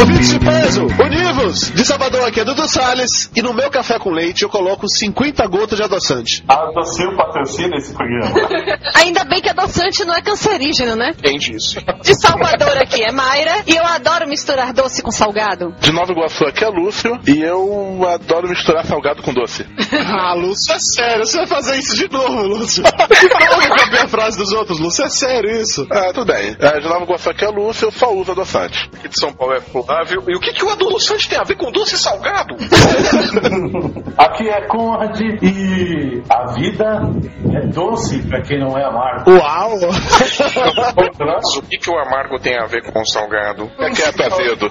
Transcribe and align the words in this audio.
Ouvintes 0.00 0.30
de 0.30 0.38
peso, 0.38 0.86
univos! 0.86 1.70
De 1.72 1.84
Salvador 1.84 2.26
aqui 2.26 2.40
é 2.40 2.44
Dudu 2.44 2.66
Salles 2.66 3.30
e 3.36 3.42
no 3.42 3.52
meu 3.52 3.70
café 3.70 3.98
com 3.98 4.10
leite 4.10 4.44
eu 4.44 4.48
coloco 4.48 4.88
50 4.88 5.46
gotas 5.48 5.76
de 5.76 5.84
adoçante. 5.84 6.42
Adocinho 6.48 7.14
patrocina 7.14 7.76
esse 7.76 7.92
programa. 7.92 8.34
Ainda 8.96 9.24
bem 9.24 9.42
que 9.42 9.50
adoçante 9.50 10.06
não 10.06 10.14
é 10.14 10.22
cancerígeno, 10.22 10.96
né? 10.96 11.12
Quem 11.22 11.36
disse? 11.36 11.84
De 12.02 12.18
Salvador 12.18 12.78
aqui 12.78 13.04
é 13.04 13.12
Mayra 13.12 13.62
e 13.66 13.76
eu 13.76 13.84
adoro 13.84 14.26
misturar 14.26 14.72
doce 14.72 15.02
com 15.02 15.10
salgado. 15.10 15.74
De 15.80 15.92
Nova 15.92 16.12
Iguaçu 16.12 16.46
aqui 16.46 16.64
é 16.64 16.68
Lúcio 16.68 17.20
e 17.28 17.42
eu 17.42 18.08
adoro 18.08 18.48
misturar 18.48 18.86
salgado 18.86 19.22
com 19.22 19.34
doce. 19.34 19.66
Ah, 20.16 20.34
Lúcio, 20.34 20.72
é 20.72 20.78
sério, 20.78 21.26
você 21.26 21.38
vai 21.38 21.46
fazer 21.46 21.78
isso 21.78 21.96
de 21.96 22.10
novo, 22.10 22.42
Lúcio. 22.42 22.82
Não 22.84 23.88
vou 23.90 24.00
a 24.00 24.08
frase 24.08 24.36
dos 24.36 24.52
outros, 24.52 24.78
Lúcio, 24.78 25.04
é 25.04 25.08
sério 25.08 25.50
isso. 25.60 25.86
Ah, 25.90 26.12
tudo 26.12 26.26
bem. 26.26 26.56
É, 26.58 26.80
de 26.80 26.88
Nova 26.88 27.04
Iguaçu 27.04 27.33
aqui 27.34 27.44
é 27.44 27.48
Lúcio, 27.48 27.86
eu 27.86 27.90
só 27.90 28.12
uso 28.12 28.32
adoçante. 28.32 28.88
Aqui 28.96 29.08
de 29.08 29.18
São 29.18 29.32
Paulo 29.32 29.54
é 29.54 29.60
Flávio. 29.60 30.22
E 30.28 30.36
o 30.36 30.40
que, 30.40 30.52
que 30.52 30.64
o 30.64 30.70
adoçante 30.70 31.28
tem 31.28 31.38
a 31.38 31.42
ver 31.42 31.56
com 31.56 31.70
doce 31.70 31.98
salgado? 31.98 32.54
Aqui 34.16 34.48
é 34.48 34.66
Conrad 34.68 35.20
e 35.20 36.22
a 36.30 36.52
vida 36.52 37.00
é 37.52 37.66
doce 37.66 38.22
pra 38.28 38.40
quem 38.42 38.60
não 38.60 38.78
é 38.78 38.84
amargo. 38.84 39.30
Uau! 39.32 39.74
O 41.56 41.62
que, 41.62 41.78
que 41.78 41.90
o 41.90 41.98
amargo 41.98 42.38
tem 42.38 42.56
a 42.56 42.66
ver 42.66 42.82
com 42.82 43.00
o 43.00 43.06
salgado? 43.06 43.70
É 43.78 43.90
que 43.90 44.02
é 44.02 44.26
azedo. 44.26 44.70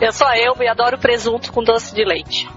Eu 0.00 0.12
sou 0.12 0.28
eu 0.34 0.54
e 0.60 0.68
adoro 0.68 0.98
presunto 0.98 1.52
com 1.52 1.62
doce 1.62 1.94
de 1.94 2.04
leite. 2.04 2.48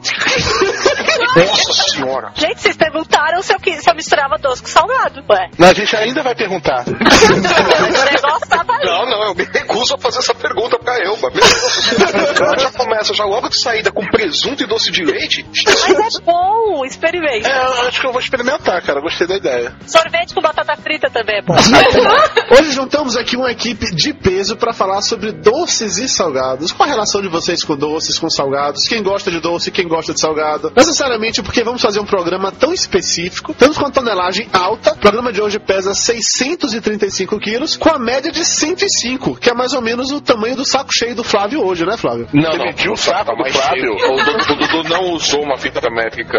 Nossa 1.35 1.73
senhora! 1.89 2.31
Gente, 2.35 2.61
vocês 2.61 2.75
perguntaram 2.75 3.41
se 3.41 3.53
eu, 3.53 3.59
se 3.59 3.89
eu 3.89 3.95
misturava 3.95 4.37
doce 4.37 4.63
com 4.63 4.69
salgado. 4.69 5.23
Ué, 5.29 5.49
Mas 5.57 5.69
a 5.71 5.73
gente 5.73 5.95
ainda 5.95 6.23
vai 6.23 6.33
perguntar. 6.33 6.83
o 8.01 8.05
negócio 8.05 8.47
tava 8.47 8.73
aí. 8.73 8.85
Não, 8.85 9.05
não, 9.05 9.23
eu 9.27 9.35
me 9.35 9.43
recuso 9.43 9.95
a 9.95 9.97
fazer 9.97 10.19
essa 10.19 10.33
pergunta 10.33 10.77
pra 10.79 10.97
Elba. 10.99 11.29
Meu 11.29 11.41
Deus. 11.41 12.61
já 12.61 12.71
começa 12.71 13.13
já 13.13 13.25
logo 13.25 13.49
de 13.49 13.59
saída 13.59 13.91
com 13.91 14.05
presunto 14.05 14.63
e 14.63 14.67
doce 14.67 14.91
de 14.91 15.03
leite. 15.03 15.45
Mas 15.65 16.15
é 16.15 16.21
bom, 16.21 16.85
experimente. 16.85 17.47
É, 17.47 17.65
eu 17.65 17.87
acho 17.87 18.01
que 18.01 18.07
eu 18.07 18.11
vou 18.11 18.21
experimentar, 18.21 18.81
cara. 18.81 19.01
Gostei 19.01 19.27
da 19.27 19.35
ideia. 19.35 19.75
Sorvete 19.85 20.33
com 20.33 20.41
batata 20.41 20.75
frita 20.77 21.09
também 21.09 21.37
é 21.37 21.41
bom. 21.41 21.55
Hoje 22.51 22.71
juntamos 22.71 23.15
aqui 23.15 23.35
uma 23.35 23.51
equipe 23.51 23.93
de 23.95 24.13
peso 24.13 24.55
para 24.57 24.73
falar 24.73 25.01
sobre 25.01 25.31
doces 25.31 25.97
e 25.97 26.07
salgados. 26.07 26.71
Qual 26.71 26.87
a 26.87 26.91
relação 26.91 27.21
de 27.21 27.27
vocês 27.27 27.63
com 27.63 27.75
doces, 27.75 28.17
com 28.17 28.29
salgados? 28.29 28.87
Quem 28.87 29.03
gosta 29.03 29.29
de 29.31 29.39
doce, 29.39 29.71
quem 29.71 29.87
gosta 29.87 30.13
de 30.13 30.19
salgado? 30.19 30.71
Necessariamente 30.75 31.41
porque 31.41 31.63
vamos 31.63 31.81
fazer 31.81 31.99
um 31.99 32.05
programa 32.05 32.51
tão 32.51 32.73
específico. 32.73 33.51
Estamos 33.51 33.77
com 33.77 33.85
a 33.85 33.91
tonelagem 33.91 34.49
alta. 34.53 34.93
O 34.93 34.97
programa 34.97 35.31
de 35.31 35.41
hoje 35.41 35.59
pesa 35.59 35.93
635 35.93 37.39
quilos, 37.39 37.77
com 37.89 37.95
a 37.95 37.99
média 37.99 38.31
de 38.31 38.45
105, 38.45 39.35
que 39.37 39.49
é 39.49 39.53
mais 39.53 39.73
ou 39.73 39.81
menos 39.81 40.11
o 40.11 40.21
tamanho 40.21 40.55
do 40.55 40.63
saco 40.63 40.93
cheio 40.93 41.15
do 41.15 41.23
Flávio 41.23 41.65
hoje, 41.65 41.83
né, 41.85 41.97
Flávio? 41.97 42.27
Não, 42.31 42.51
Você 42.51 42.57
não, 42.57 42.65
mediu 42.65 42.91
o 42.91 42.97
saco 42.97 43.35
do 43.35 43.51
Flávio? 43.51 43.93
O 43.93 44.55
Dudu, 44.55 44.89
não 44.89 45.13
usou 45.13 45.43
uma 45.43 45.57
fita 45.57 45.89
métrica, 45.89 46.37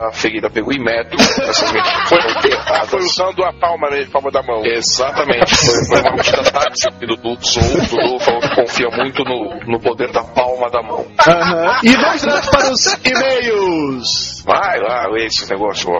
a 0.00 0.12
ferida 0.12 0.48
pegou 0.48 0.72
em 0.72 0.78
metro. 0.78 1.18
Erradas. 1.18 2.90
Foi 2.90 3.00
usando 3.02 3.42
a 3.42 3.52
palma, 3.52 3.90
né, 3.90 4.06
palma 4.12 4.30
da 4.30 4.40
mão. 4.40 4.64
Exatamente, 4.64 5.56
foi, 5.56 5.84
foi 5.86 6.00
uma 6.00 6.12
medida 6.12 6.44
tática 6.44 6.92
que 6.92 7.04
o 7.04 7.08
Dudu 7.08 7.36
usou. 7.40 7.62
O 7.62 7.86
Dudu 7.88 8.20
falou 8.20 8.40
que 8.40 8.54
confia 8.54 8.88
muito 8.90 9.24
no, 9.24 9.58
no 9.66 9.80
poder 9.80 10.12
da 10.12 10.22
palma 10.22 10.70
da 10.70 10.80
mão. 10.80 11.04
Aham. 11.26 11.80
E 11.82 11.90
vamos 11.96 12.20
direto 12.22 12.50
para 12.50 12.70
os 12.70 12.86
e-mails. 13.04 14.44
Vai 14.44 14.78
lá, 14.78 15.06
esse 15.16 15.50
negócio, 15.50 15.90
ó. 15.90 15.98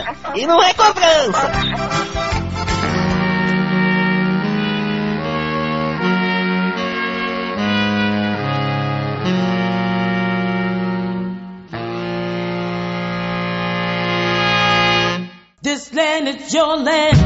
A 0.00 0.04
carta. 0.04 0.38
E 0.38 0.46
não 0.46 0.62
é 0.62 0.74
cobrança. 0.74 2.14
Muito 17.04 17.23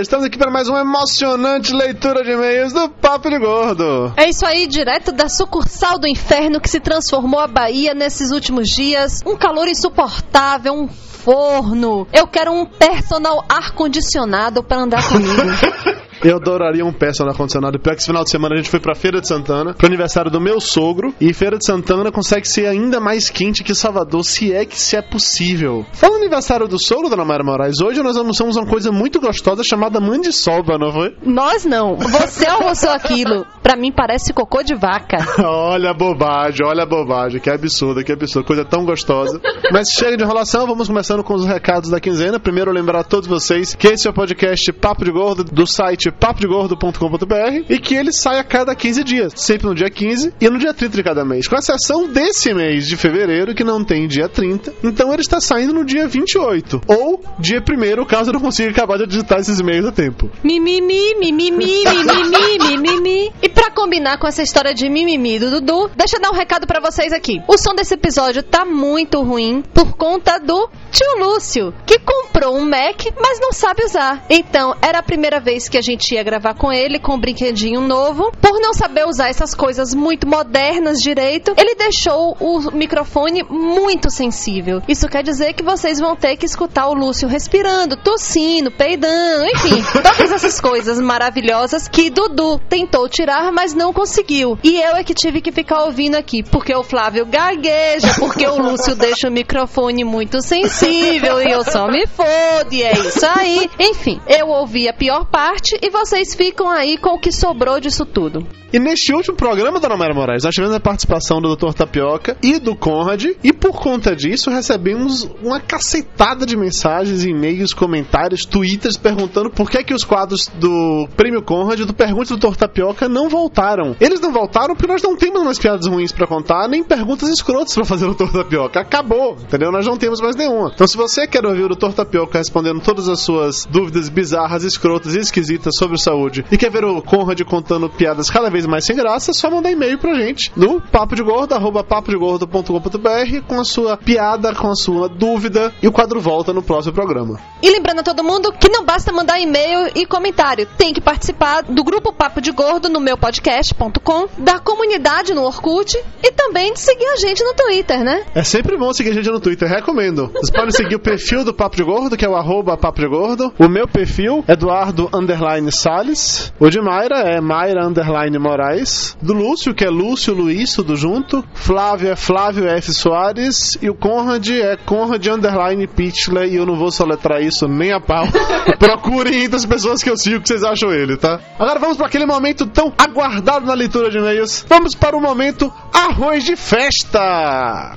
Estamos 0.00 0.24
aqui 0.24 0.38
para 0.38 0.50
mais 0.50 0.66
uma 0.66 0.80
emocionante 0.80 1.74
leitura 1.74 2.24
de 2.24 2.30
e-mails 2.30 2.72
do 2.72 2.88
Papo 2.88 3.28
de 3.28 3.38
Gordo. 3.38 4.14
É 4.16 4.30
isso 4.30 4.46
aí, 4.46 4.66
direto 4.66 5.12
da 5.12 5.28
sucursal 5.28 5.98
do 5.98 6.08
inferno 6.08 6.58
que 6.58 6.70
se 6.70 6.80
transformou 6.80 7.38
a 7.38 7.46
Bahia 7.46 7.92
nesses 7.92 8.30
últimos 8.30 8.70
dias. 8.70 9.20
Um 9.26 9.36
calor 9.36 9.68
insuportável, 9.68 10.72
um 10.72 10.88
forno. 10.88 12.08
Eu 12.14 12.26
quero 12.26 12.50
um 12.50 12.64
personal 12.64 13.44
ar-condicionado 13.46 14.62
para 14.62 14.78
andar 14.78 15.06
comigo. 15.06 15.32
Eu 16.22 16.36
adoraria 16.36 16.84
um 16.84 16.92
personal 16.92 17.32
ar-condicionado. 17.32 17.78
Pior 17.78 17.94
que 17.94 18.00
esse 18.00 18.06
final 18.06 18.24
de 18.24 18.30
semana 18.30 18.54
a 18.54 18.58
gente 18.58 18.70
foi 18.70 18.80
pra 18.80 18.94
Feira 18.94 19.20
de 19.20 19.28
Santana, 19.28 19.74
pro 19.74 19.86
aniversário 19.86 20.30
do 20.30 20.40
meu 20.40 20.60
sogro. 20.60 21.14
E 21.20 21.32
Feira 21.32 21.56
de 21.56 21.64
Santana 21.64 22.12
consegue 22.12 22.46
ser 22.46 22.66
ainda 22.66 23.00
mais 23.00 23.30
quente 23.30 23.64
que 23.64 23.74
Salvador, 23.74 24.24
se 24.24 24.52
é 24.52 24.64
que 24.64 24.78
se 24.78 24.96
é 24.96 25.02
possível. 25.02 25.86
No 26.02 26.16
aniversário 26.16 26.68
do 26.68 26.78
sogro, 26.78 27.08
Dona 27.08 27.24
Maria 27.24 27.44
Moraes, 27.44 27.80
hoje 27.80 28.02
nós 28.02 28.16
almoçamos 28.16 28.56
uma 28.56 28.66
coisa 28.66 28.92
muito 28.92 29.20
gostosa 29.20 29.64
chamada 29.64 30.00
mandiçoba, 30.00 30.76
não 30.76 30.92
foi? 30.92 31.16
Nós 31.24 31.64
não. 31.64 31.96
Você 31.96 32.46
almoçou 32.46 32.90
aquilo. 32.90 33.46
Pra 33.62 33.76
mim 33.76 33.90
parece 33.90 34.32
cocô 34.32 34.62
de 34.62 34.74
vaca. 34.74 35.18
olha 35.42 35.90
a 35.90 35.94
bobagem, 35.94 36.66
olha 36.66 36.82
a 36.82 36.86
bobagem. 36.86 37.40
Que 37.40 37.48
absurdo, 37.48 38.04
que 38.04 38.12
absurdo. 38.12 38.46
Coisa 38.46 38.64
tão 38.64 38.84
gostosa. 38.84 39.40
Mas 39.72 39.90
chega 39.90 40.16
de 40.16 40.24
enrolação, 40.24 40.66
vamos 40.66 40.88
começando 40.88 41.24
com 41.24 41.34
os 41.34 41.46
recados 41.46 41.88
da 41.88 42.00
quinzena. 42.00 42.38
Primeiro, 42.38 42.70
lembrar 42.70 43.00
a 43.00 43.04
todos 43.04 43.28
vocês 43.28 43.74
que 43.74 43.88
esse 43.88 44.06
é 44.06 44.10
o 44.10 44.14
podcast 44.14 44.72
Papo 44.72 45.04
de 45.04 45.10
Gordo 45.10 45.44
do 45.44 45.66
site 45.66 46.09
papodegordo.com.br 46.12 47.64
e 47.68 47.78
que 47.78 47.94
ele 47.94 48.12
sai 48.12 48.38
a 48.38 48.44
cada 48.44 48.74
15 48.74 49.04
dias, 49.04 49.32
sempre 49.36 49.66
no 49.66 49.74
dia 49.74 49.90
15 49.90 50.34
e 50.40 50.48
no 50.48 50.58
dia 50.58 50.74
30 50.74 50.96
de 50.96 51.02
cada 51.02 51.24
mês. 51.24 51.48
Com 51.48 51.56
exceção 51.56 52.08
desse 52.08 52.52
mês 52.54 52.86
de 52.86 52.96
fevereiro, 52.96 53.54
que 53.54 53.64
não 53.64 53.84
tem 53.84 54.06
dia 54.06 54.28
30, 54.28 54.74
então 54.82 55.12
ele 55.12 55.22
está 55.22 55.40
saindo 55.40 55.72
no 55.72 55.84
dia 55.84 56.06
28 56.06 56.80
ou 56.86 57.22
dia 57.38 57.60
1 57.60 58.04
caso 58.04 58.30
eu 58.30 58.34
não 58.34 58.40
consiga 58.40 58.70
acabar 58.70 58.98
de 58.98 59.06
digitar 59.06 59.38
esses 59.38 59.60
e-mails 59.60 59.86
a 59.86 59.92
tempo. 59.92 60.30
Mimimi, 60.42 61.14
mimimi, 61.18 61.84
mimimi, 61.84 62.78
mimimi. 62.78 63.32
E 63.42 63.48
pra 63.48 63.70
combinar 63.70 64.18
com 64.18 64.26
essa 64.26 64.42
história 64.42 64.74
de 64.74 64.88
mimimi 64.88 65.38
do 65.38 65.50
Dudu, 65.50 65.90
deixa 65.96 66.16
eu 66.16 66.20
dar 66.20 66.30
um 66.30 66.34
recado 66.34 66.66
pra 66.66 66.80
vocês 66.80 67.12
aqui. 67.12 67.42
O 67.46 67.56
som 67.58 67.74
desse 67.74 67.94
episódio 67.94 68.42
tá 68.42 68.64
muito 68.64 69.22
ruim 69.22 69.62
por 69.74 69.96
conta 69.96 70.38
do 70.38 70.68
tio 70.90 71.18
Lúcio, 71.18 71.74
que 71.86 71.98
comprou 71.98 72.56
um 72.56 72.64
Mac, 72.64 73.02
mas 73.20 73.40
não 73.40 73.52
sabe 73.52 73.84
usar. 73.84 74.24
Então, 74.28 74.74
era 74.80 74.98
a 74.98 75.02
primeira 75.02 75.40
vez 75.40 75.68
que 75.68 75.78
a 75.78 75.82
gente 75.82 75.99
ia 76.14 76.22
gravar 76.22 76.54
com 76.54 76.72
ele 76.72 76.98
com 76.98 77.14
um 77.14 77.20
brinquedinho 77.20 77.80
novo. 77.80 78.32
Por 78.40 78.60
não 78.60 78.72
saber 78.72 79.06
usar 79.06 79.28
essas 79.28 79.54
coisas 79.54 79.94
muito 79.94 80.26
modernas 80.26 81.00
direito, 81.02 81.54
ele 81.56 81.74
deixou 81.74 82.36
o 82.40 82.70
microfone 82.72 83.42
muito 83.42 84.10
sensível. 84.10 84.82
Isso 84.88 85.08
quer 85.08 85.22
dizer 85.22 85.52
que 85.52 85.62
vocês 85.62 85.98
vão 86.00 86.16
ter 86.16 86.36
que 86.36 86.46
escutar 86.46 86.88
o 86.88 86.94
Lúcio 86.94 87.28
respirando, 87.28 87.96
tossindo, 87.96 88.70
peidando, 88.70 89.46
enfim, 89.46 89.82
todas 89.92 90.32
essas 90.32 90.60
coisas 90.60 91.00
maravilhosas 91.00 91.88
que 91.88 92.10
Dudu 92.10 92.58
tentou 92.68 93.08
tirar, 93.08 93.52
mas 93.52 93.74
não 93.74 93.92
conseguiu. 93.92 94.58
E 94.62 94.80
eu 94.80 94.96
é 94.96 95.04
que 95.04 95.14
tive 95.14 95.40
que 95.40 95.52
ficar 95.52 95.84
ouvindo 95.84 96.16
aqui, 96.16 96.42
porque 96.42 96.74
o 96.74 96.82
Flávio 96.82 97.26
gagueja, 97.26 98.14
porque 98.18 98.46
o 98.46 98.56
Lúcio 98.60 98.94
deixa 98.94 99.28
o 99.28 99.32
microfone 99.32 100.04
muito 100.04 100.40
sensível 100.40 101.42
e 101.42 101.50
eu 101.50 101.64
só 101.64 101.88
me 101.88 102.06
fodo, 102.06 102.72
e 102.72 102.82
é 102.82 102.92
isso 102.92 103.26
aí. 103.26 103.68
Enfim, 103.78 104.20
eu 104.26 104.48
ouvi 104.48 104.88
a 104.88 104.92
pior 104.92 105.24
parte 105.26 105.78
e 105.82 105.89
vocês 105.90 106.34
ficam 106.34 106.68
aí 106.68 106.96
com 106.96 107.10
o 107.10 107.18
que 107.18 107.32
sobrou 107.32 107.80
disso 107.80 108.06
tudo. 108.06 108.46
E 108.72 108.78
neste 108.78 109.12
último 109.12 109.36
programa, 109.36 109.80
Dona 109.80 109.96
Maria 109.96 110.14
Moraes, 110.14 110.44
nós 110.44 110.54
tivemos 110.54 110.76
a 110.76 110.78
participação 110.78 111.40
do 111.40 111.56
Dr. 111.56 111.72
Tapioca 111.72 112.36
e 112.40 112.60
do 112.60 112.76
Conrad, 112.76 113.24
e 113.42 113.52
por 113.52 113.72
conta 113.72 114.14
disso 114.14 114.48
recebemos 114.48 115.28
uma 115.42 115.58
cacetada 115.58 116.46
de 116.46 116.56
mensagens, 116.56 117.24
e-mails, 117.24 117.74
comentários, 117.74 118.44
twitters 118.44 118.96
perguntando 118.96 119.50
por 119.50 119.68
que, 119.68 119.82
que 119.82 119.92
os 119.92 120.04
quadros 120.04 120.46
do 120.46 121.08
Prêmio 121.16 121.42
Conrad 121.42 121.80
e 121.80 121.84
do 121.84 121.92
Pergunte 121.92 122.32
do 122.32 122.36
Dr. 122.36 122.54
Tapioca 122.54 123.08
não 123.08 123.28
voltaram. 123.28 123.96
Eles 124.00 124.20
não 124.20 124.32
voltaram 124.32 124.76
porque 124.76 124.90
nós 124.90 125.02
não 125.02 125.16
temos 125.16 125.42
mais 125.42 125.58
piadas 125.58 125.88
ruins 125.88 126.12
pra 126.12 126.28
contar, 126.28 126.68
nem 126.68 126.84
perguntas 126.84 127.28
escrotas 127.28 127.74
pra 127.74 127.84
fazer 127.84 128.06
o 128.06 128.14
Torta 128.14 128.44
Pioca. 128.44 128.80
Acabou, 128.80 129.32
entendeu? 129.32 129.72
Nós 129.72 129.84
não 129.84 129.96
temos 129.96 130.20
mais 130.20 130.36
nenhuma. 130.36 130.70
Então, 130.72 130.86
se 130.86 130.96
você 130.96 131.26
quer 131.26 131.44
ouvir 131.44 131.64
o 131.64 131.76
Torta 131.76 132.04
Pioca 132.04 132.38
respondendo 132.38 132.80
todas 132.80 133.08
as 133.08 133.18
suas 133.18 133.66
dúvidas 133.66 134.08
bizarras, 134.08 134.62
escrotas 134.62 135.16
e 135.16 135.18
esquisitas 135.18 135.76
sobre 135.80 135.98
saúde 135.98 136.44
e 136.52 136.58
quer 136.58 136.70
ver 136.70 136.84
o 136.84 137.00
Conrad 137.00 137.40
contando 137.42 137.88
piadas 137.88 138.28
cada 138.28 138.50
vez 138.50 138.66
mais 138.66 138.84
sem 138.84 138.94
graça, 138.94 139.30
é 139.30 139.34
só 139.34 139.50
mandar 139.50 139.70
e-mail 139.70 139.98
pra 139.98 140.14
gente 140.14 140.52
no 140.54 140.78
papo 140.78 141.16
de 141.16 141.22
gordo, 141.22 141.54
arroba 141.54 141.82
papodegordo.com.br 141.82 143.40
com 143.48 143.58
a 143.58 143.64
sua 143.64 143.96
piada, 143.96 144.54
com 144.54 144.68
a 144.68 144.74
sua 144.74 145.08
dúvida 145.08 145.72
e 145.82 145.88
o 145.88 145.92
quadro 145.92 146.20
volta 146.20 146.52
no 146.52 146.62
próximo 146.62 146.92
programa. 146.92 147.40
E 147.62 147.70
lembrando 147.70 148.00
a 148.00 148.02
todo 148.02 148.22
mundo 148.22 148.52
que 148.52 148.68
não 148.68 148.84
basta 148.84 149.10
mandar 149.10 149.40
e-mail 149.40 149.90
e 149.94 150.04
comentário, 150.04 150.68
tem 150.76 150.92
que 150.92 151.00
participar 151.00 151.62
do 151.62 151.82
grupo 151.82 152.12
Papo 152.12 152.42
de 152.42 152.52
Gordo 152.52 152.90
no 152.90 153.00
meu 153.00 153.16
podcast.com, 153.16 154.28
da 154.36 154.58
comunidade 154.58 155.32
no 155.32 155.44
Orkut 155.44 155.96
e 156.22 156.32
também 156.32 156.74
de 156.74 156.80
seguir 156.80 157.06
a 157.06 157.16
gente 157.16 157.42
no 157.42 157.54
Twitter, 157.54 158.04
né? 158.04 158.24
É 158.34 158.42
sempre 158.42 158.76
bom 158.76 158.92
seguir 158.92 159.10
a 159.10 159.14
gente 159.14 159.30
no 159.30 159.40
Twitter, 159.40 159.66
recomendo. 159.66 160.30
Vocês 160.34 160.50
podem 160.50 160.72
seguir 160.72 160.96
o 160.96 161.00
perfil 161.00 161.42
do 161.42 161.54
Papo 161.54 161.76
de 161.76 161.82
Gordo, 161.82 162.18
que 162.18 162.24
é 162.24 162.28
o 162.28 162.36
arroba 162.36 162.76
Papo 162.76 163.00
de 163.00 163.08
Gordo. 163.08 163.52
O 163.58 163.68
meu 163.68 163.88
perfil, 163.88 164.44
Eduardo 164.46 165.08
Underline 165.14 165.69
Salles. 165.70 166.52
O 166.58 166.68
de 166.68 166.80
Mayra 166.80 167.20
é 167.20 167.40
Mayra 167.40 167.86
Underline 167.86 168.38
Moraes. 168.38 169.16
Do 169.20 169.32
Lúcio, 169.32 169.74
que 169.74 169.84
é 169.84 169.90
Lúcio 169.90 170.34
Luiz, 170.34 170.72
tudo 170.74 170.96
junto. 170.96 171.44
Flávio 171.54 172.10
é 172.10 172.16
Flávio 172.16 172.68
F. 172.68 172.92
Soares. 172.92 173.78
E 173.80 173.88
o 173.88 173.94
Conrad 173.94 174.48
é 174.48 174.76
Conrad 174.76 175.26
Underline 175.26 175.86
Pitchley. 175.86 176.52
E 176.52 176.56
eu 176.56 176.66
não 176.66 176.76
vou 176.76 176.90
soletrar 176.90 177.42
isso 177.42 177.66
nem 177.68 177.92
a 177.92 178.00
pau. 178.00 178.26
Procurem 178.78 179.44
entre 179.44 179.56
as 179.56 179.66
pessoas 179.66 180.02
que 180.02 180.10
eu 180.10 180.16
sigo 180.16 180.40
que 180.40 180.48
vocês 180.48 180.62
acham 180.62 180.92
ele, 180.92 181.16
tá? 181.16 181.40
Agora 181.58 181.78
vamos 181.78 181.96
para 181.96 182.06
aquele 182.06 182.26
momento 182.26 182.66
tão 182.66 182.92
aguardado 182.96 183.66
na 183.66 183.74
leitura 183.74 184.10
de 184.10 184.18
e-mails. 184.18 184.64
Vamos 184.68 184.94
para 184.94 185.16
o 185.16 185.20
momento 185.20 185.72
Arroz 185.92 186.44
de 186.44 186.56
Festa! 186.56 187.94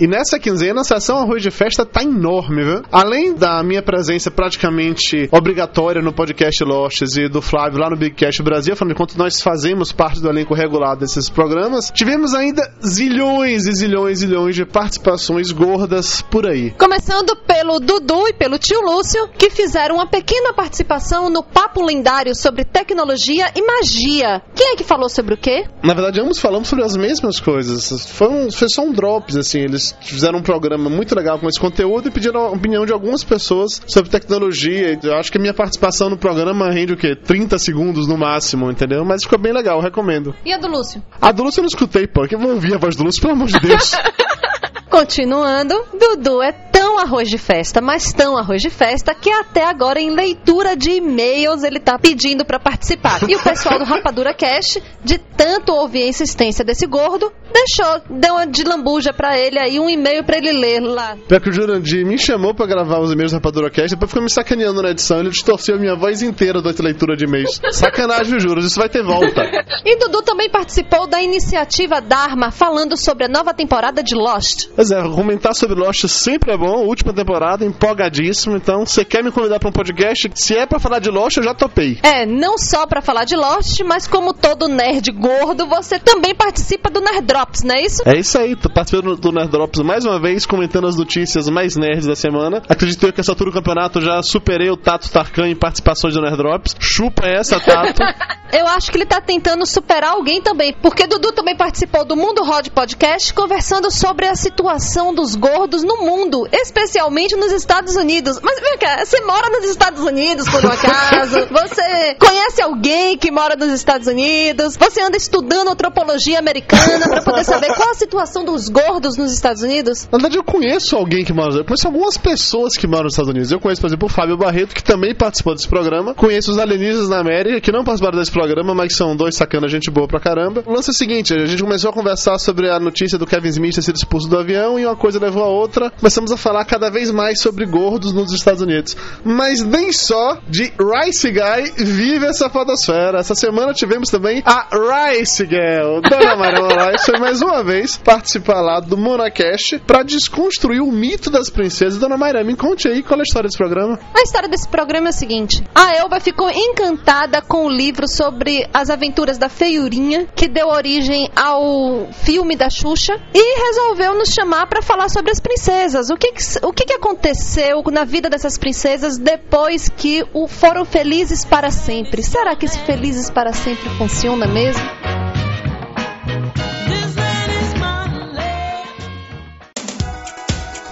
E 0.00 0.06
nessa 0.06 0.38
quinzena, 0.38 0.80
a 0.80 0.84
sessão 0.84 1.18
Arroz 1.18 1.42
de 1.42 1.50
Festa 1.50 1.84
tá 1.84 2.02
enorme, 2.02 2.64
viu? 2.64 2.82
Além 2.90 3.34
da 3.34 3.62
minha 3.62 3.82
presença 3.82 4.30
praticamente 4.30 5.28
obrigatória 5.30 6.00
no 6.00 6.10
podcast 6.10 6.64
Lostes 6.64 7.18
e 7.18 7.28
do 7.28 7.42
Flávio 7.42 7.80
lá 7.80 7.90
no 7.90 7.98
Big 7.98 8.14
Cast 8.14 8.42
Brasil, 8.42 8.74
falando 8.74 8.94
enquanto 8.94 9.18
nós 9.18 9.42
fazemos 9.42 9.92
parte 9.92 10.22
do 10.22 10.30
elenco 10.30 10.54
regular 10.54 10.96
desses 10.96 11.28
programas, 11.28 11.90
tivemos 11.94 12.32
ainda 12.32 12.62
zilhões 12.82 13.66
e 13.66 13.74
zilhões 13.74 14.22
e 14.22 14.26
zilhões 14.26 14.54
de 14.56 14.64
participações 14.64 15.52
gordas 15.52 16.22
por 16.22 16.48
aí. 16.48 16.70
Começando 16.78 17.36
pelo 17.36 17.78
Dudu 17.78 18.26
e 18.26 18.32
pelo 18.32 18.58
tio 18.58 18.80
Lúcio, 18.80 19.28
que 19.36 19.50
fizeram 19.50 19.96
uma 19.96 20.06
pequena 20.06 20.54
participação 20.54 21.28
no 21.28 21.42
papo 21.42 21.84
lendário 21.84 22.34
sobre 22.34 22.64
tecnologia 22.64 23.52
e 23.54 23.60
magia. 23.60 24.40
Quem 24.54 24.72
é 24.72 24.76
que 24.76 24.82
falou 24.82 25.10
sobre 25.10 25.34
o 25.34 25.36
quê? 25.36 25.66
Na 25.82 25.92
verdade, 25.92 26.22
ambos 26.22 26.38
falamos 26.38 26.68
sobre 26.68 26.86
as 26.86 26.96
mesmas 26.96 27.38
coisas. 27.38 28.06
Foi, 28.06 28.28
um, 28.28 28.50
foi 28.50 28.68
só 28.70 28.82
um 28.82 28.92
drops, 28.92 29.36
assim, 29.36 29.58
eles 29.58 29.89
fizeram 30.00 30.38
um 30.38 30.42
programa 30.42 30.88
muito 30.90 31.14
legal 31.14 31.38
com 31.38 31.48
esse 31.48 31.58
conteúdo 31.58 32.08
e 32.08 32.10
pediram 32.10 32.40
a 32.40 32.50
opinião 32.50 32.84
de 32.84 32.92
algumas 32.92 33.24
pessoas 33.24 33.80
sobre 33.86 34.10
tecnologia. 34.10 34.98
Eu 35.02 35.14
acho 35.14 35.30
que 35.30 35.38
a 35.38 35.40
minha 35.40 35.54
participação 35.54 36.10
no 36.10 36.16
programa 36.16 36.70
rende 36.70 36.92
o 36.92 36.96
quê? 36.96 37.14
30 37.14 37.58
segundos 37.58 38.06
no 38.06 38.16
máximo, 38.16 38.70
entendeu? 38.70 39.04
Mas 39.04 39.22
ficou 39.22 39.38
bem 39.38 39.52
legal, 39.52 39.80
recomendo. 39.80 40.34
E 40.44 40.52
a 40.52 40.58
do 40.58 40.68
Lúcio? 40.68 41.02
A 41.20 41.32
do 41.32 41.42
Lúcio 41.42 41.60
eu 41.60 41.62
não 41.62 41.68
escutei, 41.68 42.06
pô, 42.06 42.26
que 42.26 42.34
eu 42.34 42.38
vou 42.38 42.52
ouvir 42.52 42.74
a 42.74 42.78
voz 42.78 42.96
do 42.96 43.04
Lúcio, 43.04 43.20
pelo 43.20 43.34
amor 43.34 43.48
de 43.48 43.58
Deus. 43.60 43.92
Continuando, 44.90 45.74
Dudu 45.92 46.42
é 46.42 46.52
arroz 47.00 47.28
de 47.28 47.38
festa, 47.38 47.80
mas 47.80 48.12
tão 48.12 48.36
arroz 48.36 48.62
de 48.62 48.70
festa, 48.70 49.14
que 49.14 49.30
até 49.30 49.64
agora 49.64 50.00
em 50.00 50.10
leitura 50.10 50.76
de 50.76 50.90
e-mails 50.92 51.62
ele 51.62 51.80
tá 51.80 51.98
pedindo 51.98 52.44
para 52.44 52.58
participar. 52.58 53.20
E 53.28 53.34
o 53.34 53.42
pessoal 53.42 53.78
do 53.78 53.84
Rapadura 53.84 54.34
Cash, 54.34 54.78
de 55.02 55.18
tanto 55.18 55.72
ouvir 55.72 56.04
a 56.04 56.08
insistência 56.08 56.64
desse 56.64 56.86
gordo, 56.86 57.32
deixou, 57.52 58.00
deu 58.18 58.34
uma 58.34 58.46
de 58.46 58.64
lambuja 58.64 59.12
pra 59.12 59.38
ele 59.38 59.58
aí, 59.58 59.80
um 59.80 59.88
e-mail 59.88 60.24
pra 60.24 60.36
ele 60.36 60.52
ler 60.52 60.80
lá. 60.80 61.16
Pior 61.28 61.40
que 61.40 61.48
o 61.48 61.52
Jurandir 61.52 62.06
me 62.06 62.18
chamou 62.18 62.54
pra 62.54 62.66
gravar 62.66 63.00
os 63.00 63.10
e-mails 63.10 63.32
do 63.32 63.36
Rapadura 63.36 63.70
Cast, 63.70 63.90
depois 63.90 64.10
ficou 64.10 64.22
me 64.22 64.30
sacaneando 64.30 64.82
na 64.82 64.90
edição, 64.90 65.20
ele 65.20 65.30
distorceu 65.30 65.76
a 65.76 65.78
minha 65.78 65.94
voz 65.96 66.22
inteira 66.22 66.60
durante 66.60 66.80
a 66.80 66.84
leitura 66.84 67.16
de 67.16 67.24
e-mails. 67.24 67.60
Sacanagem, 67.70 68.38
juro, 68.38 68.60
isso 68.60 68.78
vai 68.78 68.88
ter 68.88 69.02
volta. 69.02 69.42
E 69.84 69.96
Dudu 69.98 70.22
também 70.22 70.50
participou 70.50 71.06
da 71.06 71.22
iniciativa 71.22 72.00
Dharma, 72.00 72.50
falando 72.50 72.96
sobre 72.96 73.24
a 73.24 73.28
nova 73.28 73.54
temporada 73.54 74.02
de 74.02 74.14
Lost. 74.14 74.68
Pois 74.74 74.90
é, 74.90 75.02
comentar 75.02 75.54
sobre 75.54 75.78
Lost 75.78 76.06
sempre 76.08 76.52
é 76.52 76.56
bom, 76.56 76.86
última 76.90 77.12
temporada, 77.12 77.64
empolgadíssimo, 77.64 78.56
então 78.56 78.84
você 78.84 79.04
quer 79.04 79.22
me 79.22 79.30
convidar 79.30 79.58
pra 79.58 79.68
um 79.68 79.72
podcast? 79.72 80.30
Se 80.34 80.56
é 80.56 80.66
pra 80.66 80.78
falar 80.78 80.98
de 80.98 81.08
Lost, 81.08 81.36
eu 81.36 81.42
já 81.42 81.54
topei. 81.54 81.98
É, 82.02 82.26
não 82.26 82.58
só 82.58 82.86
pra 82.86 83.00
falar 83.00 83.24
de 83.24 83.36
Lost, 83.36 83.80
mas 83.80 84.06
como 84.06 84.34
todo 84.34 84.68
nerd 84.68 85.10
gordo, 85.12 85.66
você 85.66 85.98
também 85.98 86.34
participa 86.34 86.90
do 86.90 87.00
Nerd 87.00 87.22
Drops, 87.22 87.62
não 87.62 87.74
é 87.74 87.82
isso? 87.82 88.02
É 88.06 88.18
isso 88.18 88.36
aí, 88.36 88.56
tô 88.56 88.68
participando 88.68 89.16
do 89.16 89.32
Nerd 89.32 89.50
Drops 89.50 89.80
mais 89.80 90.04
uma 90.04 90.20
vez, 90.20 90.44
comentando 90.44 90.86
as 90.86 90.96
notícias 90.96 91.48
mais 91.48 91.76
nerds 91.76 92.06
da 92.06 92.16
semana. 92.16 92.62
Acredito 92.68 93.06
eu 93.06 93.12
que 93.12 93.20
essa 93.20 93.32
altura 93.32 93.50
do 93.50 93.54
campeonato 93.54 94.00
já 94.00 94.22
superei 94.22 94.70
o 94.70 94.76
Tato 94.76 95.10
Tarkan 95.10 95.48
em 95.48 95.56
participações 95.56 96.14
do 96.14 96.20
Nerd 96.20 96.36
Drops. 96.36 96.76
Chupa 96.78 97.26
essa, 97.26 97.60
Tato. 97.60 98.02
Eu 98.52 98.66
acho 98.66 98.90
que 98.90 98.96
ele 98.96 99.06
tá 99.06 99.20
tentando 99.20 99.64
superar 99.66 100.12
alguém 100.12 100.40
também, 100.42 100.72
porque 100.72 101.06
Dudu 101.06 101.32
também 101.32 101.56
participou 101.56 102.04
do 102.04 102.16
Mundo 102.16 102.42
Rod 102.42 102.68
Podcast, 102.68 103.32
conversando 103.32 103.90
sobre 103.90 104.26
a 104.26 104.34
situação 104.34 105.14
dos 105.14 105.34
gordos 105.34 105.82
no 105.82 105.98
mundo, 105.98 106.48
especialmente 106.52 107.36
nos 107.36 107.52
Estados 107.52 107.96
Unidos. 107.96 108.40
Mas 108.42 108.60
vem 108.60 108.78
cá, 108.78 109.04
você 109.04 109.20
mora 109.20 109.48
nos 109.50 109.64
Estados 109.68 110.02
Unidos 110.02 110.48
por 110.48 110.64
um 110.64 110.68
acaso? 110.72 111.46
Você 111.50 112.14
conhece 112.18 112.62
alguém 112.62 113.16
que 113.16 113.30
mora 113.30 113.56
nos 113.56 113.70
Estados 113.72 114.06
Unidos? 114.06 114.76
Você 114.76 115.00
anda 115.00 115.16
estudando 115.16 115.68
antropologia 115.68 116.38
americana 116.38 117.08
pra 117.08 117.22
poder 117.22 117.44
saber 117.44 117.74
qual 117.74 117.90
a 117.90 117.94
situação 117.94 118.44
dos 118.44 118.68
gordos 118.68 119.16
nos 119.16 119.32
Estados 119.32 119.62
Unidos? 119.62 120.08
Na 120.10 120.18
verdade, 120.18 120.38
eu 120.38 120.44
conheço 120.44 120.96
alguém 120.96 121.24
que 121.24 121.32
mora. 121.32 121.54
Eu 121.54 121.64
conheço 121.64 121.86
algumas 121.86 122.16
pessoas 122.16 122.76
que 122.76 122.86
moram 122.86 123.04
nos 123.04 123.12
Estados 123.12 123.30
Unidos. 123.30 123.50
Eu 123.52 123.60
conheço, 123.60 123.80
por 123.80 123.86
exemplo, 123.86 124.06
o 124.06 124.10
Fábio 124.10 124.36
Barreto, 124.36 124.74
que 124.74 124.82
também 124.82 125.14
participou 125.14 125.54
desse 125.54 125.68
programa. 125.68 126.14
Conheço 126.14 126.50
os 126.50 126.58
alienígenas 126.58 127.08
na 127.08 127.20
América, 127.20 127.60
que 127.60 127.72
não 127.72 127.84
participaram 127.84 128.18
desse 128.18 128.30
programa, 128.30 128.39
mas 128.74 128.88
que 128.88 128.94
são 128.94 129.16
dois 129.16 129.34
sacanas, 129.36 129.70
gente 129.70 129.90
boa 129.90 130.06
pra 130.06 130.20
caramba. 130.20 130.62
O 130.66 130.72
lance 130.72 130.90
é 130.90 130.92
o 130.92 130.96
seguinte: 130.96 131.34
a 131.34 131.46
gente 131.46 131.62
começou 131.62 131.90
a 131.90 131.92
conversar 131.92 132.38
sobre 132.38 132.70
a 132.70 132.78
notícia 132.78 133.18
do 133.18 133.26
Kevin 133.26 133.48
Smith 133.48 133.74
ter 133.74 133.82
sido 133.82 133.96
expulso 133.96 134.28
do 134.28 134.38
avião 134.38 134.78
e 134.78 134.86
uma 134.86 134.96
coisa 134.96 135.18
levou 135.18 135.42
a 135.42 135.48
outra. 135.48 135.90
Começamos 135.90 136.30
a 136.32 136.36
falar 136.36 136.64
cada 136.64 136.90
vez 136.90 137.10
mais 137.10 137.40
sobre 137.40 137.66
gordos 137.66 138.12
nos 138.12 138.32
Estados 138.32 138.62
Unidos. 138.62 138.96
Mas 139.24 139.62
nem 139.62 139.92
só 139.92 140.38
de 140.48 140.72
Rice 140.78 141.30
Guy 141.30 141.84
vive 141.84 142.26
essa 142.26 142.48
fotosfera. 142.48 143.18
Essa 143.18 143.34
semana 143.34 143.72
tivemos 143.72 144.08
também 144.08 144.42
a 144.44 144.68
Rice 144.72 145.44
Girl. 145.46 146.00
Dona 146.00 146.36
Mariana 146.36 146.90
Rice 146.90 147.06
foi 147.06 147.18
mais 147.18 147.42
uma 147.42 147.62
vez 147.62 147.96
participar 147.96 148.60
lá 148.60 148.80
do 148.80 148.96
Monacast 148.96 149.78
pra 149.86 150.02
desconstruir 150.02 150.80
o 150.80 150.92
mito 150.92 151.30
das 151.30 151.50
princesas. 151.50 151.98
Dona 151.98 152.16
Mayra, 152.16 152.44
me 152.44 152.56
conte 152.56 152.88
aí 152.88 153.02
qual 153.02 153.18
é 153.18 153.22
a 153.22 153.24
história 153.24 153.48
desse 153.48 153.58
programa. 153.58 153.98
A 154.14 154.22
história 154.22 154.48
desse 154.48 154.68
programa 154.68 155.08
é 155.08 155.10
a 155.10 155.12
seguinte: 155.12 155.62
a 155.74 155.96
Elba 155.96 156.20
ficou 156.20 156.50
encantada 156.50 157.42
com 157.42 157.66
o 157.66 157.70
livro 157.70 158.06
sobre 158.08 158.29
as 158.72 158.90
aventuras 158.90 159.38
da 159.38 159.48
feiurinha, 159.48 160.26
que 160.34 160.48
deu 160.48 160.68
origem 160.68 161.30
ao 161.34 162.08
filme 162.12 162.56
da 162.56 162.70
Xuxa, 162.70 163.20
e 163.34 163.66
resolveu 163.66 164.14
nos 164.14 164.30
chamar 164.30 164.66
para 164.66 164.82
falar 164.82 165.08
sobre 165.08 165.30
as 165.30 165.40
princesas. 165.40 166.10
O 166.10 166.16
que, 166.16 166.32
o 166.62 166.72
que, 166.72 166.92
aconteceu 166.92 167.82
na 167.90 168.04
vida 168.04 168.28
dessas 168.28 168.58
princesas 168.58 169.18
depois 169.18 169.88
que 169.88 170.24
o 170.32 170.46
foram 170.46 170.84
felizes 170.84 171.44
para 171.44 171.70
sempre? 171.70 172.22
Será 172.22 172.54
que 172.56 172.66
esse 172.66 172.78
felizes 172.80 173.30
para 173.30 173.52
sempre 173.52 173.88
funciona 173.90 174.46
mesmo? 174.46 174.82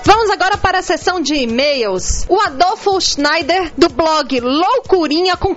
Vamos 0.05 0.31
agora 0.31 0.57
para 0.57 0.79
a 0.79 0.83
sessão 0.83 1.21
de 1.21 1.35
e-mails. 1.35 2.25
O 2.29 2.41
Adolfo 2.41 3.01
Schneider, 3.01 3.73
do 3.77 3.89
blog 3.89 4.41
Loucurinha 4.41 5.37
com 5.37 5.55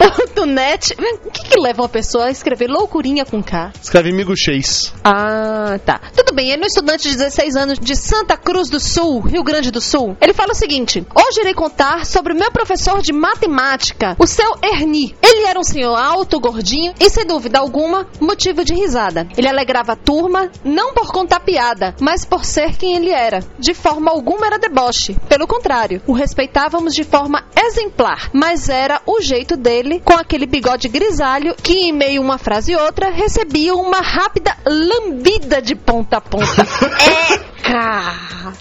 K.net. 0.00 0.96
O 1.26 1.30
que, 1.30 1.50
que 1.50 1.60
leva 1.60 1.82
uma 1.82 1.88
pessoa 1.88 2.26
a 2.26 2.30
escrever 2.30 2.68
loucurinha 2.68 3.26
com 3.26 3.42
K? 3.42 3.72
Escreve 3.80 4.12
Migo 4.12 4.34
Chase. 4.34 4.92
Ah, 5.04 5.78
tá. 5.84 6.00
Tudo 6.16 6.34
bem, 6.34 6.50
ele 6.50 6.62
é 6.62 6.64
um 6.64 6.66
estudante 6.66 7.08
de 7.08 7.16
16 7.16 7.56
anos 7.56 7.78
de 7.78 7.94
Santa 7.94 8.36
Cruz 8.36 8.70
do 8.70 8.80
Sul, 8.80 9.20
Rio 9.20 9.42
Grande 9.42 9.70
do 9.70 9.80
Sul. 9.80 10.16
Ele 10.20 10.32
fala 10.32 10.52
o 10.52 10.54
seguinte: 10.54 11.06
Hoje 11.14 11.40
irei 11.40 11.52
contar 11.52 12.06
sobre 12.06 12.32
o 12.32 12.36
meu 12.36 12.50
professor 12.50 13.02
de 13.02 13.12
matemática, 13.12 14.16
o 14.18 14.26
seu 14.26 14.54
Erni. 14.62 15.14
Ele 15.22 15.46
era 15.46 15.58
um 15.58 15.64
senhor 15.64 15.96
alto, 15.96 16.40
gordinho 16.40 16.94
e, 16.98 17.10
sem 17.10 17.26
dúvida 17.26 17.58
alguma, 17.58 18.06
motivo 18.20 18.64
de 18.64 18.72
risada. 18.72 19.28
Ele 19.36 19.48
alegrava 19.48 19.92
a 19.92 19.96
turma, 19.96 20.50
não 20.64 20.94
por 20.94 21.12
contar 21.12 21.40
piada, 21.40 21.94
mas 22.00 22.24
por 22.24 22.44
ser 22.44 22.76
quem 22.76 22.96
ele 22.96 23.10
era. 23.10 23.40
De 23.58 23.74
forma 23.74 24.10
alguma 24.10 24.46
era 24.46 24.58
deboche. 24.58 25.16
Pelo 25.28 25.46
contrário, 25.46 26.00
o 26.06 26.12
respeitávamos 26.12 26.94
de 26.94 27.04
forma 27.04 27.44
exemplar, 27.56 28.30
mas 28.32 28.68
era 28.68 29.02
o 29.06 29.20
jeito 29.20 29.56
dele 29.56 29.89
com 29.98 30.12
aquele 30.12 30.46
bigode 30.46 30.88
grisalho, 30.88 31.54
que 31.60 31.72
em 31.72 31.92
meio 31.92 32.20
a 32.20 32.24
uma 32.24 32.38
frase 32.38 32.72
e 32.72 32.76
outra 32.76 33.10
recebia 33.10 33.74
uma 33.74 34.00
rápida 34.00 34.56
lambida 34.64 35.60
de 35.60 35.74
ponta 35.74 36.18
a 36.18 36.20
ponta. 36.20 36.46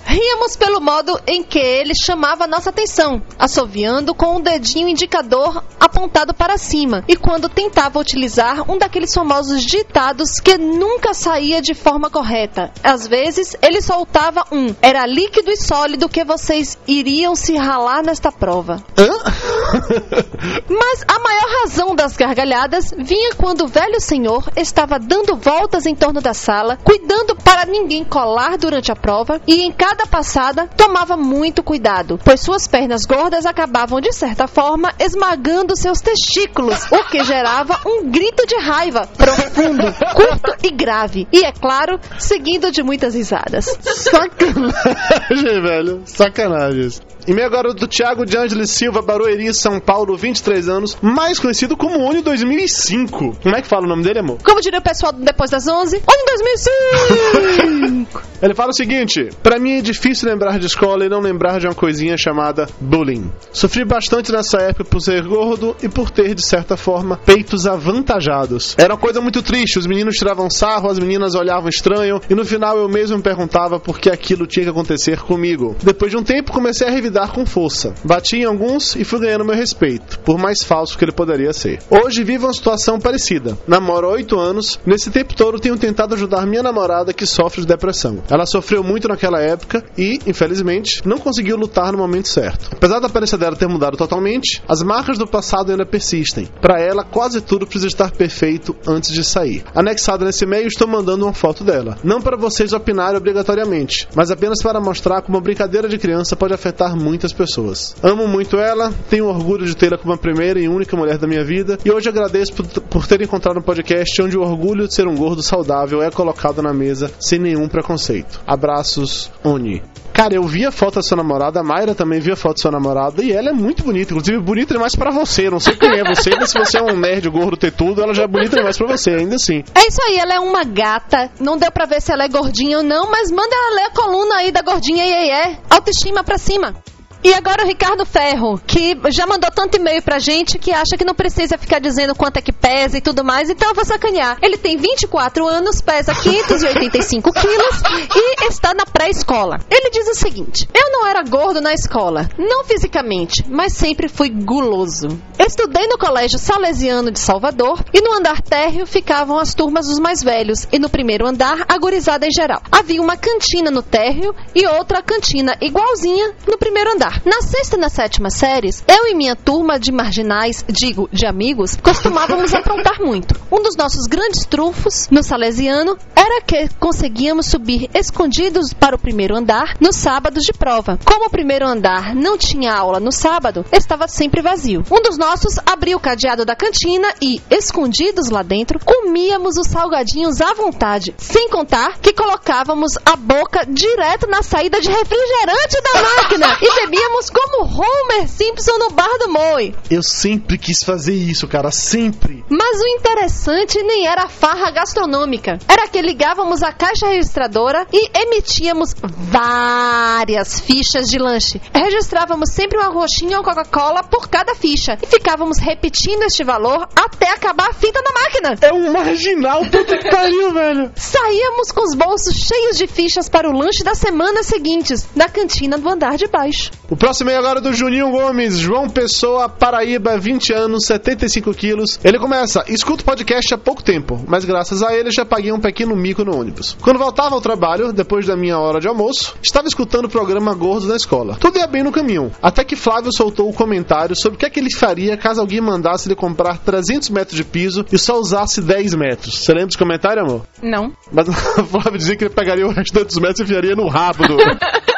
Ríamos 0.06 0.56
pelo 0.56 0.80
modo 0.80 1.20
em 1.26 1.44
que 1.44 1.60
ele 1.60 1.94
chamava 1.96 2.46
nossa 2.48 2.70
atenção, 2.70 3.22
assoviando 3.38 4.14
com 4.14 4.36
o 4.36 4.42
dedinho 4.42 4.88
indicador 4.88 5.64
apontado 5.80 6.34
para 6.34 6.58
cima, 6.58 7.04
e 7.08 7.16
quando 7.16 7.50
tentava 7.50 8.00
utilizar 8.00 8.70
um 8.70 8.78
daqueles 8.78 9.14
famosos 9.14 9.64
ditados 9.64 10.40
que 10.40 10.58
nunca 10.58 11.14
saía 11.14 11.62
de 11.62 11.74
forma 11.74 12.10
correta. 12.10 12.72
Às 12.84 13.08
vezes, 13.08 13.56
ele 13.62 13.82
soltava 13.82 14.44
um: 14.52 14.76
era 14.82 15.06
líquido 15.06 15.50
e 15.50 15.58
sólido 15.58 16.10
que 16.10 16.24
vocês 16.24 16.78
iriam 16.88 17.36
se 17.36 17.56
ralar 17.56 18.04
nesta 18.04 18.32
prova. 18.32 18.84
Mas 20.70 21.04
a 21.08 21.20
maior 21.20 21.62
razão 21.62 21.96
das 21.96 22.16
gargalhadas 22.16 22.94
vinha 22.98 23.34
quando 23.36 23.66
o 23.66 23.68
velho 23.68 24.00
senhor 24.00 24.50
estava 24.56 25.00
dando 25.00 25.36
voltas 25.36 25.86
em 25.86 25.96
torno 25.96 26.22
da 26.22 26.34
sala, 26.34 26.78
cuidando 26.84 27.36
para 27.36 27.66
ninguém 27.66 28.04
colar 28.04 28.58
durante 28.58 28.92
a 28.92 28.96
prova, 29.02 29.42
e 29.48 29.64
em 29.64 29.72
cada 29.72 30.06
passada 30.06 30.68
tomava 30.78 31.18
muito 31.18 31.64
cuidado, 31.64 32.20
pois 32.24 32.40
suas 32.40 32.68
pernas 32.68 33.06
gordas 33.06 33.46
acabavam 33.46 34.00
de 34.00 34.12
certa 34.14 34.48
forma 34.48 34.94
esmagando 35.00 35.76
seus 35.76 36.02
testículos, 36.02 36.92
o 36.92 37.04
que 37.06 37.24
gerava 37.24 37.80
um 37.86 38.10
grito 38.10 38.46
de 38.46 38.56
raiva 38.60 39.08
profundo, 39.08 39.84
curto 40.14 40.56
e 40.64 40.72
grave, 40.72 41.28
e 41.32 41.46
é 41.46 41.52
claro, 41.52 42.00
seguido 42.18 42.72
de 42.72 42.84
muitas 42.84 43.16
risadas. 43.16 43.66
Sacanagem, 43.66 45.62
velho. 45.62 46.02
Sacanagem. 46.06 46.90
E-mail 47.30 47.46
agora 47.46 47.76
do 47.76 47.88
Thiago 47.88 48.26
de 48.26 48.36
Ângeles 48.36 48.72
Silva, 48.72 49.04
Barueri, 49.04 49.54
São 49.54 49.80
Paulo, 49.80 50.18
23 50.18 50.68
anos, 50.68 50.98
mais 51.00 51.38
conhecido 51.38 51.78
como 51.78 52.00
Oni 52.00 52.24
2005. 52.24 53.38
Como 53.44 53.56
é 53.56 53.62
que 53.62 53.68
fala 53.68 53.86
o 53.86 53.88
nome 53.88 54.02
dele, 54.02 54.18
amor? 54.18 54.40
Como 54.44 54.60
diria 54.60 54.80
o 54.80 54.82
pessoal 54.82 55.14
do 55.14 55.24
depois 55.24 55.52
das 55.52 55.68
11, 55.68 56.02
onde 56.08 56.22
em 56.22 56.26
2005? 56.26 58.24
Ele 58.42 58.56
fala 58.56 58.72
o 58.72 58.74
seguinte: 58.74 59.30
Pra 59.44 59.60
mim 59.60 59.74
é 59.74 59.82
difícil 59.82 60.28
lembrar 60.28 60.58
de 60.58 60.66
escola 60.66 61.06
e 61.06 61.10
não 61.10 61.20
lembrar 61.20 61.60
de 61.60 61.68
uma 61.68 61.76
coisinha 61.76 62.18
chamada 62.18 62.68
bullying. 62.80 63.32
Sofri 63.52 63.86
bastante 63.86 64.32
nessa 64.32 64.58
época 64.62 64.86
por 64.86 65.00
ser 65.00 65.22
gordo 65.24 65.76
e 65.84 65.90
por 65.90 66.10
ter, 66.10 66.34
de 66.34 66.42
certa 66.42 66.76
forma, 66.76 67.18
peitos 67.18 67.68
avantajados. 67.68 68.76
Era 68.76 68.96
uma 68.96 69.00
coisa 69.00 69.22
muito 69.22 69.44
triste, 69.44 69.78
os 69.78 69.86
meninos 69.86 70.16
tiravam 70.16 70.50
sarro, 70.50 70.90
as 70.90 70.98
meninas 70.98 71.36
olhavam 71.36 71.70
estranho 71.70 72.20
e 72.28 72.34
no 72.34 72.44
final 72.44 72.76
eu 72.78 72.90
mesmo 72.90 73.18
me 73.18 73.24
perguntava 73.24 73.80
por 73.80 74.00
que 74.00 74.10
aquilo 74.10 74.48
tinha 74.48 74.64
que 74.64 74.72
acontecer 74.72 75.20
comigo. 75.20 75.76
Depois 75.84 76.10
de 76.10 76.18
um 76.18 76.24
tempo 76.24 76.52
comecei 76.52 76.88
a 76.88 76.92
revidar 76.92 77.19
com 77.28 77.46
força. 77.46 77.94
Bati 78.04 78.38
em 78.38 78.46
alguns 78.46 78.96
e 78.96 79.04
fui 79.04 79.20
ganhando 79.20 79.46
meu 79.46 79.56
respeito, 79.56 80.20
por 80.20 80.38
mais 80.38 80.64
falso 80.64 80.98
que 80.98 81.04
ele 81.04 81.12
poderia 81.12 81.54
ser. 81.54 81.80
Hoje 81.90 82.24
vivo 82.24 82.48
uma 82.48 82.54
situação 82.54 83.00
parecida. 83.00 83.58
Namoro 83.68 84.08
há 84.08 84.12
oito 84.12 84.40
anos, 84.40 84.80
nesse 84.86 85.10
tempo 85.10 85.36
todo 85.36 85.60
tenho 85.60 85.78
tentado 85.78 86.16
ajudar 86.16 86.46
minha 86.46 86.64
namorada 86.64 87.14
que 87.14 87.26
sofre 87.26 87.62
de 87.62 87.68
depressão. 87.68 88.24
Ela 88.30 88.46
sofreu 88.46 88.84
muito 88.84 89.08
naquela 89.08 89.40
época 89.40 89.84
e, 89.98 90.20
infelizmente, 90.26 91.02
não 91.06 91.18
conseguiu 91.18 91.58
lutar 91.58 91.92
no 91.92 91.98
momento 91.98 92.28
certo. 92.28 92.70
Apesar 92.72 93.00
da 93.00 93.08
aparência 93.08 93.38
dela 93.38 93.56
ter 93.56 93.68
mudado 93.68 93.98
totalmente, 93.98 94.62
as 94.68 94.82
marcas 94.82 95.18
do 95.18 95.28
passado 95.28 95.72
ainda 95.72 95.86
persistem. 95.86 96.48
Para 96.62 96.80
ela, 96.80 97.04
quase 97.04 97.42
tudo 97.42 97.66
precisa 97.66 97.88
estar 97.88 98.12
perfeito 98.12 98.76
antes 98.88 99.12
de 99.12 99.24
sair. 99.24 99.64
Anexado 99.76 100.26
nesse 100.26 100.46
e-mail, 100.46 100.68
estou 100.68 100.88
mandando 100.88 101.26
uma 101.26 101.34
foto 101.34 101.64
dela. 101.64 101.98
Não 102.04 102.22
para 102.22 102.38
vocês 102.38 102.74
opinarem 102.74 103.18
obrigatoriamente, 103.18 104.08
mas 104.16 104.32
apenas 104.32 104.62
para 104.62 104.80
mostrar 104.80 105.22
como 105.22 105.38
uma 105.38 105.44
brincadeira 105.44 105.88
de 105.88 105.98
criança 105.98 106.36
pode 106.36 106.54
afetar 106.54 106.96
muitas 107.10 107.34
pessoas. 107.34 107.96
Amo 108.04 108.28
muito 108.28 108.58
ela, 108.58 108.94
tenho 109.10 109.26
orgulho 109.26 109.66
de 109.66 109.76
tê-la 109.76 109.98
como 109.98 110.14
a 110.14 110.18
primeira 110.18 110.60
e 110.60 110.68
única 110.68 110.96
mulher 110.96 111.18
da 111.18 111.28
minha 111.28 111.44
vida, 111.44 111.80
e 111.84 111.92
hoje 111.92 112.08
agradeço 112.08 112.54
por, 112.54 112.68
por 112.84 113.08
ter 113.08 113.20
encontrado 113.22 113.58
um 113.58 113.64
podcast 113.64 114.22
onde 114.22 114.38
o 114.38 114.42
orgulho 114.42 114.88
de 114.88 114.94
ser 114.94 115.08
um 115.08 115.16
gordo 115.16 115.42
saudável 115.42 116.04
é 116.04 116.12
colocado 116.12 116.62
na 116.62 116.72
mesa 116.72 117.12
sem 117.20 117.40
nenhum 117.40 117.68
preconceito. 117.68 118.40
Abraços, 118.46 119.32
Oni. 119.44 119.82
Cara, 120.20 120.36
eu 120.36 120.44
vi 120.44 120.66
a 120.66 120.72
foto 120.72 120.96
da 120.96 121.02
sua 121.02 121.16
namorada, 121.16 121.62
a 121.62 121.64
Mayra 121.64 121.96
também 121.96 122.20
viu 122.20 122.34
a 122.34 122.36
foto 122.36 122.58
da 122.58 122.62
sua 122.62 122.72
namorada 122.72 123.24
e 123.24 123.32
ela 123.32 123.52
é 123.52 123.54
muito 123.54 123.84
bonita. 123.84 124.12
Inclusive, 124.12 124.38
bonita 124.42 124.74
demais 124.74 124.94
pra 124.94 125.12
você. 125.12 125.50
Não 125.50 125.62
sei 125.62 125.78
quem 125.78 125.98
é 125.98 126.04
você, 126.04 126.32
mas 126.38 126.50
se 126.50 126.60
você 126.60 126.78
é 126.78 126.84
um 126.84 127.00
nerd 127.00 127.30
gordo 127.30 127.56
ter 127.56 127.72
tudo, 127.72 128.04
ela 128.04 128.14
já 128.14 128.24
é 128.24 128.28
bonita 128.28 128.58
demais 128.58 128.78
pra 128.78 128.86
você, 128.86 129.12
ainda 129.12 129.36
assim. 129.36 129.64
É 129.74 129.88
isso 129.88 130.02
aí, 130.06 130.18
ela 130.18 130.34
é 130.34 130.40
uma 130.42 130.66
gata. 130.66 131.32
Não 131.40 131.58
deu 131.58 131.72
pra 131.72 131.86
ver 131.86 132.02
se 132.02 132.12
ela 132.12 132.26
é 132.26 132.28
gordinha 132.28 132.80
ou 132.80 132.84
não, 132.84 133.10
mas 133.10 133.32
manda 133.32 133.56
ela 133.56 133.76
ler 133.76 133.86
a 133.86 133.92
coluna 133.92 134.36
aí 134.36 134.52
da 134.52 134.62
gordinha 134.62 135.06
e 135.06 135.30
é. 135.30 135.58
Autoestima 135.70 136.22
pra 136.22 136.38
cima. 136.38 136.76
E 137.22 137.34
agora 137.34 137.66
o 137.66 137.68
Ricardo 137.68 138.06
Ferro, 138.06 138.62
que 138.66 138.98
já 139.10 139.28
mandou 139.28 139.52
tanto 139.52 139.76
e-mail 139.76 140.02
pra 140.02 140.20
gente 140.20 140.58
que 140.58 140.72
acha 140.72 140.96
que 140.98 141.04
não 141.04 141.14
precisa 141.14 141.58
ficar 141.58 141.80
dizendo 141.80 142.16
quanto 142.16 142.38
é 142.38 142.42
que 142.42 142.54
pesa 142.54 142.98
e 142.98 143.02
tudo 143.02 143.26
mais, 143.26 143.50
então 143.50 143.68
eu 143.68 143.76
vou 143.76 143.84
sacanear. 143.84 144.38
Ele 144.42 144.58
tem 144.58 144.78
24 144.78 145.46
anos, 145.46 145.82
pesa 145.82 146.16
585 146.16 147.34
quilos 147.34 147.82
e 148.16 148.48
está 148.48 148.74
na 148.74 148.86
pré-escola. 148.86 149.60
Ele 149.70 149.90
diz 149.90 150.08
o 150.08 150.16
seguinte: 150.16 150.66
Eu 150.74 150.92
não 150.94 151.06
era 151.06 151.22
gordo 151.24 151.60
na 151.60 151.74
escola, 151.74 152.30
não 152.38 152.64
fisicamente, 152.64 153.44
mas 153.50 153.74
sempre 153.74 154.08
fui 154.08 154.30
guloso. 154.30 155.10
Estudei 155.38 155.88
no 155.88 155.98
Colégio 155.98 156.40
Salesiano 156.40 157.12
de 157.12 157.20
Salvador 157.20 157.84
e 157.94 158.00
no 158.02 158.14
andar 158.14 158.42
térreo 158.42 158.86
ficavam 158.86 159.38
as 159.38 159.54
turmas 159.54 159.88
dos 159.88 160.00
mais 160.00 160.24
velhos 160.24 160.68
e 160.72 160.80
no 160.80 160.90
primeiro 160.90 161.28
andar 161.28 161.66
a 161.68 161.78
gurizada 161.78 162.26
em 162.26 162.32
geral. 162.32 162.62
Havia 162.72 163.02
uma 163.02 163.18
cantina 163.18 163.70
no 163.70 163.84
térreo 163.84 164.34
e 164.56 164.66
outra 164.66 165.02
cantina 165.02 165.58
igualzinha 165.60 166.34
no 166.48 166.58
primeiro 166.58 166.94
andar. 166.94 167.09
Na 167.26 167.42
sexta 167.42 167.76
e 167.76 167.80
na 167.80 167.90
sétima 167.90 168.30
séries, 168.30 168.84
eu 168.88 169.08
e 169.08 169.16
minha 169.16 169.36
turma 169.36 169.80
de 169.80 169.92
marginais, 169.92 170.64
digo, 170.68 171.10
de 171.12 171.26
amigos, 171.26 171.76
costumávamos 171.76 172.54
aprontar 172.56 173.00
muito. 173.00 173.36
Um 173.52 173.62
dos 173.62 173.76
nossos 173.76 174.06
grandes 174.06 174.46
trunfos 174.46 175.08
no 175.10 175.24
Salesiano 175.24 175.98
era 176.16 176.42
que 176.42 176.70
conseguíamos 176.80 177.48
subir 177.48 177.90
escondidos 177.94 178.74
para 178.74 178.96
o 178.96 179.00
primeiro 179.00 179.36
andar 179.36 179.76
nos 179.80 179.96
sábados 179.96 180.44
de 180.44 180.54
prova. 180.54 181.00
Como 181.04 181.26
o 181.26 181.30
primeiro 181.30 181.66
andar 181.66 182.14
não 182.16 182.38
tinha 182.38 182.74
aula 182.74 183.00
no 183.00 183.12
sábado, 183.12 183.66
estava 183.72 184.08
sempre 184.08 184.42
vazio. 184.42 184.84
Um 184.92 185.02
dos 185.02 185.18
nossos 185.18 185.58
abria 185.66 185.98
o 185.98 186.00
cadeado 186.00 186.46
da 186.46 186.56
cantina 186.56 187.08
e, 187.22 187.42
escondidos 187.50 188.30
lá 188.30 188.44
dentro, 188.44 188.80
comíamos 188.80 189.58
os 189.58 189.68
salgadinhos 189.68 190.42
à 190.42 190.54
vontade, 190.54 191.16
sem 191.18 191.50
contar 191.50 192.00
que 192.00 192.14
colocávamos 192.14 192.98
a 193.06 193.16
boca 193.16 193.66
direto 193.68 194.28
na 194.28 194.44
saída 194.44 194.80
de 194.80 194.90
refrigerante 194.90 195.82
da 195.82 196.02
máquina 196.02 196.58
e 196.62 196.82
bebíamos 196.82 196.99
Comíamos 197.00 197.30
como 197.30 197.64
Homer 197.64 198.28
Simpson 198.28 198.78
no 198.78 198.90
bar 198.90 199.18
do 199.20 199.30
Moe. 199.30 199.74
Eu 199.90 200.04
sempre 200.04 200.58
quis 200.58 200.84
fazer 200.84 201.14
isso, 201.14 201.48
cara, 201.48 201.72
sempre. 201.72 202.44
Mas 202.50 202.82
o 202.82 202.88
interessante 202.88 203.82
nem 203.84 204.06
era 204.06 204.24
a 204.24 204.28
farra 204.30 204.70
gastronômica. 204.70 205.60
Era 205.66 205.88
que 205.88 206.02
ligávamos 206.02 206.62
a 206.62 206.74
caixa 206.74 207.08
registradora 207.08 207.88
e 207.94 208.10
emitíamos 208.14 208.94
várias 209.02 210.60
fichas 210.60 211.08
de 211.08 211.18
lanche. 211.18 211.62
Registrávamos 211.74 212.50
sempre 212.52 212.78
uma 212.78 212.90
roxinha 212.90 213.38
ou 213.38 213.46
Coca-Cola 213.46 214.04
por 214.04 214.28
cada 214.28 214.54
ficha 214.54 214.98
e 215.02 215.08
ficávamos 215.08 215.58
repetindo 215.58 216.24
este 216.24 216.44
valor 216.44 216.86
até 216.94 217.30
acabar 217.32 217.70
a 217.70 217.74
fita 217.74 218.02
da 218.04 218.12
máquina. 218.12 218.58
É 218.60 218.74
um 218.74 218.92
marginal, 218.92 219.62
puta 219.62 219.98
que 219.98 220.12
pariu, 220.12 220.52
velho. 220.54 220.92
Saíamos 220.98 221.72
com 221.72 221.82
os 221.82 221.96
bolsos 221.96 222.36
cheios 222.36 222.78
de 222.78 222.88
fichas 222.88 223.30
para 223.30 223.50
o 223.50 223.58
lanche 223.58 223.86
das 223.86 224.00
semanas 224.00 224.48
seguintes, 224.48 225.08
na 225.16 225.30
cantina 225.30 225.78
do 225.78 225.88
andar 225.88 226.18
de 226.18 226.28
baixo. 226.28 226.72
O 226.90 226.98
próximo 226.98 227.30
é 227.30 227.38
agora 227.38 227.62
do 227.62 227.72
Juninho 227.72 228.10
Gomes, 228.10 228.58
João 228.58 228.90
Pessoa, 228.90 229.48
Paraíba, 229.48 230.18
20 230.18 230.52
anos, 230.54 230.88
75 230.88 231.54
quilos. 231.54 232.00
Ele 232.04 232.18
começa, 232.18 232.64
escuta 232.68 233.04
o 233.04 233.06
podcast 233.06 233.54
há 233.54 233.60
pouco 233.60 233.84
tempo, 233.84 234.20
mas 234.28 234.44
graças 234.44 234.82
a 234.82 234.92
ele 234.98 235.12
já 235.12 235.24
paguei 235.24 235.52
um 235.52 235.60
pequeno 235.60 235.96
mico 235.96 236.26
no 236.26 236.36
ônibus. 236.36 236.76
Quando 236.82 236.98
voltava 236.98 237.36
ao 237.36 237.42
trabalho, 237.42 237.94
depois 237.94 238.26
da 238.26 238.36
minha 238.36 238.58
hora 238.58 238.80
de 238.80 238.88
almoço, 238.88 239.36
estava 239.40 239.68
escutando 239.68 240.06
o 240.06 240.10
programa 240.10 240.52
Gordo 240.56 240.88
na 240.88 240.96
escola. 240.96 241.38
Tudo 241.40 241.60
ia 241.60 241.68
bem 241.68 241.84
no 241.84 241.92
caminho, 241.92 242.32
até 242.42 242.64
que 242.64 242.76
Flávio 242.76 243.14
soltou 243.14 243.48
o 243.48 243.54
comentário 243.54 244.16
sobre 244.16 244.38
o 244.38 244.40
que 244.40 244.48
é 244.48 244.50
que 244.50 244.60
ele 244.60 244.74
faria 244.74 245.16
caso 245.16 245.42
alguém 245.42 245.62
mandasse 245.62 246.08
ele 246.08 246.16
comprar 246.16 246.58
300 246.58 247.12
metros 247.12 247.38
de 247.38 247.44
piso 247.44 247.86
e 247.92 248.00
só 248.00 248.20
usasse 248.20 248.62
10 248.62 248.96
metros. 248.96 249.38
Você 249.38 249.52
lembra 249.52 249.68
desse 249.68 249.78
comentário, 249.78 250.24
amor? 250.24 250.44
Não. 250.60 250.92
Mas 251.12 251.28
o 251.28 251.34
Flávio 251.70 252.00
dizia 252.00 252.16
que 252.16 252.24
ele 252.24 252.34
pegaria 252.34 252.66
o 252.66 252.72
restante 252.72 253.10
dos 253.10 253.20
metros 253.20 253.42
e 253.42 253.44
enfiaria 253.44 253.76
no 253.76 253.88
rabo 253.88 254.28
do... 254.28 254.38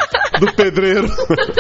do 0.42 0.52
pedreiro. 0.54 1.08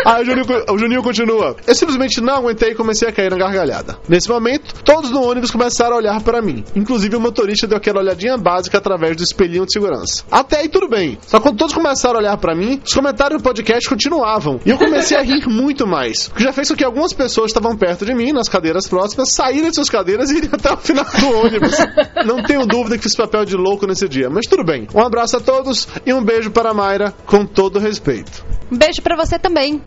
Aí 0.04 0.24
o 0.24 0.26
Juninho, 0.26 0.46
o 0.70 0.78
Juninho 0.78 1.04
continua. 1.04 1.56
Eu 1.68 1.76
simplesmente 1.76 2.20
não 2.20 2.36
aguentei 2.38 2.72
e 2.72 2.76
comecei 2.76 3.08
a 3.08 3.12
cair 3.12 3.30
na 3.30 3.38
gargalhada. 3.38 4.00
Nesse 4.10 4.28
momento, 4.28 4.84
todos 4.84 5.12
no 5.12 5.22
ônibus 5.22 5.52
começaram 5.52 5.94
a 5.94 5.98
olhar 5.98 6.22
para 6.22 6.42
mim. 6.42 6.64
Inclusive 6.76 7.16
o 7.16 7.20
motorista 7.20 7.68
deu 7.68 7.78
aquela 7.78 8.00
olhadinha 8.00 8.38
básica 8.38 8.80
através 8.80 9.16
do 9.16 9.24
espelhinho 9.24 9.66
de 9.66 9.74
segurança. 9.74 10.24
Até 10.32 10.58
aí 10.58 10.70
tudo 10.70 10.90
bem. 10.90 11.18
Só 11.22 11.40
quando 11.40 11.58
todos 11.58 11.74
começaram 11.74 12.16
a 12.16 12.20
olhar 12.20 12.38
para 12.38 12.56
mim, 12.56 12.82
os 12.84 12.94
comentários 12.94 13.40
do 13.40 13.44
podcast 13.44 13.88
continuavam. 13.88 14.60
E 14.66 14.72
eu 14.72 14.78
comecei 14.78 15.16
a 15.16 15.22
rir 15.22 15.48
muito 15.48 15.86
mais. 15.86 16.28
O 16.28 16.34
que 16.34 16.44
já 16.44 16.52
fez 16.52 16.70
com 16.70 16.76
que 16.76 16.84
algumas 16.84 17.14
pessoas 17.14 17.52
estavam 17.52 17.78
perto 17.78 18.04
de 18.04 18.14
mim, 18.16 18.34
nas 18.34 18.50
cadeiras 18.50 18.88
próximas, 18.88 19.34
saírem 19.34 19.70
de 19.70 19.76
suas 19.76 19.90
cadeiras 19.90 20.32
e 20.32 20.38
irem 20.38 20.50
até 20.52 20.74
o 20.74 20.78
final 20.78 21.06
do 21.06 21.38
ônibus. 21.38 21.78
Não 22.26 22.42
tenho 22.44 22.66
dúvida 22.66 22.98
que 22.98 23.04
fiz 23.04 23.16
papel 23.16 23.46
de 23.46 23.56
louco 23.56 23.86
nesse 23.86 24.08
dia, 24.10 24.30
mas 24.30 24.48
tudo 24.48 24.64
bem. 24.64 24.88
Um 24.96 25.02
abraço 25.02 25.38
a 25.38 25.40
todos 25.40 25.88
e 26.06 26.14
um 26.14 26.24
beijo 26.24 26.50
para 26.50 26.72
a 26.72 26.74
Mayra, 26.74 27.14
com 27.26 27.46
todo 27.46 27.80
respeito. 27.80 28.44
Um 28.72 28.78
beijo 28.78 29.01
pra 29.01 29.18
você 29.18 29.38
também. 29.38 29.82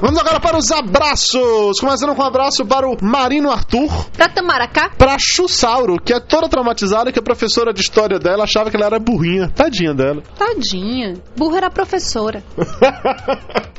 Vamos 0.00 0.18
agora 0.18 0.40
para 0.40 0.56
os 0.56 0.70
abraços. 0.70 1.78
Começando 1.78 2.14
com 2.14 2.22
um 2.22 2.26
abraço 2.26 2.64
para 2.64 2.88
o 2.88 2.96
Marino 3.02 3.50
Arthur, 3.50 3.90
Pra 4.16 4.28
Tamaracá, 4.28 4.90
para 4.96 5.14
a 5.14 5.18
Chussauro, 5.18 5.96
que 6.02 6.12
é 6.12 6.18
toda 6.20 6.48
traumatizada 6.48 7.12
que 7.12 7.18
a 7.18 7.22
professora 7.22 7.72
de 7.72 7.80
história 7.82 8.18
dela 8.18 8.44
achava 8.44 8.70
que 8.70 8.76
ela 8.76 8.86
era 8.86 8.98
burrinha. 8.98 9.48
Tadinha 9.54 9.92
dela. 9.94 10.22
tadinha. 10.38 11.14
Burra 11.36 11.58
era 11.58 11.70
professora. 11.70 12.42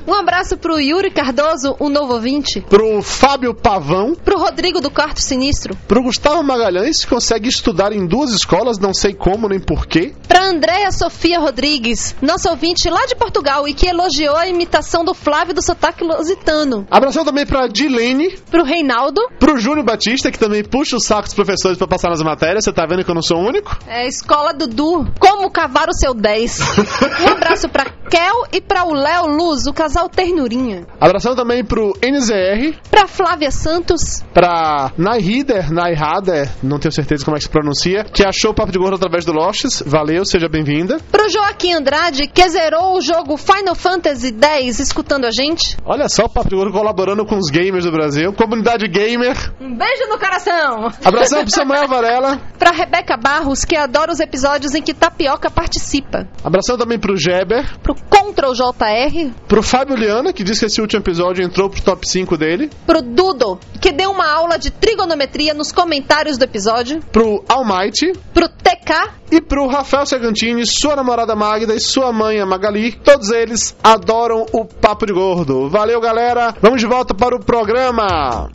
Um 0.07 0.13
abraço 0.13 0.57
pro 0.57 0.79
Yuri 0.79 1.11
Cardoso, 1.11 1.75
o 1.79 1.89
novo 1.89 2.13
ouvinte. 2.13 2.61
pro 2.61 3.01
Fábio 3.01 3.53
Pavão, 3.53 4.13
Pro 4.15 4.37
Rodrigo 4.39 4.79
do 4.81 4.89
Quarto 4.91 5.21
Sinistro. 5.21 5.75
pro 5.87 6.03
Gustavo 6.03 6.43
Magalhães, 6.43 7.03
que 7.03 7.07
consegue 7.11 7.47
estudar 7.49 7.91
em 7.93 8.05
duas 8.07 8.31
escolas, 8.31 8.77
não 8.79 8.93
sei 8.93 9.13
como 9.13 9.47
nem 9.47 9.59
porquê. 9.59 10.13
Pra 10.27 10.45
Andréia 10.45 10.91
Sofia 10.91 11.39
Rodrigues, 11.39 12.15
nossa 12.21 12.49
ouvinte 12.49 12.89
lá 12.89 13.05
de 13.05 13.15
Portugal 13.15 13.67
e 13.67 13.73
que 13.73 13.87
elogiou 13.87 14.35
a 14.35 14.47
imitação 14.47 15.03
do 15.03 15.13
Flávio 15.13 15.53
do 15.53 15.61
sotaque 15.63 16.03
lusitano. 16.17 16.85
Abração 16.89 17.23
também 17.25 17.45
pra 17.45 17.67
Dilene, 17.67 18.29
Pro 18.49 18.63
Reinaldo, 18.63 19.21
pro 19.39 19.57
Júnior 19.59 19.85
Batista, 19.85 20.31
que 20.31 20.39
também 20.39 20.63
puxa 20.63 20.95
o 20.95 20.99
saco 20.99 21.23
dos 21.23 21.33
professores 21.33 21.77
pra 21.77 21.87
passar 21.87 22.09
nas 22.09 22.21
matérias. 22.21 22.63
Você 22.63 22.73
tá 22.73 22.85
vendo 22.85 23.03
que 23.03 23.09
eu 23.11 23.15
não 23.15 23.21
sou 23.21 23.37
o 23.37 23.47
único? 23.47 23.75
é, 23.87 24.07
Escola 24.07 24.53
Dudu, 24.53 25.07
como 25.19 25.49
cavar 25.51 25.87
o 25.89 25.93
seu 25.93 26.13
10. 26.13 26.59
Um 27.21 27.27
abraço 27.33 27.69
pra 27.69 27.85
Kel 28.09 28.45
e 28.51 28.59
pra 28.61 28.83
o 28.85 28.93
Léo 28.93 29.27
Luz, 29.27 29.65
o 29.67 29.73
casal 29.73 30.09
Ternurinha. 30.09 30.85
Abração 30.99 31.35
também 31.35 31.63
pro 31.63 31.93
NZR, 32.03 32.77
Pra 32.89 33.07
Flávia 33.07 33.51
Santos, 33.51 34.21
pra 34.33 34.91
Naihider, 34.97 35.71
Naihader, 35.71 36.49
não 36.63 36.79
tenho 36.79 36.91
certeza 36.91 37.23
como 37.23 37.37
é 37.37 37.39
que 37.39 37.45
se 37.45 37.49
pronuncia, 37.49 38.03
que 38.03 38.23
achou 38.23 38.51
o 38.51 38.53
Papo 38.53 38.71
de 38.71 38.77
Gordo 38.79 38.95
através 38.95 39.23
do 39.25 39.31
Lostes. 39.31 39.81
Valeu, 39.85 40.25
seja 40.25 40.47
bem-vinda. 40.49 40.99
pro 41.11 41.29
Joaquim 41.29 41.73
Andrade, 41.73 42.27
que 42.27 42.47
zerou 42.49 42.97
o 42.97 43.01
jogo 43.01 43.37
Final 43.37 43.75
Fantasy 43.75 44.35
X 44.41 44.79
escutando 44.79 45.25
a 45.25 45.31
gente. 45.31 45.77
Olha 45.85 46.00
só 46.09 46.25
o 46.25 46.29
Papo 46.29 46.49
Gordo 46.55 46.71
colaborando 46.71 47.25
com 47.25 47.37
os 47.37 47.49
gamers 47.49 47.85
do 47.85 47.91
Brasil. 47.91 48.33
Comunidade 48.33 48.87
gamer. 48.87 49.35
Um 49.59 49.75
beijo 49.75 50.07
no 50.09 50.17
coração! 50.19 50.91
Abração 51.03 51.41
pro 51.43 51.51
Samuel 51.53 51.87
Varela. 51.87 52.39
Pra 52.57 52.71
Rebeca 52.71 53.17
Barros, 53.17 53.65
que 53.65 53.75
adora 53.75 54.11
os 54.11 54.19
episódios 54.19 54.75
em 54.75 54.81
que 54.83 54.93
Tapioca 54.93 55.49
participa. 55.49 56.27
Abração 56.43 56.77
também 56.77 56.99
pro 56.99 57.17
Geber. 57.17 57.65
Pro 57.79 57.95
Ctrl 57.95 58.53
JR, 58.53 59.31
Pro 59.47 59.63
Fábio 59.63 59.95
Liana, 59.95 60.31
que 60.31 60.43
diz 60.43 60.59
que 60.59 60.65
esse 60.65 60.79
último 60.79 61.01
episódio 61.01 61.43
entrou 61.43 61.69
pro 61.69 61.81
top 61.81 62.07
5 62.07 62.37
dele. 62.37 62.69
pro 62.85 63.01
Dudo, 63.01 63.59
que 63.81 63.91
deu 63.91 64.11
uma 64.11 64.31
aula 64.31 64.57
de 64.59 64.69
trigonometria 64.69 65.53
nos 65.55 65.71
comentários 65.71 66.37
do 66.37 66.43
episódio. 66.45 67.01
Pro 67.11 67.43
Almighty. 67.49 68.13
Pro 68.33 68.47
TK, 68.47 69.09
E 69.31 69.41
pro 69.41 69.65
Rafael 69.67 70.05
Segantini, 70.05 70.63
sua 70.65 70.95
namorada 70.95 71.35
Magda 71.35 71.73
e 71.73 71.79
sua 71.79 72.11
mãe 72.13 72.39
a 72.39 72.45
Magali. 72.45 72.91
Todos 72.91 73.31
eles 73.31 73.75
adoram 73.83 74.45
o 74.53 74.65
Papo 74.65 75.05
de 75.07 75.13
Gordo. 75.13 75.67
Valeu, 75.67 75.90
galera. 75.99 76.53
Vamos 76.61 76.79
de 76.79 76.87
volta 76.87 77.13
para 77.13 77.35
o 77.35 77.39
programa. 77.43 78.49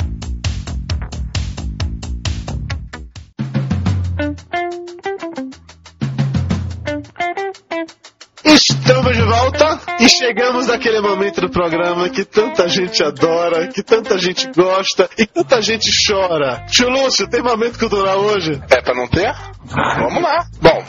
Estamos 8.45 9.17
de 9.17 9.23
volta 9.23 9.81
e 10.01 10.09
chegamos 10.09 10.69
naquele 10.69 11.01
momento 11.01 11.41
do 11.41 11.51
programa 11.51 12.09
que 12.09 12.25
tanta 12.25 12.69
gente 12.69 13.03
adora, 13.03 13.69
que 13.69 13.83
tanta 13.83 14.17
gente 14.19 14.49
gosta 14.57 15.11
e 15.19 15.27
tanta 15.27 15.61
gente 15.61 15.91
chora. 16.07 16.65
Tio 16.71 16.89
Lúcio, 16.89 17.29
tem 17.29 17.43
momento 17.43 17.79
cultural 17.79 18.19
hoje? 18.21 18.61
É 18.71 18.81
pra 18.81 18.95
não 18.95 19.07
ter? 19.09 19.35
Vamos 19.65 20.23
lá. 20.23 20.47
Bom, 20.61 20.85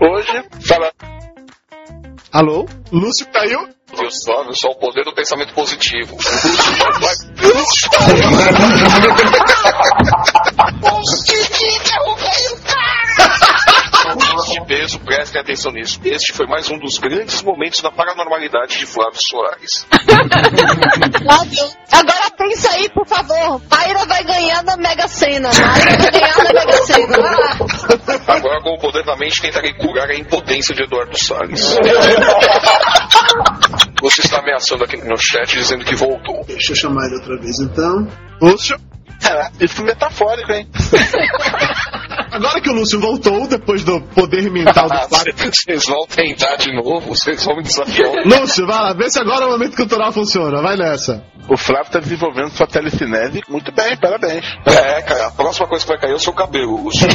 hoje 0.08 0.44
fala. 0.66 0.90
Alô? 2.32 2.66
Lúcio 2.92 3.26
caiu? 3.32 3.75
Viu 3.98 4.10
só, 4.10 4.52
só 4.52 4.68
o 4.68 4.74
poder 4.74 5.04
do 5.04 5.14
pensamento 5.14 5.54
positivo. 5.54 6.14
De 14.56 14.64
peso, 14.64 14.98
prestem 15.00 15.42
atenção 15.42 15.70
nisso. 15.70 16.00
Este 16.02 16.32
foi 16.32 16.46
mais 16.46 16.70
um 16.70 16.78
dos 16.78 16.96
grandes 16.96 17.42
momentos 17.42 17.82
da 17.82 17.90
paranormalidade 17.90 18.78
de 18.78 18.86
Flávio 18.86 19.18
Soares. 19.28 19.86
Agora 21.92 22.30
pensa 22.38 22.70
aí, 22.70 22.88
por 22.88 23.06
favor. 23.06 23.60
Mayra 23.70 24.06
vai 24.06 24.24
ganhar 24.24 24.62
na 24.62 24.78
Mega 24.78 25.06
Sena. 25.08 25.50
Mayra 25.52 25.98
vai 25.98 26.10
ganhar 26.10 26.38
na 26.38 26.52
Mega 26.54 26.72
Sena. 26.84 27.18
Vai 27.18 27.36
lá. 27.36 27.58
Agora, 28.28 28.62
com 28.62 28.70
o 28.70 28.78
poder 28.78 29.04
da 29.04 29.14
mente, 29.16 29.42
tentarei 29.42 29.74
curar 29.74 30.08
a 30.08 30.14
impotência 30.14 30.74
de 30.74 30.84
Eduardo 30.84 31.18
Salles. 31.18 31.76
Você 34.00 34.22
está 34.22 34.38
ameaçando 34.38 34.84
aqui 34.84 34.96
no 34.96 35.18
chat 35.18 35.54
dizendo 35.54 35.84
que 35.84 35.94
voltou. 35.94 36.42
Deixa 36.46 36.72
eu 36.72 36.76
chamar 36.76 37.04
ele 37.08 37.16
outra 37.16 37.38
vez 37.38 37.60
então. 37.60 38.08
Lúcio? 38.40 38.80
É, 39.24 39.50
isso 39.64 39.76
foi 39.76 39.84
metafórico, 39.86 40.52
hein? 40.52 40.68
Agora 42.30 42.60
que 42.60 42.68
o 42.68 42.74
Lúcio 42.74 43.00
voltou, 43.00 43.46
depois 43.46 43.82
do 43.82 44.00
poder 44.00 44.50
mental 44.50 44.88
do 44.88 44.98
Flávio. 45.08 45.34
Vocês 45.36 45.86
vão 45.86 46.06
tentar 46.06 46.56
de 46.56 46.74
novo? 46.74 47.00
Vocês 47.14 47.42
vão 47.44 47.56
me 47.56 47.62
desafiar? 47.62 48.12
Lúcio, 48.26 48.66
vai 48.66 48.76
lá, 48.76 48.92
vê 48.92 49.08
se 49.08 49.18
agora 49.18 49.46
o 49.46 49.50
momento 49.50 49.76
cultural 49.76 50.12
funciona. 50.12 50.60
Vai 50.60 50.76
nessa. 50.76 51.24
O 51.48 51.56
Flávio 51.56 51.92
tá 51.92 52.00
desenvolvendo 52.00 52.50
sua 52.50 52.66
telecinese. 52.66 53.40
Muito 53.48 53.72
bem, 53.72 53.96
parabéns. 53.96 54.44
É, 54.66 55.02
cara, 55.02 55.28
a 55.28 55.30
próxima 55.30 55.68
coisa 55.68 55.84
que 55.84 55.92
vai 55.92 56.00
cair 56.00 56.12
é 56.12 56.16
o 56.16 56.18
seu 56.18 56.32
cabelo, 56.32 56.82
Lúcio. 56.82 57.06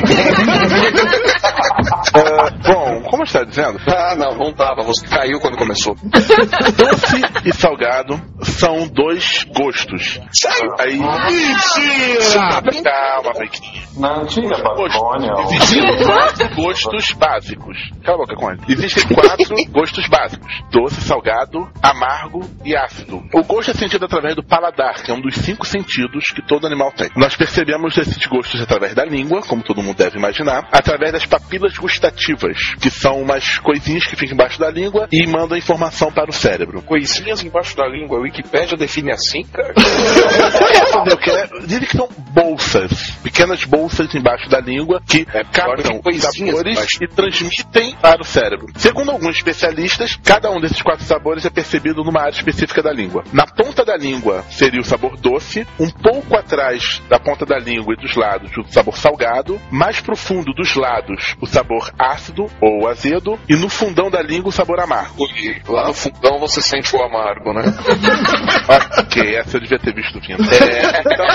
É, 2.16 2.72
bom, 2.74 3.02
como 3.10 3.24
está 3.24 3.44
dizendo, 3.44 3.80
Ah, 3.88 4.16
não, 4.16 4.36
não 4.38 4.54
tava. 4.54 4.82
Você 4.84 5.06
caiu 5.08 5.40
quando 5.40 5.58
começou. 5.58 5.96
doce 5.96 7.22
e 7.46 7.54
salgado 7.54 8.20
são 8.42 8.88
dois 8.88 9.46
gostos. 9.56 10.20
Sério? 10.32 10.76
Aí. 10.80 10.98
Mentira! 11.00 12.62
Calma, 12.84 13.32
Bequinha. 13.40 13.82
Na 13.98 14.22
antiga 14.22 14.58
Babilônia, 14.64 15.34
o- 15.34 15.42
Existem 15.42 16.06
quatro 16.06 16.56
gostos 16.56 17.12
básicos. 17.14 17.78
Cala 18.04 18.18
a 18.24 18.26
boca, 18.26 18.36
Conde. 18.36 18.62
Existem 18.72 19.04
quatro 19.16 19.56
gostos 19.72 20.08
básicos: 20.08 20.48
doce, 20.72 21.02
salgado, 21.02 21.70
amargo 21.84 22.42
e 22.64 22.76
ácido. 22.76 23.22
O 23.34 23.44
gosto 23.44 23.72
é 23.72 23.74
sentido 23.74 24.06
através 24.06 24.36
do 24.36 24.44
paladar, 24.44 24.96
que 25.04 25.12
é 25.12 25.14
um 25.14 25.22
dos 25.22 25.36
cinco 25.36 25.66
sentidos 25.66 26.26
que 26.34 26.42
todo 26.46 26.66
animal 26.66 26.92
tem. 26.92 27.10
Nós 27.16 27.36
percebemos 27.36 27.98
esses 27.98 28.26
gostos 28.26 28.62
através 28.62 28.94
da 28.96 29.04
língua, 29.06 29.42
como 29.42 29.62
todo 29.64 29.82
mundo 29.84 29.98
deve 29.98 30.18
imaginar, 30.18 30.68
através 30.72 31.12
das 31.12 31.26
papilas 31.26 31.78
gustativas, 31.82 32.76
que 32.80 32.90
são 32.90 33.22
umas 33.22 33.58
coisinhas 33.60 34.06
que 34.06 34.16
ficam 34.16 34.36
embaixo 34.36 34.60
da 34.60 34.70
língua 34.70 35.08
e 35.12 35.26
mandam 35.28 35.58
informação 35.58 36.12
para 36.12 36.30
o 36.30 36.34
cérebro. 36.34 36.82
Coisinhas 36.84 37.44
embaixo 37.44 37.76
da 37.76 37.88
língua, 37.88 38.18
a 38.20 38.22
Wikipédia 38.22 38.78
define 38.78 39.12
assim, 39.12 39.44
cara. 39.44 39.74
Entendeu? 39.76 41.18
Que 41.18 41.32
é- 41.32 41.48
dizem 41.66 41.88
que 41.88 41.98
são 41.98 42.08
bolsas, 42.30 43.12
pequenas 43.24 43.66
bolsas 43.66 44.14
embaixo 44.14 44.48
da 44.50 44.60
língua 44.60 45.02
que 45.06 45.26
É, 45.34 45.44
captam 45.44 46.02
sabores 46.20 46.98
e 47.02 47.08
transmitem 47.08 47.96
para 48.02 48.22
o 48.22 48.26
cérebro. 48.26 48.68
Segundo 48.76 49.12
alguns 49.12 49.38
especialistas, 49.38 50.18
cada 50.24 50.50
um 50.52 50.60
desses 50.60 50.82
quatro 50.82 51.04
sabores 51.04 51.46
é 51.46 51.50
percebido 51.50 52.04
numa 52.04 52.22
área 52.22 52.36
específica 52.36 52.82
da 52.84 52.92
língua. 52.92 53.24
Na 53.34 53.46
ponta 53.48 53.84
da 53.84 53.98
língua 53.98 54.44
seria 54.50 54.80
o 54.80 54.84
sabor 54.84 55.18
doce, 55.18 55.66
um 55.80 55.90
pouco 55.90 56.38
atrás 56.38 57.02
da 57.10 57.20
ponta 57.20 57.46
da 57.46 57.58
língua 57.58 57.94
e 57.94 58.02
dos 58.02 58.16
lados 58.16 58.52
o 58.58 58.64
sabor 58.72 58.98
salgado, 58.98 59.60
mais 59.72 60.00
profundo 60.00 60.54
dos 60.54 60.76
lados 60.76 61.36
o 61.42 61.46
sabor 61.48 61.71
ácido 61.98 62.48
ou 62.62 62.88
azedo 62.88 63.40
e 63.48 63.56
no 63.56 63.70
fundão 63.70 64.10
da 64.10 64.22
língua 64.22 64.50
o 64.50 64.52
sabor 64.52 64.80
amargo. 64.80 65.26
E 65.36 65.62
lá 65.68 65.88
no 65.88 65.94
fundão 65.94 66.40
você 66.40 66.62
sente 66.62 66.96
o 66.96 67.02
amargo, 67.02 67.54
né? 67.54 67.64
ok, 68.98 69.36
essa 69.36 69.58
eu 69.58 69.62
devia 69.62 69.80
ter 69.80 69.94
visto 69.94 70.20
vindo. 70.20 70.44
É, 70.44 71.00
então, 71.00 71.26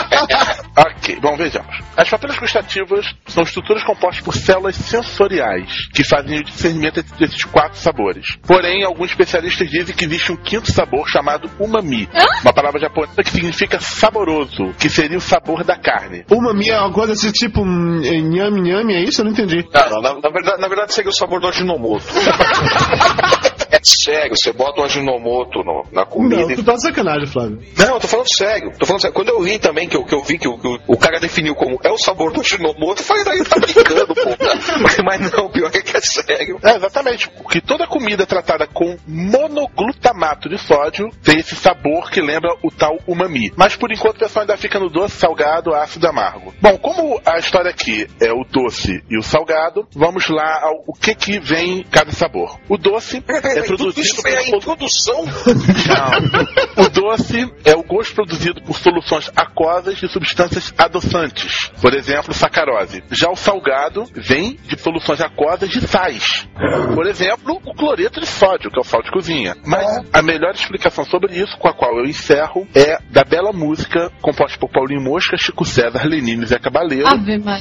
ok, 0.85 1.21
bom, 1.21 1.37
vejamos. 1.37 1.79
As 1.97 2.09
papilas 2.09 2.39
gustativas 2.39 3.15
são 3.27 3.43
estruturas 3.43 3.83
compostas 3.85 4.25
por 4.25 4.35
células 4.35 4.77
sensoriais 4.77 5.89
que 5.93 6.05
fazem 6.05 6.41
o 6.41 6.45
discernimento 6.45 7.01
entre 7.01 7.25
esses 7.25 7.45
quatro 7.45 7.79
sabores. 7.79 8.37
Porém, 8.47 8.85
alguns 8.85 9.11
especialistas 9.11 9.69
dizem 9.71 9.95
que 9.95 10.05
existe 10.05 10.33
um 10.33 10.37
quinto 10.37 10.71
sabor 10.71 11.09
chamado 11.09 11.51
umami, 11.59 12.09
uma 12.43 12.53
palavra 12.53 12.81
japonesa 12.81 13.23
que 13.23 13.31
significa 13.31 13.81
saboroso, 13.81 14.75
que 14.79 14.89
seria 14.89 15.19
o 15.19 15.21
sabor 15.21 15.65
da 15.65 15.77
carne. 15.77 16.25
Uma 16.31 16.53
minha 16.53 16.75
é 16.75 16.81
uma 16.81 16.93
coisa 16.93 17.13
assim, 17.13 17.31
tipo, 17.31 17.63
hum, 17.63 18.03
é 18.05 18.21
nhame, 18.21 18.95
é 18.95 19.03
isso? 19.03 19.21
Eu 19.21 19.27
não 19.27 19.33
entendi. 19.33 19.67
Não, 19.73 20.01
na, 20.01 20.26
na 20.27 20.33
verdade, 20.33 20.61
na 20.61 20.69
verdade 20.69 20.93
seria 20.93 21.11
o 21.11 21.15
sabor 21.15 21.41
do 21.41 21.47
aginomoto. 21.47 22.05
é 23.71 23.79
sério, 23.83 24.37
você 24.37 24.53
bota 24.53 24.81
um 24.81 24.85
aginomoto 24.85 25.63
no- 25.63 25.85
na 25.93 26.05
comida 26.07 26.37
Não, 26.47 26.55
tu 26.57 26.65
tá 26.65 26.75
de 26.75 26.83
sacanagem, 26.83 27.27
Flávio. 27.27 27.59
Não, 27.79 27.95
eu 27.95 28.01
tô 28.01 28.09
falando 28.09 28.33
sério. 28.35 28.73
Tô 28.79 28.87
falando 28.87 29.01
sério. 29.03 29.15
Quando 29.15 29.29
eu 29.31 29.43
li 29.43 29.59
também, 29.59 29.89
que 29.89 29.97
eu, 29.97 30.05
que 30.05 30.15
eu 30.15 30.23
vi 30.23 30.39
que, 30.39 30.49
o- 30.49 30.59
que 30.59 30.67
o, 30.69 30.79
o 30.89 30.97
cara 30.97 31.19
definiu 31.21 31.55
como 31.55 31.79
é 31.83 31.91
o 31.91 31.99
sabor 31.99 32.33
do 32.33 32.43
Shinomoto, 32.43 33.03
eu 33.03 33.07
falei, 33.07 33.25
daí 33.25 33.45
tá 33.45 33.59
brincando, 33.59 34.15
pô. 34.15 34.37
Mas, 34.83 34.97
mas 35.05 35.33
não, 35.33 35.49
pior 35.51 35.71
é 35.75 35.81
que 35.81 35.97
é 35.97 36.01
sério. 36.01 36.59
É, 36.63 36.77
exatamente. 36.77 37.29
Porque 37.31 37.61
toda 37.61 37.87
comida 37.87 38.27
tratada 38.27 38.67
com 38.67 38.97
monoglutamato 39.07 40.49
de 40.49 40.59
sódio 40.59 41.09
tem 41.23 41.39
esse 41.39 41.55
sabor 41.57 42.11
que 42.11 42.21
lembra 42.21 42.55
o 42.63 42.71
tal 42.71 42.99
umami. 43.07 43.53
Mas 43.57 43.77
por 43.77 43.91
enquanto 43.93 44.17
o 44.17 44.21
pessoal 44.21 44.43
ainda 44.43 44.57
fica 44.57 44.79
no 44.79 44.89
doce, 44.91 45.17
salgado, 45.17 45.75
ácido 45.75 46.07
amargo. 46.09 46.55
Bom, 46.61 46.77
como 46.79 47.21
a 47.25 47.39
história 47.39 47.71
aqui 47.71 48.07
é 48.21 48.33
o 48.33 48.45
doce 48.45 49.03
e 49.11 49.19
o 49.19 49.23
salgado, 49.23 49.87
vamos 49.95 50.29
lá 50.29 50.61
ao 50.63 50.85
o 50.87 50.93
que 50.93 51.15
que 51.15 51.39
vem 51.39 51.85
cada 51.91 52.13
sabor. 52.13 52.59
O 52.69 52.77
doce 52.77 53.21
É 53.59 53.63
produzido 53.63 54.01
isso 54.01 54.23
foi 54.23 54.35
a 54.37 54.45
por- 54.45 54.57
introdução? 54.57 55.25
Não. 55.25 56.57
O 56.87 56.89
doce 56.91 57.51
é 57.65 57.75
o 57.75 57.83
gosto 57.83 58.15
produzido 58.15 58.61
por 58.63 58.77
soluções 58.77 59.31
aquosas 59.35 59.97
de 59.97 60.07
substâncias 60.09 60.75
adoçantes. 60.77 61.71
Por 61.81 61.95
exemplo, 61.95 62.35
sacarose. 62.35 63.03
Já 63.11 63.31
o 63.31 63.37
salgado 63.37 64.05
vem 64.15 64.59
de 64.65 64.79
soluções 64.79 65.21
aquosas 65.23 65.71
de 65.71 65.81
sais. 65.87 66.47
Por 66.95 67.07
exemplo, 67.07 67.59
o 67.65 67.75
cloreto 67.75 68.21
de 68.21 68.27
sódio, 68.27 68.71
que 68.71 68.79
é 68.79 68.81
o 68.81 68.85
sal 68.85 69.03
de 69.03 69.11
cozinha. 69.11 69.57
Mas 69.65 69.87
a 70.13 70.21
melhor 70.21 70.53
explicação 70.55 71.05
sobre 71.07 71.35
isso, 71.35 71.57
com 71.59 71.69
a 71.69 71.73
qual 71.75 71.97
eu 71.99 72.05
encerro, 72.05 72.67
é 72.75 72.99
da 73.11 73.25
bela 73.25 73.53
música 73.53 74.11
composta 74.21 74.59
por 74.59 74.71
Paulinho 74.71 75.01
Mosca, 75.03 75.37
Chico 75.39 75.65
César, 75.65 76.05
Lenine 76.07 76.43
e 76.45 76.47
Zé 76.47 76.59
Cabaleiro. 76.59 77.07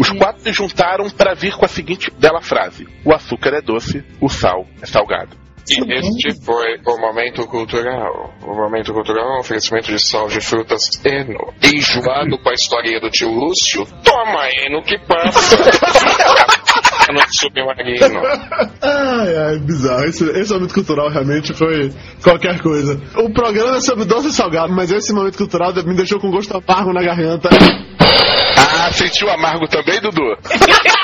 Os 0.02 0.10
quatro 0.18 0.42
se 0.42 0.52
juntaram 0.52 1.10
para 1.10 1.34
vir 1.34 1.56
com 1.56 1.66
a 1.66 1.70
seguinte 1.70 2.12
bela 2.20 2.42
frase: 2.42 2.86
O 3.06 3.14
açúcar 3.14 3.54
é 3.54 3.62
doce, 3.62 4.04
o 4.20 4.28
sal 4.28 4.66
é 4.82 4.86
salgado. 4.86 5.38
E 5.67 5.93
este 5.93 6.45
foi 6.45 6.78
o 6.86 6.99
Momento 6.99 7.47
Cultural. 7.47 8.34
O 8.43 8.56
Momento 8.56 8.93
Cultural 8.93 9.25
é 9.25 9.38
um 9.38 9.39
oferecimento 9.39 9.91
de 9.91 9.99
sal 9.99 10.28
de 10.28 10.39
frutas 10.39 10.89
Eno. 11.04 11.54
Enjoado 11.63 12.38
com 12.38 12.49
a 12.49 12.54
historinha 12.54 12.99
do 12.99 13.10
tio 13.10 13.32
Lúcio? 13.32 13.84
Toma 14.04 14.47
Eno 14.63 14.84
que 14.84 14.97
passa. 14.99 15.58
no 17.12 17.21
submarino. 17.32 18.21
Ai, 18.82 19.38
ai, 19.38 19.60
bizarro. 19.60 20.06
Esse, 20.06 20.23
esse 20.32 20.54
momento 20.54 20.73
cultural 20.73 21.10
realmente 21.10 21.54
foi 21.54 21.91
qualquer 22.23 22.62
coisa. 22.62 23.01
O 23.17 23.32
programa 23.32 23.78
é 23.78 23.82
sobre 23.82 24.06
doce 24.06 24.30
e 24.30 24.34
salgado, 24.34 24.73
mas 24.73 24.91
esse 24.91 25.13
momento 25.13 25.38
cultural 25.38 25.73
me 25.84 25.95
deixou 25.95 26.19
com 26.19 26.30
gosto 26.30 26.56
amargo 26.56 26.93
na 26.93 27.01
garganta. 27.01 27.49
Ah, 27.99 28.91
sentiu 28.91 29.30
amargo 29.30 29.67
também, 29.67 29.99
Dudu? 30.01 30.21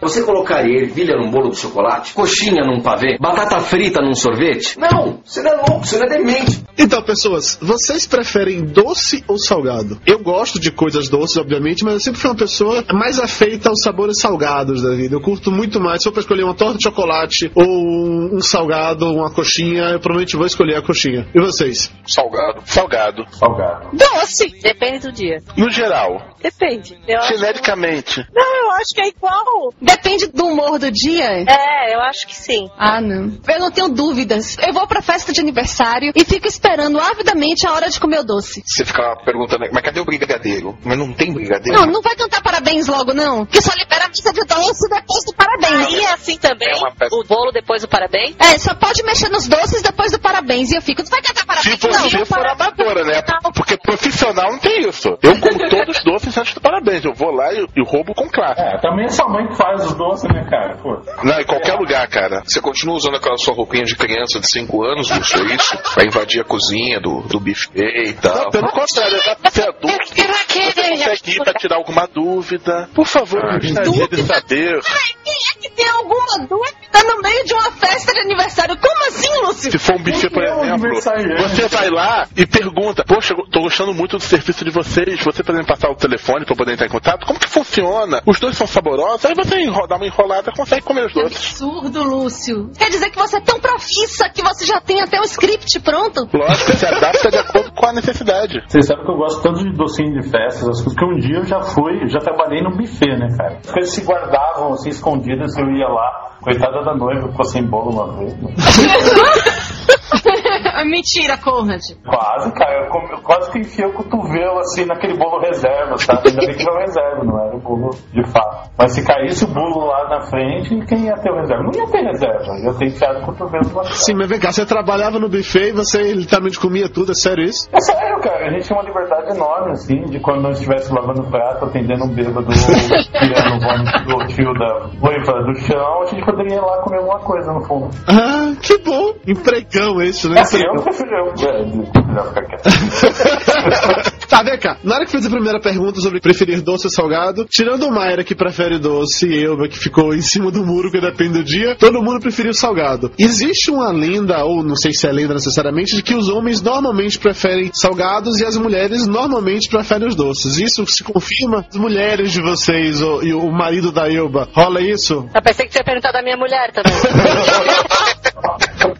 Você 0.00 0.22
colocaria 0.22 0.82
ervilha 0.82 1.16
num 1.16 1.30
bolo 1.30 1.50
de 1.50 1.56
chocolate? 1.56 2.14
Coxinha 2.14 2.62
num 2.64 2.80
pavê? 2.80 3.18
Batata 3.18 3.58
frita 3.60 4.00
num 4.00 4.14
sorvete? 4.14 4.78
Não, 4.78 5.20
você 5.24 5.42
não 5.42 5.50
é 5.50 5.56
louco, 5.56 5.84
você 5.84 5.98
não 5.98 6.06
é 6.06 6.08
demente. 6.08 6.62
Então, 6.78 7.02
pessoas, 7.02 7.58
vocês 7.60 8.06
preferem 8.06 8.64
doce 8.64 9.24
ou 9.26 9.36
salgado? 9.36 10.00
Eu 10.06 10.22
gosto 10.22 10.60
de 10.60 10.70
coisas 10.70 11.08
doces, 11.08 11.36
obviamente, 11.36 11.84
mas 11.84 11.94
eu 11.94 12.00
sempre 12.00 12.20
fui 12.20 12.30
uma 12.30 12.36
pessoa 12.36 12.84
mais 12.92 13.18
afeita 13.18 13.68
aos 13.68 13.82
sabores 13.82 14.20
salgados 14.20 14.82
da 14.82 14.94
vida. 14.94 15.16
Eu 15.16 15.20
curto 15.20 15.50
muito 15.50 15.80
mais. 15.80 16.02
Se 16.02 16.08
eu 16.08 16.12
for 16.12 16.20
escolher 16.20 16.44
uma 16.44 16.54
torta 16.54 16.78
de 16.78 16.84
chocolate 16.84 17.50
ou 17.54 17.66
um, 17.66 18.36
um 18.36 18.40
salgado, 18.40 19.06
uma 19.06 19.32
coxinha, 19.32 19.84
eu 19.90 20.00
provavelmente 20.00 20.36
vou 20.36 20.46
escolher 20.46 20.76
a 20.76 20.82
coxinha. 20.82 21.26
E 21.34 21.40
vocês? 21.40 21.92
Salgado. 22.06 22.62
Salgado. 22.64 23.24
Salgado. 23.32 23.88
Doce. 23.92 24.48
Depende 24.62 25.00
do 25.00 25.12
dia. 25.12 25.38
No 25.56 25.68
geral, 25.70 26.36
Depende. 26.40 26.98
Eu 27.06 27.18
acho... 27.18 27.34
genericamente. 27.34 28.26
Não, 28.32 28.56
eu 28.56 28.70
acho 28.72 28.94
que 28.94 29.00
é 29.00 29.08
igual. 29.08 29.72
Depende 29.80 30.26
do 30.28 30.46
humor 30.46 30.78
do 30.78 30.90
dia. 30.90 31.44
É, 31.46 31.94
eu 31.94 32.00
acho 32.00 32.26
que 32.26 32.34
sim. 32.34 32.68
Ah, 32.78 33.00
não. 33.00 33.38
Eu 33.48 33.60
não 33.60 33.70
tenho 33.70 33.88
dúvidas. 33.88 34.56
Eu 34.58 34.72
vou 34.72 34.86
pra 34.86 35.02
festa 35.02 35.32
de 35.32 35.40
aniversário 35.40 36.12
e 36.14 36.24
fico 36.24 36.46
esperando 36.46 36.98
avidamente 37.00 37.66
a 37.66 37.72
hora 37.72 37.88
de 37.88 37.98
comer 37.98 38.20
o 38.20 38.24
doce. 38.24 38.62
Você 38.64 38.84
fica 38.84 39.16
perguntando, 39.24 39.64
mas 39.72 39.82
cadê 39.82 40.00
o 40.00 40.04
brigadeiro? 40.04 40.78
Mas 40.84 40.98
não 40.98 41.12
tem 41.12 41.32
brigadeiro. 41.32 41.78
Não, 41.78 41.86
não 41.86 42.02
vai 42.02 42.14
cantar 42.16 42.42
parabéns 42.42 42.86
logo, 42.86 43.12
não. 43.12 43.44
Que 43.46 43.60
só 43.60 43.72
libera 43.74 44.06
a 44.06 44.08
missa 44.08 44.32
de 44.32 44.44
doce 44.44 44.88
depois 44.88 45.24
do 45.24 45.34
parabéns. 45.34 45.86
Aí 45.86 46.00
é 46.00 46.12
assim 46.12 46.38
também. 46.38 46.68
É. 46.68 47.06
O 47.12 47.24
bolo 47.24 47.50
depois 47.52 47.82
do 47.82 47.88
parabéns. 47.88 48.36
É, 48.38 48.58
só 48.58 48.74
pode 48.74 49.02
mexer 49.02 49.28
nos 49.28 49.48
doces 49.48 49.82
depois 49.82 50.12
do 50.12 50.18
parabéns. 50.18 50.70
E 50.70 50.76
eu 50.76 50.82
fico, 50.82 51.02
tu 51.02 51.10
vai 51.10 51.20
cantar 51.22 51.40
Se 51.40 51.46
parabéns? 51.46 51.82
não, 51.82 52.10
você 52.10 52.18
não, 52.18 52.26
for 52.26 52.46
amadora, 52.46 53.04
né? 53.04 53.22
Porque 53.54 53.76
profissional 53.76 54.52
não 54.52 54.58
tem 54.58 54.88
isso. 54.88 55.08
Eu 55.22 55.38
como 55.40 55.58
todos 55.70 55.98
os 55.98 56.04
doces 56.04 56.27
antes 56.36 56.54
do 56.54 56.60
parabéns. 56.60 57.04
Eu 57.04 57.14
vou 57.14 57.30
lá 57.30 57.52
e, 57.52 57.66
e 57.76 57.82
roubo 57.82 58.14
com 58.14 58.28
classe. 58.28 58.60
É, 58.60 58.78
também 58.78 59.06
é 59.06 59.08
sua 59.08 59.28
mãe 59.28 59.46
que 59.46 59.56
faz 59.56 59.84
os 59.84 59.94
doces, 59.94 60.28
né, 60.32 60.44
cara? 60.48 60.76
Pô. 60.76 61.00
Não, 61.22 61.40
em 61.40 61.44
qualquer 61.44 61.74
lugar, 61.74 62.06
cara. 62.08 62.42
Você 62.44 62.60
continua 62.60 62.96
usando 62.96 63.16
aquela 63.16 63.36
sua 63.36 63.54
roupinha 63.54 63.84
de 63.84 63.96
criança 63.96 64.40
de 64.40 64.48
5 64.48 64.84
anos, 64.84 65.10
Lúcio, 65.10 65.40
é 65.42 65.54
isso? 65.54 65.78
Pra 65.94 66.04
invadir 66.04 66.40
a 66.40 66.44
cozinha 66.44 67.00
do, 67.00 67.22
do 67.22 67.40
buffet 67.40 67.70
e 67.76 68.12
tal. 68.14 68.44
Não, 68.44 68.50
pelo 68.50 68.68
contrário, 68.68 69.18
você 69.42 69.62
é 69.62 69.68
adulto. 69.68 70.06
Você 70.08 71.06
consegue 71.06 71.30
ir 71.30 71.44
pra 71.44 71.54
tirar 71.54 71.76
alguma 71.76 72.06
dúvida. 72.06 72.88
Por 72.94 73.06
favor, 73.06 73.40
eu 73.42 73.60
gostaria 73.60 74.08
de 74.08 74.22
saber. 74.22 74.80
Ai, 74.88 75.14
quem 75.24 75.34
é 75.34 75.60
que 75.60 75.70
tem 75.70 75.88
alguma 75.88 76.46
dúvida 76.46 77.14
no 77.14 77.22
meio 77.22 77.44
de 77.44 77.54
uma 77.54 77.70
festa 77.72 78.12
de 78.12 78.20
aniversário? 78.20 78.76
Como 78.76 79.06
assim, 79.06 79.40
Lúcio? 79.42 79.70
Se 79.72 79.78
for 79.78 79.96
um 79.96 80.02
buffet, 80.02 80.30
por 80.30 80.42
é 80.42 80.50
exemplo, 80.50 80.94
você 81.38 81.68
vai 81.68 81.90
lá 81.90 82.26
e 82.36 82.46
pergunta: 82.46 83.04
Poxa, 83.04 83.34
eu 83.34 83.48
tô 83.50 83.60
gostando 83.62 83.94
muito 83.94 84.16
do 84.16 84.22
serviço 84.22 84.64
de 84.64 84.70
vocês. 84.70 85.22
Você 85.22 85.42
podem 85.42 85.64
passar 85.64 85.90
o 85.90 85.94
telefone 85.94 86.17
pra 86.18 86.54
eu 86.54 86.56
poder 86.56 86.72
entrar 86.72 86.86
em 86.86 86.90
contato? 86.90 87.26
Como 87.26 87.38
que 87.38 87.48
funciona? 87.48 88.22
Os 88.26 88.38
dois 88.38 88.56
são 88.56 88.66
saborosos. 88.66 89.24
Aí 89.24 89.34
você 89.34 89.66
dá 89.88 89.96
uma 89.96 90.06
enrolada 90.06 90.52
consegue 90.52 90.82
comer 90.82 91.06
os 91.06 91.14
doces. 91.14 91.36
Absurdo, 91.36 92.02
Lúcio. 92.02 92.70
Quer 92.76 92.90
dizer 92.90 93.10
que 93.10 93.18
você 93.18 93.36
é 93.36 93.40
tão 93.40 93.60
profissa 93.60 94.28
que 94.28 94.42
você 94.42 94.66
já 94.66 94.80
tem 94.80 95.00
até 95.00 95.20
o 95.20 95.24
script 95.24 95.80
pronto? 95.80 96.28
Lógico, 96.32 96.72
se 96.72 96.86
adapta 96.86 97.30
de 97.30 97.38
acordo 97.38 97.72
com 97.72 97.86
a 97.86 97.92
necessidade. 97.92 98.62
Vocês 98.66 98.86
sabem 98.86 99.04
que 99.04 99.10
eu 99.10 99.16
gosto 99.16 99.42
tanto 99.42 99.62
de 99.62 99.76
docinho 99.76 100.20
de 100.20 100.28
festas, 100.28 100.68
as 100.68 100.82
coisas, 100.82 100.94
que 100.94 101.04
um 101.04 101.18
dia 101.18 101.38
eu 101.38 101.44
já 101.44 101.60
fui, 101.60 102.08
já 102.08 102.18
trabalhei 102.18 102.62
no 102.62 102.76
buffet, 102.76 103.16
né, 103.16 103.28
cara? 103.36 103.58
As 103.64 103.70
coisas 103.70 103.94
se 103.94 104.00
guardavam 104.02 104.72
assim, 104.72 104.90
escondidas, 104.90 105.56
eu 105.56 105.70
ia 105.70 105.88
lá, 105.88 106.36
coitada 106.42 106.82
da 106.82 106.94
noiva, 106.94 107.28
ficou 107.28 107.44
sem 107.44 107.64
bolo 107.64 107.90
uma 107.90 108.18
vez. 108.18 108.34
né? 110.84 110.90
Mentira, 110.90 111.36
Conrad. 111.38 111.82
Quase, 112.06 112.52
cara, 112.52 112.86
eu, 112.86 113.16
eu 113.16 113.22
quase 113.22 113.50
que 113.50 113.58
enfiei 113.58 113.86
o 113.86 113.92
cotovelo 113.92 114.58
assim 114.58 114.84
naquele 114.86 115.16
bolo 115.16 115.40
reserva, 115.40 115.96
sabe? 115.98 116.28
Ainda 116.28 116.46
bem 116.46 116.56
que 116.56 116.62
era 116.62 116.74
o 116.74 116.78
reserva, 116.78 117.24
não 117.24 117.40
era 117.40 117.56
o 117.56 117.60
bolo 117.60 117.90
de 118.12 118.24
fato. 118.30 118.70
Mas 118.76 118.92
se 118.92 119.04
caísse 119.04 119.44
o 119.44 119.48
bolo 119.48 119.86
lá 119.86 120.08
na 120.08 120.20
frente, 120.22 120.86
quem 120.86 121.06
ia 121.06 121.14
ter 121.14 121.30
o 121.30 121.36
reserva? 121.36 121.62
Não 121.62 121.72
ia 121.74 121.90
ter 121.90 122.02
reserva, 122.02 122.58
ia 122.62 122.74
ter 122.74 122.86
enfiado 122.86 123.18
o 123.20 123.26
cotovelo 123.26 123.74
lá 123.74 123.84
Sim, 123.84 124.14
mas 124.14 124.28
vem 124.28 124.38
cá, 124.38 124.52
você 124.52 124.64
trabalhava 124.64 125.18
no 125.18 125.28
buffet 125.28 125.68
e 125.68 125.72
você 125.72 126.12
literalmente 126.12 126.58
comia 126.58 126.88
tudo, 126.88 127.12
é 127.12 127.14
sério 127.14 127.44
isso? 127.44 127.68
É 127.72 127.80
sério, 127.80 128.20
cara, 128.20 128.46
a 128.46 128.50
gente 128.50 128.66
tinha 128.66 128.78
uma 128.78 128.86
liberdade 128.86 129.34
enorme, 129.34 129.72
assim, 129.72 130.00
de 130.04 130.20
quando 130.20 130.42
nós 130.42 130.56
estivesse 130.58 130.92
lavando 130.92 131.22
o 131.22 131.30
prato, 131.30 131.64
atendendo 131.64 132.04
um 132.04 132.08
bêbado, 132.08 132.46
tirando 132.48 133.56
o 133.56 133.60
vômito 133.60 134.04
do 134.04 134.26
tio 134.28 134.54
da 134.54 134.88
noiva 135.00 135.32
do 135.44 135.54
chão, 135.60 136.02
a 136.02 136.06
gente 136.06 136.24
poderia 136.24 136.56
ir 136.56 136.60
lá 136.60 136.82
comer 136.82 136.98
alguma 136.98 137.18
coisa 137.20 137.52
no 137.52 137.64
fundo. 137.64 137.90
Ah, 138.06 138.54
que 138.60 138.78
bom! 138.78 139.14
Empregão 139.26 140.00
esse, 140.00 140.28
né? 140.28 140.40
Assim, 140.40 140.58
eu 140.76 140.82
prefiro 140.82 141.10
eu, 141.10 141.48
é, 141.48 141.64
melhor 142.06 142.28
ficar 142.28 142.44
quieto. 142.46 142.68
Tá, 144.28 144.42
vem 144.42 144.58
cá. 144.58 144.76
Na 144.84 144.96
hora 144.96 145.06
que 145.06 145.10
fez 145.10 145.24
a 145.24 145.30
primeira 145.30 145.58
pergunta 145.58 146.00
sobre 146.00 146.20
preferir 146.20 146.60
doce 146.60 146.86
ou 146.86 146.90
salgado, 146.92 147.46
tirando 147.48 147.86
o 147.86 147.90
Mayra 147.90 148.22
que 148.22 148.34
prefere 148.34 148.78
doce 148.78 149.26
e 149.26 149.42
eu 149.42 149.56
que 149.68 149.78
ficou 149.78 150.14
em 150.14 150.20
cima 150.20 150.50
do 150.50 150.64
muro 150.64 150.90
que 150.90 151.00
depende 151.00 151.32
do 151.38 151.42
dia, 151.44 151.74
todo 151.76 152.02
mundo 152.02 152.20
preferiu 152.20 152.52
salgado. 152.52 153.10
Existe 153.18 153.70
uma 153.70 153.90
lenda, 153.90 154.44
ou 154.44 154.62
não 154.62 154.76
sei 154.76 154.92
se 154.92 155.06
é 155.08 155.12
lenda 155.12 155.32
necessariamente, 155.34 155.96
de 155.96 156.02
que 156.02 156.14
os 156.14 156.28
homens 156.28 156.60
normalmente 156.60 157.18
preferem 157.18 157.70
salgados 157.72 158.38
e 158.38 158.44
as 158.44 158.56
mulheres 158.56 159.06
normalmente 159.06 159.68
preferem 159.68 160.06
os 160.06 160.14
doces. 160.14 160.58
Isso 160.58 160.86
se 160.86 161.02
confirma? 161.02 161.64
As 161.68 161.76
mulheres 161.76 162.30
de 162.30 162.42
vocês 162.42 163.00
o- 163.00 163.22
e 163.22 163.32
o 163.32 163.50
marido 163.50 163.90
da 163.90 164.12
Elba, 164.12 164.46
rola 164.54 164.80
isso? 164.82 165.26
Eu 165.34 165.42
pensei 165.42 165.66
que 165.66 165.72
você 165.72 165.78
ia 165.78 165.84
perguntar 165.84 166.12
da 166.12 166.22
minha 166.22 166.36
mulher 166.36 166.70
também. 166.72 166.92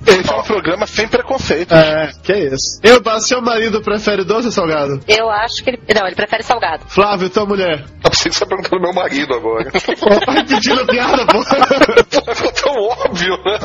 Esse 0.06 0.30
é 0.32 0.34
um 0.36 0.42
programa 0.42 0.86
sem 0.86 1.06
preconceito. 1.08 1.72
É, 1.74 2.10
que 2.22 2.32
é 2.32 2.38
isso. 2.46 2.80
Elba, 2.82 3.20
seu 3.20 3.40
marido 3.40 3.80
prefere 3.82 4.24
doce 4.24 4.46
ou 4.46 4.52
salgado? 4.52 5.00
Eu 5.06 5.28
acho 5.30 5.62
que 5.62 5.70
ele. 5.70 5.78
Não, 5.94 6.06
ele 6.06 6.16
prefere 6.16 6.42
salgado. 6.42 6.84
Flávio, 6.88 7.30
tua 7.30 7.46
mulher. 7.46 7.84
Eu 8.04 8.10
que 8.10 8.16
você 8.16 8.30
tá 8.30 8.46
perguntando 8.46 8.80
meu 8.82 8.92
marido 8.92 9.34
agora. 9.34 9.70
Tá 9.70 10.32
repetindo 10.32 10.80
a 10.80 10.86
piada, 10.86 11.26
pô. 11.26 12.34
Ficou 12.34 12.52
tão 12.52 12.74
óbvio, 12.82 13.36
né? 13.44 13.58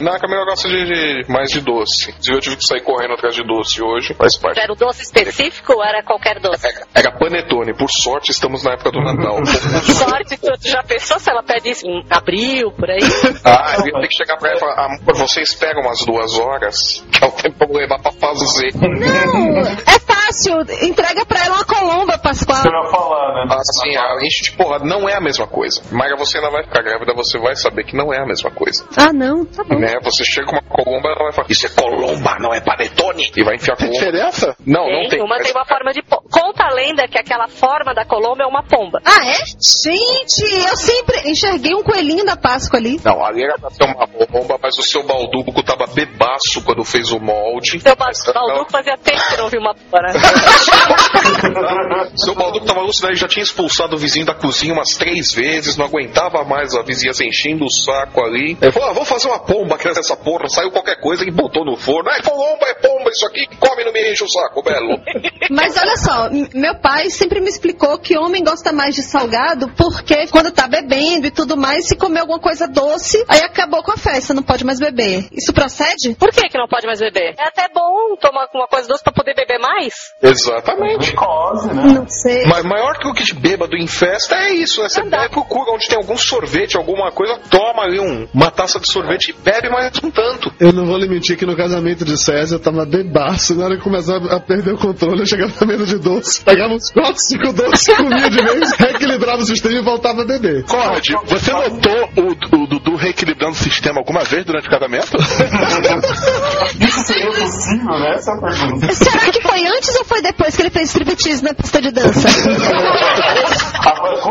Não, 0.00 0.12
a 0.12 0.18
Camila 0.20 0.44
gosta 0.44 0.68
de, 0.68 0.84
de- 0.84 1.32
mais 1.32 1.50
de 1.50 1.60
doce. 1.60 2.10
Inclusive, 2.10 2.36
eu 2.36 2.40
tive 2.40 2.56
que 2.56 2.64
sair 2.66 2.82
correndo 2.82 3.14
atrás 3.14 3.34
de 3.34 3.42
doce 3.44 3.82
hoje. 3.82 4.14
Faz 4.14 4.36
parte. 4.38 4.60
Era 4.60 4.72
o 4.72 4.76
doce 4.76 5.02
específico 5.02 5.72
ou 5.74 5.84
era 5.84 6.02
qualquer 6.02 6.38
doce? 6.40 6.66
Era 6.94 7.12
panetone. 7.12 7.74
Por 7.76 7.90
sorte, 7.90 8.30
estamos 8.30 8.62
na 8.62 8.72
época 8.72 8.90
do 8.92 9.00
Natal. 9.00 9.36
Sorte, 9.86 10.36
tu 10.38 10.52
tu 10.60 10.68
já 10.68 10.82
pensou 10.82 11.18
se 11.18 11.30
ela 11.30 11.42
pede 11.42 11.70
isso 11.70 11.86
em 11.86 12.04
abril, 12.10 12.70
por 12.72 12.90
aí? 12.90 12.98
Ah, 13.44 13.76
eu 13.78 13.86
ia 13.86 14.00
ter 14.00 14.08
que 14.08 14.16
chegar 14.16 14.36
pra 14.36 14.50
ela 14.50 14.56
e 14.56 14.60
falar, 14.60 14.74
amor, 14.76 15.14
vocês 15.16 15.54
pegam 15.54 15.82
umas 15.82 16.04
duas 16.04 16.38
horas, 16.38 17.04
que 17.12 17.24
é 17.24 17.26
o 17.28 17.32
tempo 17.32 17.64
eu 17.64 17.72
levar 17.76 17.98
pra 18.00 18.12
fazer. 18.12 18.72
Não, 18.74 19.58
é 19.60 19.98
fácil. 20.00 20.60
Entrega 20.82 21.24
pra 21.24 21.44
ela 21.44 21.56
uma 21.56 21.64
colomba, 21.64 22.18
Pascoal. 22.18 22.58
Você 22.62 22.68
vai 22.70 22.90
falar, 22.90 23.46
né? 23.46 23.54
Assim, 23.54 23.96
a 23.96 24.18
gente 24.20 24.42
de 24.42 24.52
porra, 24.52 24.78
não 24.80 25.08
é 25.08 25.14
a 25.14 25.20
mesma 25.20 25.46
coisa. 25.46 25.80
Maga, 25.92 26.16
você 26.16 26.38
ainda 26.38 26.50
vai 26.50 26.64
ficar 26.64 26.82
grávida, 26.82 27.12
você 27.14 27.38
vai 27.38 27.54
saber 27.56 27.84
que 27.84 27.96
não 27.96 28.12
é 28.12 28.18
a 28.20 28.26
mesma 28.26 28.50
coisa. 28.50 28.84
Ah, 28.96 29.12
não, 29.12 29.44
tá 29.44 29.62
bom. 29.64 29.78
Né? 29.78 29.94
Você 30.02 30.24
chega 30.24 30.46
com 30.46 30.52
uma 30.52 30.62
colomba, 30.62 31.08
ela 31.08 31.24
vai 31.24 31.32
falar, 31.32 31.46
isso 31.50 31.66
é 31.66 31.70
colomba, 31.70 32.36
não 32.40 32.52
é 32.52 32.60
panetone. 32.60 33.30
E 33.36 33.44
vai 33.44 33.54
enfiar 33.56 33.76
Tem 33.76 33.88
colomba. 33.88 34.06
diferença? 34.06 34.56
Não, 34.66 34.86
não 34.90 35.08
tem. 35.08 35.20
Uma 35.20 35.36
mas- 35.36 35.46
tem 35.46 35.52
uma 35.56 35.64
forma 35.66 35.92
de. 35.92 36.02
po- 36.02 36.22
Conta 36.30 36.64
a 36.64 36.74
lenda 36.74 37.06
que 37.08 37.18
aquela 37.18 37.48
forma 37.48 37.94
da 37.94 38.04
colomba 38.04 38.42
é 38.42 38.46
uma 38.46 38.62
pomba. 38.62 39.00
Ah, 39.04 39.26
é? 39.26 39.34
Gente, 39.34 40.42
eu 40.68 40.76
sempre 40.76 41.30
enxerguei 41.30 41.74
um 41.74 41.82
coelhinho 41.82 42.24
da 42.24 42.36
Páscoa 42.36 42.78
ali. 42.78 43.00
Não, 43.04 43.24
ali 43.24 43.42
era 43.44 43.58
pra 43.58 43.70
ser 43.70 43.84
uma 43.84 44.06
bomba, 44.30 44.55
mas 44.62 44.78
o 44.78 44.82
seu 44.82 45.02
balduco 45.02 45.62
tava 45.62 45.86
bebaço 45.86 46.62
quando 46.64 46.84
fez 46.84 47.10
o 47.12 47.18
molde. 47.18 47.80
Seu 47.80 47.96
ba- 47.96 48.10
Balduco 48.34 48.70
fazia 48.70 48.96
tempo 48.96 49.22
que 49.28 49.36
não 49.36 49.48
vi 49.48 49.58
uma 49.58 49.72
né? 49.72 50.12
Seu 52.16 52.34
balduco 52.34 52.66
tava 52.66 52.80
lúcido, 52.80 53.08
aí 53.08 53.14
já 53.14 53.28
tinha 53.28 53.42
expulsado 53.42 53.96
o 53.96 53.98
vizinho 53.98 54.26
da 54.26 54.34
cozinha 54.34 54.72
umas 54.72 54.90
três 54.96 55.32
vezes, 55.32 55.76
não 55.76 55.86
aguentava 55.86 56.44
mais 56.44 56.74
a 56.74 56.82
vizinha 56.82 57.12
se 57.12 57.26
enchendo 57.26 57.64
o 57.64 57.70
saco 57.70 58.22
ali. 58.22 58.56
Ele 58.60 58.72
falou: 58.72 58.90
ah, 58.90 58.92
vou 58.92 59.04
fazer 59.04 59.28
uma 59.28 59.38
pomba 59.38 59.74
aqui 59.74 59.86
nessa 59.86 60.16
porra. 60.16 60.48
Saiu 60.48 60.70
qualquer 60.70 61.00
coisa 61.00 61.24
e 61.24 61.30
botou 61.30 61.64
no 61.64 61.76
forno. 61.76 62.10
É 62.10 62.20
pomba, 62.22 62.66
é 62.66 62.74
pomba, 62.74 62.95
isso 63.16 63.26
aqui 63.26 63.46
come 63.58 63.84
não 63.84 63.92
me 63.92 64.12
enche 64.12 64.24
o 64.24 64.28
saco, 64.28 64.62
belo. 64.62 65.00
Mas 65.50 65.76
olha 65.76 65.96
só, 65.96 66.30
meu 66.54 66.74
pai 66.76 67.10
sempre 67.10 67.40
me 67.40 67.48
explicou 67.48 67.98
que 67.98 68.18
homem 68.18 68.44
gosta 68.44 68.72
mais 68.72 68.94
de 68.94 69.02
salgado 69.02 69.68
porque 69.76 70.26
quando 70.28 70.52
tá 70.52 70.68
bebendo 70.68 71.26
e 71.26 71.30
tudo 71.30 71.56
mais, 71.56 71.88
se 71.88 71.96
comer 71.96 72.20
alguma 72.20 72.40
coisa 72.40 72.66
doce, 72.68 73.24
aí 73.28 73.40
acabou 73.40 73.82
com 73.82 73.92
a 73.92 73.96
festa, 73.96 74.34
não 74.34 74.42
pode 74.42 74.64
mais 74.64 74.78
beber. 74.78 75.26
Isso 75.32 75.52
procede? 75.52 76.14
Por 76.18 76.30
que, 76.30 76.48
que 76.48 76.58
não 76.58 76.68
pode 76.68 76.86
mais 76.86 77.00
beber? 77.00 77.34
É 77.38 77.48
até 77.48 77.68
bom 77.72 78.16
tomar 78.20 78.48
uma 78.54 78.68
coisa 78.68 78.88
doce 78.88 79.02
pra 79.02 79.12
poder 79.12 79.34
beber 79.34 79.58
mais. 79.58 79.94
Exatamente. 80.22 81.06
Glicose, 81.06 81.68
né? 81.72 81.82
Não 81.94 82.08
sei. 82.08 82.44
Mas 82.46 82.64
maior 82.64 82.98
que 82.98 83.08
o 83.08 83.14
que 83.14 83.24
de 83.24 83.34
bêbado 83.34 83.76
em 83.76 83.86
festa 83.86 84.34
é 84.36 84.52
isso, 84.52 84.82
né? 84.82 84.88
Você 84.88 85.02
vai 85.02 85.28
procura 85.28 85.72
onde 85.72 85.88
tem 85.88 85.96
algum 85.96 86.16
sorvete, 86.16 86.76
alguma 86.76 87.10
coisa, 87.10 87.38
toma 87.50 87.82
ali 87.82 87.98
um, 87.98 88.28
uma 88.32 88.50
taça 88.50 88.78
de 88.78 88.88
sorvete 88.88 89.30
e 89.30 89.32
bebe 89.32 89.68
mais 89.68 89.92
um 90.02 90.10
tanto. 90.10 90.52
Eu 90.60 90.72
não 90.72 90.86
vou 90.86 90.96
lhe 90.96 91.08
mentir 91.08 91.36
que 91.36 91.46
no 91.46 91.56
casamento 91.56 92.04
de 92.04 92.16
César 92.18 92.56
eu 92.56 92.60
tava 92.60 92.84
bebaço. 93.06 93.54
Na 93.54 93.66
hora 93.66 93.76
que 93.76 93.82
começava 93.82 94.34
a 94.34 94.40
perder 94.40 94.74
o 94.74 94.78
controle, 94.78 95.20
eu 95.20 95.26
chegava 95.26 95.52
na 95.60 95.66
mesa 95.66 95.86
de 95.86 95.98
doce, 95.98 96.44
pegava 96.44 96.74
uns 96.74 96.90
4, 96.90 97.14
5 97.16 97.52
doces, 97.52 97.96
comia 97.96 98.28
de 98.28 98.42
vez, 98.42 98.72
reequilibrava 98.76 99.42
o 99.42 99.46
sistema 99.46 99.74
e 99.74 99.82
voltava 99.82 100.22
a 100.22 100.24
beber. 100.24 100.64
Conrad, 100.64 101.08
você 101.26 101.52
notou 101.52 102.10
o, 102.16 102.62
o 102.62 102.66
Dudu 102.66 102.96
reequilibrando 102.96 103.52
o 103.52 103.58
sistema 103.58 104.00
alguma 104.00 104.24
vez 104.24 104.44
durante 104.44 104.66
o 104.66 104.70
casamento? 104.70 105.16
Isso 106.80 107.00
seria 107.06 107.30
possível, 107.30 107.98
né? 107.98 108.14
Essa 108.16 108.32
é 108.32 108.40
pergunta. 108.40 108.92
Será 108.92 109.30
que 109.30 109.40
foi 109.40 109.66
antes 109.66 109.96
ou 109.96 110.04
foi 110.04 110.22
depois 110.22 110.56
que 110.56 110.62
ele 110.62 110.70
fez 110.70 110.88
striptease 110.88 111.42
na 111.42 111.54
pista 111.54 111.80
de 111.80 111.90
dança? 111.90 112.28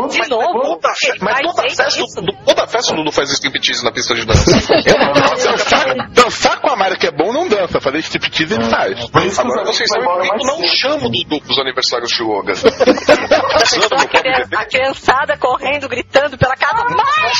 De 0.06 0.28
novo? 0.28 0.78
Toda 0.80 0.92
mas 1.20 1.40
toda 1.40 1.62
festa, 1.62 2.22
toda 2.44 2.66
festa 2.66 2.92
o 2.92 2.96
Dudu 2.96 3.12
faz 3.12 3.30
striptease 3.30 3.84
na 3.84 3.92
pista 3.92 4.14
de 4.14 4.24
dança. 4.24 4.50
dançar, 4.50 6.10
dançar 6.10 6.60
com 6.60 6.70
a 6.70 6.76
Mara 6.76 6.96
que 6.96 7.06
é 7.06 7.10
bom 7.10 7.32
não 7.32 7.48
dança, 7.48 7.80
fazer 7.80 7.98
striptease 7.98 8.55
ele 8.56 8.64
faz. 8.70 9.10
Por 9.10 9.22
isso 9.22 9.40
que 9.40 9.46
Agora 9.46 9.62
os 9.62 9.68
vocês 9.76 9.88
sabem 9.90 10.06
que 10.20 10.28
eu 10.28 10.46
não 10.46 10.62
chamo 10.64 11.06
o 11.06 11.10
Dudu 11.10 11.40
pros 11.40 11.58
aniversários 11.58 12.10
de 12.10 12.22
Yoga. 12.22 12.52
A, 14.56 14.64
criançada 14.66 15.36
correndo, 15.38 15.88
gritando 15.88 16.36
pela 16.38 16.54
casa. 16.54 16.84
Mãe! 16.84 17.32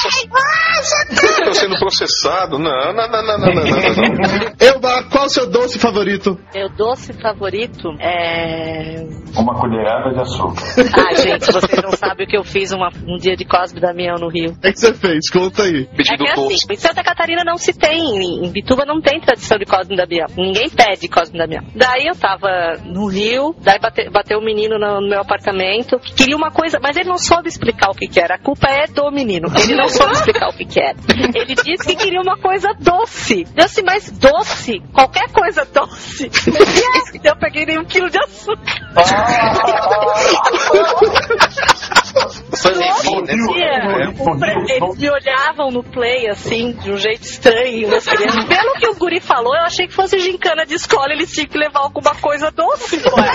Tô 1.45 1.55
sendo 1.55 1.79
processado. 1.79 2.59
Não, 2.59 2.93
não, 2.93 3.09
não, 3.09 3.23
não, 3.27 3.39
não, 3.39 3.41
não, 3.55 3.55
não, 3.55 3.65
não. 3.65 4.57
Elba, 4.61 5.05
qual 5.11 5.27
o 5.27 5.29
seu 5.29 5.49
doce 5.51 5.79
favorito? 5.79 6.39
Meu 6.55 6.69
doce 6.71 7.13
favorito 7.15 7.89
é. 8.01 9.03
Uma 9.37 9.55
colherada 9.61 10.13
de 10.15 10.21
açúcar. 10.21 10.57
Ah, 11.07 11.15
gente, 11.15 11.53
vocês 11.53 11.83
não 11.83 11.93
sabem 11.93 12.27
o 12.27 12.29
que 12.29 12.37
eu 12.37 12.43
fiz 12.43 12.73
uma- 12.73 12.91
um 13.07 13.17
dia 13.17 13.37
de 13.37 13.45
Cosme 13.45 13.81
Damião 13.81 14.17
no 14.17 14.29
Rio. 14.29 14.53
O 14.53 14.61
que 14.61 14.73
você 14.77 14.93
fez? 14.95 15.31
Conta 15.31 15.63
aí. 15.63 15.89
É 15.93 15.97
Pedido 15.97 16.25
que 16.25 16.31
assim, 16.31 16.43
doce. 16.49 16.67
em 16.71 16.77
Santa 16.77 17.03
Catarina 17.05 17.43
não 17.45 17.57
se 17.57 17.73
tem, 17.73 18.45
em 18.45 18.51
Bituba 18.51 18.85
não 18.85 19.01
tem 19.01 19.21
tradição 19.21 19.57
de 19.59 19.65
Cosme 19.67 19.97
Damião. 19.97 20.27
Ninguém 20.37 20.69
pede 20.71 21.06
Cosme 21.09 21.37
e 21.37 21.39
Damião. 21.39 21.65
Daí 21.75 22.07
eu 22.07 22.15
tava 22.17 22.49
no 22.85 23.07
Rio, 23.07 23.55
daí 23.61 23.79
bate- 23.79 24.09
bateu 24.11 24.39
um 24.39 24.45
menino 24.45 24.79
no, 24.79 25.01
no 25.01 25.09
meu 25.09 25.21
apartamento, 25.21 25.99
que 25.99 26.15
queria 26.15 26.37
uma 26.37 26.51
coisa, 26.51 26.79
mas 26.83 26.97
ele 26.97 27.09
não 27.09 27.19
soube 27.19 27.49
explicar 27.49 27.91
o 27.91 27.95
que 27.95 28.07
que 28.07 28.21
era. 28.21 28.37
A 28.37 28.39
culpa 28.39 28.69
é 28.69 28.87
do 28.87 29.11
menino. 29.11 29.49
Ele 29.59 29.75
não 29.75 29.89
soube 29.89 30.13
explicar 30.13 30.49
o 30.49 30.57
que 30.57 30.65
que 30.65 30.81
era. 30.81 30.97
Ele 31.35 31.55
disse 31.55 31.87
que 31.87 31.97
queria 31.97 32.21
uma 32.21 32.37
coisa 32.39 32.73
doce. 32.79 33.47
Eu 33.57 33.65
disse, 33.67 33.83
mas 33.83 34.11
doce? 34.11 34.81
Qualquer 34.93 35.31
coisa 35.33 35.65
doce. 35.65 36.31
Eu 37.25 37.37
peguei 37.37 37.67
nem 37.67 37.79
um 37.79 37.85
quilo 37.85 38.09
de 38.11 38.19
açúcar. 38.19 38.77
Foi 42.57 42.73
Levi, 42.73 43.23
né? 43.23 43.35
Dia, 43.35 44.11
o 44.19 44.39
pre- 44.39 44.73
Eles 44.75 44.97
me 44.99 45.11
olhavam 45.11 45.71
no 45.71 45.83
play, 45.83 46.29
assim, 46.29 46.73
de 46.73 46.91
um 46.93 46.97
jeito 46.99 47.23
estranho, 47.23 47.89
crianças. 47.89 48.45
Pelo 48.47 48.73
que 48.75 48.89
o 48.89 48.95
guri 48.95 49.21
falou, 49.21 49.55
eu 49.55 49.63
achei 49.63 49.87
que 49.87 49.93
fosse 49.95 50.19
gincana 50.19 50.65
de 50.65 50.75
escola, 50.75 51.13
eles 51.13 51.31
tinham 51.33 51.47
que 51.49 51.59
levar 51.59 51.81
alguma 51.81 52.15
coisa 52.17 52.51
doce, 52.51 52.97
ué. 52.97 53.31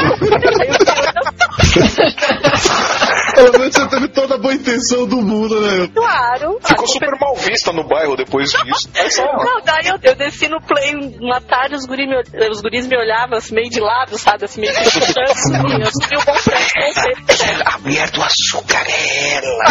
Pelo 3.35 3.51
menos 3.59 3.73
você 3.75 3.87
teve 3.87 4.07
toda 4.09 4.35
a 4.35 4.37
boa 4.37 4.53
intenção 4.53 5.07
do 5.07 5.17
mundo, 5.17 5.59
né? 5.61 5.87
Claro. 5.93 6.59
Ficou 6.63 6.87
super 6.87 7.11
mal 7.19 7.35
vista 7.35 7.71
no 7.71 7.83
bairro 7.87 8.15
depois 8.15 8.51
disso. 8.51 8.89
Ó, 9.21 9.43
Não, 9.43 9.61
daí 9.63 9.87
eu, 9.87 9.97
eu 10.03 10.15
desci 10.15 10.47
no 10.47 10.59
play 10.61 10.93
uma 11.19 11.39
tarde, 11.41 11.75
os, 11.75 11.85
guri 11.85 12.07
me, 12.07 12.15
os 12.49 12.61
guris 12.61 12.87
me 12.87 12.97
olhavam 12.97 13.37
assim, 13.37 13.55
meio 13.55 13.69
de 13.69 13.79
lado, 13.79 14.17
sabe? 14.17 14.45
Assim, 14.45 14.61
meio 14.61 14.73
que 14.73 14.83
chutando, 14.91 15.31
assim, 15.31 15.81
eu 15.81 15.91
subi 15.91 16.17
o 16.17 16.25
bom 16.25 16.33
preço, 16.43 17.61
A 17.65 17.77
mulher 17.79 18.09
do 18.11 18.21
açúcar 18.21 18.70
é 18.77 19.33
ela. 19.33 19.65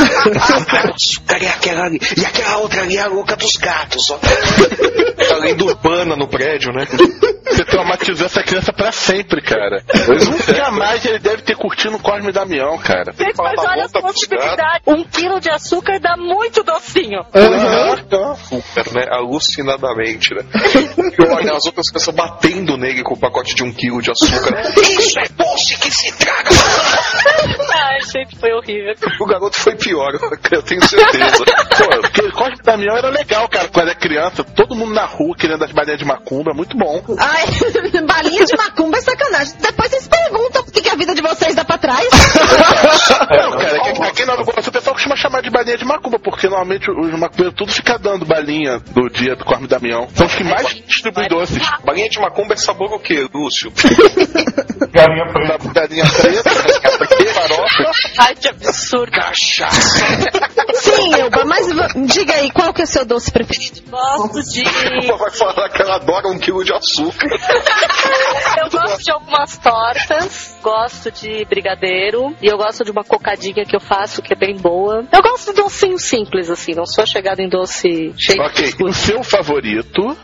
É 1.41 1.49
aquela 1.49 1.85
ali. 1.85 1.99
E 2.17 2.25
aquela 2.25 2.59
outra 2.59 2.83
ali 2.83 2.97
é 2.97 3.01
a 3.01 3.07
louca 3.07 3.37
dos 3.37 3.57
gatos. 3.57 4.11
Ó. 4.11 4.19
além 5.33 5.55
do 5.55 5.67
urbana 5.67 6.17
no 6.17 6.29
prédio, 6.29 6.73
né? 6.73 6.87
Você 7.51 7.65
traumatizou 7.65 8.27
essa 8.27 8.43
criança 8.43 8.73
pra 8.73 8.93
sempre, 8.93 9.43
cara. 9.43 9.83
Nunca 10.07 10.71
mais 10.71 11.05
ele 11.05 11.19
deve 11.19 11.43
ter 11.43 11.57
curtido 11.57 11.97
o 11.97 11.99
Cosme 11.99 12.33
Damião, 12.33 12.79
cara. 12.79 13.13
Gente, 13.13 13.37
mas 13.37 13.59
olha 13.59 13.85
as 13.85 13.93
possibilidades. 13.93 14.83
Um 14.87 15.05
quilo 15.05 15.41
de 15.41 15.51
açúcar 15.51 15.99
dá 16.01 16.17
muito 16.17 16.63
docinho. 16.63 17.21
Uhum. 17.35 18.33
Açúcar, 18.33 18.93
né? 18.93 19.07
Alucinadamente, 19.11 20.35
né? 20.35 20.43
E 21.19 21.23
olha, 21.23 21.53
as 21.53 21.67
outras 21.67 21.89
crianças 21.91 22.15
batendo 22.15 22.77
nele 22.77 23.03
com 23.03 23.15
o 23.15 23.19
pacote 23.19 23.55
de 23.55 23.65
um 23.65 23.73
quilo 23.73 24.01
de 24.01 24.11
açúcar. 24.11 24.61
Isso 24.81 25.19
é 25.19 25.29
doce 25.29 25.79
que 25.79 25.91
se 25.91 26.17
traga. 26.17 26.51
Ai, 27.75 28.01
gente, 28.13 28.39
foi 28.39 28.53
horrível. 28.53 28.89
O 29.20 29.26
garoto 29.26 29.59
foi 29.61 29.74
pior, 29.76 30.12
eu 30.50 30.62
tenho 30.62 30.83
certeza. 30.87 31.44
Pô, 31.79 32.00
porque 32.03 32.31
Cosme 32.33 32.57
e 32.59 32.62
Damião 32.62 32.96
era 32.96 33.09
legal, 33.09 33.48
cara, 33.48 33.68
quando 33.68 33.88
era 33.88 33.98
criança. 33.98 34.44
Todo 34.44 34.74
mundo 34.74 34.92
na 34.92 35.05
rua 35.05 35.37
querendo 35.37 35.64
as 35.64 35.72
balinhas 35.72 35.98
de 35.98 36.05
macumba, 36.05 36.53
muito 36.55 36.76
bom. 36.76 37.03
Ai, 37.18 37.46
balinha 38.07 38.44
de 38.44 38.57
macumba 38.57 38.98
é 38.98 39.00
sacanagem. 39.00 39.55
Depois 39.61 39.90
vocês 39.90 40.09
perguntam 40.09 40.64
por 40.64 40.72
que, 40.72 40.83
que 40.83 40.88
a 40.88 40.94
vida 40.94 41.14
de 41.14 41.22
vocês 41.22 41.55
dá 41.55 41.64
pra 41.64 41.79
trás. 41.79 42.09
Não, 43.31 43.59
cara, 43.59 43.76
aqui, 43.76 44.03
aqui 44.03 44.24
na 44.24 44.37
Gosto 44.37 44.68
o 44.68 44.72
pessoal 44.72 44.94
costuma 44.94 45.16
chamar 45.16 45.42
de 45.42 45.50
balinha 45.50 45.76
de 45.76 45.85
macumba, 45.85 46.18
porque 46.18 46.48
normalmente 46.48 46.90
os 46.90 47.18
macumbeiros 47.18 47.55
tudo 47.55 47.72
fica 47.72 47.98
dando 47.98 48.24
balinha 48.24 48.79
do 48.79 49.09
dia 49.09 49.37
do 49.37 49.44
Cosme 49.44 49.66
e 49.66 49.68
Damião. 49.68 50.09
São 50.14 50.26
os 50.26 50.35
que 50.35 50.44
mais 50.44 50.74
distribuem 50.87 51.29
doces. 51.29 51.62
Balinha 51.85 52.09
de 52.09 52.18
macumba 52.20 52.55
é 52.55 52.57
sabor 52.57 52.92
o 52.92 52.98
quê, 52.98 53.26
Lúcio? 53.33 53.72
Galinha 54.92 55.26
preta. 55.33 55.59
Galinha 55.72 56.05
preta, 56.05 56.50
galinha 56.81 56.98
preta, 56.98 57.39
farofa. 57.48 57.90
Ai, 58.18 58.35
que 58.35 58.48
absurdo. 58.48 59.12
Cachaça. 59.12 60.00
Sim, 60.74 61.14
Elba, 61.14 61.44
mas 61.44 61.66
diga 62.12 62.35
aí, 62.35 62.50
qual 62.50 62.72
que 62.72 62.81
é 62.83 62.85
o 62.85 62.87
seu 62.87 63.05
doce 63.05 63.31
preferido? 63.31 63.83
Gosto 63.90 64.42
de. 64.50 64.62
Ela 65.07 65.16
vai 65.16 65.31
falar 65.31 65.68
que 65.68 65.83
ela 65.83 65.96
adora 65.96 66.29
um 66.29 66.38
quilo 66.38 66.64
de 66.64 66.72
açúcar. 66.72 67.29
Eu 68.62 68.70
gosto 68.70 69.03
de 69.03 69.11
algumas 69.12 69.57
tortas, 69.59 70.57
gosto 70.62 71.11
de 71.11 71.44
brigadeiro 71.46 72.35
e 72.40 72.46
eu 72.46 72.57
gosto 72.57 72.85
de 72.85 72.90
uma 72.90 73.05
cocadinha 73.05 73.64
que 73.64 73.74
eu 73.76 73.81
faço 73.81 74.22
que 74.22 74.33
é 74.33 74.37
bem 74.37 74.57
boa. 74.57 75.05
Eu 75.12 75.22
gosto 75.22 75.53
de 75.53 75.62
docinho 75.62 75.98
simples, 75.98 76.48
assim, 76.50 76.74
não 76.74 76.87
sou 76.87 77.07
chegada 77.07 77.42
em 77.42 77.48
doce 77.48 78.14
cheio 78.18 78.42
Ok, 78.42 78.72
de 78.72 78.85
o 78.85 78.92
seu 78.92 79.22
favorito. 79.22 80.16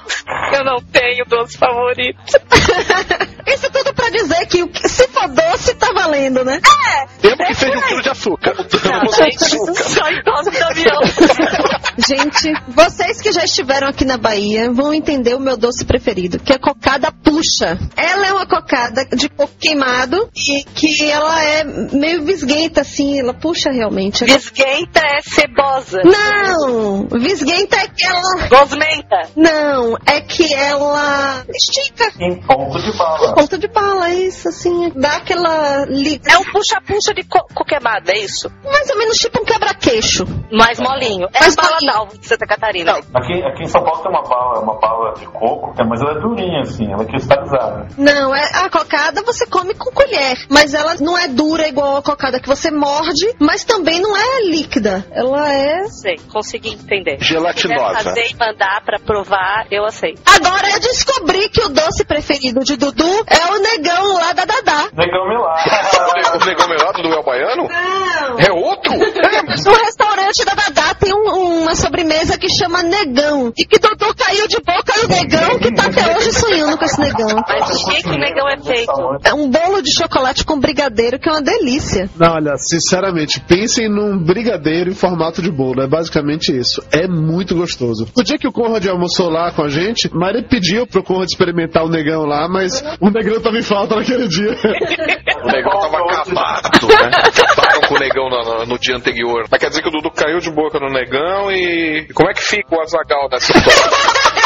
Eu 0.53 0.65
não 0.65 0.77
tenho 0.93 1.25
doce 1.27 1.57
favorito. 1.59 2.19
Isso 3.47 3.71
tudo 3.71 3.95
pra 3.95 4.11
dizer 4.11 4.47
que 4.47 4.63
o 4.63 4.69
que- 4.69 4.89
se 4.89 5.07
for 5.09 5.29
doce, 5.29 5.75
tá 5.77 5.93
valendo, 5.93 6.45
né? 6.45 6.61
É! 6.89 7.06
Temos 7.21 7.47
que 7.47 7.55
seja 7.55 7.79
um 7.79 7.83
quilo 7.83 8.03
de 8.03 8.09
açúcar. 8.11 8.55
Não, 8.57 9.13
gente, 9.13 9.49
só 9.75 10.11
de 10.51 10.63
avião. 10.63 11.01
Gente, 11.99 12.53
vocês 12.69 13.23
que 13.23 13.33
já 13.33 13.45
estiveram 13.45 13.89
aqui 13.89 14.05
na 14.05 14.19
Bahia 14.19 14.71
vão 14.71 14.93
entender 14.93 15.35
o 15.35 15.41
meu 15.41 15.57
doce 15.57 15.85
preferido, 15.85 16.39
que 16.39 16.53
é 16.53 16.57
a 16.57 16.59
cocada 16.59 17.11
puxa. 17.11 17.79
Ela 17.97 18.27
é 18.27 18.33
uma 18.33 18.47
cocada 18.47 19.07
de 19.17 19.31
coco 19.31 19.55
queimado 19.59 20.29
e 20.37 20.63
que 20.63 21.11
ela 21.11 21.43
é 21.43 21.65
meio 21.65 22.23
visguenta, 22.23 22.83
assim, 22.83 23.19
ela 23.19 23.33
puxa 23.33 23.71
realmente. 23.71 24.25
Visguenta 24.25 25.01
é 25.01 25.23
cebosa. 25.23 26.03
Não! 26.05 27.09
Visguenta 27.19 27.77
é 27.77 27.89
que 27.89 28.07
ela. 28.07 28.49
Gosmenta. 28.49 29.31
Não, 29.35 29.97
é 30.07 30.21
que 30.21 30.53
ela 30.53 31.45
estica. 31.49 32.13
Em 32.21 32.37
ponto 32.43 32.79
de 32.79 32.97
bala. 32.97 33.35
Ponta 33.35 33.59
de 33.59 33.69
bala, 33.69 34.13
isso, 34.13 34.49
assim, 34.49 34.93
dá 34.95 35.17
aquela. 35.17 35.87
É 36.29 36.39
um 36.39 36.45
puxa-puxa 36.53 36.96
de 37.15 37.23
co 37.25 37.47
coquemada, 37.55 38.13
é 38.13 38.19
isso? 38.19 38.51
Mais 38.65 38.89
ou 38.91 38.99
menos 38.99 39.17
tipo 39.17 39.41
um 39.41 39.45
quebra-queixo. 39.45 40.25
Mais 40.53 40.79
molinho. 40.79 41.29
É 41.35 41.41
Mais 41.41 41.55
baladal. 41.57 41.97
salvo 41.97 42.19
de 42.19 42.27
Santa 42.27 42.47
Catarina. 42.47 42.93
Aqui, 43.15 43.43
aqui 43.43 43.63
em 43.65 43.69
São 43.69 43.83
Paulo 43.83 44.03
tem 44.03 44.11
uma 44.11 44.23
bala, 44.23 44.61
uma 44.61 44.79
bala 44.79 45.15
de 45.15 45.27
coco, 45.27 45.75
é, 45.81 45.85
mas 45.85 46.01
ela 46.01 46.13
é 46.13 46.21
durinha 46.21 46.61
assim, 46.61 46.93
ela 46.93 47.03
é 47.03 47.07
cristalizada. 47.07 47.89
Não, 47.97 48.35
é 48.35 48.45
a 48.55 48.71
cocada 48.71 49.23
você 49.23 49.47
come 49.47 49.75
com 49.75 49.91
colher, 49.91 50.37
mas 50.51 50.75
ela 50.75 50.95
não 51.01 51.19
é 51.19 51.29
dura 51.29 51.69
igual 51.69 51.97
a 51.97 52.03
cocada 52.03 52.41
que 52.41 52.49
você 52.49 52.71
morde, 52.71 53.35
mas 53.41 53.65
também 53.65 54.01
não 54.01 54.17
é 54.17 54.43
líquida. 54.45 55.05
Ela 55.11 55.53
é. 55.53 55.85
Sei, 55.85 56.17
consegui 56.33 56.75
entender. 56.75 57.19
Gelatinosa. 57.21 57.99
Se 57.99 58.05
fazer 58.05 58.31
e 58.31 58.37
mandar 58.37 58.83
pra 58.85 58.99
provar, 58.99 59.67
eu 59.71 59.85
aceito. 59.85 60.23
Agora 60.27 60.71
eu 60.71 60.81
descobri 60.81 61.49
que 61.49 61.63
o 61.63 61.69
doce 61.69 62.05
preferido 62.05 62.61
de 62.61 62.77
Dudu 62.77 63.25
é 63.27 63.53
o 63.53 63.59
negão 63.59 64.15
lá 64.15 64.33
da 64.33 64.45
Dadá. 64.45 64.89
Negão 64.95 65.29
Milá. 65.29 65.57
O 66.37 66.45
negão 66.45 66.69
do 66.93 67.13
El 67.13 67.23
Baiano? 67.25 67.69
Não. 67.69 68.39
É 68.39 68.53
outro? 68.53 68.93
É, 68.95 69.37
No 69.67 69.73
restaurante 69.75 70.45
da 70.45 70.55
Dadá 70.55 70.95
tem 70.95 71.13
um- 71.15 71.63
uma 71.63 71.75
sobremesa 71.75 72.39
que 72.39 72.49
chama 72.49 72.83
negão. 72.83 73.53
E 73.57 73.65
que 73.65 73.79
Dudu 73.79 74.15
caiu 74.17 74.47
de 74.49 74.57
boca 74.57 74.93
no 75.03 75.09
negão, 75.09 75.59
que 75.59 75.73
tá 75.75 75.87
até 75.87 76.17
hoje 76.17 76.33
sonhando 76.33 76.77
com 76.77 76.85
esse 76.85 77.01
negão. 77.01 77.43
Mas 77.49 77.83
o 77.83 77.89
que 77.89 78.03
que 78.03 78.09
o 78.09 78.19
negão 78.19 78.49
é 78.49 78.59
feito? 78.59 78.93
É 79.25 79.35
um 79.35 79.49
bolo 79.51 79.83
de 79.83 79.93
chocolate 79.95 80.45
com 80.45 80.59
brigadeiro 80.59 81.19
que 81.19 81.29
é 81.29 81.33
uma 81.33 81.43
delícia. 81.43 82.09
Não, 82.17 82.35
olha, 82.35 82.57
sinceramente, 82.57 83.41
pensem 83.41 83.89
num 83.89 84.19
brigadeiro 84.19 84.91
em 84.91 84.95
formato 84.95 85.41
de 85.43 85.51
bolo. 85.51 85.83
É 85.83 85.87
basicamente 85.89 86.57
isso. 86.57 86.83
É 86.93 87.07
muito 87.09 87.55
gostoso. 87.55 88.09
O 88.17 88.23
dia 88.23 88.39
que 88.39 88.47
o 88.49 88.53
Conrad 88.53 88.87
almoçou 88.87 89.29
lá 89.31 89.51
com 89.53 89.63
a 89.63 89.69
gente, 89.69 90.11
Mari 90.15 90.43
pediu 90.49 90.87
pro 90.87 91.03
Conrad 91.03 91.29
experimentar 91.29 91.85
o 91.85 91.89
negão 91.89 92.25
lá, 92.25 92.49
mas 92.49 92.83
o 93.01 93.11
negão 93.11 93.41
tava 93.41 93.59
em 93.59 93.63
falta 93.63 93.97
naquele 93.97 94.29
dia. 94.29 94.55
O 95.37 95.49
negão 95.49 95.79
tava 95.81 95.99
acabado, 95.99 96.76
né? 96.87 97.11
Acabaram 97.49 97.81
com 97.83 97.95
o 97.95 97.99
negão 97.99 98.29
no, 98.29 98.43
no- 98.43 98.67
no 98.67 98.79
dia 98.79 98.97
anterior. 98.97 99.47
Mas 99.51 99.61
quer 99.61 99.69
dizer 99.69 99.83
que 99.83 99.89
o 99.89 99.93
Dudu 99.93 100.11
caiu 100.11 100.39
de 100.39 100.51
boca 100.51 100.79
no 100.79 100.89
negão 100.89 101.51
e. 101.51 102.07
Como 102.15 102.29
é 102.31 102.35
que 102.35 102.43
fica 102.43 102.75
o 102.77 102.81
Azagal 102.81 103.29
nessa 103.31 103.53
história? 103.57 104.46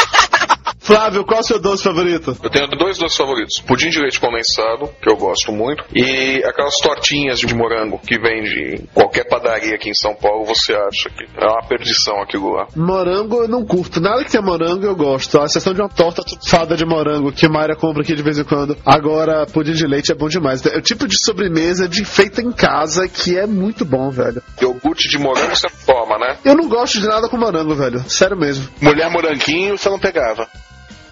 Flávio, 0.91 1.23
qual 1.23 1.37
é 1.37 1.41
o 1.41 1.45
seu 1.45 1.57
doce 1.57 1.83
favorito? 1.83 2.35
Eu 2.43 2.49
tenho 2.49 2.67
dois 2.67 2.97
doces 2.97 3.17
favoritos: 3.17 3.61
pudim 3.65 3.89
de 3.89 4.01
leite 4.01 4.19
condensado, 4.19 4.89
que 5.01 5.09
eu 5.09 5.15
gosto 5.15 5.53
muito, 5.53 5.85
e 5.95 6.43
aquelas 6.43 6.75
tortinhas 6.83 7.39
de 7.39 7.55
morango 7.55 7.97
que 7.99 8.19
vende 8.19 8.75
em 8.75 8.85
qualquer 8.93 9.23
padaria 9.23 9.75
aqui 9.75 9.89
em 9.89 9.93
São 9.93 10.13
Paulo. 10.13 10.43
Você 10.43 10.73
acha 10.73 11.09
que 11.09 11.23
é 11.23 11.45
uma 11.45 11.65
perdição 11.65 12.21
aquilo 12.21 12.49
lá? 12.49 12.67
Morango 12.75 13.43
eu 13.43 13.47
não 13.47 13.65
curto. 13.65 14.01
Nada 14.01 14.21
que 14.25 14.31
tenha 14.31 14.43
morango 14.43 14.85
eu 14.85 14.93
gosto. 14.93 15.39
A 15.39 15.45
exceção 15.45 15.73
de 15.73 15.79
uma 15.79 15.87
torta 15.87 16.23
fada 16.45 16.75
de 16.75 16.85
morango 16.85 17.31
que 17.31 17.47
Mayra 17.47 17.77
compra 17.77 18.01
aqui 18.03 18.13
de 18.13 18.21
vez 18.21 18.37
em 18.37 18.43
quando. 18.43 18.75
Agora, 18.85 19.45
pudim 19.45 19.71
de 19.71 19.87
leite 19.87 20.11
é 20.11 20.15
bom 20.15 20.27
demais. 20.27 20.65
É 20.65 20.77
o 20.77 20.81
tipo 20.81 21.07
de 21.07 21.15
sobremesa 21.23 21.87
de 21.87 22.03
feita 22.03 22.41
em 22.41 22.51
casa 22.51 23.07
que 23.07 23.37
é 23.37 23.47
muito 23.47 23.85
bom, 23.85 24.09
velho. 24.09 24.43
Iogurte 24.61 25.07
de 25.07 25.17
morango 25.17 25.55
você 25.55 25.69
toma, 25.85 26.17
né? 26.17 26.37
Eu 26.43 26.55
não 26.55 26.67
gosto 26.67 26.99
de 26.99 27.07
nada 27.07 27.29
com 27.29 27.37
morango, 27.37 27.73
velho. 27.75 28.01
Sério 28.09 28.37
mesmo. 28.37 28.67
Mulher 28.81 29.09
moranguinho, 29.09 29.77
você 29.77 29.89
não 29.89 29.97
pegava. 29.97 30.49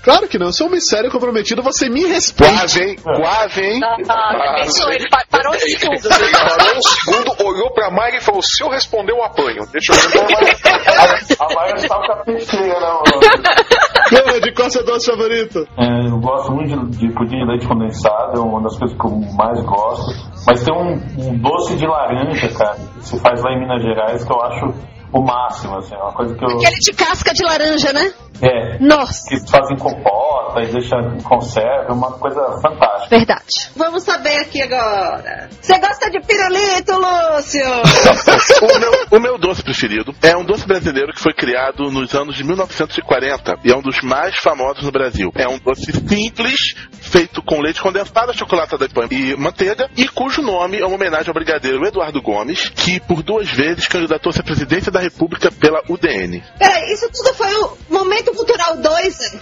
Claro 0.04 0.28
que 0.28 0.38
não. 0.40 0.48
Eu 0.48 0.54
sou 0.54 0.68
um 0.68 0.72
mistério 0.72 1.12
comprometido, 1.12 1.62
você 1.62 1.90
me 1.90 2.06
respeita. 2.06 2.54
Quase, 2.54 2.82
hein? 2.84 2.96
Quase, 3.04 3.62
hein? 3.62 3.80
Ah, 4.10 4.56
pensou, 4.64 4.92
ele 4.92 5.08
pa- 5.10 5.24
parou 5.30 5.54
um 5.54 5.60
segundo. 5.60 5.94
Ele 5.96 6.32
parou 6.32 6.78
um 6.78 6.82
segundo, 6.82 7.46
olhou 7.48 7.72
pra 7.74 7.92
Mayra 7.92 8.18
e 8.18 8.22
falou: 8.22 8.42
Se 8.42 8.64
eu 8.64 8.70
responder, 8.70 9.12
eu 9.12 9.24
apanho. 9.24 9.66
Deixa 9.72 9.92
eu 9.94 10.10
ver. 10.10 11.36
A 11.40 11.54
Maia 11.56 11.74
está 11.76 11.96
com 11.96 12.12
a 12.12 12.16
peixeira, 12.24 12.80
né, 12.80 12.88
mano? 12.88 14.54
Qual 14.56 14.66
é 14.66 14.68
o 14.68 14.72
seu 14.72 14.86
doce 14.86 15.06
favorito? 15.12 15.68
É, 15.78 16.08
eu 16.08 16.20
gosto 16.20 16.52
muito 16.52 16.88
de, 16.92 16.98
de 17.08 17.14
pudim 17.14 17.38
de 17.40 17.46
leite 17.46 17.68
condensado, 17.68 18.38
é 18.38 18.40
uma 18.40 18.62
das 18.64 18.78
coisas 18.78 18.98
que 18.98 19.06
eu 19.06 19.12
mais 19.38 19.62
gosto. 19.66 20.12
Mas 20.48 20.64
tem 20.64 20.74
um, 20.74 20.94
um 21.18 21.38
doce 21.38 21.76
de 21.76 21.86
laranja, 21.86 22.48
cara, 22.58 22.76
que 22.76 23.06
se 23.08 23.20
faz 23.20 23.42
lá 23.44 23.52
em 23.52 23.60
Minas 23.60 23.82
Gerais, 23.84 24.24
que 24.24 24.32
eu 24.32 24.42
acho 24.42 24.74
o 25.12 25.22
máximo, 25.22 25.78
assim, 25.78 25.95
é 25.95 25.98
uma 25.98 26.13
coisa 26.13 26.36
que 26.36 26.43
eu. 26.43 26.50
Aquele 26.50 26.80
de 26.80 26.93
casca 26.93 27.34
de 27.34 27.43
laranja, 27.43 27.93
né? 27.93 28.13
É, 28.41 28.80
Nossa. 28.80 29.28
que 29.28 29.52
fazem 29.52 29.78
compota 29.78 30.62
e 30.62 30.67
deixam 30.67 31.00
em 31.13 31.22
conserva, 31.22 31.88
é 31.89 31.91
uma 31.91 32.12
coisa 32.13 32.39
fantástica. 32.62 33.17
Verdade. 33.17 33.69
Vamos 33.76 34.04
saber 34.04 34.38
aqui 34.38 34.62
agora. 34.62 35.50
Você 35.60 35.78
gosta 35.78 36.10
de 36.10 36.22
pirulito, 36.22 36.93
Lúcio? 36.93 37.60
o, 38.62 38.80
meu, 38.80 38.91
o 39.12 39.19
meu 39.19 39.38
doce 39.38 39.62
preferido 39.62 40.13
é 40.22 40.38
um 40.38 40.45
doce 40.45 40.65
brasileiro 40.65 41.12
que 41.12 41.19
foi 41.19 41.34
criado 41.34 41.91
nos 41.91 42.13
anos 42.15 42.36
de 42.36 42.43
1940 42.45 43.60
e 43.65 43.72
é 43.72 43.76
um 43.76 43.82
dos 43.82 44.02
mais 44.02 44.38
famosos 44.38 44.84
no 44.84 44.91
Brasil. 44.91 45.32
É 45.36 45.48
um 45.48 45.60
doce 45.60 45.91
simples, 45.91 46.76
feito 47.02 47.41
com 47.41 47.60
leite 47.60 47.82
condensado, 47.82 48.34
chocolate 48.34 48.78
de 48.78 48.88
pão 48.89 49.08
e 49.12 49.36
manteiga, 49.36 49.89
e 49.98 50.08
cujo 50.08 50.41
nome 50.41 50.80
é 50.80 50.86
uma 50.86 50.95
homenagem 50.95 51.28
ao 51.28 51.34
brigadeiro 51.34 51.86
Eduardo 51.86 52.22
Gomes, 52.22 52.69
que 52.69 53.00
por 53.02 53.22
duas 53.22 53.50
vezes 53.50 53.88
candidatou-se 53.88 54.39
à 54.39 54.43
presidência 54.43 54.91
da 54.91 54.99
República 55.00 55.52
pela 55.52 55.82
UDN. 55.90 56.44
Peraí, 56.58 56.92
isso 56.94 57.10
tudo 57.12 57.34
foi 57.34 57.54
o 57.56 57.78
Momento 57.90 58.32
Cultural 58.34 58.78
2, 58.78 59.20
né? 59.20 59.40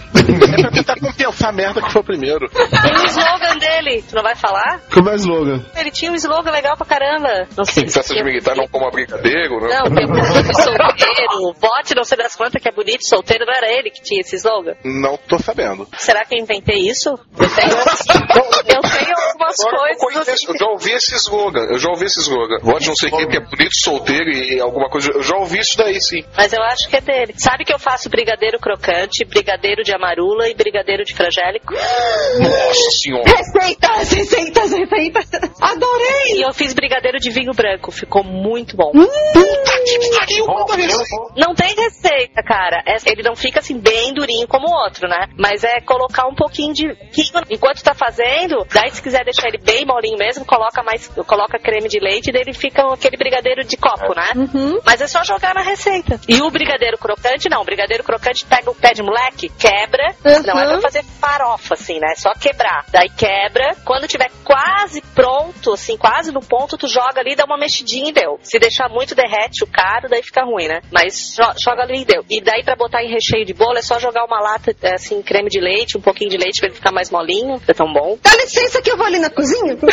É 0.58 0.60
pra 0.62 0.70
tentar 0.70 0.98
compensar 1.00 1.48
a 1.50 1.52
merda 1.52 1.80
que 1.82 1.92
foi 1.92 2.00
o 2.02 2.04
primeiro. 2.04 2.48
Tem 2.48 2.92
o 2.96 3.06
slogan 3.06 3.58
dele, 3.58 4.02
tu 4.08 4.14
não 4.14 4.22
vai 4.22 4.34
falar? 4.36 4.80
Como 4.92 5.08
é 5.08 5.12
o 5.12 5.16
slogan? 5.16 5.64
Ele 5.76 5.90
tinha 5.90 6.10
um 6.12 6.14
slogan 6.14 6.50
legal 6.50 6.76
pra 6.76 6.86
caramba. 6.86 7.48
Não 7.56 7.64
sei 7.64 7.88
festa 7.88 8.14
de 8.14 8.22
militar 8.22 8.54
não 8.56 8.66
coma 8.68 8.90
brigadeiro, 8.90 9.60
né? 9.60 9.76
Não, 9.78 9.94
tem 9.94 10.06
solteiro, 10.54 11.54
bote 11.60 11.94
não 11.94 12.04
sei 12.04 12.18
das 12.18 12.34
quantas 12.36 12.60
que 12.60 12.68
é 12.68 12.72
bonito 12.72 13.06
solteiro, 13.06 13.44
não 13.46 13.54
era 13.54 13.66
ele 13.72 13.90
que 13.90 14.02
tinha 14.02 14.20
esse 14.20 14.36
slogan? 14.36 14.74
Não 14.84 15.16
tô 15.16 15.38
sabendo. 15.38 15.86
Será 15.96 16.24
que 16.24 16.34
eu 16.34 16.38
inventei 16.38 16.88
isso? 16.88 17.10
Eu 17.10 17.48
tenho, 17.50 17.70
eu 17.72 18.80
tenho 18.82 19.16
algumas 19.16 19.60
Agora 19.60 19.92
eu, 19.92 19.98
coisas. 19.98 20.24
conheço, 20.24 20.50
eu 20.50 20.58
já 20.58 20.66
ouvi 20.66 20.92
esse 20.92 21.14
slogan, 21.16 21.64
eu 21.70 21.78
já 21.78 21.88
ouvi 21.90 22.04
esse 22.06 22.20
slogan. 22.20 22.58
Vote 22.62 22.86
não 22.88 22.94
sei 22.96 23.08
o 23.08 23.16
que, 23.16 23.22
porque 23.24 23.36
é 23.36 23.40
bonito, 23.40 23.70
solteiro 23.82 24.30
e 24.30 24.60
alguma 24.60 24.88
coisa. 24.90 25.10
Eu 25.12 25.22
já 25.22 25.36
ouvi 25.36 25.47
isso 25.52 25.76
daí, 25.76 26.00
sim. 26.00 26.22
Mas 26.36 26.52
eu 26.52 26.62
acho 26.62 26.88
que 26.88 26.96
é 26.96 27.00
dele. 27.00 27.34
Sabe 27.36 27.64
que 27.64 27.72
eu 27.72 27.78
faço 27.78 28.08
brigadeiro 28.08 28.58
crocante, 28.58 29.24
brigadeiro 29.24 29.82
de 29.82 29.92
amarula 29.94 30.48
e 30.48 30.54
brigadeiro 30.54 31.04
de 31.04 31.14
frangélico? 31.14 31.72
Nossa 31.74 32.90
senhora. 32.90 33.24
Receitas, 33.30 34.12
receitas, 34.12 34.72
receitas. 34.72 35.26
Adorei! 35.60 36.36
E 36.38 36.42
eu 36.42 36.52
fiz 36.52 36.72
brigadeiro 36.74 37.18
de 37.18 37.30
vinho 37.30 37.52
branco, 37.52 37.90
ficou 37.90 38.22
muito 38.24 38.76
bom. 38.76 38.92
Não 41.36 41.54
tem 41.54 41.74
receita, 41.74 42.42
cara. 42.42 42.82
É- 42.86 42.98
Ele 43.10 43.22
não 43.22 43.34
fica 43.34 43.60
assim 43.60 43.78
bem 43.78 44.12
durinho 44.12 44.46
como 44.46 44.66
o 44.68 44.84
outro, 44.84 45.08
né? 45.08 45.28
Mas 45.38 45.64
é 45.64 45.80
colocar 45.80 46.26
um 46.26 46.34
pouquinho 46.34 46.74
de 46.74 46.86
vinho 46.88 47.42
enquanto 47.50 47.82
tá 47.82 47.94
fazendo. 47.94 48.66
Daí, 48.72 48.90
se 48.90 49.02
quiser 49.02 49.24
deixar 49.24 49.48
ele 49.48 49.58
bem 49.58 49.84
molinho 49.86 50.18
mesmo, 50.18 50.44
coloca 50.44 50.82
mais, 50.82 51.08
coloca 51.26 51.58
creme 51.58 51.88
de 51.88 51.98
leite 52.00 52.28
e 52.28 52.32
daí 52.32 52.42
ele 52.42 52.52
fica 52.52 52.82
aquele 52.92 53.16
brigadeiro 53.16 53.64
de 53.64 53.76
copo, 53.76 54.14
né? 54.14 54.28
Mas 54.84 55.00
é 55.00 55.06
só 55.06 55.24
jogar 55.38 55.54
na 55.54 55.62
receita. 55.62 56.20
E 56.28 56.42
o 56.42 56.50
brigadeiro 56.50 56.98
crocante, 56.98 57.48
não. 57.48 57.62
O 57.62 57.64
brigadeiro 57.64 58.02
crocante 58.02 58.44
pega 58.44 58.70
o 58.70 58.74
pé 58.74 58.92
de 58.92 59.02
moleque, 59.02 59.48
quebra. 59.48 60.14
Uhum. 60.24 60.42
Não 60.42 60.60
é 60.60 60.66
pra 60.66 60.80
fazer 60.80 61.04
farofa, 61.20 61.74
assim, 61.74 61.98
né? 62.00 62.08
É 62.12 62.16
só 62.16 62.32
quebrar. 62.34 62.84
Daí 62.90 63.08
quebra. 63.16 63.76
Quando 63.84 64.08
tiver 64.08 64.30
quase 64.44 65.00
pronto, 65.14 65.72
assim, 65.72 65.96
quase 65.96 66.32
no 66.32 66.40
ponto, 66.40 66.76
tu 66.76 66.88
joga 66.88 67.20
ali, 67.20 67.36
dá 67.36 67.44
uma 67.44 67.56
mexidinha 67.56 68.10
e 68.10 68.12
deu. 68.12 68.38
Se 68.42 68.58
deixar 68.58 68.88
muito 68.88 69.14
derrete 69.14 69.62
o 69.62 69.66
caro, 69.66 70.08
daí 70.08 70.22
fica 70.22 70.42
ruim, 70.44 70.66
né? 70.66 70.80
Mas 70.90 71.34
jo- 71.36 71.54
joga 71.62 71.82
ali 71.82 72.02
e 72.02 72.04
deu. 72.04 72.24
E 72.28 72.40
daí 72.40 72.64
pra 72.64 72.74
botar 72.74 73.02
em 73.02 73.10
recheio 73.10 73.44
de 73.44 73.54
bolo 73.54 73.78
é 73.78 73.82
só 73.82 73.98
jogar 74.00 74.24
uma 74.24 74.40
lata, 74.40 74.74
é, 74.82 74.94
assim, 74.94 75.22
creme 75.22 75.48
de 75.48 75.60
leite, 75.60 75.96
um 75.96 76.00
pouquinho 76.00 76.30
de 76.30 76.36
leite 76.36 76.58
pra 76.60 76.66
ele 76.68 76.74
ficar 76.76 76.90
mais 76.92 77.10
molinho. 77.10 77.60
É 77.68 77.72
tão 77.72 77.92
bom. 77.92 78.18
Dá 78.22 78.34
licença 78.34 78.82
que 78.82 78.90
eu 78.90 78.96
vou 78.96 79.06
ali 79.06 79.18
na 79.20 79.30
cozinha. 79.30 79.76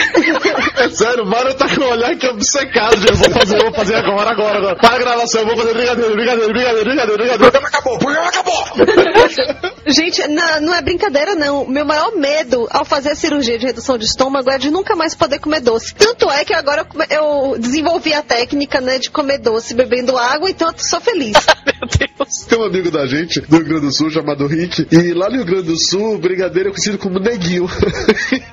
É 0.78 0.90
sério, 0.90 1.24
o 1.24 1.28
Mário 1.28 1.54
tá 1.56 1.68
com 1.74 1.82
um 1.82 1.90
olhar 1.90 2.16
que 2.18 2.26
é 2.26 2.30
obcecado. 2.30 2.96
Eu 3.08 3.16
vou 3.16 3.30
fazer, 3.32 3.58
eu 3.58 3.64
vou 3.66 3.74
fazer 3.74 3.96
agora, 3.96 4.32
agora, 4.32 4.58
agora. 4.58 4.76
Para 4.76 4.96
a 4.96 5.00
gravação, 5.00 5.35
eu 5.38 5.46
vou 5.46 5.58
fazer 5.58 5.74
brigadeiro, 5.74 6.14
brigadeiro, 6.16 6.54
brigadeiro, 6.54 6.86
brigadeiro, 6.86 7.14
O 7.14 7.18
brigadeiro. 7.18 7.40
programa 7.52 7.68
acabou, 7.68 7.96
o 7.96 8.00
programa 8.00 8.28
acabou! 8.28 9.76
Gente, 9.88 10.28
na- 10.28 10.60
não 10.60 10.74
é 10.74 10.82
brincadeira, 10.82 11.36
não. 11.36 11.66
Meu 11.68 11.86
maior 11.86 12.12
medo 12.16 12.68
ao 12.72 12.84
fazer 12.84 13.12
a 13.12 13.16
cirurgia 13.16 13.58
de 13.58 13.66
redução 13.68 13.98
de 13.98 14.06
estômago 14.06 14.50
é 14.50 14.58
de 14.58 14.70
nunca 14.72 14.96
mais 14.96 15.14
poder 15.16 15.40
comer 15.40 15.60
doce. 15.62 15.94
Tanto 15.94 16.30
é 16.32 16.44
que 16.44 16.54
agora 16.54 16.86
eu 17.10 17.26
eu 17.26 17.58
desenvolvi 17.60 18.14
a 18.14 18.22
técnica, 18.22 18.82
né, 18.82 18.98
de 19.00 19.10
comer 19.10 19.38
doce 19.40 19.74
bebendo 19.74 20.18
água, 20.18 20.50
então 20.50 20.68
eu 20.70 20.74
sou 20.78 21.00
feliz. 21.00 21.34
Meu 21.66 21.90
Deus. 22.18 22.46
Tem 22.48 22.58
um 22.60 22.64
amigo 22.64 22.90
da 22.92 23.06
gente, 23.06 23.40
do 23.42 23.58
Rio 23.58 23.66
Grande 23.66 23.82
do 23.88 23.92
Sul, 23.92 24.10
chamado 24.10 24.46
Rick, 24.48 24.88
e 24.92 25.14
lá 25.14 25.30
no 25.30 25.36
Rio 25.38 25.46
Grande 25.46 25.64
do 25.64 25.78
Sul, 25.78 26.16
o 26.16 26.18
brigadeiro 26.18 26.70
é 26.70 26.72
conhecido 26.72 26.98
como 26.98 27.20
neguinho. 27.20 27.66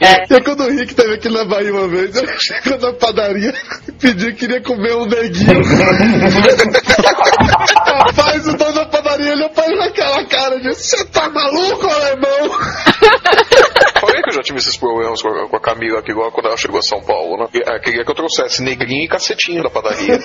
É. 0.01 0.23
E 0.33 0.35
aí, 0.35 0.43
quando 0.45 0.65
o 0.65 0.69
Rick 0.71 0.95
teve 0.95 1.15
aqui 1.15 1.29
na 1.29 1.45
Bahia 1.45 1.73
uma 1.73 1.89
vez, 1.89 2.15
ele 2.17 2.33
chegou 2.39 2.79
na 2.79 2.93
padaria 2.93 3.53
e 3.89 3.93
pediu 3.93 4.31
que 4.33 4.39
queria 4.47 4.61
comer 4.63 4.95
um 4.95 5.07
neguinho. 5.07 5.63
Rapaz, 7.87 8.49
o 8.49 8.57
dono 8.57 8.73
da 8.73 8.87
padaria 8.87 9.33
olhou 9.33 9.51
pra 9.51 9.67
ele 9.67 9.77
com 9.77 9.83
aquela 9.83 10.27
cara 10.27 10.61
de 10.61 10.75
você 10.75 11.05
tá 11.07 11.29
maluco, 11.29 11.87
alemão? 11.87 12.59
Falei 14.01 14.23
que 14.23 14.31
eu 14.31 14.35
já 14.35 14.43
tive 14.43 14.59
esses 14.59 14.77
problemas 14.77 15.23
com 15.23 15.57
a, 15.57 15.61
Camila 15.61 16.01
aqui 16.01 16.11
agora 16.13 16.31
quando 16.31 16.47
ela 16.47 16.57
chegou 16.57 16.79
a 16.79 16.83
São 16.83 17.01
Paulo, 17.03 17.37
né? 17.39 17.49
E, 17.55 17.59
é, 17.59 17.79
queria 17.79 18.05
que 18.05 18.11
eu 18.11 18.15
trouxesse 18.15 18.63
negrinho 18.63 19.05
e 19.05 19.09
cacetinho 19.09 19.63
da 19.63 19.71
padaria. 19.71 20.19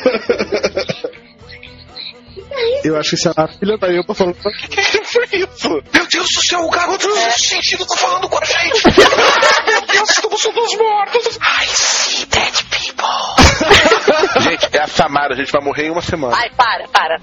Eu 2.83 2.97
acho 2.97 3.11
que 3.11 3.17
se 3.17 3.27
a 3.27 3.47
filha 3.47 3.77
da 3.77 3.87
Elpa 3.93 4.15
falou 4.15 4.33
que 4.33 5.03
foi 5.03 5.25
isso? 5.31 5.69
Meu 5.69 6.07
Deus 6.07 6.27
do 6.33 6.43
céu, 6.43 6.61
o 6.61 6.69
garoto 6.69 7.07
do 7.07 7.15
sentido 7.39 7.85
tá 7.85 7.95
falando 7.97 8.29
com 8.29 8.37
a 8.37 8.45
gente! 8.45 8.83
Meu 9.67 9.81
Deus, 9.81 10.09
estamos 10.09 10.41
todos 10.41 10.77
mortos! 10.77 11.37
I 11.37 11.65
see 11.67 12.25
dead 12.25 12.53
people! 12.71 13.36
Gente, 14.59 14.77
É 14.77 14.81
a 14.81 14.87
Samara, 14.87 15.33
a 15.33 15.37
gente 15.37 15.51
vai 15.51 15.61
morrer 15.63 15.85
em 15.87 15.91
uma 15.91 16.01
semana. 16.01 16.35
Ai, 16.35 16.49
para, 16.55 16.87
para. 16.87 17.17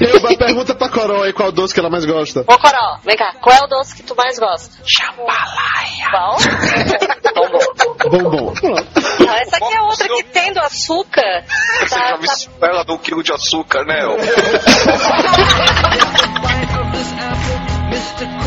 E 0.00 0.04
aí, 0.06 0.12
uma 0.12 0.36
pergunta 0.36 0.74
pra 0.76 0.88
Coral 0.88 1.24
aí, 1.24 1.32
qual 1.32 1.50
doce 1.50 1.74
que 1.74 1.80
ela 1.80 1.90
mais 1.90 2.04
gosta? 2.04 2.40
Ô, 2.42 2.56
Coró, 2.58 2.98
vem 3.04 3.16
cá. 3.16 3.32
Qual 3.40 3.56
é 3.56 3.64
o 3.64 3.66
doce 3.66 3.96
que 3.96 4.02
tu 4.04 4.14
mais 4.14 4.38
gosta? 4.38 4.76
Jambalaya. 4.86 6.10
Qual? 6.10 6.36
Bombom. 8.08 8.54
Não, 8.62 9.34
essa 9.34 9.56
aqui 9.56 9.74
é 9.74 9.82
outra 9.82 10.08
que 10.08 10.22
tendo 10.24 10.60
açúcar. 10.60 11.44
Você 11.80 11.98
já 11.98 12.16
viu 12.16 12.30
ela 12.62 12.84
de 12.84 12.92
um 12.92 12.98
quilo 12.98 13.22
de 13.24 13.32
açúcar, 13.32 13.84
né? 13.84 13.98
Mr. 17.90 18.28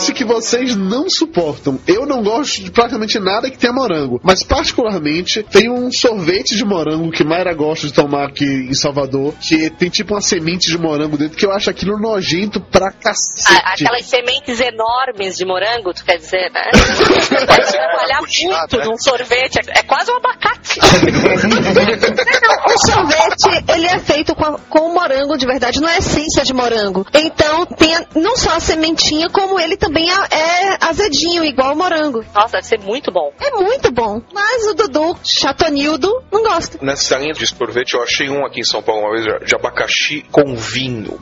doce 0.00 0.14
que 0.14 0.24
vocês 0.24 0.74
não 0.74 1.10
suportam? 1.10 1.78
Eu 1.86 2.06
não 2.06 2.22
gosto 2.22 2.62
de 2.64 2.70
praticamente 2.70 3.18
nada 3.18 3.50
que 3.50 3.58
tenha 3.58 3.70
morango, 3.72 4.18
mas 4.24 4.42
particularmente 4.42 5.42
tem 5.42 5.70
um 5.70 5.92
sorvete 5.92 6.56
de 6.56 6.64
morango 6.64 7.10
que 7.10 7.22
Mayra 7.22 7.52
gosta 7.52 7.86
de 7.86 7.92
tomar 7.92 8.28
aqui 8.28 8.44
em 8.46 8.72
Salvador, 8.74 9.34
que 9.38 9.68
tem 9.70 9.90
tipo 9.90 10.14
uma 10.14 10.22
semente 10.22 10.70
de 10.70 10.78
morango 10.78 11.18
dentro, 11.18 11.36
que 11.36 11.44
eu 11.44 11.52
acho 11.52 11.68
aquilo 11.68 11.98
nojento 12.00 12.60
pra 12.62 12.90
cacete. 12.90 13.52
A- 13.52 13.74
Aquelas 13.74 14.06
sementes 14.06 14.58
enormes 14.58 15.36
de 15.36 15.44
morango, 15.44 15.92
tu 15.92 16.02
quer 16.04 16.16
dizer, 16.16 16.50
né? 16.50 16.62
Pode 17.46 17.70
trabalhar 17.70 18.20
muito 18.22 18.90
num 18.90 18.96
sorvete. 18.98 19.58
É 19.58 19.80
é 19.80 19.82
quase 19.82 20.10
um 20.10 20.16
abacate. 20.16 20.80
O 22.70 22.78
sorvete, 22.86 23.64
ele 23.74 23.86
é 23.86 23.98
feito 23.98 24.34
com, 24.34 24.44
a- 24.44 24.58
com 24.68 24.78
o 24.90 24.94
morango 24.94 25.36
de 25.36 25.46
verdade, 25.46 25.80
não 25.80 25.88
é 25.88 25.98
essência 25.98 26.44
de 26.44 26.52
morango. 26.52 27.04
Então, 27.14 27.66
tem 27.66 27.94
a- 27.96 28.04
não 28.14 28.36
só 28.36 28.50
a 28.56 28.60
sementinha, 28.60 29.28
como 29.30 29.58
ele 29.58 29.76
também 29.76 29.89
é, 29.98 30.74
é 30.74 30.78
azedinho, 30.80 31.44
igual 31.44 31.72
o 31.72 31.76
morango. 31.76 32.24
Nossa, 32.34 32.58
deve 32.58 32.66
ser 32.66 32.78
muito 32.80 33.10
bom. 33.12 33.32
É 33.40 33.50
muito 33.50 33.90
bom. 33.90 34.20
Mas 34.32 34.66
o 34.66 34.74
Dudu, 34.74 35.16
chatonildo, 35.24 36.22
não 36.30 36.42
gosta. 36.42 36.78
Nessa 36.82 37.18
linha 37.18 37.32
de 37.32 37.46
sorvete, 37.46 37.94
eu 37.94 38.02
achei 38.02 38.28
um 38.28 38.44
aqui 38.44 38.60
em 38.60 38.64
São 38.64 38.82
Paulo 38.82 39.02
uma 39.02 39.12
vez 39.12 39.46
de 39.46 39.54
abacaxi 39.54 40.24
com 40.30 40.54
vinho. 40.54 41.18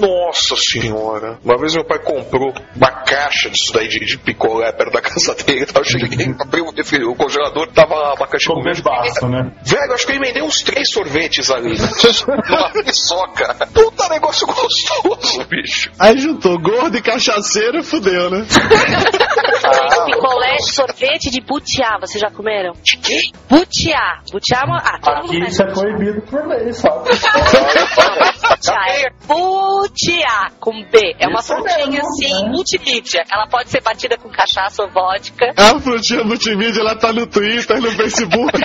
Nossa 0.00 0.56
senhora! 0.56 1.38
Uma 1.44 1.58
vez 1.58 1.74
meu 1.74 1.84
pai 1.84 1.98
comprou 1.98 2.52
uma 2.74 2.90
caixa 2.90 3.50
disso 3.50 3.72
daí 3.72 3.88
de, 3.88 4.00
de 4.00 4.18
picolé 4.18 4.72
perto 4.72 4.92
da 4.92 5.00
casa 5.00 5.34
dele. 5.34 5.66
Eu 5.74 5.84
cheguei, 5.84 6.34
abri 6.38 6.60
o, 6.60 7.14
congelador, 7.14 7.68
tava 7.72 7.94
lá 7.94 8.12
abacaxi 8.12 8.46
com 8.46 8.62
vinho. 8.62 8.82
Basta, 8.82 9.28
né? 9.28 9.52
Velho, 9.64 9.92
acho 9.92 10.06
que 10.06 10.12
eu 10.12 10.16
emendei 10.16 10.42
uns 10.42 10.62
três 10.62 10.90
sorvetes 10.90 11.50
ali. 11.50 11.74
Numa 12.26 12.92
só, 12.92 13.26
cara. 13.28 13.66
Puta 13.66 14.08
negócio 14.08 14.46
gostoso, 14.46 15.44
bicho. 15.48 15.90
Aí 15.98 16.18
juntou 16.18 16.58
gordo 16.60 16.96
e 16.96 17.02
cachaceiro, 17.40 17.82
fudeu, 17.82 18.30
né? 18.30 18.46
Picolé, 20.06 20.58
sorvete 20.58 21.30
de 21.30 21.40
butiá, 21.40 21.98
vocês 22.00 22.20
já 22.20 22.30
comeram? 22.30 22.72
De 22.82 22.96
quê? 22.98 23.20
Butiá. 23.48 24.20
Butiá 24.30 24.60
é 24.62 24.64
uma... 24.66 24.78
Ah, 24.78 24.96
Aqui 24.96 25.28
conhece. 25.28 25.50
isso 25.50 25.62
é 25.62 25.72
proibido 25.72 26.22
por 26.22 26.46
lei, 26.46 26.72
sabe? 26.72 27.08
Butiá 28.60 28.88
é 28.88 29.10
butiá, 29.26 30.50
com 30.60 30.72
B. 30.90 31.16
É 31.18 31.26
uma 31.28 31.40
Isso 31.40 31.54
frutinha 31.54 31.86
mesmo, 31.86 32.08
assim, 32.08 32.42
né? 32.44 32.48
multimídia. 32.50 33.24
Ela 33.32 33.46
pode 33.48 33.70
ser 33.70 33.80
batida 33.82 34.18
com 34.18 34.28
cachaça 34.28 34.82
ou 34.82 34.90
vodka. 34.90 35.46
A 35.56 35.80
frutinha 35.80 36.22
multimídia, 36.24 36.80
ela 36.80 36.94
tá 36.94 37.10
no 37.12 37.26
Twitter, 37.26 37.80
no 37.80 37.90
Facebook. 37.92 38.52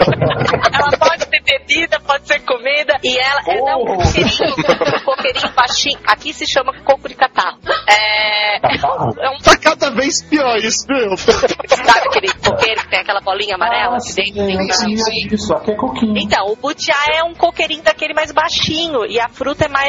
Ela 0.76 0.98
pode 0.98 1.24
ser 1.24 1.42
bebida, 1.44 2.00
pode 2.02 2.28
ser 2.28 2.40
comida. 2.42 2.94
E 3.04 3.18
ela 3.18 3.40
ela 3.48 3.72
é 3.72 3.76
um 3.76 3.86
coqueirinho, 3.86 4.54
um 4.54 5.06
coqueirinho 5.06 5.54
baixinho. 5.56 6.00
Aqui 6.06 6.34
se 6.34 6.46
chama 6.46 6.74
coco 6.84 7.08
de 7.08 7.16
catarro. 7.16 7.58
É, 7.88 8.58
é 8.58 9.30
um 9.30 9.38
Tá 9.40 9.56
cada 9.58 9.92
vez 9.92 10.22
pior 10.24 10.58
isso, 10.58 10.86
meu. 10.90 11.16
Sabe 11.18 12.08
aquele 12.10 12.28
coqueiro 12.34 12.82
que 12.82 12.90
tem 12.90 13.00
aquela 13.00 13.22
bolinha 13.22 13.56
amarela 13.56 13.96
Ah, 13.96 13.98
dentro? 13.98 14.12
sim, 14.12 14.34
eu 14.38 14.74
sabia 14.74 15.28
disso, 15.30 15.54
aqui 15.54 15.72
é 15.72 15.76
coquinho. 15.76 16.18
Então, 16.18 16.48
o 16.48 16.56
butiá 16.56 16.96
é 17.14 17.24
um 17.24 17.34
coqueirinho 17.34 17.84
daquele 17.84 18.14
mais 18.14 18.32
baixinho 18.32 19.06
e 19.06 19.20
a 19.20 19.30
fruta 19.30 19.66
é 19.66 19.68
mais. 19.70 19.85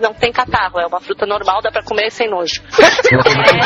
Não 0.00 0.12
tem 0.14 0.32
catarro, 0.32 0.78
é 0.80 0.86
uma 0.86 1.00
fruta 1.00 1.26
normal, 1.26 1.60
dá 1.62 1.70
pra 1.70 1.82
comer 1.82 2.10
sem 2.10 2.28
nojo. 2.28 2.62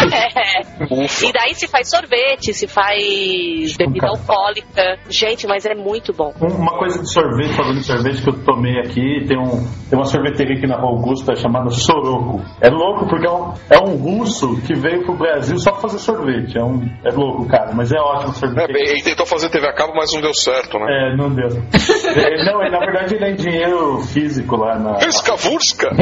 É. 0.08 1.26
E 1.28 1.32
daí 1.32 1.54
se 1.54 1.66
faz 1.68 1.88
sorvete, 1.90 2.52
se 2.54 2.66
faz 2.66 3.76
bebida 3.76 4.08
alcoólica. 4.08 4.98
Gente, 5.08 5.46
mas 5.46 5.64
é 5.66 5.74
muito 5.74 6.12
bom. 6.12 6.32
Um- 6.40 6.58
Uma 6.58 6.76
coisa 6.78 7.00
de 7.00 7.10
sorvete, 7.12 7.54
falando 7.54 7.76
de 7.78 7.84
sorvete 7.84 8.22
que 8.22 8.28
eu 8.30 8.44
tomei 8.44 8.78
aqui, 8.80 9.24
tem, 9.26 9.38
um, 9.38 9.64
tem 9.88 9.98
uma 9.98 10.04
sorveteria 10.04 10.56
aqui 10.56 10.66
na 10.66 10.76
Rua 10.76 10.90
Augusta 10.90 11.34
chamada 11.36 11.70
Soroco. 11.70 12.42
É 12.60 12.68
louco 12.68 13.06
porque 13.08 13.26
é 13.26 13.30
um, 13.30 13.54
é 13.70 13.78
um 13.78 13.96
russo 13.96 14.60
que 14.62 14.74
veio 14.74 15.04
pro 15.04 15.16
Brasil 15.16 15.58
só 15.58 15.72
pra 15.72 15.82
fazer 15.82 15.98
sorvete. 15.98 16.56
É, 16.58 16.62
um, 16.64 16.80
é 17.04 17.10
louco, 17.10 17.46
cara, 17.48 17.72
mas 17.74 17.92
é 17.92 17.98
ótimo 17.98 18.28
o 18.28 18.32
É, 18.32 18.34
sorvete. 18.34 18.72
bem, 18.72 18.82
ele 18.88 19.02
tentou 19.02 19.26
fazer 19.26 19.48
TV 19.50 19.66
a 19.68 19.72
cabo, 19.72 19.92
mas 19.94 20.12
não 20.12 20.20
deu 20.20 20.34
certo, 20.34 20.78
né? 20.78 21.12
É, 21.12 21.16
não 21.16 21.30
deu. 21.34 21.48
É, 22.08 22.44
não, 22.44 22.58
na 22.70 22.78
verdade 22.80 23.14
ele 23.14 23.24
é 23.24 23.32
engenheiro 23.32 23.98
físico 24.00 24.56
lá 24.56 24.78
na. 24.78 24.98
Vurska! 25.68 25.88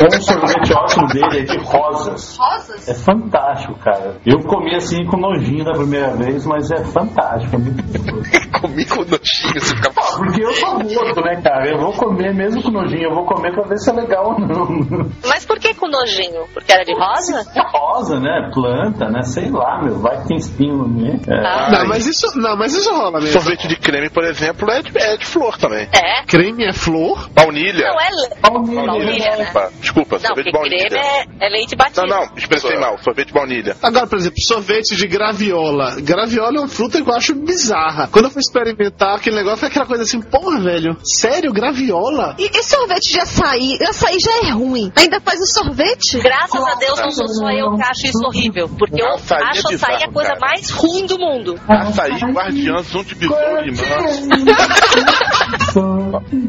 Um 0.00 0.22
sorvete 0.22 0.72
ótimo 0.72 1.06
dele 1.08 1.40
é 1.40 1.42
de 1.42 1.58
rosas. 1.58 2.36
Rosas? 2.36 2.88
É 2.88 2.94
fantástico, 2.94 3.74
cara. 3.78 4.16
Eu 4.26 4.38
comi 4.40 4.74
assim 4.74 5.04
com 5.06 5.16
nojinho 5.16 5.64
da 5.64 5.72
primeira 5.72 6.10
vez, 6.16 6.46
mas 6.46 6.70
é 6.70 6.84
fantástico. 6.84 7.56
É. 7.56 8.50
Comi 8.60 8.84
com 8.84 9.00
nojinho, 9.00 9.54
você 9.54 9.74
fica... 9.74 9.90
Porque 9.90 10.42
eu 10.42 10.52
sou 10.52 10.78
gordo, 10.78 11.22
né, 11.22 11.40
cara? 11.42 11.68
Eu 11.68 11.78
vou 11.78 11.92
comer 11.92 12.34
mesmo 12.34 12.62
com 12.62 12.70
nojinho, 12.70 13.04
eu 13.04 13.14
vou 13.14 13.24
comer 13.24 13.52
pra 13.52 13.62
ver 13.64 13.78
se 13.78 13.90
é 13.90 13.92
legal 13.94 14.34
ou 14.34 14.40
não. 14.40 15.10
Mas 15.26 15.46
por 15.46 15.58
que 15.58 15.72
com 15.74 15.88
nojinho? 15.88 16.46
Porque 16.52 16.72
era 16.72 16.84
de 16.84 16.92
rosa? 16.92 17.46
É 17.54 17.62
rosa, 17.78 18.20
né? 18.20 18.50
Planta, 18.52 19.08
né? 19.08 19.22
Sei 19.22 19.50
lá, 19.50 19.82
meu. 19.82 19.98
Vai 19.98 20.20
que 20.20 20.28
tem 20.28 20.36
espinho 20.36 20.76
no 20.76 20.88
meio. 20.88 21.20
É. 21.28 21.46
Ah. 21.46 21.70
Não, 21.70 21.86
mas 21.88 22.06
isso, 22.06 22.38
não, 22.38 22.56
mas 22.56 22.74
isso 22.74 22.92
rola 22.92 23.20
mesmo. 23.20 23.40
Sorvete 23.40 23.66
de 23.66 23.76
creme, 23.76 24.10
por 24.10 24.24
exemplo, 24.24 24.70
é 24.70 24.82
de, 24.82 24.98
é 24.98 25.16
de 25.16 25.26
flor 25.26 25.56
também. 25.56 25.88
É. 25.92 26.24
Creme 26.26 26.64
é 26.64 26.72
flor? 26.72 27.30
Baunilha. 27.30 27.88
Não, 27.88 28.00
é 28.00 28.10
Baunilha, 28.40 28.82
baunilha, 28.86 29.36
né? 29.36 29.44
Desculpa, 29.44 29.70
desculpa 29.80 30.16
Não, 30.18 30.26
sorvete 30.26 30.46
de 30.46 30.52
baunilha. 30.52 30.88
creme 30.88 31.06
é, 31.40 31.46
é 31.46 31.48
leite 31.48 31.76
batido. 31.76 32.06
Não, 32.06 32.20
não, 32.26 32.36
expressei 32.36 32.78
mal. 32.78 32.98
Sorvete 33.02 33.28
de 33.28 33.32
baunilha. 33.34 33.76
Agora, 33.82 34.06
por 34.06 34.18
exemplo, 34.18 34.40
sorvete 34.42 34.96
de 34.96 35.06
graviola. 35.06 35.96
Graviola 36.00 36.56
é 36.56 36.60
uma 36.60 36.68
fruta 36.68 37.00
que 37.02 37.08
eu 37.08 37.14
acho 37.14 37.34
bizarra. 37.34 38.08
Quando 38.08 38.26
eu 38.26 38.30
fui 38.30 38.40
experimentar 38.40 39.16
aquele 39.16 39.36
negócio, 39.36 39.58
foi 39.58 39.68
aquela 39.68 39.86
coisa 39.86 40.02
assim, 40.04 40.20
porra, 40.20 40.60
velho, 40.60 40.96
sério, 41.04 41.52
graviola? 41.52 42.34
E, 42.38 42.46
e 42.52 42.62
sorvete 42.62 43.12
de 43.12 43.20
açaí? 43.20 43.78
Açaí 43.88 44.18
já 44.20 44.48
é 44.48 44.50
ruim. 44.52 44.90
Ainda 44.96 45.20
faz 45.20 45.40
o 45.40 45.46
sorvete? 45.46 46.18
Graças 46.20 46.62
a 46.62 46.74
Deus 46.76 46.98
não 47.00 47.10
sou 47.10 47.28
só 47.28 47.50
eu 47.50 47.74
que 47.76 47.82
acho 47.82 48.06
isso 48.06 48.24
horrível. 48.26 48.68
Porque 48.78 49.02
eu 49.02 49.14
Açaí 49.14 49.40
é 49.42 49.46
acho 49.48 49.74
açaí 49.74 50.02
a 50.04 50.12
coisa 50.12 50.30
cara. 50.30 50.40
mais 50.40 50.70
ruim 50.70 51.06
do 51.06 51.18
mundo. 51.18 51.60
Açaí, 51.68 52.12
guardiãs, 52.32 52.94
um 52.94 53.02
de 53.04 53.14
besouro 53.14 53.62
de 53.64 53.70
mãos. 53.70 54.20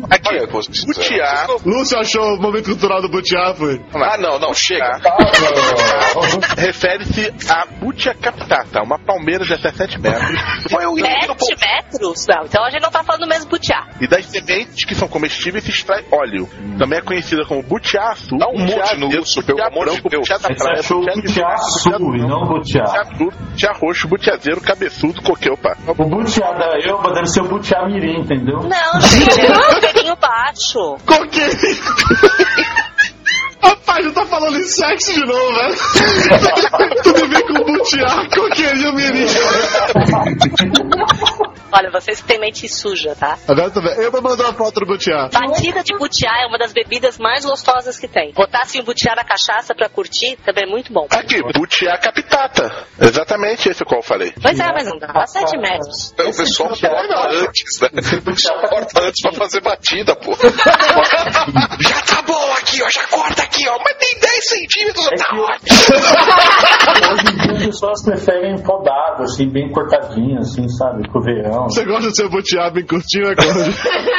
Aqui, 0.09 0.29
Olha, 0.29 0.47
butiá. 0.47 1.47
Lúcio 1.65 1.99
achou 1.99 2.35
o 2.35 2.41
momento 2.41 2.65
cultural 2.65 3.01
do 3.01 3.09
Butiá, 3.09 3.53
foi. 3.55 3.81
Ah, 3.93 4.17
não, 4.17 4.39
não, 4.39 4.53
chega. 4.53 4.99
Refere-se 6.57 7.33
a 7.49 7.65
Butia 7.79 8.13
capitata, 8.13 8.81
uma 8.81 8.97
palmeira 8.97 9.43
de 9.43 9.49
17 9.55 9.99
metros. 9.99 10.41
Foi 10.69 10.85
o 10.85 10.95
Sete 10.95 11.59
metros? 11.59 12.25
Não, 12.29 12.45
então 12.45 12.63
a 12.63 12.69
gente 12.69 12.81
não 12.81 12.91
tá 12.91 13.03
falando 13.03 13.21
do 13.21 13.27
mesmo 13.27 13.49
butiá. 13.49 13.87
E 13.99 14.07
das 14.07 14.25
sementes 14.25 14.85
que 14.85 14.95
são 14.95 15.07
comestíveis 15.07 15.63
se 15.63 15.71
extrai 15.71 16.03
óleo. 16.11 16.47
Também 16.77 16.99
é 16.99 17.01
conhecida 17.01 17.45
como 17.45 17.61
butiá 17.63 18.13
Dá 18.37 18.47
um 18.47 18.65
butiá 18.65 18.77
monte 18.77 18.97
no 18.97 19.07
Lúcio, 19.07 19.43
pelo 19.43 19.57
butiá 19.57 19.71
amor 19.71 19.89
de 19.89 20.01
Deus. 20.09 20.27
butiá 20.27 20.37
da 20.37 20.55
praia, 20.55 20.81
butiá 20.81 21.55
e 21.91 22.27
não 22.27 22.47
butiá 22.47 22.81
butiá. 23.17 23.71
roxo, 23.73 24.07
butiazeiro, 24.07 24.61
cabeçudo, 24.61 25.21
coqueupa. 25.21 25.77
O 25.87 25.93
butiá 25.93 26.51
da 26.53 26.79
Elba 26.79 27.13
deve 27.13 27.27
ser 27.27 27.41
o 27.41 27.47
butiá 27.47 27.85
mirim, 27.87 28.21
entendeu? 28.21 28.59
Não, 28.61 28.69
é 28.69 29.10
coqueirinho 29.19 30.15
baixo. 30.17 30.97
Coqueirinho. 31.05 31.83
Rapaz, 33.61 34.05
já 34.05 34.11
tá 34.11 34.25
falando 34.25 34.57
em 34.57 34.63
sexo 34.63 35.13
de 35.13 35.25
novo, 35.25 35.53
velho. 35.53 35.75
Tudo 37.03 37.27
bem 37.27 37.47
com 37.47 37.63
butiá, 37.63 38.25
coqueirinho 38.33 38.93
mirim. 38.93 39.27
Olha, 41.73 41.89
vocês 41.91 42.21
que 42.21 42.27
têm 42.27 42.39
mente 42.39 42.67
suja, 42.67 43.15
tá? 43.15 43.37
Agora 43.47 43.67
eu 43.67 43.71
tô 43.71 43.81
vendo. 43.81 44.01
Eu 44.01 44.11
vou 44.11 44.21
mandar 44.21 44.45
uma 44.45 44.53
foto 44.53 44.81
do 44.81 44.85
butiá. 44.85 45.29
Batida 45.31 45.83
de 45.83 45.97
butiá 45.97 46.41
é 46.43 46.45
uma 46.45 46.57
das 46.57 46.73
bebidas 46.73 47.17
mais 47.17 47.45
gostosas 47.45 47.97
que 47.97 48.07
tem. 48.07 48.33
Botasse 48.33 48.79
um 48.79 48.83
butiá 48.83 49.15
na 49.15 49.23
cachaça 49.23 49.73
pra 49.73 49.87
curtir, 49.89 50.37
também 50.45 50.65
é 50.65 50.67
muito 50.69 50.91
bom. 50.91 51.07
Aqui, 51.09 51.41
butiá 51.53 51.97
capitata. 51.97 52.87
Exatamente 52.99 53.69
esse 53.69 53.85
qual 53.85 53.99
eu 54.01 54.05
falei. 54.05 54.33
Pois 54.41 54.59
é, 54.59 54.67
mas 54.73 54.85
não 54.85 54.97
dá 54.97 55.25
7 55.25 55.57
metros. 55.57 56.11
O 56.11 56.37
pessoal 56.37 56.69
corta 56.69 57.27
antes, 57.29 57.81
né? 57.81 57.89
O 58.17 58.21
pessoal 58.21 58.61
corta 58.61 59.01
antes 59.01 59.21
pra 59.21 59.31
fazer 59.33 59.61
batida, 59.61 60.15
pô. 60.15 60.33
já 61.81 62.01
tá 62.01 62.21
bom 62.21 62.51
aqui, 62.53 62.81
ó. 62.83 62.89
Já 62.89 63.07
corta 63.07 63.43
aqui, 63.43 63.67
ó. 63.67 63.77
Mas 63.79 63.95
tem 63.97 64.19
10 64.19 64.49
centímetros, 64.49 65.07
É 65.07 65.15
tá 65.15 65.25
que 65.25 65.39
ótimo. 65.39 65.77
Hoje 67.13 67.27
em 67.27 67.37
dia 67.37 67.65
pessoas 67.65 68.03
preferem 68.03 68.61
podado, 68.63 69.23
assim, 69.23 69.49
bem 69.49 69.71
cortadinho, 69.71 70.39
assim, 70.39 70.67
sabe? 70.69 71.07
Com 71.09 71.19
o 71.19 71.23
Você 71.63 71.85
gosta 71.85 72.09
de 72.09 72.15
ser 72.15 72.29
butiá 72.29 72.69
bem 72.69 72.85
curtinho, 72.85 73.27
é 73.31 73.35
Conde? 73.35 73.75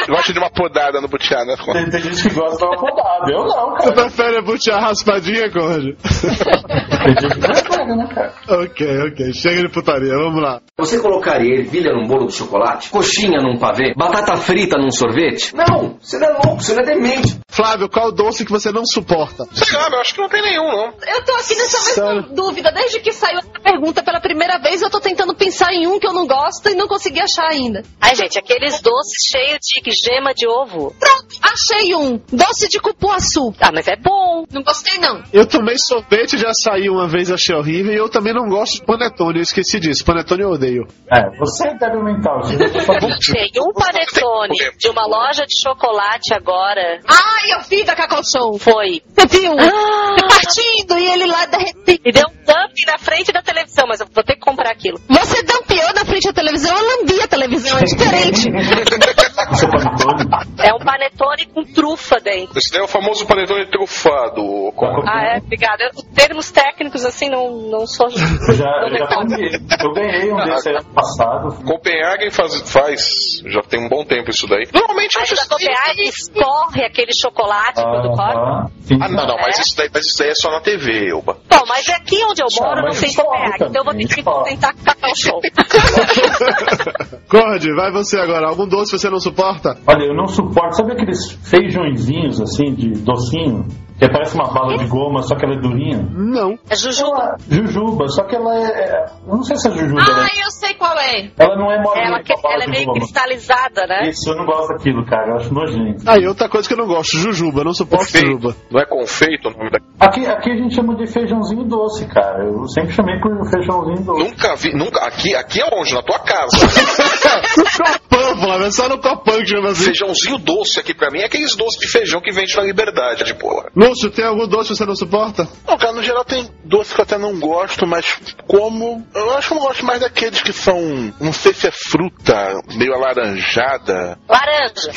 Gosta 0.09 0.33
de 0.33 0.39
uma 0.39 0.49
podada 0.49 0.99
no 1.01 1.07
butiá, 1.07 1.43
né? 1.45 1.55
Tem, 1.73 1.89
tem 1.89 2.01
gente 2.01 2.29
que 2.29 2.35
gosta 2.35 2.57
de 2.57 2.65
uma 2.65 2.77
podada. 2.77 3.31
Eu 3.31 3.45
não, 3.45 3.71
Você 3.77 3.83
cara. 3.93 3.93
prefere 3.93 4.37
a 4.37 4.41
butiá 4.41 4.79
raspadinha, 4.79 5.51
Conde? 5.51 5.95
Tem 5.95 7.15
gente 7.19 7.33
que 7.35 7.39
prefere, 7.39 7.95
né, 7.95 8.07
cara? 8.13 8.33
ok, 8.63 8.99
ok. 9.11 9.33
Chega 9.33 9.61
de 9.61 9.69
putaria, 9.69 10.13
vamos 10.15 10.41
lá. 10.41 10.61
Você 10.77 10.99
colocaria 10.99 11.59
ervilha 11.59 11.93
num 11.93 12.07
bolo 12.07 12.27
de 12.27 12.33
chocolate? 12.33 12.89
Coxinha 12.89 13.39
num 13.39 13.57
pavê? 13.57 13.93
Batata 13.95 14.35
frita 14.37 14.77
num 14.77 14.91
sorvete? 14.91 15.55
Não, 15.55 15.97
você 16.01 16.17
não 16.19 16.27
é 16.27 16.31
louco, 16.31 16.61
você 16.61 16.73
não 16.73 16.81
é 16.81 16.85
demente. 16.85 17.39
Flávio, 17.49 17.87
qual 17.89 18.11
doce 18.11 18.43
que 18.45 18.51
você 18.51 18.71
não 18.71 18.83
suporta? 18.85 19.45
Sei 19.53 19.77
lá, 19.77 19.87
eu 19.91 19.99
acho 19.99 20.13
que 20.15 20.21
não 20.21 20.29
tem 20.29 20.41
nenhum, 20.41 20.67
não. 20.67 20.85
Eu 20.85 21.23
tô 21.25 21.33
aqui 21.33 21.55
nessa 21.55 21.77
Sério? 21.93 22.21
mesma 22.21 22.35
dúvida. 22.35 22.71
Desde 22.71 22.99
que 22.99 23.11
saiu 23.11 23.39
essa 23.39 23.59
pergunta 23.61 24.01
pela 24.03 24.19
primeira 24.19 24.57
vez, 24.59 24.81
eu 24.81 24.89
tô 24.89 24.99
tentando 24.99 25.35
pensar 25.35 25.71
em 25.73 25.87
um 25.87 25.99
que 25.99 26.07
eu 26.07 26.13
não 26.13 26.25
gosto 26.27 26.67
e 26.69 26.75
não 26.75 26.87
consegui 26.87 27.19
achar 27.21 27.32
ainda. 27.41 27.83
Ai, 27.99 28.15
gente, 28.15 28.37
aqueles 28.37 28.81
doces 28.81 29.29
cheios 29.31 29.59
de 29.59 29.91
gema 29.91 30.33
de 30.33 30.47
ovo. 30.47 30.93
Pronto, 30.99 31.35
achei 31.41 31.95
um. 31.95 32.19
Doce 32.31 32.67
de 32.67 32.79
cupuaçu. 32.79 33.53
Ah, 33.59 33.71
mas 33.73 33.87
é 33.87 33.95
bom. 33.95 34.45
Não 34.51 34.63
gostei, 34.63 34.97
não. 34.99 35.23
Eu 35.31 35.45
tomei 35.47 35.77
sorvete 35.77 36.37
de 36.37 36.45
açaí 36.45 36.89
uma 36.89 37.07
vez, 37.07 37.31
achei 37.31 37.55
horrível, 37.55 37.93
e 37.93 37.97
eu 37.97 38.09
também 38.09 38.33
não 38.33 38.47
gosto 38.47 38.79
de 38.79 38.85
panetone, 38.85 39.37
eu 39.37 39.43
esqueci 39.43 39.79
disso. 39.79 40.05
Panetone 40.05 40.43
eu 40.43 40.49
odeio. 40.49 40.87
É, 41.11 41.37
você 41.37 41.67
é 41.67 41.77
débil 41.77 42.03
mental. 42.03 42.43
Já 42.43 42.81
falando. 42.81 43.17
Tem 43.19 43.51
um 43.61 43.73
panetone 43.73 44.57
de 44.77 44.89
uma 44.89 45.05
loja 45.05 45.45
de 45.45 45.59
chocolate 45.61 46.33
agora. 46.33 46.99
Ai, 47.07 47.53
eu 47.53 47.61
vi 47.61 47.83
da 47.83 47.95
Cacau 47.95 48.23
Show. 48.23 48.57
Foi. 48.59 49.01
Você 49.15 49.27
viu? 49.27 49.53
Ah. 49.59 50.15
Partindo 50.27 50.97
e 50.97 51.05
ele 51.05 51.25
lá 51.25 51.45
derretido. 51.45 52.01
E 52.05 52.11
deu 52.11 52.27
um 52.27 52.33
dumping 52.45 52.85
na 52.85 52.97
frente 52.97 53.31
da 53.31 53.41
televisão, 53.41 53.85
mas 53.87 53.99
eu 53.99 54.07
vou 54.13 54.23
ter 54.23 54.33
que 54.35 54.41
comprar 54.41 54.71
aquilo. 54.71 54.99
Você 55.09 55.43
dampeou 55.43 55.93
na 55.93 56.05
frente 56.05 56.27
da 56.27 56.33
televisão, 56.33 56.75
eu 56.75 56.97
lambi 56.97 57.21
a 57.21 57.22
televisão, 57.27 57.77
é 57.77 57.83
diferente. 57.83 58.49
É 60.63 60.73
um 60.73 60.79
panetone 60.79 61.45
com 61.47 61.63
trufa 61.63 62.19
dentro. 62.21 62.57
Esse 62.57 62.71
daí 62.71 62.81
é 62.81 62.83
o 62.83 62.87
famoso 62.87 63.25
panetone 63.27 63.65
trufado. 63.69 64.71
Conrad. 64.75 65.05
Ah, 65.07 65.35
é? 65.35 65.37
Obrigada. 65.39 65.83
Eu- 65.83 66.03
Termos 66.13 66.51
técnicos, 66.51 67.03
assim, 67.03 67.27
não, 67.29 67.51
não 67.69 67.85
sou... 67.85 68.07
Eu 68.07 68.53
já, 68.55 68.63
não 68.65 68.87
eu 68.87 68.97
já. 68.97 69.83
Eu 69.83 69.93
ganhei 69.93 70.31
um 70.31 70.37
desse 70.37 70.69
ano 70.69 70.85
passado. 70.93 71.63
Copenhagen 71.65 72.31
faz, 72.31 72.61
faz. 72.71 73.41
Já 73.45 73.61
tem 73.61 73.85
um 73.85 73.89
bom 73.89 74.05
tempo 74.05 74.29
isso 74.29 74.47
daí. 74.47 74.63
Normalmente 74.73 75.17
Mas 75.19 75.31
acho 75.31 75.35
da 75.35 75.47
Copenhagen 75.55 76.07
escorre 76.07 76.85
aquele 76.85 77.13
chocolate 77.13 77.81
quando 77.81 78.09
corre. 78.15 78.33
Aham. 78.37 78.67
Sim. 78.81 78.99
Ah, 79.01 79.09
não, 79.09 79.27
não, 79.27 79.35
mas 79.37 79.57
É? 79.57 79.61
isso 79.61 79.75
daí, 79.75 79.89
mas 79.93 80.05
isso 80.05 80.17
daí 80.19 80.29
é 80.29 80.35
só 80.35 80.49
na 80.51 80.61
TV, 80.61 81.09
Elba. 81.09 81.37
Bom, 81.49 81.63
mas 81.67 81.87
aqui 81.89 82.23
onde 82.23 82.41
eu 82.41 82.47
moro 82.57 82.71
Ah, 82.71 82.75
não 82.75 82.83
mas 82.89 83.01
tem 83.01 83.13
Copenhagen, 83.13 83.67
então 83.67 83.81
eu 83.81 83.83
vou 83.83 83.93
ter 83.93 84.07
que 84.07 84.23
contentar 84.23 84.73
com 84.75 84.83
Cacau 84.83 85.11
Show. 85.15 85.41
Conde, 87.29 87.73
vai 87.75 87.91
você 87.91 88.17
agora. 88.17 88.47
Algum 88.47 88.67
doce 88.67 88.91
você 88.97 89.09
não 89.09 89.19
suporta? 89.19 89.77
Olha, 89.87 90.03
eu 90.05 90.13
não 90.15 90.27
suporto. 90.27 90.52
Sabe 90.71 90.93
aqueles 90.93 91.31
feijõezinhos, 91.43 92.39
assim, 92.41 92.73
de 92.73 92.89
docinho? 93.01 93.65
Que 93.99 94.09
parece 94.09 94.35
uma 94.35 94.51
bala 94.51 94.77
de 94.77 94.85
goma, 94.85 95.21
só 95.23 95.35
que 95.35 95.45
ela 95.45 95.55
é 95.55 95.59
durinha? 95.59 96.05
Não. 96.11 96.57
É 96.69 96.75
jujuba. 96.75 97.21
Ela- 97.23 97.37
Jujuba, 97.49 98.07
só 98.09 98.23
que 98.23 98.35
ela 98.35 98.55
é. 98.55 98.63
é- 98.63 99.05
eu 99.27 99.35
não 99.35 99.43
sei 99.43 99.55
se 99.57 99.67
é 99.67 99.71
jujuba. 99.71 100.01
né? 100.01 100.07
Ai, 100.09 100.43
eu 100.43 100.51
sei 100.51 100.73
qual 100.73 100.97
é. 100.99 101.29
Ela 101.37 101.55
não 101.55 101.71
é 101.71 101.81
molinha. 101.81 102.05
Ela, 102.07 102.23
que- 102.23 102.33
ela 102.33 102.63
é 102.63 102.65
de 102.65 102.71
meio 102.71 102.85
goma. 102.85 102.99
cristalizada, 102.99 103.85
né? 103.87 104.09
Isso, 104.09 104.29
eu 104.29 104.35
não 104.35 104.45
gosto 104.45 104.69
daquilo, 104.77 105.05
cara. 105.05 105.31
Eu 105.31 105.35
acho 105.37 105.53
nojento. 105.53 106.09
Aí, 106.09 106.27
outra 106.27 106.49
coisa 106.49 106.67
que 106.67 106.73
eu 106.73 106.77
não 106.77 106.87
gosto, 106.87 107.17
jujuba. 107.17 107.61
Eu 107.61 107.65
não 107.65 107.73
suporto 107.73 108.05
jujuba. 108.17 108.55
Não 108.71 108.81
é 108.81 108.85
confeito 108.85 109.47
o 109.49 109.51
nome. 109.51 109.69
Aqui, 109.99 110.25
aqui 110.25 110.51
a 110.51 110.55
gente 110.55 110.75
chama 110.75 110.95
de 110.95 111.07
feijãozinho 111.07 111.63
doce, 111.65 112.05
cara. 112.07 112.43
Eu 112.45 112.67
sempre 112.67 112.91
chamei 112.93 113.19
por 113.19 113.31
feijãozinho 113.49 114.03
doce. 114.03 114.23
Nunca 114.23 114.55
vi, 114.55 114.73
nunca. 114.75 114.99
Aqui, 115.05 115.35
aqui 115.35 115.61
é 115.61 115.65
onde? 115.73 115.93
Na 115.93 116.01
tua 116.01 116.19
casa. 116.19 116.57
no 117.57 117.63
copão, 117.63 118.37
Flávio. 118.37 118.65
É 118.67 118.71
só 118.71 118.89
no 118.89 118.97
copão 118.99 119.37
que 119.39 119.45
chama 119.47 119.69
assim. 119.69 119.85
Feijãozinho 119.85 120.37
doce 120.39 120.79
aqui 120.79 120.93
pra 120.93 121.09
mim 121.11 121.19
é 121.19 121.25
aqueles 121.25 121.55
doces 121.55 121.79
de 121.79 121.87
feijão 121.87 122.21
que 122.21 122.31
vende 122.31 122.55
na 122.55 122.63
liberdade, 122.63 123.23
de 123.23 123.33
porra. 123.35 123.69
Lúcio, 123.83 124.09
tem 124.09 124.23
algum 124.23 124.47
doce 124.47 124.69
que 124.69 124.77
você 124.77 124.85
não 124.85 124.95
suporta? 124.95 125.45
Não, 125.67 125.77
cara, 125.77 125.91
no 125.91 126.01
geral 126.01 126.23
tem 126.23 126.49
doce 126.63 126.93
que 126.93 127.01
eu 127.01 127.03
até 127.03 127.17
não 127.17 127.37
gosto, 127.37 127.85
mas 127.85 128.17
como. 128.47 129.05
Eu 129.13 129.35
acho 129.35 129.49
que 129.49 129.53
eu 129.53 129.59
não 129.59 129.67
gosto 129.67 129.85
mais 129.85 129.99
daqueles 129.99 130.41
que 130.41 130.53
são. 130.53 130.79
Não 131.19 131.33
sei 131.33 131.53
se 131.53 131.67
é 131.67 131.71
fruta, 131.71 132.61
meio 132.75 132.93
alaranjada. 132.93 134.17
Laranja. 134.29 134.91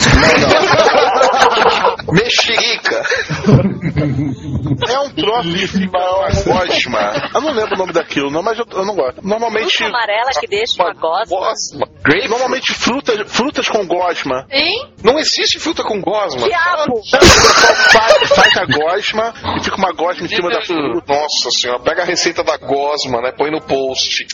Mexerica. 2.12 3.02
É 4.88 4.98
um 5.00 5.10
troço 5.10 5.48
uma 6.46 6.64
gosma. 6.64 7.30
Eu 7.34 7.40
não 7.40 7.52
lembro 7.52 7.74
o 7.74 7.78
nome 7.78 7.92
daquilo, 7.92 8.30
não, 8.30 8.42
mas 8.42 8.58
eu, 8.58 8.66
eu 8.72 8.84
não 8.84 8.94
gosto. 8.94 9.26
Normalmente. 9.26 9.76
Fruta 9.76 9.90
amarela 9.90 10.30
que 10.38 10.46
deixa 10.46 10.82
uma 10.82 10.92
gosma. 10.94 11.36
Gosma. 11.38 11.88
Normalmente 12.28 12.74
frutas, 12.74 13.32
frutas 13.32 13.68
com 13.68 13.86
gosma. 13.86 14.46
Hein? 14.50 14.92
Não 15.02 15.18
existe 15.18 15.58
fruta 15.58 15.82
com 15.82 16.00
gosma. 16.00 16.46
Diabo. 16.46 16.98
O 16.98 17.02
pessoal 17.02 17.70
faz, 17.90 18.28
faz 18.28 18.56
a 18.56 18.64
gosma 18.64 19.34
e 19.58 19.64
fica 19.64 19.76
uma 19.76 19.92
gosma 19.92 20.26
em 20.26 20.28
cima 20.28 20.50
da 20.50 20.62
fruta. 20.62 21.12
Nossa 21.12 21.50
senhora, 21.50 21.80
pega 21.80 22.02
a 22.02 22.04
receita 22.04 22.42
da 22.42 22.56
gosma, 22.56 23.20
né? 23.20 23.32
Põe 23.32 23.50
no 23.50 23.60
post. 23.60 24.26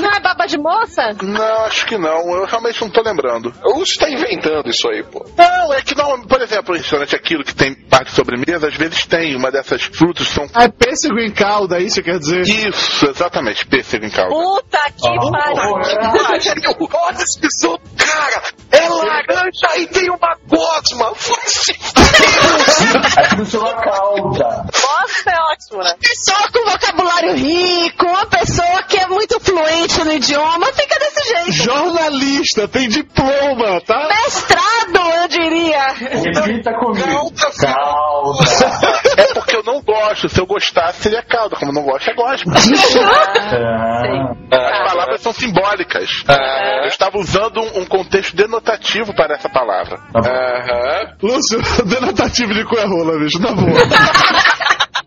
Não 0.00 0.10
é 0.10 0.20
baba 0.20 0.46
de 0.46 0.58
moça? 0.58 1.10
Não, 1.22 1.64
acho 1.64 1.86
que 1.86 1.98
não. 1.98 2.34
Eu 2.34 2.46
realmente 2.46 2.80
não 2.80 2.90
tô 2.90 3.02
lembrando. 3.02 3.52
O 3.64 3.78
Lúcio 3.78 3.98
tá 3.98 4.08
inventando 4.08 4.68
isso 4.68 4.88
aí, 4.88 5.02
pô. 5.02 5.26
Não, 5.36 5.74
é 5.74 5.82
que 5.82 5.94
não, 5.94 6.22
por 6.22 6.40
exemplo, 6.40 6.74
o 6.74 6.78
restaurante 6.78 7.14
aquilo 7.14 7.44
que 7.44 7.54
tem 7.54 7.74
parte 7.74 8.08
de 8.08 8.16
sobremesa, 8.16 8.68
às 8.68 8.74
vezes 8.74 9.04
tem 9.06 9.19
uma 9.36 9.50
dessas 9.50 9.82
frutas 9.82 10.28
são. 10.28 10.46
Ah, 10.54 10.64
é 10.64 10.68
pêssego 10.68 11.18
em 11.18 11.30
calda, 11.30 11.78
é 11.78 11.82
isso 11.82 12.02
quer 12.02 12.18
dizer? 12.18 12.42
Isso, 12.42 13.06
exatamente, 13.08 13.66
pêssego 13.66 14.04
em 14.04 14.10
calda. 14.10 14.30
Puta 14.34 14.78
que 14.96 15.08
Ah, 15.08 15.30
pariu. 15.30 15.72
oh, 15.72 16.88
Olha 17.06 17.22
esse 17.22 17.38
pessoal, 17.40 17.78
cara, 17.96 18.42
é 18.72 18.88
laranja 18.88 19.76
e 19.78 19.86
tem 19.86 20.10
uma 20.10 20.36
gosma. 20.48 21.12
Seu 23.46 23.62
calda. 23.62 24.64
Gosma 24.72 25.32
é 25.32 25.40
ótimo, 25.52 25.82
né? 25.82 25.94
Pessoa 26.00 26.48
com 26.52 26.70
vocabulário 26.70 27.34
rico, 27.34 28.06
uma 28.06 28.26
pessoa 28.26 28.82
que 28.84 28.96
é 28.98 29.06
muito 29.06 29.38
fluente 29.40 30.04
no 30.04 30.12
idioma, 30.12 30.66
fica 30.72 30.98
desse 30.98 31.28
jeito. 31.28 31.52
Jornalista, 31.52 32.68
tem 32.68 32.88
diploma, 32.88 33.80
tá? 33.86 34.08
Mestrado, 34.08 35.10
eu 35.22 35.28
diria. 35.28 35.88
Repita 35.92 36.72
comigo. 36.78 37.32
Calda. 37.32 37.74
Calda. 37.74 39.00
É 39.16 39.34
porque 39.34 39.56
eu 39.56 39.62
não 39.62 39.80
gosto. 39.82 40.28
Se 40.28 40.40
eu 40.40 40.46
gostasse, 40.46 41.02
seria 41.02 41.22
calda. 41.22 41.56
Como 41.56 41.70
eu 41.70 41.74
não 41.74 41.82
gosto, 41.82 42.10
é 42.10 42.14
gosma. 42.14 42.54
Ah, 43.52 44.02
As 44.52 44.90
palavras 44.92 45.20
são 45.20 45.32
simbólicas. 45.32 46.22
Ah, 46.28 46.80
Eu 46.82 46.88
estava 46.88 47.18
usando 47.18 47.60
um, 47.60 47.80
um 47.80 47.84
contexto 47.86 48.36
denotativo 48.36 49.14
para 49.14 49.34
essa 49.34 49.48
palavra. 49.48 49.98
Aham. 50.14 51.14
Lúcio, 51.22 51.60
denotativo 51.86 52.52
de 52.54 52.64
cu 52.64 52.76
é 52.78 52.84
rola, 52.84 53.18
bicho, 53.18 53.40
na 53.40 53.52
boa. 53.52 53.70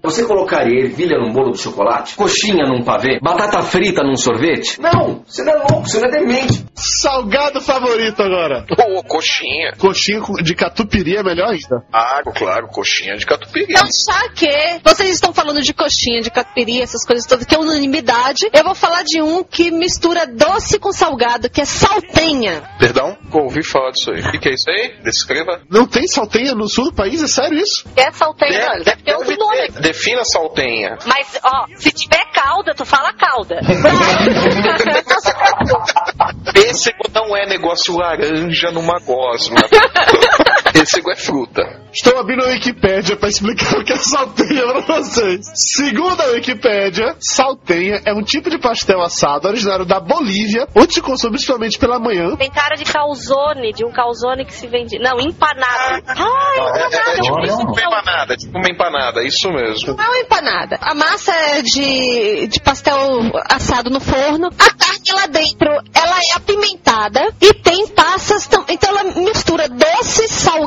Você 0.03 0.25
colocaria 0.25 0.83
ervilha 0.83 1.17
num 1.17 1.31
bolo 1.31 1.51
de 1.53 1.59
chocolate? 1.61 2.15
Coxinha 2.15 2.65
num 2.65 2.83
pavê? 2.83 3.19
Batata 3.21 3.61
frita 3.61 4.03
num 4.03 4.17
sorvete? 4.17 4.77
Não, 4.81 5.23
você 5.25 5.43
não 5.45 5.53
é 5.53 5.55
louco, 5.55 5.87
você 5.87 5.97
não 5.99 6.09
é 6.09 6.11
demente. 6.11 6.65
Salgado 6.75 7.61
favorito 7.61 8.21
agora. 8.21 8.65
Ô, 8.77 9.01
coxinha. 9.03 9.71
Coxinha 9.77 10.19
com- 10.19 10.33
de 10.33 10.53
catupiry 10.55 11.15
é 11.15 11.23
melhor 11.23 11.47
ainda. 11.53 11.85
Ah, 11.93 12.21
claro, 12.35 12.67
coxinha 12.67 13.15
de 13.15 13.25
catupiry. 13.25 13.67
Então, 13.69 13.87
já 13.87 14.27
que 14.33 14.81
vocês 14.83 15.09
estão 15.11 15.31
falando 15.33 15.61
de 15.61 15.73
coxinha, 15.73 16.19
de 16.21 16.29
catupiry, 16.29 16.81
essas 16.81 17.05
coisas 17.05 17.25
todas, 17.25 17.45
que 17.45 17.55
é 17.55 17.57
unanimidade, 17.59 18.49
eu 18.51 18.63
vou 18.65 18.75
falar 18.75 19.03
de 19.03 19.21
um 19.21 19.41
que 19.41 19.71
mistura 19.71 20.27
doce 20.27 20.79
com 20.79 20.91
salgado, 20.91 21.49
que 21.49 21.61
é 21.61 21.65
saltenha. 21.65 22.61
Perdão? 22.77 23.17
Ouvi 23.31 23.63
falar 23.63 23.91
disso 23.91 24.11
aí. 24.11 24.19
O 24.21 24.31
que, 24.31 24.39
que 24.39 24.49
é 24.49 24.53
isso 24.53 24.69
aí? 24.69 24.95
Descreva. 25.01 25.61
Não 25.69 25.87
tem 25.87 26.05
saltenha 26.07 26.53
no 26.53 26.67
sul 26.67 26.85
do 26.85 26.93
país? 26.93 27.23
É 27.23 27.27
sério 27.27 27.57
isso? 27.57 27.85
É 27.95 28.11
saltenha, 28.11 28.59
Deve- 28.59 28.83
deve 28.83 29.03
ter 29.03 29.13
outro 29.15 29.27
deve 29.29 29.39
nome. 29.39 29.92
Defina 29.93 30.25
saltenha. 30.25 30.97
Mas, 31.05 31.39
ó, 31.43 31.67
se 31.77 31.91
tiver 31.91 32.25
calda, 32.33 32.73
tu 32.73 32.83
fala 32.83 33.13
calda. 33.13 33.59
Pêssego 36.51 37.03
não 37.13 37.37
é 37.37 37.45
negócio 37.45 37.95
laranja 37.95 38.71
numa 38.71 38.97
gosma. 38.99 39.57
Pêssego 40.73 41.11
é 41.11 41.15
fruta. 41.15 41.61
Estou 41.93 42.17
abrindo 42.17 42.43
a 42.43 42.47
Wikipédia 42.47 43.15
para 43.15 43.29
explicar 43.29 43.77
o 43.77 43.85
que 43.85 43.93
é 43.93 43.97
saltenha 43.97 44.63
para 44.65 44.97
vocês. 44.97 45.45
Segundo 45.53 46.19
a 46.19 46.31
Wikipédia, 46.31 47.15
saltenha 47.19 48.01
é 48.03 48.11
um 48.11 48.23
tipo 48.23 48.49
de 48.49 48.57
pastel 48.57 48.99
assado 48.99 49.47
originário 49.47 49.85
da 49.85 49.99
Bolívia, 49.99 50.67
onde 50.75 50.95
se 50.95 51.01
consome 51.01 51.33
principalmente 51.33 51.77
pela 51.77 51.99
manhã. 51.99 52.35
Tem 52.35 52.49
cara 52.49 52.75
de 52.75 52.85
calzone, 52.85 53.71
de 53.73 53.85
um 53.85 53.91
calzone 53.91 54.43
que 54.43 54.53
se 54.53 54.65
vende. 54.67 54.97
Não, 54.97 55.19
empanado. 55.19 56.03
Ai, 56.07 56.57
É, 56.57 56.87
empanado, 56.87 56.95
é 56.95 57.19
eu 57.19 57.21
tipo 57.21 57.35
uma 57.35 57.81
empanada, 57.81 58.37
tipo 58.37 58.57
uma 58.57 58.69
empanada, 58.69 59.23
isso 59.23 59.49
mesmo. 59.51 59.95
Não 59.95 60.03
é 60.03 60.07
uma 60.07 60.17
empanada. 60.17 60.79
A 60.81 60.95
massa 60.95 61.31
é 61.31 61.61
de, 61.61 62.47
de 62.47 62.59
pastel 62.59 62.97
assado 63.51 63.91
no 63.91 63.99
forno. 63.99 64.47
A 64.47 64.73
carne 64.73 65.11
lá 65.13 65.27
dentro, 65.27 65.69
ela 65.93 66.17
é 66.17 66.37
apimentada 66.37 67.21
e 67.39 67.53
tem 67.53 67.87
passas. 67.89 68.49
Então 68.67 68.89
ela 68.89 69.03
mistura 69.13 69.69
doce, 69.69 70.27
salgado 70.27 70.62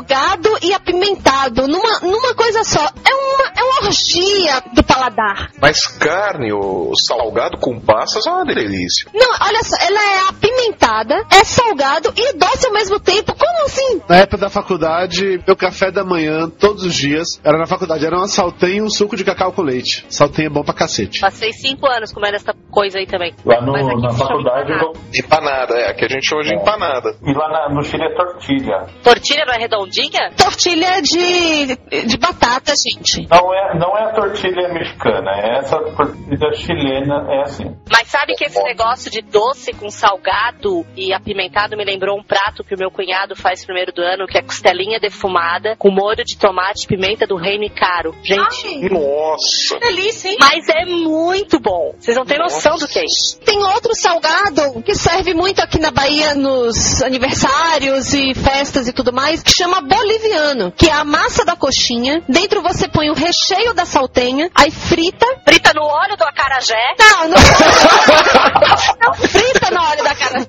e 0.61 0.73
apimentado 0.73 1.67
numa, 1.67 1.99
numa 2.01 2.33
coisa 2.35 2.63
só. 2.63 2.79
É 2.79 3.13
uma, 3.13 3.51
é 3.55 3.63
uma 3.63 3.87
orgia 3.87 4.61
do 4.73 4.83
paladar. 4.83 5.51
Mas 5.61 5.87
carne, 5.87 6.51
o 6.53 6.91
salgado 6.95 7.57
com 7.59 7.79
passas 7.79 8.25
é 8.25 8.29
uma 8.31 8.45
delícia. 8.45 9.09
Não, 9.13 9.29
olha 9.41 9.63
só, 9.63 9.75
ela 9.81 9.99
é 9.99 10.29
apimentada, 10.29 11.15
é 11.31 11.43
salgado 11.43 12.13
e 12.15 12.33
doce 12.33 12.67
ao 12.67 12.73
mesmo 12.73 12.99
tempo. 12.99 13.33
Como 13.35 13.65
assim? 13.65 14.01
Na 14.07 14.17
época 14.17 14.37
da 14.37 14.49
faculdade, 14.49 15.41
meu 15.45 15.55
café 15.55 15.91
da 15.91 16.03
manhã, 16.03 16.49
todos 16.49 16.83
os 16.83 16.93
dias, 16.93 17.39
era 17.43 17.57
na 17.57 17.65
faculdade, 17.65 18.05
era 18.05 18.15
uma 18.17 18.27
saltenha 18.27 18.77
e 18.77 18.81
um 18.81 18.89
suco 18.89 19.15
de 19.15 19.23
cacau 19.23 19.51
com 19.51 19.61
leite. 19.61 20.05
Saltenha 20.09 20.47
é 20.47 20.51
bom 20.51 20.63
pra 20.63 20.73
cacete. 20.73 21.19
Passei 21.21 21.51
cinco 21.53 21.87
anos 21.87 22.11
comendo 22.11 22.35
essa 22.35 22.53
coisa 22.71 22.99
aí 22.99 23.05
também. 23.07 23.33
Lá 23.45 23.61
no- 23.61 23.73
na 24.01 24.11
faculdade 24.13 24.71
empanada. 24.71 24.83
eu- 24.85 25.07
Empanada, 25.19 25.73
é, 25.75 25.93
que 25.93 26.05
a 26.05 26.07
gente 26.09 26.27
chama 26.27 26.43
de 26.43 26.53
empanada. 26.53 27.15
E 27.23 27.33
lá 27.33 27.49
na- 27.49 27.69
no 27.73 27.83
Chile 27.83 28.03
é 28.03 28.15
tortilha. 28.15 28.85
Tortilha 29.03 29.45
não 29.45 29.53
é 29.53 29.57
redondinha? 29.87 30.31
Tortilha 30.35 31.01
de, 31.01 32.05
de 32.05 32.17
batata, 32.17 32.73
gente. 32.75 33.27
Não 33.29 33.53
é, 33.53 33.77
não 33.77 33.97
é 33.97 34.03
a 34.03 34.13
tortilha 34.13 34.67
mexicana, 34.69 35.31
é 35.31 35.57
essa 35.59 35.77
tortilha 35.79 36.53
chilena, 36.53 37.25
é 37.29 37.41
assim. 37.41 37.75
Mas 37.89 38.07
sabe 38.07 38.35
que 38.35 38.45
esse 38.45 38.61
negócio 38.63 39.09
de 39.09 39.21
doce 39.21 39.73
com 39.73 39.89
salgado 39.89 40.85
e 40.95 41.13
apimentado 41.13 41.77
me 41.77 41.85
lembrou 41.85 42.17
um 42.17 42.23
prato 42.23 42.63
que 42.63 42.75
o 42.75 42.77
meu 42.77 42.91
cunhado 42.91 43.35
faz 43.35 43.65
primeiro 43.65 43.91
do 43.91 44.01
ano, 44.01 44.27
que 44.27 44.37
é 44.37 44.41
costelinha 44.41 44.99
defumada 44.99 45.75
com 45.77 45.89
molho 45.89 46.23
de 46.23 46.37
tomate 46.37 46.85
e 46.85 46.87
pimenta 46.87 47.25
do 47.25 47.35
reino 47.35 47.63
e 47.63 47.69
caro. 47.69 48.15
Gente, 48.23 48.89
Nossa! 48.89 49.79
delícia, 49.79 50.29
hein? 50.29 50.37
mas 50.39 50.67
é 50.69 50.85
muito 50.85 51.59
bom. 51.59 51.93
Vocês 51.97 52.17
não 52.17 52.25
têm 52.25 52.37
noção 52.37 52.77
do 52.77 52.87
que 52.87 52.99
é 52.99 53.05
isso. 53.05 53.39
Tem 53.39 53.57
outro 53.63 53.95
salgado 53.95 54.81
que 54.83 54.95
serve 54.95 55.33
muito 55.33 55.61
aqui 55.61 55.79
na 55.79 55.91
Bahia 55.91 56.35
nos 56.35 57.01
aniversários 57.01 58.13
e 58.13 58.33
festas 58.33 58.87
e 58.87 58.93
tudo 58.93 59.13
mais, 59.13 59.41
que 59.43 59.51
chama 59.51 59.76
boliviano, 59.81 60.71
que 60.71 60.89
é 60.89 60.93
a 60.93 61.03
massa 61.03 61.45
da 61.45 61.55
coxinha. 61.55 62.21
Dentro 62.27 62.61
você 62.61 62.87
põe 62.87 63.09
o 63.09 63.13
recheio 63.13 63.73
da 63.73 63.85
saltenha, 63.85 64.49
aí 64.53 64.71
frita. 64.71 65.25
Frita 65.45 65.71
no 65.73 65.83
óleo 65.83 66.17
do 66.17 66.23
acarajé. 66.23 66.95
Não, 66.99 67.27
não. 67.29 67.37
não 69.03 69.13
frita 69.13 69.71
no 69.71 69.81
óleo 69.81 70.03
da 70.03 70.15
cara. 70.15 70.47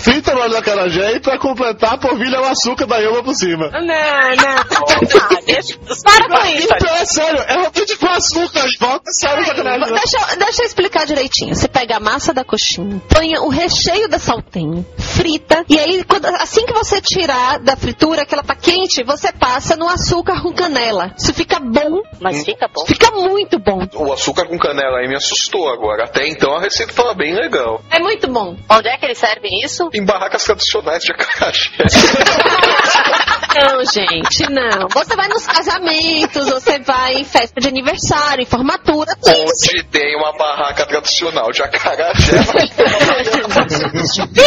Frita 0.00 0.34
no 0.34 0.40
óleo 0.40 0.52
da 0.52 0.62
carajé 0.62 1.12
e 1.16 1.20
pra 1.20 1.38
completar, 1.38 1.98
polvilha 1.98 2.40
o 2.40 2.44
açúcar 2.46 2.86
da 2.86 3.00
Elma 3.00 3.22
por 3.22 3.34
cima. 3.34 3.68
Não, 3.70 3.80
não. 3.80 5.44
Deixa- 5.46 5.78
Para 6.02 6.28
com 6.28 6.46
isso. 6.48 6.68
Então 6.74 6.94
é 6.96 7.04
sério, 7.04 7.40
é 7.40 7.52
realmente 7.52 7.96
com 7.98 8.06
açúcar. 8.06 8.64
Volta 8.80 9.10
sério, 9.12 9.44
sacanagem. 9.44 9.88
Deixa, 9.92 10.16
eu- 10.18 10.38
deixa 10.38 10.62
eu 10.62 10.66
explicar 10.66 11.06
direitinho. 11.06 11.54
Você 11.54 11.68
pega 11.68 11.96
a 11.96 12.00
massa 12.00 12.32
da 12.32 12.44
coxinha, 12.44 13.00
põe 13.08 13.36
o 13.38 13.48
recheio 13.48 14.08
da 14.08 14.18
saltenha, 14.18 14.84
frita, 14.98 15.64
e 15.68 15.78
aí 15.78 16.02
quando- 16.04 16.26
assim 16.26 16.64
que 16.64 16.72
você 16.72 17.00
tirar 17.00 17.58
da 17.58 17.76
fritura, 17.76 18.24
que 18.24 18.34
ela 18.34 18.42
tá 18.42 18.54
quente, 18.54 19.02
você 19.02 19.32
passa 19.32 19.76
no 19.76 19.88
açúcar 19.88 20.42
com 20.42 20.52
canela. 20.52 21.12
Isso 21.18 21.34
fica 21.34 21.58
bom, 21.60 22.02
Mas 22.20 22.44
fica 22.44 22.68
bom. 22.68 22.86
fica 22.86 23.10
muito 23.10 23.58
bom. 23.58 23.80
O 23.94 24.12
açúcar 24.12 24.46
com 24.46 24.58
canela 24.58 24.98
aí 24.98 25.08
me 25.08 25.16
assustou 25.16 25.68
agora. 25.68 26.04
Até 26.04 26.26
então 26.28 26.54
a 26.56 26.60
receita 26.60 26.92
tava 26.94 27.14
bem 27.14 27.34
legal. 27.34 27.82
É 27.90 27.98
muito 27.98 28.28
bom. 28.28 28.56
Onde 28.68 28.88
é 28.88 28.96
que 28.96 29.04
eles 29.04 29.18
servem 29.18 29.60
isso? 29.64 29.89
Em 29.92 30.04
barracas 30.04 30.44
tradicionais 30.44 31.02
de 31.02 31.12
acarajé. 31.12 31.70
Não, 33.52 33.84
gente, 33.84 34.48
não. 34.48 34.86
Você 34.92 35.16
vai 35.16 35.26
nos 35.26 35.44
casamentos, 35.44 36.48
você 36.48 36.78
vai 36.78 37.14
em 37.14 37.24
festa 37.24 37.60
de 37.60 37.66
aniversário, 37.66 38.42
em 38.42 38.46
formatura, 38.46 39.16
tudo. 39.16 39.36
Onde 39.36 39.82
tem 39.90 40.16
uma 40.16 40.32
barraca 40.36 40.86
tradicional 40.86 41.50
de 41.50 41.60
acarajé. 41.60 42.12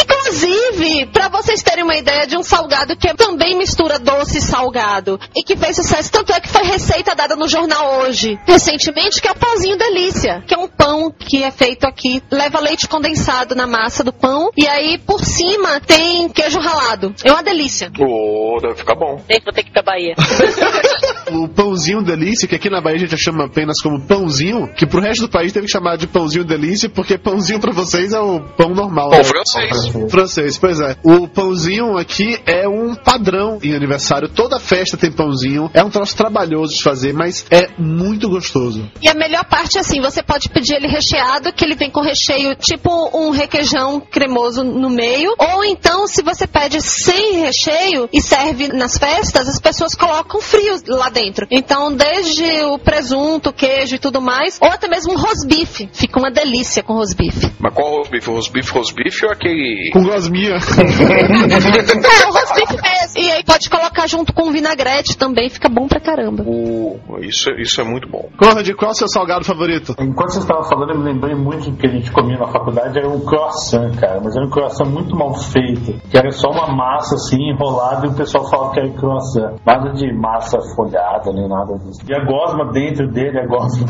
Inclusive, 0.02 1.08
pra 1.08 1.28
vocês 1.28 1.62
terem 1.62 1.84
uma 1.84 1.98
ideia 1.98 2.26
de 2.26 2.38
um 2.38 2.44
salgado 2.44 2.96
que 2.96 3.14
também 3.14 3.58
mistura 3.58 4.00
doce 4.00 4.38
e 4.38 4.42
salgado 4.42 5.20
e 5.36 5.44
que 5.44 5.58
fez 5.58 5.76
sucesso, 5.76 6.12
tanto 6.12 6.32
é 6.34 6.40
que 6.40 6.48
foi 6.48 6.64
receita 6.64 7.14
dada 7.14 7.36
no 7.36 7.48
jornal 7.48 8.00
hoje, 8.00 8.40
recentemente, 8.48 9.22
que 9.22 9.28
é 9.28 9.32
o 9.32 9.36
pãozinho 9.36 9.78
delícia, 9.78 10.42
que 10.48 10.54
é 10.54 10.58
um 10.58 10.68
pão 10.68 11.12
que 11.12 11.44
é 11.44 11.52
feito 11.52 11.86
aqui, 11.86 12.24
leva 12.32 12.60
leite 12.60 12.88
condensado 12.88 13.54
na 13.54 13.68
massa 13.68 14.04
do 14.04 14.14
pão 14.14 14.50
e 14.56 14.66
aí 14.68 14.98
por 14.98 15.24
cima 15.34 15.80
tem 15.80 16.30
queijo 16.30 16.60
ralado. 16.60 17.14
É 17.24 17.32
uma 17.32 17.44
delícia. 17.44 17.92
Ô, 18.00 18.60
deve 18.62 18.76
ficar 18.76 18.96
bom. 18.96 19.22
Gente, 19.30 19.44
vou 19.44 19.54
ter 19.54 19.64
que 19.64 19.70
ir 19.70 19.74
pra 19.74 19.84
Bahia. 19.84 20.16
O 21.32 21.48
pãozinho 21.48 22.04
delícia, 22.04 22.48
que 22.48 22.56
aqui 22.56 22.70
na 22.70 22.82
Bahia 22.82 22.98
a 22.98 23.00
gente 23.00 23.18
chama 23.18 23.46
apenas 23.46 23.82
como 23.82 24.02
pãozinho, 24.06 24.68
que 24.76 24.86
pro 24.86 25.02
resto 25.02 25.22
do 25.22 25.30
país 25.30 25.54
teve 25.54 25.66
que 25.66 25.72
chamar 25.72 25.98
de 25.98 26.06
pãozinho 26.06 26.44
delícia, 26.44 26.90
porque 26.90 27.18
pãozinho 27.18 27.60
pra 27.60 27.72
vocês 27.72 28.12
é 28.14 28.20
o 28.20 28.42
pão 28.42 28.70
normal. 28.70 29.10
Pão 29.10 29.20
né? 29.20 29.24
francês. 29.24 30.12
Francês, 30.12 30.58
pois 30.58 30.80
é. 30.82 30.98
O 31.02 31.28
pãozinho 31.28 31.98
aqui 31.98 32.40
é 32.46 32.68
um 32.68 32.94
padrão 32.94 33.58
em 33.64 33.74
aniversário. 33.74 34.28
Toda 34.30 34.60
festa 34.60 34.98
tem 34.98 35.12
pãozinho. 35.12 35.72
É 35.74 35.84
um 35.84 35.90
troço 35.90 36.16
trabalhoso 36.16 36.76
de 36.76 36.84
fazer, 36.84 37.14
mas 37.14 37.46
é 37.50 37.70
muito 37.78 38.30
gostoso. 38.30 38.90
E 39.02 39.10
a 39.10 39.14
melhor 39.14 39.46
parte 39.46 39.78
é 39.78 39.82
assim, 39.82 40.02
você 40.02 40.22
pode 40.22 40.50
pedir 40.50 40.76
ele 40.76 40.88
recheado, 40.88 41.54
que 41.54 41.64
ele 41.64 41.76
vem 41.76 41.90
com 41.90 42.02
recheio 42.02 42.56
tipo 42.56 42.90
um 43.18 43.30
requeijão 43.30 44.00
cremoso 44.00 44.64
no 44.64 44.90
meio, 44.90 45.23
ou 45.38 45.64
então 45.66 46.08
se 46.08 46.22
você 46.22 46.48
pede 46.48 46.82
sem 46.82 47.40
recheio 47.40 48.10
e 48.12 48.22
serve 48.22 48.68
nas 48.70 48.98
festas, 48.98 49.48
as 49.48 49.60
pessoas 49.60 49.96
colocam 49.96 50.42
frio 50.42 50.76
lá 50.88 51.10
dentro. 51.10 51.48
Então, 51.52 51.94
desde 51.94 52.64
o 52.64 52.78
presunto, 52.78 53.54
queijo 53.54 53.96
e 53.96 54.00
tudo 54.00 54.22
mais, 54.22 54.58
ou 54.62 54.70
até 54.70 54.88
mesmo 54.88 55.14
um 55.14 55.18
rosbife. 55.18 55.90
Fica 55.94 56.20
uma 56.20 56.32
delícia 56.32 56.84
com 56.84 56.94
rosbife. 56.94 57.52
Mas 57.60 57.74
qual 57.74 57.98
rosbife? 57.98 58.30
Rosbife, 58.30 58.72
rosbife 58.72 59.26
ou 59.26 59.32
aquele. 59.32 59.90
Com 59.94 60.04
gosminha. 60.04 60.56
é, 60.58 62.28
o 62.28 62.32
rosbife 62.32 62.82
mesmo. 62.82 63.18
E 63.18 63.32
aí 63.32 63.44
pode 63.44 63.70
colocar 63.70 64.08
junto 64.08 64.34
com 64.34 64.52
vinagrete 64.52 65.18
também, 65.18 65.50
fica 65.50 65.70
bom 65.70 65.88
pra 65.88 66.00
caramba. 66.00 66.44
Uh, 66.44 67.00
isso, 67.22 67.50
é- 67.50 67.62
isso 67.62 67.80
é 67.82 67.84
muito 67.84 68.08
bom. 68.10 68.30
Conrad, 68.38 68.68
qual 68.74 68.90
é 68.90 68.94
o 68.94 68.96
seu 68.96 69.08
salgado 69.08 69.46
favorito? 69.46 69.96
Enquanto 70.00 70.34
você 70.34 70.40
estava 70.40 70.64
falando, 70.64 70.92
eu 70.92 71.00
me 71.00 71.06
lembrei 71.12 71.36
muito 71.36 71.70
do 71.72 71.78
que 71.78 71.88
a 71.88 71.90
gente 71.90 72.12
comia 72.12 72.38
na 72.38 72.48
faculdade, 72.48 72.98
era 72.98 73.08
um 73.10 73.20
croissant, 73.22 73.96
cara. 74.00 74.20
Mas 74.24 74.36
era 74.36 74.46
um 74.46 74.50
croissant 74.50 74.88
muito 74.90 75.13
mal 75.14 75.34
feito. 75.34 75.94
Que 76.10 76.18
era 76.18 76.32
só 76.32 76.50
uma 76.50 76.68
massa 76.76 77.16
assim, 77.16 77.52
enrolada, 77.52 78.08
e 78.08 78.10
o 78.10 78.16
pessoal 78.16 78.50
falava 78.50 78.74
que 78.74 78.80
era 78.80 78.90
croissant. 78.94 79.56
Nada 79.66 79.92
de 79.94 80.14
massa 80.14 80.60
folhada, 80.76 81.32
nem 81.32 81.48
nada 81.48 81.78
disso. 81.78 82.02
E 82.08 82.16
a 82.16 82.26
gosma 82.26 82.72
dentro 82.72 83.08
dele, 83.12 83.40
a 83.40 83.48
gosma. 83.48 83.86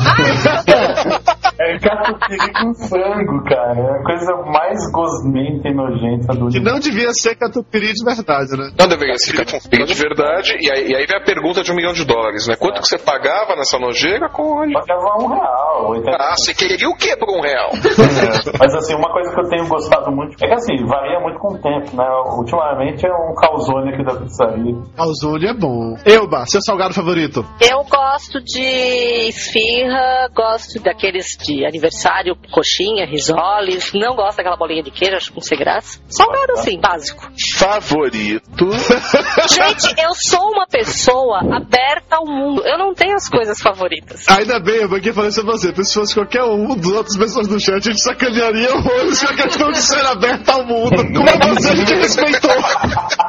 É 1.64 1.80
catupiry 1.80 2.54
com 2.54 2.74
frango, 2.88 3.44
cara. 3.46 3.80
É 3.80 4.00
a 4.00 4.04
coisa 4.04 4.36
mais 4.52 4.80
gosmenta 4.92 5.70
e 5.70 5.74
nojenta 5.74 6.34
do 6.34 6.48
Que 6.50 6.60
não 6.60 6.80
devia 6.80 7.12
ser 7.14 7.36
catupiry 7.36 7.94
de 7.94 8.04
verdade, 8.04 8.52
né? 8.58 8.72
Não 8.78 8.88
deveria 8.88 9.18
ser 9.18 9.34
catupiry 9.34 9.86
de 9.86 9.94
verdade. 9.94 10.58
E 10.60 10.72
aí, 10.72 10.92
e 10.92 10.96
aí 10.96 11.06
vem 11.06 11.18
a 11.18 11.24
pergunta 11.24 11.64
de 11.64 11.72
um 11.72 11.76
milhão 11.76 11.94
de 11.94 12.06
dólares, 12.06 12.48
né? 12.48 12.56
Quanto 12.56 12.82
que 12.82 12.88
você 12.88 12.98
pagava 12.98 13.56
nessa 13.56 13.78
nojeira 13.80 14.30
com 14.30 14.60
olha? 14.60 14.74
Pagava 14.74 15.24
um 15.24 15.28
real, 15.28 15.90
80 15.92 16.18
Ah, 16.20 16.36
você 16.38 16.54
queria 16.54 16.90
o 16.90 16.96
que 16.96 17.16
por 17.18 17.30
um 17.30 17.42
real? 17.42 17.72
Mas 18.60 18.74
assim, 18.76 18.96
uma 18.96 19.12
coisa 19.12 19.34
que 19.34 19.40
eu 19.40 19.50
tenho 19.50 19.68
gostado 19.68 20.12
muito 20.12 20.36
é 20.44 20.48
que 20.48 20.54
assim, 20.54 20.86
varia 20.86 21.20
muito 21.20 21.40
com 21.40 21.54
o 21.54 21.62
tempo, 21.62 21.96
né? 21.96 22.08
Ultimamente 22.38 23.06
é 23.06 23.14
um 23.14 23.34
calzone 23.36 23.94
aqui 23.94 24.04
da 24.04 24.16
pizzaria. 24.16 24.76
Calzone 24.96 25.48
é 25.48 25.54
bom. 25.54 25.96
Elba, 26.06 26.46
seu 26.46 26.62
salgado 26.62 26.94
favorito? 26.94 27.46
Eu 27.62 27.84
gosto 27.90 28.42
de 28.44 29.30
esfirra, 29.30 30.30
gosto 30.34 30.82
daqueles 30.82 31.38
de 31.38 31.53
aniversário, 31.66 32.36
coxinha, 32.52 33.06
risoles. 33.06 33.92
Não 33.94 34.16
gosto 34.16 34.38
daquela 34.38 34.58
bolinha 34.58 34.84
de 34.84 34.92
queijo, 34.92 35.16
acho 35.16 35.30
que 35.30 35.36
não 35.36 35.44
sei 35.44 35.58
graça. 35.58 36.00
Salgado 36.08 36.54
assim, 36.54 36.80
básico. 36.80 37.30
Favorito. 37.56 38.70
Gente, 39.50 39.94
eu 40.02 40.14
sou 40.16 40.52
uma 40.52 40.66
pessoa 40.68 41.40
aberta 41.40 42.16
ao 42.18 42.26
mundo. 42.26 42.64
Eu 42.66 42.78
não 42.78 42.94
tenho 42.94 43.16
as 43.16 43.30
coisas 43.30 43.62
favoritas. 43.62 44.28
Ainda 44.30 44.60
bem, 44.60 44.82
eu 44.82 44.96
aqui 44.96 45.14
falei 45.14 45.30
isso 45.30 45.44
pra 45.44 45.52
você. 45.52 45.68
Porque 45.68 45.84
se 45.86 45.94
fosse 45.94 46.14
qualquer 46.14 46.44
um 46.44 46.76
das 46.76 46.88
outras 46.88 47.18
pessoas 47.18 47.48
do 47.48 47.60
chat, 47.60 47.76
a 47.76 47.92
gente 47.92 48.02
sacanearia 48.02 48.70
hoje 48.76 49.26
a 49.26 49.36
questão 49.36 49.72
de 49.72 49.82
ser 49.82 50.06
aberta 50.06 50.54
ao 50.54 50.66
mundo. 50.66 50.96
Como 50.96 51.30
é 51.30 51.38
que 51.38 51.48
você 51.50 51.70
a 51.70 51.76
gente 51.76 51.94
respeitou? 51.94 52.52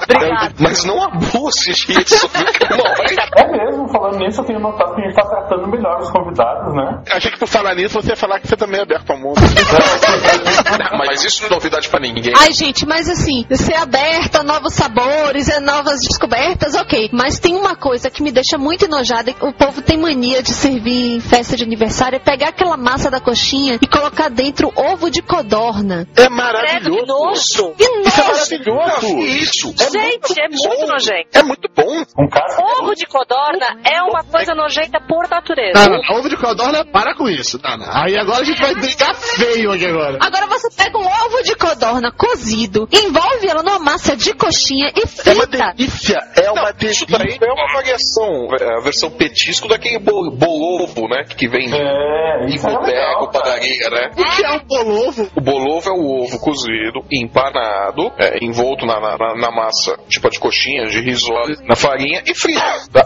Obrigada. 0.02 0.54
Mas 0.58 0.84
não 0.84 1.02
abuse 1.02 1.72
disso. 1.72 2.30
Não, 2.74 2.84
É 3.36 3.50
mesmo, 3.52 3.88
falando 3.88 4.18
nisso, 4.18 4.40
eu 4.40 4.44
tenho 4.44 4.60
notado 4.60 4.94
que 4.94 5.02
a 5.02 5.04
gente 5.04 5.14
tá 5.14 5.28
tratando 5.28 5.68
melhor 5.68 6.00
os 6.00 6.10
convidados, 6.10 6.74
né? 6.74 7.02
Achei 7.12 7.30
que 7.30 7.38
por 7.38 7.48
falar 7.48 7.74
nisso 7.74 8.00
você 8.00 8.13
ia 8.14 8.16
falar 8.16 8.40
que 8.40 8.48
você 8.48 8.56
também 8.56 8.80
é 8.80 8.82
aberto 8.82 9.10
ao 9.10 9.18
mundo. 9.18 9.40
mas 10.96 11.24
isso 11.24 11.42
não 11.42 11.48
é 11.48 11.52
novidade 11.52 11.88
pra 11.88 12.00
ninguém. 12.00 12.32
Ai, 12.36 12.52
gente, 12.52 12.86
mas 12.86 13.08
assim, 13.08 13.44
ser 13.50 13.74
aberta 13.74 14.40
a 14.40 14.42
novos 14.42 14.72
sabores, 14.72 15.50
a 15.50 15.60
novas 15.60 16.00
descobertas, 16.00 16.74
ok. 16.74 17.10
Mas 17.12 17.38
tem 17.38 17.54
uma 17.54 17.76
coisa 17.76 18.10
que 18.10 18.22
me 18.22 18.32
deixa 18.32 18.56
muito 18.56 18.84
enojada, 18.86 19.32
que 19.32 19.44
o 19.44 19.52
povo 19.52 19.82
tem 19.82 19.98
mania 19.98 20.42
de 20.42 20.50
servir 20.50 21.16
em 21.16 21.20
festa 21.20 21.56
de 21.56 21.64
aniversário, 21.64 22.16
é 22.16 22.18
pegar 22.18 22.48
aquela 22.48 22.76
massa 22.76 23.10
da 23.10 23.20
coxinha 23.20 23.78
e 23.80 23.86
colocar 23.86 24.30
dentro 24.30 24.72
ovo 24.74 25.10
de 25.10 25.20
codorna. 25.22 26.06
É 26.12 26.14
Credo, 26.14 26.28
que 26.28 26.34
maravilhoso. 26.34 27.06
nojo. 27.06 27.74
Que 27.76 27.84
Isso 27.84 28.20
é 28.20 28.24
nojo! 28.24 28.32
maravilhoso. 28.32 29.18
Isso. 29.18 29.74
Gente, 29.92 30.40
é 30.40 30.48
muito 30.48 30.86
nojento. 30.86 31.28
É 31.32 31.42
muito 31.42 31.68
bom. 31.74 32.04
Casca 32.30 32.62
Ovo 32.62 32.84
Ovo 32.84 32.94
de 32.94 33.06
codorna 33.06 33.80
é 33.84 34.02
uma 34.02 34.22
coisa 34.22 34.54
nojenta 34.54 35.00
por 35.00 35.28
natureza. 35.28 35.72
Não, 35.74 35.96
não, 35.96 36.18
ovo 36.18 36.28
de 36.28 36.36
codorna, 36.36 36.84
para 36.84 37.14
com 37.14 37.28
isso. 37.28 37.58
Não, 37.62 37.78
não. 37.78 37.86
Aí 38.04 38.18
agora 38.18 38.40
a 38.42 38.44
gente 38.44 38.60
vai 38.60 38.74
brigar 38.74 39.14
feio 39.14 39.72
aqui 39.72 39.86
agora. 39.86 40.18
Agora 40.20 40.46
você 40.46 40.68
pega 40.76 40.98
um 40.98 41.06
ovo 41.06 41.42
de 41.42 41.54
codorna 41.56 42.12
cozido, 42.12 42.86
envolve 42.92 43.48
ela 43.48 43.62
numa 43.62 43.78
massa 43.78 44.14
de 44.14 44.34
coxinha 44.34 44.92
e 44.94 45.00
É 45.00 45.32
uma 45.32 45.46
frita. 45.46 45.72
delícia, 45.74 46.18
é 46.36 46.50
uma 46.50 46.68
Isso 46.82 47.06
delícia. 47.06 47.06
daí 47.18 47.38
é 47.48 47.52
uma 47.52 47.72
variação, 47.72 48.48
é 48.60 48.78
a 48.78 48.80
versão 48.82 49.10
petisco 49.10 49.68
daquele 49.68 49.98
bol- 49.98 50.30
bolovo, 50.30 51.08
né? 51.08 51.24
Que 51.24 51.48
vem 51.48 51.72
É, 51.72 52.44
em 52.44 52.54
isso 52.54 52.68
é 52.68 52.72
boteco, 52.72 53.28
cara. 53.30 53.44
padaria, 53.44 53.88
né? 53.90 54.10
O 54.18 54.36
que 54.36 54.44
é 54.44 54.50
um 54.52 54.64
bolovo? 54.66 55.30
O 55.36 55.40
bolovo 55.40 55.88
é 55.88 55.92
o 55.92 56.22
ovo 56.24 56.38
cozido, 56.40 57.00
empanado, 57.10 58.12
é, 58.18 58.44
envolto 58.44 58.84
na, 58.84 59.00
na- 59.00 59.34
na- 59.34 59.50
massa, 59.54 59.96
tipo 60.08 60.28
de 60.28 60.38
coxinha, 60.38 60.86
de 60.86 61.00
risole, 61.00 61.56
na 61.66 61.76
farinha 61.76 62.22
e 62.26 62.34
frito. 62.34 62.60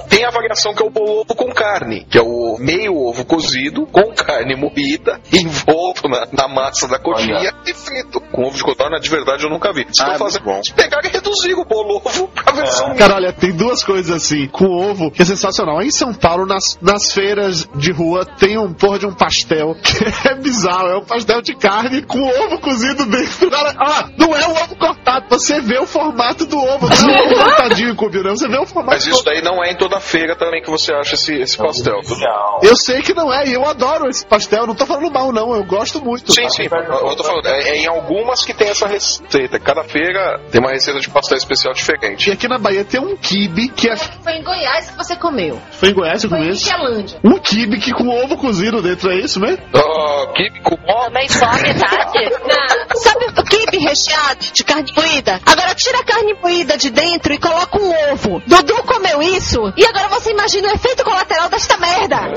Tem 0.08 0.24
a 0.24 0.30
variação 0.30 0.74
que 0.74 0.82
é 0.82 0.86
o 0.86 0.90
bolovo 0.90 1.34
com 1.36 1.52
carne, 1.52 2.04
que 2.10 2.18
é 2.18 2.22
o 2.22 2.56
meio 2.58 2.96
ovo 2.96 3.24
cozido 3.24 3.86
com 3.86 4.12
carne 4.14 4.56
moída, 4.56 4.87
envolto 5.32 6.08
na, 6.08 6.26
na 6.32 6.48
massa 6.48 6.88
da 6.88 6.98
coxinha 6.98 7.52
e 7.66 7.74
frito. 7.74 8.22
Com 8.38 8.44
ovo 8.44 8.56
de 8.56 8.62
codorna, 8.62 9.00
de 9.00 9.10
verdade, 9.10 9.42
eu 9.42 9.50
nunca 9.50 9.72
vi. 9.72 9.84
Se 9.90 10.00
Ah, 10.00 10.12
for 10.12 10.18
fazer, 10.18 10.38
bom. 10.38 10.60
pegar 10.76 11.04
e 11.04 11.08
reduzir 11.08 11.54
o 11.54 11.64
bolovo 11.64 12.28
pra 12.28 12.52
versão 12.52 12.94
Cara, 12.94 13.16
olha, 13.16 13.32
tem 13.32 13.50
duas 13.50 13.82
coisas 13.82 14.14
assim, 14.14 14.46
com 14.46 14.66
ovo, 14.66 15.10
que 15.10 15.22
é 15.22 15.24
sensacional. 15.24 15.82
Em 15.82 15.90
São 15.90 16.14
Paulo, 16.14 16.46
nas, 16.46 16.78
nas 16.80 17.12
feiras 17.12 17.68
de 17.74 17.90
rua, 17.90 18.24
tem 18.24 18.56
um 18.56 18.72
porra 18.72 19.00
de 19.00 19.06
um 19.06 19.12
pastel 19.12 19.74
que 19.82 20.28
é 20.28 20.36
bizarro. 20.36 20.86
É 20.86 20.98
um 20.98 21.04
pastel 21.04 21.42
de 21.42 21.56
carne 21.56 22.00
com 22.02 22.20
ovo 22.22 22.60
cozido 22.60 23.06
dentro. 23.06 23.50
Cara, 23.50 23.74
ó, 23.76 24.04
não 24.16 24.36
é 24.36 24.46
o 24.46 24.52
ovo 24.52 24.76
cortado. 24.76 25.26
Você 25.30 25.60
vê 25.60 25.80
o 25.80 25.86
formato 25.86 26.46
do 26.46 26.58
ovo. 26.58 26.88
Não 26.88 27.14
é 27.16 27.20
o 27.20 27.24
ovo 27.26 27.44
cortadinho 27.44 27.96
cubinho, 27.96 28.22
não. 28.22 28.36
Você 28.36 28.46
vê 28.46 28.58
o 28.58 28.66
formato 28.66 28.94
Mas 28.94 29.04
isso 29.04 29.24
daí 29.24 29.42
não 29.42 29.64
é 29.64 29.72
em 29.72 29.76
toda 29.76 29.98
feira 29.98 30.36
também 30.36 30.62
que 30.62 30.70
você 30.70 30.92
acha 30.92 31.16
esse, 31.16 31.34
esse 31.34 31.56
pastel. 31.58 31.96
Legal. 32.08 32.60
Eu 32.62 32.76
sei 32.76 33.02
que 33.02 33.12
não 33.12 33.34
é, 33.34 33.48
e 33.48 33.54
eu 33.54 33.64
adoro 33.68 34.08
esse 34.08 34.24
pastel. 34.24 34.64
Não 34.64 34.76
tô 34.76 34.86
falando 34.86 35.10
mal, 35.10 35.32
não. 35.32 35.56
Eu 35.56 35.64
gosto 35.64 36.00
muito. 36.00 36.30
Sim, 36.32 36.48
sim. 36.50 36.68
Eu 36.70 37.16
tô 37.16 37.24
falando, 37.24 37.46
é, 37.46 37.70
é 37.70 37.76
em 37.78 37.88
algumas 38.28 38.44
que 38.44 38.52
tem 38.52 38.68
essa 38.68 38.86
receita. 38.86 39.58
Cada 39.58 39.82
feira 39.84 40.40
tem 40.50 40.60
uma 40.60 40.70
receita 40.70 41.00
de 41.00 41.08
pastel 41.08 41.38
especial 41.38 41.72
diferente. 41.72 42.28
E 42.28 42.32
aqui 42.32 42.46
na 42.46 42.58
Bahia 42.58 42.84
tem 42.84 43.00
um 43.00 43.16
kibe 43.16 43.68
que 43.68 43.88
é. 43.88 43.96
Foi 43.96 44.32
em 44.32 44.42
Goiás 44.42 44.90
que 44.90 44.96
você 44.96 45.16
comeu. 45.16 45.58
Foi 45.72 45.88
em 45.90 45.94
Goiás, 45.94 46.22
eu 46.22 46.30
Foi 46.30 46.38
em 46.38 46.42
conheço. 46.42 46.64
Michelândia. 46.64 47.18
Um 47.24 47.38
kibe 47.38 47.78
que 47.80 47.92
com 47.92 48.08
ovo 48.08 48.36
cozido 48.36 48.82
dentro, 48.82 49.10
é 49.10 49.16
isso 49.16 49.40
mesmo? 49.40 49.62
Oh, 49.72 50.26
que 50.32 50.50
com 50.60 50.76
Também 50.76 51.28
só 51.28 51.46
a 51.46 51.54
metade. 51.54 52.18
Não. 52.46 52.96
Sabe 52.96 53.26
o 53.26 53.44
quibe 53.44 53.78
recheado 53.78 54.44
de 54.52 54.64
carne 54.64 54.92
moída? 54.94 55.40
Agora 55.46 55.74
tira 55.74 56.00
a 56.00 56.04
carne 56.04 56.34
moída 56.34 56.76
de 56.76 56.90
dentro 56.90 57.32
e 57.32 57.38
coloca 57.38 57.78
um 57.78 58.12
ovo. 58.12 58.42
Dudu 58.46 58.82
comeu 58.84 59.22
isso 59.22 59.72
e 59.76 59.84
agora 59.84 60.08
você 60.08 60.30
imagina 60.30 60.68
o 60.68 60.72
efeito 60.72 61.02
colateral 61.04 61.48
desta 61.48 61.76
merda. 61.78 62.18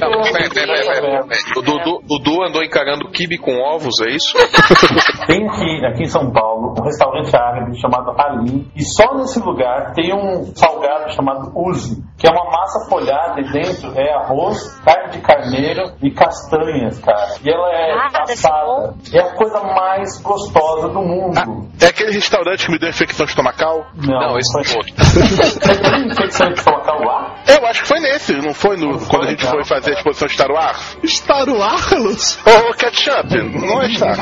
Não. 0.00 0.22
O 1.56 1.62
Dudu, 1.62 2.02
Dudu 2.06 2.42
andou 2.42 2.62
encarando 2.62 3.10
kibe 3.10 3.38
com 3.38 3.56
ovos, 3.74 3.94
é 4.06 4.14
isso? 4.14 4.36
Tem 5.26 5.48
aqui, 5.48 5.86
aqui 5.86 6.02
em 6.04 6.08
São 6.08 6.30
Paulo 6.30 6.74
um 6.78 6.82
restaurante 6.82 7.34
árabe 7.34 7.78
chamado 7.80 8.12
Ali. 8.18 8.66
E 8.76 8.84
só 8.84 9.14
nesse 9.14 9.40
lugar 9.40 9.92
tem 9.94 10.12
um 10.14 10.44
salgado 10.54 11.12
chamado 11.12 11.52
Uzi, 11.54 12.02
que 12.22 12.28
é 12.28 12.30
uma 12.30 12.44
massa 12.52 12.88
folhada 12.88 13.40
e 13.40 13.50
dentro 13.50 13.92
é 13.98 14.14
arroz, 14.14 14.80
carne 14.84 15.10
de 15.10 15.18
carneiro 15.18 15.92
e 16.00 16.08
castanhas, 16.12 17.00
cara. 17.00 17.34
E 17.44 17.50
ela 17.50 17.68
é 17.72 17.92
Ah, 17.94 18.22
assada. 18.22 18.94
É 19.12 19.18
a 19.18 19.34
coisa 19.34 19.60
mais 19.64 20.22
gostosa 20.22 20.88
do 20.90 21.02
mundo. 21.02 21.68
É 21.80 21.86
aquele 21.86 22.12
restaurante 22.12 22.66
que 22.66 22.70
me 22.70 22.78
deu 22.78 22.90
infecção 22.90 23.26
estomacal? 23.26 23.86
Não, 23.96 24.38
esse 24.38 24.52
foi. 24.52 24.64
foi 24.64 24.76
outro. 24.78 24.94
Você 25.04 25.80
tem 25.80 26.06
infecção 26.12 26.52
de 26.52 26.62
colocar 26.62 26.92
lá? 26.92 27.34
Eu 27.48 27.66
acho 27.66 27.82
que 27.82 27.88
foi 27.88 27.98
nesse, 27.98 28.34
não 28.34 28.54
foi 28.54 28.76
no, 28.76 29.04
quando 29.08 29.24
a 29.26 29.30
gente 29.30 29.44
não. 29.44 29.50
foi 29.50 29.64
fazer 29.64 29.90
a 29.90 29.94
exposição 29.94 30.28
Star 30.28 30.50
Wars? 30.52 30.98
Star 31.04 31.48
Wars? 31.48 32.38
Ô, 32.46 32.72
ketchup, 32.74 33.36
não 33.66 33.82
é 33.82 33.88
Star. 33.90 34.16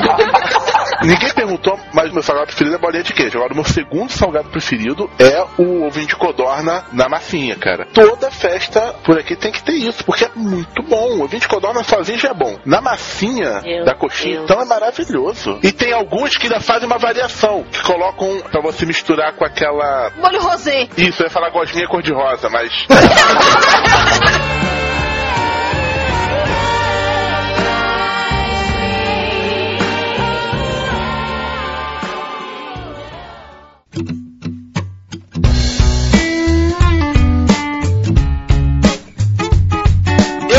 Ninguém 1.05 1.35
perguntou, 1.35 1.79
mas 1.93 2.11
meu 2.13 2.23
salgado 2.23 2.47
preferido 2.47 2.77
é 2.77 2.79
bolinha 2.79 3.03
de 3.03 3.13
queijo. 3.13 3.37
Agora, 3.37 3.53
o 3.53 3.57
meu 3.57 3.65
segundo 3.65 4.11
salgado 4.11 4.49
preferido 4.49 5.11
é 5.19 5.45
o 5.63 5.87
ovinho 5.87 6.07
de 6.07 6.17
codorna 6.17 6.85
na 6.93 7.09
massinha, 7.11 7.57
cara. 7.57 7.90
Toda 7.93 8.31
festa 8.31 8.95
por 9.05 9.19
aqui 9.19 9.35
tem 9.37 9.51
que 9.51 9.63
ter 9.63 9.73
isso, 9.73 10.05
porque 10.05 10.25
é 10.25 10.31
muito 10.35 10.83
bom. 10.83 11.19
O 11.19 11.25
ovinho 11.25 11.41
de 11.41 11.49
codorna 11.49 11.83
sozinho 11.83 12.19
já 12.19 12.31
é 12.31 12.35
bom. 12.35 12.59
Na 12.65 12.81
massinha 12.81 13.61
Meu 13.63 13.85
da 13.85 13.95
coxinha, 13.95 14.37
Deus. 14.37 14.45
então 14.45 14.63
é 14.63 14.65
maravilhoso. 14.65 15.59
E 15.63 15.73
tem 15.73 15.93
alguns 15.93 16.37
que 16.37 16.47
ainda 16.47 16.61
fazem 16.61 16.87
uma 16.87 16.99
variação, 16.99 17.65
que 17.65 17.83
colocam 17.83 18.41
pra 18.51 18.61
você 18.61 18.87
misturar 18.87 19.33
com 19.35 19.45
aquela... 19.45 20.11
Molho 20.17 20.41
rosé. 20.41 20.89
Isso, 20.97 21.23
eu 21.23 21.27
ia 21.27 21.31
falar 21.31 21.51
gosminha 21.51 21.89
cor-de-rosa, 21.89 22.49
mas... 22.49 22.71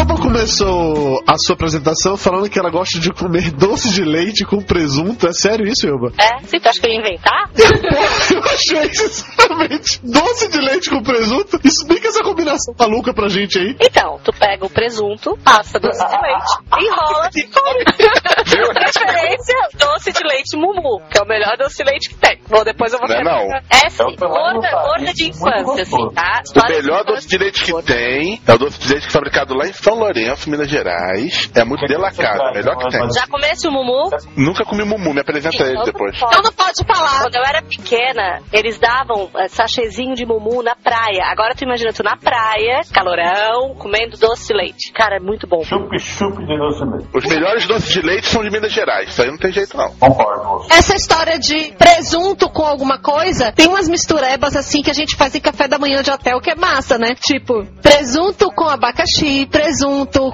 Elba 0.02 0.16
começou 0.16 1.22
a 1.28 1.38
sua 1.38 1.54
apresentação 1.54 2.18
falando 2.18 2.50
que 2.50 2.58
ela 2.58 2.72
gosta 2.72 3.00
de 3.00 3.14
comer 3.14 3.52
doce 3.54 3.94
de 3.94 4.04
leite 4.04 4.44
com 4.44 4.60
presunto. 4.60 5.28
É 5.28 5.32
sério 5.32 5.68
isso, 5.68 5.88
Elba? 5.88 6.12
É? 6.18 6.42
Você 6.42 6.58
acha 6.58 6.82
que 6.82 6.88
eu 6.88 6.92
ia 6.92 7.00
inventar? 7.00 7.52
Eu 8.34 8.40
achei 8.40 8.92
sinceramente 8.96 10.00
doce 10.04 10.50
de 10.50 10.58
leite 10.60 10.90
com 10.90 11.04
presunto. 11.04 11.60
Explica 11.64 12.08
essa 12.08 12.24
combinação 12.24 12.74
maluca 12.80 13.14
pra 13.14 13.28
gente 13.28 13.60
aí. 13.60 13.76
Então, 13.80 14.20
tu 14.24 14.34
pega 14.34 14.66
o 14.66 14.70
presunto, 14.70 15.38
passa 15.44 15.80
doce 15.80 16.04
de 16.04 16.18
leite, 16.20 16.52
enrola 16.82 17.30
e 17.36 17.44
come. 17.44 17.86
Preferência, 18.82 19.56
doce 19.78 20.12
de 20.12 20.24
leite 20.24 20.58
mumu, 20.58 21.00
que 21.12 21.20
é 21.20 21.22
o 21.22 21.28
melhor 21.28 21.56
doce 21.58 21.78
de 21.78 21.84
leite 21.84 22.10
que 22.10 22.16
tem. 22.16 22.40
Vou, 22.48 22.64
depois 22.64 22.92
eu 22.94 23.00
vou 23.00 23.08
Não 23.08 23.16
é 23.16 23.24
não. 23.24 23.56
É 23.70 23.90
sim, 23.90 24.16
lá 24.20 24.54
no 24.54 24.62
gorda, 24.62 25.14
de 25.14 25.30
infância, 25.30 25.84
assim, 25.84 26.10
tá? 26.16 26.42
O 26.56 26.72
melhor 26.72 27.04
doce 27.04 27.28
de 27.28 27.38
leite 27.38 27.64
que 27.64 27.84
tem 27.84 28.42
é 28.48 28.54
o 28.54 28.58
doce 28.58 28.80
de 28.80 28.90
leite 28.90 29.04
que 29.04 29.10
é 29.10 29.12
fabricado 29.12 29.54
lá 29.54 29.68
em 29.68 29.74
São 29.74 29.92
Lourenço, 30.02 30.50
Minas 30.50 30.68
Gerais. 30.68 31.52
É 31.54 31.64
muito 31.64 31.86
delacado, 31.86 32.42
é 32.42 32.50
o 32.50 32.54
melhor 32.54 32.78
que 32.78 32.90
tem. 32.90 33.02
Já 33.14 33.28
comesse 33.28 33.68
o 33.68 33.72
mumu? 33.72 34.10
Nunca 34.36 34.66
comi 34.66 34.84
mumu, 34.84 35.14
me 35.14 35.22
apresenta 35.22 35.64
ele 35.64 35.84
depois. 35.84 36.16
Então 36.16 36.42
não 36.44 36.52
pode 36.52 36.84
falar. 36.86 37.22
Quando 37.22 37.36
eu 37.36 37.44
era 37.44 37.62
pequena, 37.62 38.42
eles 38.52 38.80
davam 38.80 39.30
eh, 39.38 39.48
sachêzinho 39.48 40.16
de 40.16 40.26
mumu 40.26 40.64
na 40.64 40.76
praia. 40.76 41.26
Agora 41.26 41.54
tu 41.54 41.64
imagina 41.64 41.94
tu 41.94 42.04
na 42.04 42.18
praia, 42.18 42.82
calorão, 42.92 43.76
comendo 43.76 44.18
doce 44.18 44.48
de 44.48 44.54
leite. 44.54 44.92
Cara, 44.92 45.18
é 45.18 45.20
muito 45.20 45.46
bom. 45.48 45.64
Chup-chup 45.64 46.36
de 46.38 46.58
doce 46.58 46.84
de 46.84 46.92
leite. 46.92 47.10
Os 47.14 47.26
melhores 47.26 47.68
doces 47.68 47.92
de 47.92 48.02
leite 48.02 48.28
são 48.28 48.44
de 48.44 48.50
Minas 48.50 48.72
Gerais, 48.74 49.10
isso 49.10 49.22
aí 49.22 49.30
não 49.30 49.38
tem 49.38 49.52
jeito 49.52 49.78
não. 49.78 49.94
Concordo. 49.96 50.66
Essa 50.72 50.96
história 50.96 51.38
de 51.38 51.74
presunto 51.78 52.50
com 52.50 52.64
alguma 52.64 52.98
coisa, 52.98 53.52
tem 53.52 53.68
umas 53.68 53.88
misturebas 53.88 54.56
assim 54.56 54.82
que 54.82 54.90
a 54.90 54.94
gente 54.94 55.16
faz 55.16 55.36
em 55.36 55.40
café 55.40 55.68
da 55.68 55.78
manhã 55.78 56.02
de 56.02 56.10
hotel 56.10 56.40
que 56.42 56.50
é 56.50 56.56
massa, 56.56 56.98
né? 56.98 57.14
Tipo, 57.16 57.66
presunto 57.82 58.50
com 58.56 58.68
abacaxi, 58.68 59.46
presunto 59.46 59.81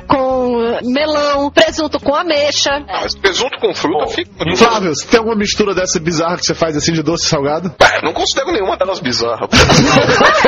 com 0.07 0.63
eh, 0.63 0.79
melão, 0.83 1.51
presunto 1.51 1.99
com 1.99 2.15
ameixa. 2.15 2.71
Ah, 2.87 3.01
Mas 3.03 3.15
presunto 3.15 3.57
com 3.59 3.73
fruta 3.73 4.05
Pô, 4.05 4.11
fica. 4.11 4.31
Flávio, 4.55 4.95
você 4.95 5.07
tem 5.07 5.17
alguma 5.19 5.35
mistura 5.35 5.73
dessa 5.73 5.99
bizarra 5.99 6.37
que 6.37 6.45
você 6.45 6.55
faz 6.55 6.75
assim 6.75 6.93
de 6.93 7.01
doce 7.01 7.25
e 7.25 7.29
salgado? 7.29 7.73
Ah, 7.79 7.97
eu 7.97 8.01
não 8.03 8.13
considero 8.13 8.51
nenhuma 8.51 8.77
delas 8.77 8.99
bizarras. 8.99 9.49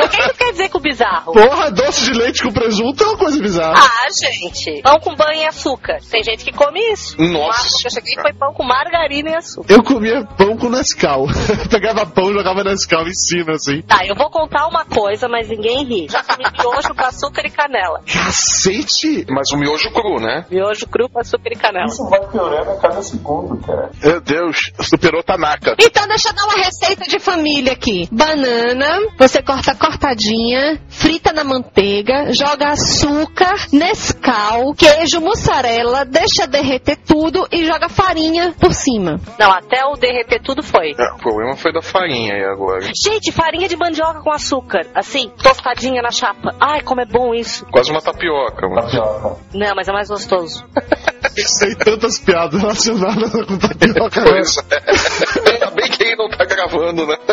O 0.00 0.08
que 0.08 0.28
tu 0.28 0.34
quer 0.36 0.52
dizer 0.52 0.68
com 0.70 0.80
bizarro? 0.80 1.32
Porra, 1.32 1.70
doce 1.70 2.04
de 2.04 2.12
leite 2.18 2.42
com 2.42 2.52
presunto 2.52 3.02
é 3.04 3.06
uma 3.06 3.16
coisa 3.16 3.40
bizarra. 3.40 3.78
Ah, 3.78 4.08
gente. 4.10 4.82
Pão 4.82 4.98
com 5.00 5.14
banho 5.14 5.42
e 5.42 5.46
açúcar. 5.46 5.98
Tem 6.10 6.22
gente 6.22 6.44
que 6.44 6.52
come 6.52 6.80
isso. 6.92 7.20
Nossa. 7.20 7.86
Eu 7.86 7.90
cheguei 7.90 8.14
foi 8.20 8.32
pão 8.32 8.52
com 8.52 8.64
margarina 8.64 9.30
e 9.30 9.34
açúcar. 9.34 9.72
Eu 9.72 9.82
comia 9.82 10.24
pão 10.36 10.56
com 10.56 10.68
Nescau. 10.68 11.26
Pegava 11.70 12.06
pão 12.06 12.30
e 12.30 12.34
jogava 12.34 12.64
Nescau 12.64 13.06
em 13.06 13.14
cima, 13.14 13.52
assim. 13.52 13.82
Tá, 13.82 14.04
eu 14.06 14.14
vou 14.14 14.30
contar 14.30 14.66
uma 14.66 14.84
coisa, 14.84 15.28
mas 15.28 15.48
ninguém 15.48 15.84
ri. 15.84 16.06
Já 16.10 16.22
comi 16.22 16.44
miojo 16.58 16.94
com 16.94 17.04
açúcar 17.04 17.42
e 17.46 17.50
canela. 17.50 18.00
Cacete! 18.06 18.89
Mas 19.28 19.50
o 19.52 19.56
miojo 19.56 19.90
cru, 19.92 20.20
né? 20.20 20.44
Miojo 20.50 20.86
cru 20.86 21.08
com 21.08 21.20
açúcar 21.20 21.50
e 21.52 21.56
canela. 21.56 21.86
Isso 21.86 22.08
vai 22.08 22.20
piorando 22.28 22.70
a 22.70 22.76
cada 22.76 23.02
segundo, 23.02 23.56
cara. 23.64 23.90
Meu 24.02 24.20
Deus, 24.20 24.72
superou 24.80 25.22
Tanaka. 25.22 25.74
Então 25.78 26.06
deixa 26.08 26.30
eu 26.30 26.34
dar 26.34 26.44
uma 26.44 26.64
receita 26.64 27.04
de 27.08 27.18
família 27.18 27.72
aqui. 27.72 28.08
Banana, 28.10 28.98
você 29.18 29.42
corta 29.42 29.74
cortadinha, 29.74 30.80
frita 30.88 31.32
na 31.32 31.44
manteiga, 31.44 32.32
joga 32.32 32.70
açúcar, 32.70 33.54
Nescau, 33.72 34.74
queijo, 34.74 35.20
mussarela, 35.20 36.04
deixa 36.04 36.46
derreter 36.46 36.96
tudo 36.96 37.46
e 37.52 37.64
joga 37.64 37.88
farinha 37.88 38.54
por 38.58 38.72
cima. 38.72 39.20
Não, 39.38 39.50
até 39.50 39.84
o 39.84 39.94
derreter 39.94 40.42
tudo 40.42 40.62
foi. 40.62 40.92
É, 40.98 41.12
o 41.14 41.18
problema 41.18 41.56
foi 41.56 41.72
da 41.72 41.82
farinha 41.82 42.34
aí 42.34 42.44
agora. 42.44 42.82
Gente, 42.82 43.32
farinha 43.32 43.68
de 43.68 43.76
mandioca 43.76 44.20
com 44.20 44.30
açúcar. 44.30 44.86
Assim, 44.94 45.30
tostadinha 45.42 46.02
na 46.02 46.10
chapa. 46.10 46.54
Ai, 46.60 46.82
como 46.82 47.00
é 47.00 47.06
bom 47.06 47.34
isso. 47.34 47.66
Quase 47.66 47.90
uma 47.90 48.00
tapioca, 48.00 48.68
mano. 48.68 48.79
Tapioca. 48.82 49.36
Não, 49.54 49.74
mas 49.74 49.88
é 49.88 49.92
mais 49.92 50.08
gostoso. 50.08 50.64
Tem 51.60 51.74
tantas 51.76 52.18
piadas 52.18 52.60
relacionadas 52.60 53.30
com 53.30 53.58
tapioca. 53.58 54.22
Pois 54.22 54.56
é. 54.70 55.69
Ainda 56.10 56.10
bem 56.10 56.10
que 56.10 56.10
ele 56.10 56.16
não 56.16 56.28
tá 56.28 56.44
gravando, 56.44 57.06
né? 57.06 57.16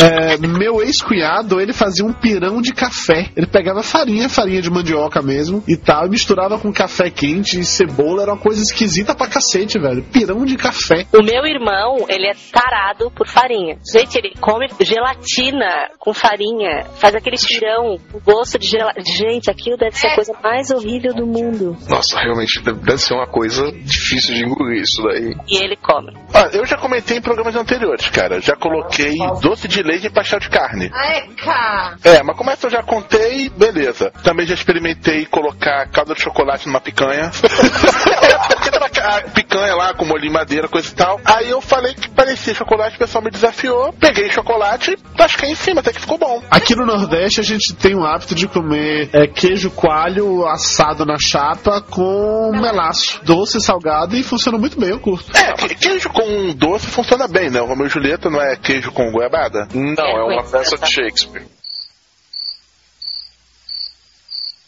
É, 0.00 0.36
meu 0.36 0.80
ex-cunhado, 0.80 1.60
ele 1.60 1.72
fazia 1.72 2.04
um 2.04 2.12
pirão 2.12 2.62
de 2.62 2.72
café. 2.72 3.32
Ele 3.36 3.48
pegava 3.48 3.82
farinha, 3.82 4.28
farinha 4.28 4.62
de 4.62 4.70
mandioca 4.70 5.20
mesmo 5.20 5.60
e 5.66 5.76
tal, 5.76 6.06
e 6.06 6.10
misturava 6.10 6.56
com 6.56 6.72
café 6.72 7.10
quente 7.10 7.58
e 7.58 7.64
cebola. 7.64 8.22
Era 8.22 8.32
uma 8.32 8.40
coisa 8.40 8.62
esquisita 8.62 9.12
pra 9.12 9.26
cacete, 9.26 9.76
velho. 9.76 10.04
Pirão 10.04 10.44
de 10.44 10.56
café. 10.56 11.04
O 11.12 11.20
meu 11.20 11.44
irmão, 11.44 12.06
ele 12.08 12.28
é 12.28 12.32
tarado 12.52 13.10
por 13.10 13.26
farinha. 13.26 13.76
Gente, 13.92 14.16
ele 14.16 14.34
come 14.40 14.68
gelatina 14.80 15.90
com 15.98 16.14
farinha, 16.14 16.84
faz 16.94 17.16
aquele 17.16 17.36
pirão 17.36 17.98
com 18.12 18.20
gosto 18.20 18.56
de 18.56 18.68
gelatina. 18.68 19.04
Gente, 19.04 19.50
aquilo 19.50 19.76
deve 19.76 19.96
ser 19.96 20.06
a 20.06 20.14
coisa 20.14 20.32
mais 20.40 20.70
horrível 20.70 21.12
do 21.12 21.26
mundo. 21.26 21.76
Nossa, 21.90 22.20
realmente 22.20 22.62
deve 22.62 22.78
deve 22.78 22.98
ser 22.98 23.14
uma 23.14 23.26
coisa 23.26 23.68
difícil 23.72 24.36
de 24.36 24.44
engolir 24.44 24.82
isso 24.82 25.02
daí. 25.02 25.34
E 25.48 25.62
ele 25.62 25.76
come. 25.76 25.97
Ah, 26.32 26.48
eu 26.52 26.64
já 26.66 26.76
comentei 26.76 27.16
em 27.16 27.20
programas 27.20 27.54
anteriores, 27.56 28.08
cara. 28.08 28.40
Já 28.40 28.54
coloquei 28.56 29.16
doce 29.40 29.66
de 29.68 29.82
leite 29.82 30.06
e 30.06 30.10
pastel 30.10 30.40
de 30.40 30.48
carne. 30.48 30.86
Eca! 30.86 31.96
É, 32.04 32.22
mas 32.22 32.36
como 32.36 32.50
essa 32.50 32.66
eu 32.66 32.70
já 32.70 32.82
contei, 32.82 33.48
beleza. 33.48 34.10
Também 34.22 34.46
já 34.46 34.54
experimentei 34.54 35.26
colocar 35.26 35.88
calda 35.90 36.14
de 36.14 36.22
chocolate 36.22 36.66
numa 36.66 36.80
picanha. 36.80 37.30
é, 38.88 38.90
porque 38.90 39.00
tava 39.00 39.16
a 39.18 39.22
picanha 39.30 39.74
lá 39.74 39.94
com 39.94 40.04
molho 40.04 40.22
de 40.22 40.30
madeira, 40.30 40.68
coisa 40.68 40.88
e 40.88 40.94
tal. 40.94 41.20
Aí 41.24 41.50
eu 41.50 41.60
falei 41.60 41.94
que 41.94 42.08
parecia 42.10 42.54
chocolate, 42.54 42.96
o 42.96 42.98
pessoal 42.98 43.22
me 43.22 43.30
desafiou. 43.30 43.92
Peguei 43.92 44.30
chocolate 44.30 44.92
e 44.92 44.96
tasquei 45.16 45.50
em 45.50 45.54
cima, 45.54 45.80
até 45.80 45.92
que 45.92 46.00
ficou 46.00 46.18
bom. 46.18 46.42
Aqui 46.50 46.74
no 46.74 46.86
Nordeste 46.86 47.40
a 47.40 47.44
gente 47.44 47.74
tem 47.74 47.94
o 47.94 48.04
hábito 48.04 48.34
de 48.34 48.46
comer 48.48 49.10
é, 49.12 49.26
queijo 49.26 49.70
coalho 49.70 50.46
assado 50.46 51.04
na 51.04 51.16
chapa 51.18 51.80
com 51.82 52.50
melaço, 52.52 53.20
doce, 53.24 53.60
salgado 53.60 54.16
e 54.16 54.22
funciona 54.22 54.58
muito 54.58 54.78
bem, 54.78 54.90
eu 54.90 55.00
curto. 55.00 55.36
É, 55.36 55.52
que- 55.54 55.74
queijo 55.74 56.08
com 56.10 56.52
doce 56.54 56.86
funciona 56.86 57.26
bem, 57.28 57.50
né? 57.50 57.60
O 57.60 57.66
Romeu 57.66 57.86
e 57.86 57.90
Julieta 57.90 58.30
não 58.30 58.40
é 58.40 58.56
queijo 58.56 58.90
com 58.92 59.10
goiabada? 59.10 59.68
Não, 59.74 60.04
é 60.04 60.24
uma 60.34 60.44
peça 60.44 60.76
de 60.76 60.90
Shakespeare. 60.90 61.46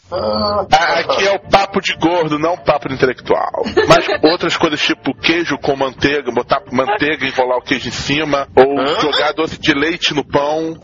Aqui 0.11 1.27
é 1.27 1.31
o 1.31 1.39
papo 1.39 1.81
de 1.81 1.95
gordo, 1.95 2.37
não 2.37 2.57
papo 2.57 2.89
de 2.89 2.95
intelectual. 2.95 3.63
Mas 3.87 4.05
outras 4.23 4.57
coisas 4.57 4.81
tipo 4.81 5.13
queijo 5.15 5.57
com 5.57 5.75
manteiga, 5.75 6.31
botar 6.31 6.61
manteiga 6.71 7.25
e 7.25 7.29
enrolar 7.29 7.57
o 7.57 7.61
queijo 7.61 7.87
em 7.87 7.91
cima, 7.91 8.47
ou 8.55 8.85
jogar 8.99 9.33
doce 9.33 9.59
de 9.59 9.73
leite 9.73 10.13
no 10.13 10.23
pão. 10.23 10.75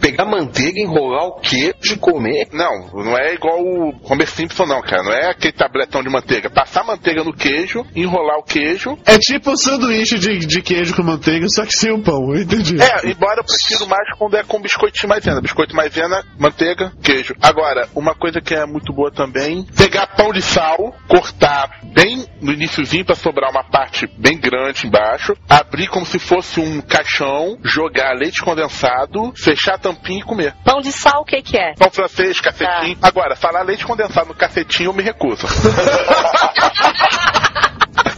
Pegar 0.00 0.24
manteiga, 0.24 0.80
enrolar 0.80 1.26
o 1.26 1.40
queijo 1.40 1.94
e 1.94 1.96
comer? 1.96 2.48
Não, 2.52 3.04
não 3.04 3.16
é 3.16 3.34
igual 3.34 3.60
o 3.60 3.92
Homer 4.04 4.28
Simpson 4.28 4.66
não, 4.66 4.80
cara. 4.80 5.02
Não 5.02 5.12
é 5.12 5.30
aquele 5.30 5.52
tabletão 5.52 6.02
de 6.02 6.08
manteiga. 6.08 6.50
Passar 6.50 6.84
manteiga 6.84 7.24
no 7.24 7.32
queijo, 7.32 7.84
enrolar 7.94 8.38
o 8.38 8.42
queijo. 8.42 8.96
É 9.04 9.18
tipo 9.18 9.50
um 9.50 9.56
sanduíche 9.56 10.18
de, 10.18 10.38
de 10.38 10.62
queijo 10.62 10.94
com 10.94 11.02
manteiga, 11.02 11.46
só 11.48 11.64
que 11.64 11.72
sem 11.72 11.92
o 11.92 12.02
pão, 12.02 12.34
eu 12.34 12.42
entendi. 12.42 12.76
É, 12.80 13.08
embora 13.08 13.40
eu 13.40 13.44
prefiro 13.44 13.88
mais 13.88 14.08
quando 14.18 14.36
é 14.36 14.42
com 14.44 14.60
biscoitinho 14.60 15.08
maisena. 15.08 15.40
Biscoito 15.40 15.74
maisena, 15.74 16.24
manteiga, 16.38 16.92
queijo. 17.02 17.34
Agora, 17.42 17.88
uma 17.94 18.14
coisa 18.14 18.40
que 18.40 18.54
é 18.54 18.66
muito 18.68 18.92
boa 18.92 19.10
também, 19.10 19.64
pegar 19.76 20.06
pão 20.08 20.32
de 20.32 20.42
sal, 20.42 20.94
cortar 21.08 21.80
bem 21.82 22.26
no 22.40 22.52
iniciozinho 22.52 23.04
pra 23.04 23.14
sobrar 23.14 23.50
uma 23.50 23.64
parte 23.64 24.06
bem 24.18 24.38
grande 24.38 24.86
embaixo, 24.86 25.34
abrir 25.48 25.88
como 25.88 26.06
se 26.06 26.18
fosse 26.18 26.60
um 26.60 26.80
caixão, 26.80 27.58
jogar 27.64 28.14
leite 28.14 28.42
condensado, 28.42 29.32
fechar 29.36 29.74
a 29.74 29.78
tampinha 29.78 30.20
e 30.20 30.24
comer. 30.24 30.54
Pão 30.64 30.80
de 30.80 30.92
sal, 30.92 31.22
o 31.22 31.24
que 31.24 31.42
que 31.42 31.58
é? 31.58 31.74
Pão 31.74 31.90
francês, 31.90 32.40
cacetinho. 32.40 32.98
Agora, 33.02 33.34
falar 33.34 33.62
leite 33.62 33.84
condensado 33.84 34.28
no 34.28 34.34
cacetinho 34.34 34.90
eu 34.90 34.94
me 34.94 35.02
recuso. 35.02 35.46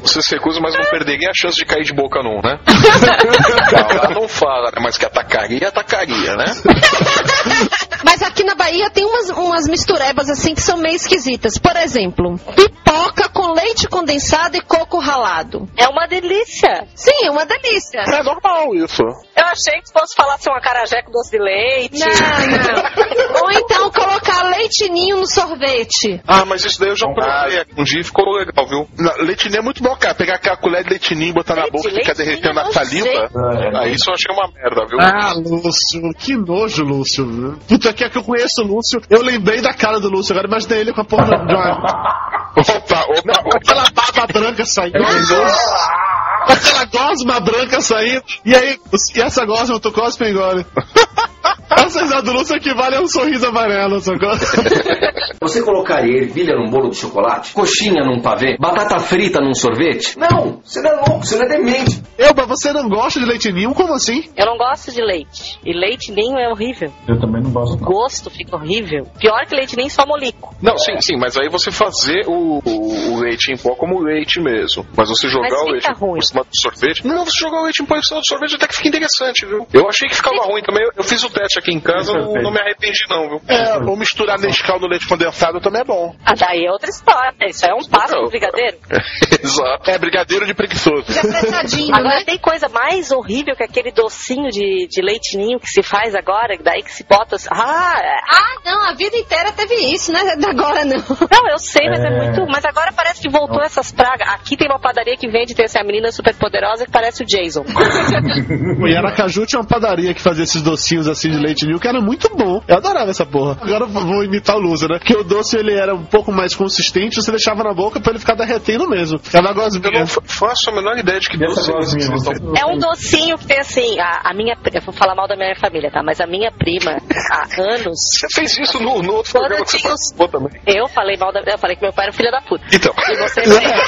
Você 0.02 0.22
se 0.22 0.34
recusa, 0.34 0.60
mas 0.60 0.74
não 0.74 0.84
perderia 0.90 1.30
a 1.30 1.34
chance 1.34 1.56
de 1.56 1.64
cair 1.64 1.84
de 1.84 1.92
boca 1.92 2.22
num, 2.22 2.40
né? 2.42 2.58
não, 4.14 4.28
fala, 4.28 4.70
né? 4.70 4.80
Mas 4.82 4.96
que 4.96 5.04
atacaria, 5.04 5.68
atacaria, 5.68 6.36
né? 6.36 6.44
Mas 8.04 8.22
aqui 8.22 8.42
na 8.42 8.54
Bahia 8.54 8.90
tem 8.90 9.04
umas, 9.04 9.28
umas 9.30 9.68
misturebas 9.68 10.28
assim 10.30 10.54
que 10.54 10.62
são 10.62 10.78
meio 10.78 10.96
esquisitas. 10.96 11.58
Por 11.58 11.76
exemplo, 11.76 12.38
pipoca 12.56 13.28
com 13.28 13.52
leite 13.52 13.86
condensado 13.88 14.56
e 14.56 14.60
coco 14.60 14.98
ralado. 14.98 15.68
É 15.76 15.86
uma 15.88 16.06
delícia. 16.06 16.86
Sim, 16.94 17.26
é 17.26 17.30
uma 17.30 17.44
delícia. 17.44 18.00
É 18.00 18.22
normal 18.22 18.74
isso. 18.74 19.02
Eu 19.02 19.44
achei 19.44 19.80
que 19.82 19.92
fosse 19.92 20.14
falar 20.16 20.34
assim, 20.34 20.50
uma 20.50 20.60
carajé 20.60 21.02
com 21.02 21.10
doce 21.12 21.30
de 21.30 21.38
leite. 21.38 21.98
Não, 21.98 22.08
não. 22.08 23.42
Ou 23.42 23.50
então 23.52 23.90
colocar 23.90 24.42
leitinho 24.44 25.18
no 25.18 25.26
sorvete. 25.26 26.20
Ah, 26.26 26.44
mas 26.44 26.64
isso 26.64 26.80
daí 26.80 26.90
eu 26.90 26.96
já 26.96 27.06
provei. 27.06 27.64
Um 27.76 27.84
dia 27.84 28.04
ficou 28.04 28.32
legal, 28.32 28.66
viu? 28.66 28.88
Não, 28.98 29.14
leitinho 29.24 29.56
é 29.56 29.62
muito 29.62 29.82
bom, 29.82 29.89
Pegar 30.16 30.34
aquela 30.36 30.56
colher 30.56 30.82
de 30.84 30.90
leitinho, 30.90 31.32
botar 31.32 31.56
na 31.56 31.68
boca 31.68 31.88
e 31.88 31.94
ficar 31.94 32.14
derretendo 32.14 32.54
na 32.54 32.70
saliva. 32.72 33.30
Ah, 33.74 33.88
isso 33.88 34.10
eu 34.10 34.14
achei 34.14 34.34
uma 34.34 34.48
merda, 34.52 34.86
viu? 34.86 34.98
Ah, 35.00 35.32
Lúcio, 35.34 36.14
que 36.18 36.36
nojo, 36.36 36.84
Lúcio. 36.84 37.58
Puta, 37.68 37.92
que 37.92 38.04
é 38.04 38.10
que 38.10 38.18
eu 38.18 38.22
conheço 38.22 38.62
o 38.62 38.66
Lúcio. 38.66 39.00
Eu 39.08 39.22
lembrei 39.22 39.60
da 39.60 39.72
cara 39.72 39.98
do 40.00 40.08
Lúcio, 40.08 40.32
agora 40.32 40.48
imaginei 40.48 40.80
ele 40.80 40.92
com 40.92 41.00
a 41.00 41.04
porra 41.04 41.24
uma. 41.24 42.20
Opa, 42.50 43.04
opa, 43.04 43.42
Com 43.44 43.56
aquela 43.56 43.84
baba 43.94 44.26
branca 44.32 44.66
saindo. 44.66 44.98
Com 44.98 46.52
aquela 46.52 46.84
gosma 46.86 47.40
branca 47.40 47.80
saindo. 47.80 48.22
E 48.44 48.54
aí, 48.54 48.78
e 49.14 49.20
essa 49.20 49.44
gosma 49.46 49.76
eu 49.76 49.80
tô 49.80 49.92
cospe 49.92 50.28
engole. 50.28 50.66
Essa 51.70 52.02
risada 52.02 52.22
do 52.22 52.32
Lúcio 52.32 52.56
equivale 52.56 52.96
a 52.96 53.00
um 53.00 53.06
sorriso 53.06 53.46
amarelo, 53.46 54.00
sacou? 54.00 54.30
Você 55.40 55.62
colocaria 55.62 56.22
ervilha 56.22 56.54
num 56.56 56.70
bolo 56.70 56.90
de 56.90 56.96
chocolate? 56.96 57.52
Coxinha 57.54 58.04
num 58.04 58.20
pavê? 58.20 58.56
Batata 58.58 58.98
frita 58.98 59.40
num 59.40 59.54
sorvete? 59.54 60.18
Não, 60.18 60.60
você 60.62 60.82
não 60.82 60.90
é 60.90 60.94
louco, 60.96 61.24
você 61.24 61.36
não 61.36 61.44
é 61.44 61.48
demente. 61.48 62.02
Eu, 62.18 62.32
mas 62.36 62.46
você 62.46 62.72
não 62.72 62.88
gosta 62.88 63.18
de 63.18 63.24
leite 63.26 63.50
ninho? 63.52 63.72
Como 63.72 63.94
assim? 63.94 64.24
Eu 64.36 64.46
não 64.46 64.58
gosto 64.58 64.92
de 64.92 65.00
leite. 65.00 65.58
E 65.64 65.72
leite 65.72 66.12
ninho 66.12 66.38
é 66.38 66.48
horrível. 66.48 66.92
Eu 67.08 67.18
também 67.18 67.42
não 67.42 67.50
gosto. 67.50 67.74
O 67.74 67.78
gosto 67.78 68.30
fica 68.30 68.56
horrível. 68.56 69.06
Pior 69.18 69.46
que 69.46 69.54
leite 69.54 69.76
ninho, 69.76 69.88
só 69.90 70.04
molico. 70.04 70.54
Não, 70.60 70.76
sim, 70.76 71.00
sim, 71.00 71.16
mas 71.16 71.36
aí 71.38 71.48
você 71.48 71.70
fazer 71.70 72.26
o, 72.26 72.60
o, 72.64 73.12
o 73.14 73.20
leite 73.20 73.52
em 73.52 73.56
pó 73.56 73.74
como 73.74 74.00
leite 74.00 74.40
mesmo. 74.40 74.84
Mas 74.94 75.08
você 75.08 75.28
jogar 75.28 75.48
Mas 75.48 75.60
o 75.62 75.70
leite 75.70 75.92
ruim. 75.92 76.14
por 76.18 76.24
cima 76.24 76.42
do 76.44 76.60
sorvete. 76.60 77.06
Não, 77.06 77.24
você 77.24 77.38
jogar 77.38 77.60
o 77.60 77.64
leite 77.64 77.82
em 77.82 77.86
pó 77.86 77.94
por 77.94 78.04
cima 78.04 78.20
do 78.20 78.26
sorvete 78.26 78.56
até 78.56 78.66
que 78.66 78.76
fica 78.76 78.88
interessante, 78.88 79.46
viu? 79.46 79.66
Eu 79.72 79.88
achei 79.88 80.06
que 80.08 80.16
ficava 80.16 80.42
ruim 80.44 80.62
também. 80.62 80.86
Eu 80.96 81.02
fiz 81.04 81.22
o 81.24 81.30
teste 81.30 81.59
aqui 81.60 81.72
em 81.72 81.80
casa, 81.80 82.12
não, 82.12 82.32
não 82.34 82.50
me 82.50 82.58
arrependi, 82.60 83.00
não, 83.08 83.28
viu? 83.28 83.40
É, 83.48 83.78
ou 83.78 83.96
misturar 83.96 84.38
Nescau 84.38 84.78
no 84.80 84.88
leite 84.88 85.06
condensado 85.06 85.60
também 85.60 85.82
é 85.82 85.84
bom. 85.84 86.14
Ah, 86.24 86.34
daí 86.34 86.64
é 86.66 86.70
outra 86.70 86.88
história. 86.90 87.32
Isso 87.48 87.64
é 87.66 87.74
um 87.74 87.86
passo 87.88 88.14
Não. 88.14 88.22
pro 88.22 88.30
brigadeiro. 88.30 88.76
Exato. 89.42 89.90
É 89.90 89.98
brigadeiro 89.98 90.46
de 90.46 90.54
preguiçoso. 90.54 91.04
Apressadinho, 91.18 91.94
Agora 91.94 92.18
né? 92.18 92.24
tem 92.24 92.38
coisa 92.38 92.68
mais 92.68 93.10
horrível 93.10 93.54
que 93.56 93.62
aquele 93.62 93.92
docinho 93.92 94.48
de, 94.50 94.86
de 94.88 95.02
leite 95.02 95.36
ninho 95.36 95.58
que 95.60 95.68
se 95.68 95.82
faz 95.82 96.14
agora, 96.14 96.56
daí 96.62 96.82
que 96.82 96.92
se 96.92 97.04
bota. 97.04 97.36
Ah, 97.50 98.00
Ah, 98.32 98.60
não, 98.64 98.88
a 98.90 98.94
vida 98.94 99.16
inteira 99.16 99.52
teve 99.52 99.74
isso, 99.92 100.12
né? 100.12 100.20
Agora 100.48 100.84
não. 100.84 100.98
não, 100.98 101.50
eu 101.50 101.58
sei, 101.58 101.88
mas 101.88 102.00
é, 102.00 102.06
É. 102.08 102.10
muito. 102.10 102.46
Mas 102.50 102.64
agora 102.64 102.92
parece 102.92 103.20
que 103.20 103.28
voltou 103.30 103.62
essas 103.62 103.92
pragas. 103.92 104.28
Aqui 104.28 104.56
tem 104.56 104.68
uma 104.68 104.80
padaria 104.80 105.16
que 105.16 105.28
vende, 105.28 105.54
tem 105.54 105.64
essa 105.64 105.82
menina 105.84 106.10
super 106.12 106.34
poderosa 106.34 106.84
que 106.86 106.90
parece 106.90 107.22
o 107.22 107.26
Jason. 107.26 107.64
Em 108.86 108.96
Aracaju 108.96 109.46
tinha 109.46 109.60
uma 109.60 109.66
padaria 109.66 110.14
que 110.14 110.20
fazia 110.22 110.44
esses 110.44 110.62
docinhos 110.62 111.08
assim 111.08 111.30
de 111.30 111.36
leite 111.38 111.49
ninho, 111.66 111.78
que 111.78 111.88
era 111.88 112.00
muito 112.00 112.28
bom. 112.36 112.60
Eu 112.66 112.76
adorava 112.76 113.10
essa 113.10 113.26
porra. 113.26 113.58
Agora 113.60 113.84
eu 113.84 113.88
vou 113.88 114.24
imitar 114.24 114.56
o 114.56 114.60
Lusa, 114.60 114.86
né? 114.88 114.98
Porque 114.98 115.14
o 115.16 115.24
doce 115.24 115.56
ele 115.56 115.74
era 115.74 115.94
um 115.94 116.04
pouco 116.04 116.32
mais 116.32 116.54
consistente, 116.54 117.16
você 117.22 117.30
deixava 117.30 117.62
na 117.62 117.72
boca 117.74 118.00
pra 118.00 118.10
ele 118.12 118.18
ficar 118.18 118.34
derretendo 118.34 118.88
mesmo. 118.88 119.18
Ficava 119.18 119.48
Eu 119.48 119.54
gosminha. 119.54 120.00
não 120.00 120.06
fa- 120.06 120.22
faço 120.24 120.70
a 120.70 120.72
menor 120.72 120.96
ideia 120.98 121.18
de 121.20 121.28
que 121.28 121.36
doce 121.38 121.70
é 121.70 122.60
É 122.60 122.66
um 122.66 122.78
docinho 122.78 123.36
que 123.38 123.46
tem 123.46 123.58
assim, 123.58 123.98
a, 124.00 124.30
a 124.30 124.34
minha. 124.34 124.56
Eu 124.72 124.80
vou 124.82 124.94
falar 124.94 125.14
mal 125.14 125.26
da 125.28 125.36
minha 125.36 125.54
família, 125.56 125.90
tá? 125.90 126.02
Mas 126.02 126.20
a 126.20 126.26
minha 126.26 126.50
prima, 126.52 126.96
há 127.32 127.60
anos. 127.60 127.98
Você 128.18 128.26
fez 128.34 128.58
isso 128.58 128.82
no, 128.82 129.02
no 129.02 129.14
outro 129.14 129.32
programa 129.32 129.60
eu 129.60 129.64
que 129.64 129.70
você 129.72 129.80
participou 129.88 130.28
também. 130.28 130.60
Eu 130.66 130.88
falei 130.88 131.16
mal 131.16 131.32
da. 131.32 131.40
Eu 131.46 131.58
falei 131.58 131.76
que 131.76 131.82
meu 131.82 131.92
pai 131.92 132.06
era 132.06 132.12
um 132.14 132.16
filho 132.16 132.30
da 132.30 132.40
puta. 132.40 132.64
Então. 132.72 132.92
E 133.08 133.16
você 133.18 133.42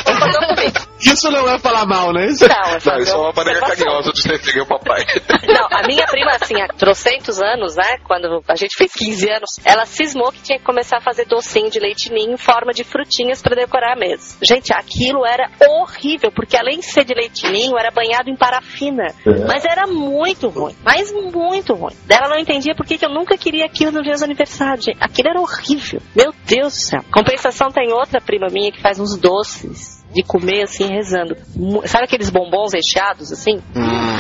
concordou 0.05 0.57
comigo. 0.57 0.91
Isso 1.05 1.31
não 1.31 1.49
é 1.49 1.59
falar 1.59 1.87
mal, 1.87 2.13
né? 2.13 2.27
Isso... 2.27 2.47
Não, 2.47 2.55
é 2.55 2.79
Não, 2.85 2.99
isso 2.99 3.15
é 3.15 3.19
uma 3.19 3.33
maneira 3.33 3.61
carinhosa 3.61 4.13
de 4.13 4.23
defender 4.23 4.61
o 4.61 4.67
papai. 4.67 5.05
Não, 5.47 5.67
a 5.71 5.87
minha 5.87 6.07
prima, 6.07 6.33
assim, 6.41 6.61
há 6.61 6.69
trocentos 6.69 7.41
anos, 7.41 7.77
né? 7.77 7.99
Quando 8.05 8.43
a 8.49 8.55
gente 8.55 8.77
fez 8.77 8.93
15 8.93 9.31
anos, 9.31 9.51
ela 9.65 9.85
cismou 9.85 10.31
que 10.33 10.43
tinha 10.43 10.59
que 10.59 10.65
começar 10.65 10.99
a 10.99 11.01
fazer 11.01 11.27
docinho 11.27 11.71
de 11.71 11.81
leite 11.81 12.13
ninho 12.13 12.33
em 12.33 12.37
forma 12.37 12.73
de 12.73 12.85
frutinhas 12.85 13.43
pra 13.43 13.57
decorar 13.57 13.95
a 13.95 13.97
mesa. 13.97 14.37
Gente, 14.43 14.73
aquilo 14.73 15.27
era 15.27 15.51
horrível, 15.69 16.31
porque 16.31 16.57
além 16.57 16.79
de 16.79 16.87
ser 16.87 17.05
de 17.05 17.15
leite 17.15 17.49
ninho, 17.51 17.79
era 17.79 17.91
banhado 17.91 18.31
em 18.31 18.37
parafina. 18.37 19.09
É. 19.27 19.45
Mas 19.47 19.65
era 19.65 19.87
muito 19.87 20.49
ruim, 20.49 20.77
mas 20.85 21.13
muito 21.13 21.75
ruim. 21.75 21.95
Ela 22.09 22.29
não 22.29 22.39
entendia 22.39 22.75
por 22.75 22.87
que 22.87 22.99
que 22.99 23.05
eu 23.05 23.11
nunca 23.11 23.37
queria 23.37 23.67
aquilo 23.67 23.93
nos 23.93 24.07
meus 24.07 24.23
aniversários. 24.23 24.85
gente. 24.85 24.99
Aquilo 25.01 25.29
era 25.29 25.41
horrível. 25.41 26.01
Meu 26.15 26.33
Deus 26.45 26.75
do 26.75 26.81
céu. 26.81 27.01
Compensação 27.13 27.71
tem 27.71 27.93
outra 27.93 28.21
prima 28.21 28.47
minha 28.51 28.71
que 28.71 28.81
faz 28.81 28.99
uns 29.01 29.17
doces 29.17 30.02
de 30.13 30.23
comer 30.23 30.63
assim, 30.63 30.87
rezando. 30.89 31.37
Sabe 31.87 32.05
aqueles 32.05 32.31
bombons 32.31 32.73
recheados 32.73 33.33
assim? 33.33 33.57
Hum. 33.75 34.12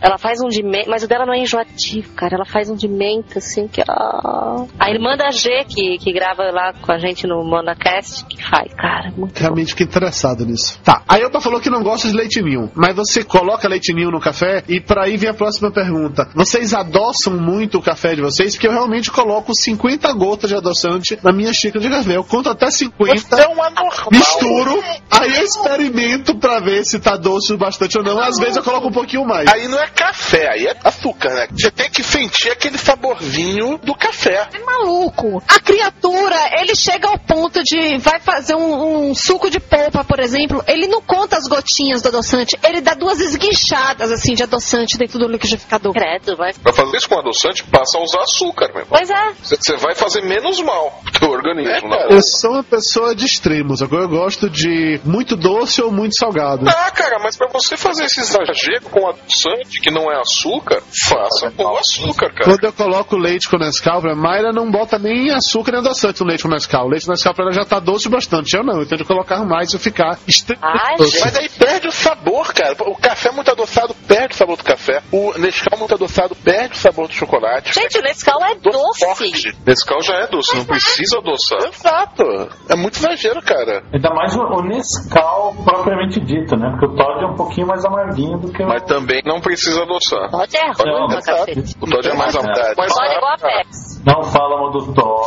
Ela 0.00 0.18
faz 0.18 0.40
um 0.40 0.48
de 0.48 0.62
menta, 0.62 0.88
mas 0.88 1.02
o 1.02 1.08
dela 1.08 1.26
não 1.26 1.34
é 1.34 1.38
enjoativo, 1.38 2.12
cara. 2.14 2.36
Ela 2.36 2.46
faz 2.46 2.70
um 2.70 2.74
de 2.74 2.88
menta, 2.88 3.38
assim, 3.38 3.68
que 3.68 3.82
ó. 3.88 4.66
A 4.78 4.90
irmã 4.90 5.16
da 5.16 5.30
G, 5.30 5.64
que, 5.68 5.98
que 5.98 6.12
grava 6.12 6.50
lá 6.50 6.72
com 6.72 6.92
a 6.92 6.98
gente 6.98 7.26
no 7.26 7.44
MonaCast, 7.44 8.24
que 8.26 8.42
faz, 8.42 8.72
cara. 8.74 9.12
Muito 9.16 9.38
Realmente 9.38 9.70
fiquei 9.70 9.86
interessado 9.86 10.44
nisso. 10.46 10.78
Tá, 10.82 11.02
a 11.08 11.18
Elba 11.18 11.40
falou 11.40 11.60
que 11.60 11.70
não 11.70 11.82
gosta 11.82 12.08
de 12.08 12.14
leite 12.14 12.42
ninho, 12.42 12.70
mas 12.74 12.94
você 12.94 13.22
coloca 13.22 13.68
leite 13.68 13.92
ninho 13.92 14.10
no 14.10 14.20
café 14.20 14.62
e 14.68 14.80
por 14.80 14.98
aí 14.98 15.16
vem 15.16 15.30
a 15.30 15.34
próxima 15.34 15.70
pergunta. 15.70 16.28
Vocês 16.34 16.72
adoçam 16.72 17.36
muito 17.36 17.78
o 17.78 17.82
café 17.82 18.14
de 18.14 18.22
vocês? 18.22 18.54
Porque 18.54 18.68
eu 18.68 18.72
realmente 18.72 19.10
coloco 19.10 19.54
50 19.54 20.12
gotas 20.14 20.50
de 20.50 20.56
adoçante 20.56 21.18
na 21.22 21.32
minha 21.32 21.52
xícara 21.52 21.80
de 21.80 21.90
café. 21.90 22.16
Eu 22.16 22.24
conto 22.24 22.48
até 22.48 22.70
50, 22.70 23.18
Você 23.18 23.42
é 23.42 23.48
um 23.48 24.10
misturo, 24.10 24.82
aí 25.10 25.36
eu 25.36 25.44
experimento 25.44 26.36
pra 26.36 26.60
ver 26.60 26.84
se 26.84 26.98
tá 26.98 27.16
doce 27.16 27.52
o 27.52 27.58
bastante 27.58 27.98
ou 27.98 28.04
não. 28.04 28.18
Às 28.18 28.38
vezes 28.38 28.56
eu 28.56 28.62
coloco 28.62 28.88
um 28.88 28.92
pouquinho 28.92 29.24
mais. 29.30 29.48
Aí 29.52 29.68
não 29.68 29.78
é 29.80 29.86
café, 29.88 30.50
aí 30.52 30.66
é 30.66 30.76
açúcar, 30.82 31.30
né? 31.30 31.46
Você 31.52 31.70
tem 31.70 31.88
que 31.88 32.02
sentir 32.02 32.50
aquele 32.50 32.76
saborzinho 32.76 33.78
do 33.78 33.94
café. 33.94 34.48
É 34.52 34.58
maluco. 34.58 35.42
A 35.48 35.60
criatura, 35.60 36.36
ele 36.60 36.74
chega 36.74 37.08
ao 37.08 37.18
ponto 37.18 37.62
de 37.62 37.98
vai 37.98 38.18
fazer 38.18 38.54
um, 38.54 39.10
um 39.10 39.14
suco 39.14 39.48
de 39.48 39.60
polpa, 39.60 40.04
por 40.04 40.18
exemplo, 40.18 40.62
ele 40.66 40.86
não 40.88 41.00
conta 41.00 41.36
as 41.36 41.46
gotinhas 41.46 42.02
do 42.02 42.08
adoçante, 42.08 42.58
ele 42.62 42.80
dá 42.80 42.94
duas 42.94 43.20
esguinchadas 43.20 44.10
assim 44.10 44.34
de 44.34 44.42
adoçante 44.42 44.98
dentro 44.98 45.18
do 45.18 45.28
liquidificador. 45.28 45.92
Credo, 45.92 46.36
vai. 46.36 46.52
Pra 46.54 46.72
fazer 46.72 46.96
isso 46.96 47.08
com 47.08 47.18
adoçante, 47.18 47.62
passa 47.64 47.98
a 47.98 48.02
usar 48.02 48.22
açúcar, 48.22 48.68
meu 48.68 48.82
irmão. 48.82 48.98
Pois 48.98 49.10
é. 49.10 49.32
Você 49.42 49.76
vai 49.76 49.94
fazer 49.94 50.22
menos 50.22 50.60
mal 50.60 51.00
pro 51.04 51.20
teu 51.20 51.30
organismo, 51.30 51.88
né? 51.88 52.06
Eu 52.10 52.20
sou 52.22 52.52
uma 52.52 52.64
pessoa 52.64 53.14
de 53.14 53.26
extremos. 53.26 53.82
Agora 53.82 54.04
eu 54.04 54.08
gosto 54.08 54.50
de 54.50 55.00
muito 55.04 55.36
doce 55.36 55.80
ou 55.82 55.92
muito 55.92 56.16
salgado. 56.18 56.68
Ah, 56.68 56.90
cara, 56.90 57.18
mas 57.22 57.36
pra 57.36 57.48
você 57.48 57.76
fazer 57.76 58.04
esse 58.04 58.20
exagero 58.20 58.88
com 58.90 59.06
adoçante 59.20 59.80
que 59.80 59.90
não 59.90 60.10
é 60.10 60.18
açúcar, 60.20 60.82
faça 61.08 61.50
com 61.50 61.76
açúcar, 61.76 62.32
cara. 62.32 62.44
Quando 62.44 62.64
eu 62.64 62.72
coloco 62.72 63.16
leite 63.16 63.48
com 63.48 63.56
Nescau, 63.58 64.00
a 64.06 64.14
Mayra 64.14 64.52
não 64.52 64.70
bota 64.70 64.98
nem 64.98 65.30
açúcar 65.30 65.72
nem 65.72 65.80
adoçante 65.80 66.20
no 66.20 66.26
leite 66.28 66.42
com 66.42 66.48
Nescau. 66.48 66.86
O 66.86 66.88
leite 66.88 67.06
com 67.06 67.12
Nescau 67.12 67.34
pra 67.34 67.44
ela 67.44 67.52
já 67.52 67.64
tá 67.64 67.78
doce 67.78 68.08
bastante. 68.08 68.56
Eu 68.56 68.64
não, 68.64 68.80
eu 68.80 68.86
tento 68.86 69.04
colocar 69.04 69.44
mais 69.44 69.72
e 69.72 69.78
ficar 69.78 70.18
extremamente 70.26 70.98
doce. 70.98 71.20
Mas 71.20 71.36
aí 71.36 71.48
perde 71.48 71.88
o 71.88 71.92
sabor, 71.92 72.52
cara. 72.52 72.74
O 72.80 72.96
café 72.96 73.30
muito 73.30 73.50
adoçado 73.50 73.94
perde 74.06 74.34
o 74.34 74.36
sabor 74.36 74.56
do 74.56 74.64
café. 74.64 75.02
O 75.12 75.32
Nescau 75.38 75.78
muito 75.78 75.94
adoçado 75.94 76.34
perde 76.36 76.74
o 76.74 76.78
sabor 76.78 77.08
do 77.08 77.14
chocolate. 77.14 77.72
Gente, 77.74 77.98
o 77.98 78.02
Nescau 78.02 78.38
é 78.44 78.54
Doce 78.54 78.78
doce. 78.78 79.04
forte. 79.04 79.56
Nescau 79.66 80.02
já 80.02 80.14
é 80.14 80.26
doce, 80.26 80.56
não 80.56 80.64
precisa 80.64 81.18
adoçar. 81.18 81.58
Exato. 81.68 82.22
É 82.68 82.76
muito 82.76 82.96
exagero, 82.96 83.40
cara. 83.42 83.82
Ainda 83.92 84.10
mais 84.10 84.34
o, 84.36 84.62
Nescau 84.62 85.54
propriamente 85.64 86.20
dito, 86.20 86.56
né? 86.56 86.70
Porque 86.72 86.86
o 86.86 86.96
Todd 86.96 87.24
é 87.24 87.26
um 87.26 87.36
pouquinho 87.36 87.66
mais 87.66 87.84
amarguinho 87.84 88.38
do 88.38 88.52
que 88.52 88.62
o. 88.62 88.68
Mas 88.68 88.82
também 89.10 89.22
não 89.24 89.40
precisa 89.40 89.82
adoçar. 89.82 90.30
Todd 90.30 90.56
é 90.56 90.66
ruim 90.66 91.16
exato. 91.16 91.46
cacete. 91.46 91.76
O 91.80 91.86
Todd 91.86 92.08
é 92.08 92.14
mais 92.14 92.34
É. 92.34 92.74
Mais 92.76 92.94
Todd 92.94 93.08
é 93.08 93.16
igual 93.16 93.32
a. 93.32 93.38
Pepsi. 93.38 94.02
Não 94.06 94.22
fala 94.22 94.56
mal 94.56 94.70
do 94.70 94.92
Todd. 94.94 95.26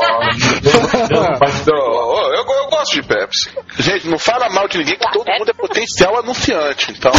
Não, 1.67 2.33
eu, 2.33 2.45
eu 2.45 2.69
gosto 2.69 2.93
de 2.93 3.03
Pepsi. 3.03 3.51
Gente, 3.79 4.07
não 4.07 4.17
fala 4.17 4.49
mal 4.49 4.67
de 4.67 4.77
ninguém, 4.79 4.95
que 4.97 5.11
todo 5.11 5.25
mundo 5.25 5.49
é 5.49 5.53
potencial 5.53 6.17
anunciante. 6.17 6.91
Então, 6.91 7.11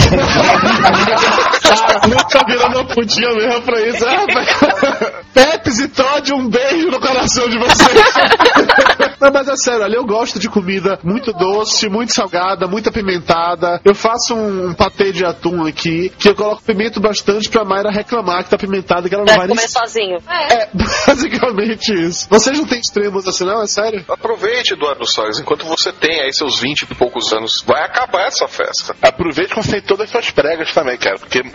Cara, 1.62 2.00
nunca 2.08 2.40
virando 2.46 2.78
uma 2.78 2.86
putinha 2.86 3.28
mesmo 3.34 3.62
pra 3.62 3.80
isso. 3.80 4.04
Rapaz. 4.04 5.24
Pepsi 5.32 5.84
e 5.84 5.88
Todd, 5.88 6.32
um 6.32 6.48
beijo 6.48 6.90
no 6.90 7.00
coração 7.00 7.48
de 7.48 7.58
vocês. 7.58 8.14
Não, 9.20 9.30
mas 9.32 9.48
é 9.48 9.56
sério, 9.56 9.84
ali 9.84 9.94
eu 9.96 10.04
gosto 10.04 10.38
de 10.38 10.50
comida 10.50 10.98
muito 11.02 11.32
doce, 11.32 11.88
muito 11.88 12.12
salgada, 12.12 12.66
muito 12.66 12.88
apimentada. 12.88 13.80
Eu 13.84 13.94
faço 13.94 14.34
um, 14.34 14.68
um 14.68 14.74
patê 14.74 15.12
de 15.12 15.24
atum 15.24 15.66
aqui, 15.66 16.12
que 16.18 16.28
eu 16.28 16.34
coloco 16.34 16.53
pimento 16.62 17.00
bastante 17.00 17.48
pra 17.48 17.64
Mayra 17.64 17.90
reclamar 17.90 18.44
que 18.44 18.50
tá 18.50 18.56
apimentado, 18.56 19.08
que 19.08 19.14
ela 19.14 19.24
não 19.24 19.34
vai 19.34 19.46
nem... 19.46 19.56
comer 19.56 19.68
sozinho. 19.68 20.18
É, 20.28 20.68
basicamente 21.06 21.92
isso. 21.92 22.26
Vocês 22.28 22.58
não 22.58 22.66
têm 22.66 22.80
extremos 22.80 23.26
assim, 23.26 23.44
não? 23.44 23.62
É 23.62 23.66
sério? 23.66 24.04
Aproveite, 24.08 24.74
Eduardo 24.74 25.06
Salles, 25.06 25.38
enquanto 25.38 25.64
você 25.66 25.92
tem 25.92 26.20
aí 26.20 26.32
seus 26.32 26.60
20 26.60 26.82
e 26.82 26.94
poucos 26.94 27.32
anos, 27.32 27.62
vai 27.66 27.82
acabar 27.84 28.26
essa 28.26 28.46
festa. 28.48 28.94
aproveite 29.02 29.54
quando 29.54 29.70
tem 29.70 29.82
todas 29.82 30.06
as 30.06 30.10
suas 30.10 30.30
pregas 30.30 30.72
também, 30.72 30.96
cara. 30.96 31.18
Porque. 31.18 31.42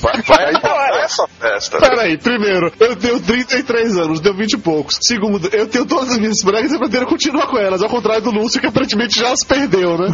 Vai, 0.00 0.22
vai 0.22 0.44
acabar 0.54 0.90
essa 1.04 1.26
festa. 1.40 1.78
Peraí, 1.78 2.16
primeiro, 2.18 2.72
eu 2.80 2.96
tenho 2.96 3.20
33 3.20 3.96
anos, 3.98 4.20
deu 4.20 4.34
20 4.34 4.52
e 4.54 4.58
poucos. 4.58 4.98
Segundo, 5.02 5.48
eu 5.52 5.66
tenho 5.68 5.86
todas 5.86 6.10
as 6.12 6.18
minhas 6.18 6.42
pregas 6.42 6.72
e 6.72 6.76
a 6.76 6.78
bandeira 6.78 7.06
continua 7.06 7.46
com 7.46 7.58
elas, 7.58 7.82
ao 7.82 7.88
contrário 7.88 8.22
do 8.22 8.30
Lúcio, 8.30 8.60
que 8.60 8.66
aparentemente 8.66 9.18
já 9.18 9.30
as 9.32 9.44
perdeu, 9.44 9.96
né? 9.98 10.08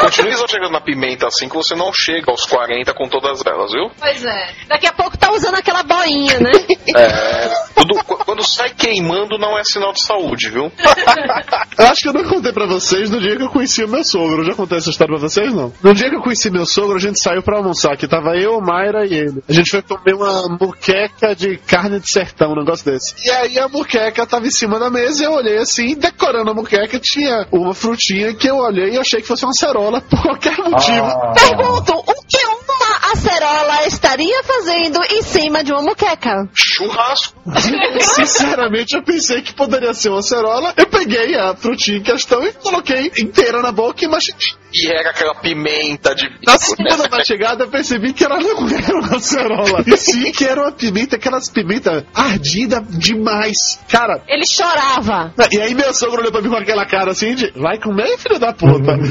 Continue 0.00 0.32
exagerando 0.32 0.72
na 0.72 0.80
pimenta 0.80 1.26
assim 1.26 1.48
que 1.48 1.54
você 1.54 1.74
não 1.74 1.92
chega 1.92 2.30
aos 2.30 2.44
40 2.46 2.92
com 2.94 3.08
todas 3.08 3.40
elas, 3.46 3.70
viu? 3.72 3.90
Pois 3.98 4.24
é. 4.24 4.48
Daqui 4.68 4.86
a 4.86 4.92
pouco 4.92 5.16
tá 5.16 5.32
usando 5.32 5.54
aquela 5.56 5.82
boinha, 5.82 6.38
né? 6.40 6.52
É. 6.96 7.48
Tudo- 7.74 8.04
qu- 8.04 8.24
quando 8.24 8.46
sai 8.46 8.70
queimando 8.70 9.36
não 9.38 9.58
é 9.58 9.64
sinal 9.64 9.92
de 9.92 10.00
saúde, 10.02 10.48
viu? 10.50 10.70
Eu 11.78 11.86
acho 11.86 12.02
que 12.02 12.08
eu 12.08 12.12
não 12.12 12.24
contei 12.24 12.52
pra 12.52 12.66
vocês 12.66 13.10
no 13.10 13.20
dia 13.20 13.36
que 13.36 13.42
eu 13.42 13.48
conheci 13.48 13.82
o 13.82 13.88
meu 13.88 14.04
sogro. 14.04 14.42
Eu 14.42 14.46
já 14.46 14.54
contei 14.54 14.78
essa 14.78 14.90
história 14.90 15.12
pra 15.18 15.28
vocês, 15.28 15.52
não? 15.52 15.72
No 15.82 15.92
dia 15.94 16.08
que 16.08 16.14
eu 16.16 16.20
conheci 16.22 16.50
meu 16.50 16.64
sogro, 16.66 16.96
a 16.96 17.00
gente 17.00 17.20
saiu 17.20 17.42
pra 17.42 17.56
almoçar, 17.56 17.96
que 17.96 18.06
tava 18.06 18.36
eu, 18.36 18.60
Mayra 18.60 19.03
e 19.06 19.14
ele. 19.14 19.42
A 19.48 19.52
gente 19.52 19.70
foi 19.70 19.82
comer 19.82 20.14
uma 20.14 20.48
muqueca 20.48 21.34
de 21.34 21.56
carne 21.58 22.00
de 22.00 22.10
sertão, 22.10 22.52
um 22.52 22.56
negócio 22.56 22.84
desse. 22.84 23.14
E 23.24 23.30
aí 23.30 23.58
a 23.58 23.68
muqueca 23.68 24.26
tava 24.26 24.46
em 24.46 24.50
cima 24.50 24.78
da 24.78 24.90
mesa 24.90 25.22
e 25.22 25.26
eu 25.26 25.32
olhei 25.32 25.58
assim, 25.58 25.94
decorando 25.94 26.50
a 26.50 26.54
muqueca, 26.54 26.98
tinha 26.98 27.46
uma 27.52 27.74
frutinha 27.74 28.34
que 28.34 28.48
eu 28.48 28.56
olhei 28.56 28.94
e 28.94 28.98
achei 28.98 29.20
que 29.20 29.28
fosse 29.28 29.44
uma 29.44 29.52
cerola, 29.52 30.00
por 30.08 30.20
qualquer 30.20 30.56
motivo. 30.58 31.06
Ah. 31.06 31.32
Pergunto, 31.34 31.92
o 31.94 32.14
que 32.26 32.46
uma 32.46 33.12
acerola 33.12 33.86
estaria 33.86 34.42
fazendo 34.44 35.00
em 35.10 35.22
cima 35.22 35.62
de 35.62 35.72
uma 35.72 35.82
muqueca? 35.82 36.48
Churrasco. 36.52 37.34
Sinceramente, 38.00 38.96
eu 38.96 39.02
pensei 39.02 39.42
que 39.42 39.54
poderia 39.54 39.94
ser 39.94 40.10
uma 40.10 40.22
cerola. 40.22 40.72
Eu 40.76 40.86
peguei 40.86 41.34
a 41.36 41.54
frutinha 41.54 41.98
em 41.98 42.02
questão 42.02 42.44
e 42.44 42.52
coloquei 42.52 43.12
inteira 43.18 43.60
na 43.60 43.72
boca 43.72 44.04
e 44.04 44.08
mastiguei. 44.08 44.63
E 44.74 44.90
era 44.90 45.10
aquela 45.10 45.34
pimenta 45.36 46.14
de. 46.14 46.28
Na 46.44 46.58
segunda 46.58 47.08
mastigada, 47.08 47.62
eu 47.64 47.70
percebi 47.70 48.12
que 48.12 48.26
não 48.26 48.36
era 48.36 48.98
uma 48.98 49.20
cerola. 49.20 49.84
E 49.94 49.96
sim 49.96 50.32
que 50.32 50.44
era 50.44 50.62
uma 50.62 50.72
pimenta, 50.72 51.14
aquelas 51.16 51.48
pimenta 51.48 52.04
ardida 52.12 52.82
demais. 52.88 53.78
Cara, 53.88 54.22
Ele 54.26 54.44
chorava. 54.46 55.32
e 55.52 55.60
aí 55.60 55.74
meu 55.74 55.94
sogro 55.94 56.20
olhou 56.20 56.32
pra 56.32 56.40
mim 56.42 56.48
com 56.48 56.56
aquela 56.56 56.84
cara 56.86 57.12
assim 57.12 57.34
de 57.34 57.52
vai 57.52 57.78
comer, 57.78 58.18
filho 58.18 58.38
da 58.38 58.52
puta. 58.52 58.96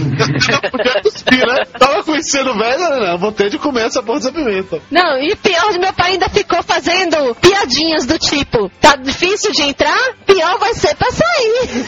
Né? 1.33 1.63
Tava 1.77 2.03
conhecendo 2.03 2.53
velho, 2.57 2.79
né? 2.79 3.07
Não, 3.07 3.17
vou 3.17 3.31
ter 3.31 3.49
de 3.49 3.57
comer 3.57 3.85
essa 3.85 4.01
porra 4.03 4.19
dessa 4.19 4.31
pimenta. 4.31 4.79
Não, 4.91 5.17
e 5.21 5.35
pior, 5.35 5.73
meu 5.79 5.93
pai 5.93 6.11
ainda 6.13 6.29
ficou 6.29 6.61
fazendo 6.63 7.35
piadinhas 7.35 8.05
do 8.05 8.17
tipo, 8.17 8.69
tá 8.79 8.95
difícil 8.95 9.51
de 9.51 9.63
entrar? 9.63 9.97
Pior 10.25 10.57
vai 10.59 10.73
ser 10.73 10.95
pra 10.95 11.09
sair. 11.11 11.85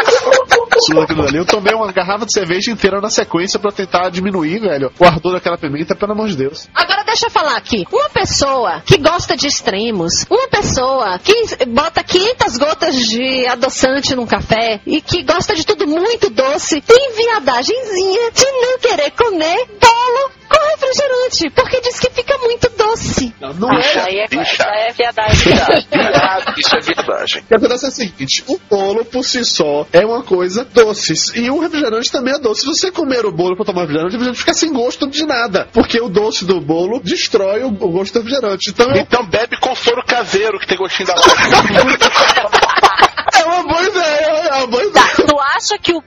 Aquilo 1.02 1.22
ali. 1.22 1.36
Eu 1.36 1.44
tomei 1.44 1.74
uma 1.74 1.92
garrafa 1.92 2.26
de 2.26 2.32
cerveja 2.32 2.69
inteira 2.70 3.00
na 3.00 3.10
sequência 3.10 3.58
pra 3.58 3.72
tentar 3.72 4.08
diminuir, 4.10 4.60
velho, 4.60 4.92
o 4.98 5.04
ardor 5.04 5.32
daquela 5.32 5.58
pimenta, 5.58 5.94
pelo 5.94 6.12
amor 6.12 6.28
de 6.28 6.36
Deus. 6.36 6.68
Agora 6.74 7.04
deixa 7.04 7.26
eu 7.26 7.30
falar 7.30 7.56
aqui. 7.56 7.84
Uma 7.92 8.08
pessoa 8.10 8.82
que 8.86 8.98
gosta 8.98 9.36
de 9.36 9.46
extremos, 9.46 10.26
uma 10.30 10.48
pessoa 10.48 11.18
que 11.18 11.64
bota 11.66 12.02
500 12.02 12.56
gotas 12.56 12.96
de 12.96 13.46
adoçante 13.46 14.14
num 14.14 14.26
café 14.26 14.80
e 14.86 15.00
que 15.00 15.22
gosta 15.22 15.54
de 15.54 15.64
tudo 15.64 15.86
muito 15.86 16.30
doce, 16.30 16.80
tem 16.80 17.12
viadagemzinha 17.14 18.30
de 18.32 18.44
não 18.44 18.78
querer 18.78 19.10
comer 19.10 19.66
bolo 19.80 20.39
com 20.50 20.68
refrigerante, 20.70 21.50
porque 21.54 21.80
diz 21.80 21.98
que 22.00 22.10
fica 22.10 22.36
muito 22.38 22.68
doce. 22.76 23.32
Não, 23.40 23.52
não 23.54 23.70
Ah, 23.70 23.80
é. 23.80 23.98
aí 24.00 24.18
é, 24.20 24.26
bicha. 24.28 24.64
aí 24.68 24.88
é 24.88 24.92
viadagem. 24.92 25.52
Isso 26.58 26.76
é 26.76 26.80
verdade. 26.80 27.38
O 27.38 27.42
que 27.46 27.54
acontece 27.54 27.84
é 27.84 27.88
o 27.88 27.92
seguinte: 27.92 28.44
o 28.48 28.58
bolo 28.68 29.04
por 29.04 29.24
si 29.24 29.44
só 29.44 29.86
é 29.92 30.04
uma 30.04 30.22
coisa 30.22 30.64
doce. 30.64 31.14
E 31.38 31.50
o 31.50 31.60
refrigerante 31.60 32.10
também 32.10 32.34
é 32.34 32.38
doce. 32.38 32.62
Se 32.62 32.66
você 32.66 32.90
comer 32.90 33.24
o 33.24 33.32
bolo 33.32 33.56
pra 33.56 33.64
tomar 33.64 33.82
refrigerante, 33.82 34.16
o 34.16 34.18
refrigerante 34.18 34.40
fica 34.40 34.54
sem 34.54 34.72
gosto 34.72 35.06
de 35.08 35.24
nada. 35.24 35.68
Porque 35.72 36.00
o 36.00 36.08
doce 36.08 36.44
do 36.44 36.60
bolo 36.60 37.00
destrói 37.00 37.62
o, 37.62 37.70
gosto 37.70 38.14
do 38.14 38.18
refrigerante. 38.24 38.70
Então 38.70 38.90
eu- 38.90 38.96
Então 39.02 39.24
bebe 39.26 39.58
com 39.60 39.74
soro 39.74 40.02
caseiro, 40.04 40.58
que 40.58 40.66
tem 40.66 40.76
gostinho 40.78 41.06
da 41.08 41.14
boca. 41.14 41.30
é 43.38 43.44
uma 43.44 43.62
boa 43.62 43.82
ideia, 43.82 44.26
é 44.26 44.54
uma 44.54 44.66
boa 44.66 44.82
ideia. 44.84 45.06
Tá, 45.06 45.22
tu 45.26 45.36
acha 45.56 45.78
que 45.78 45.92
o 45.92 46.02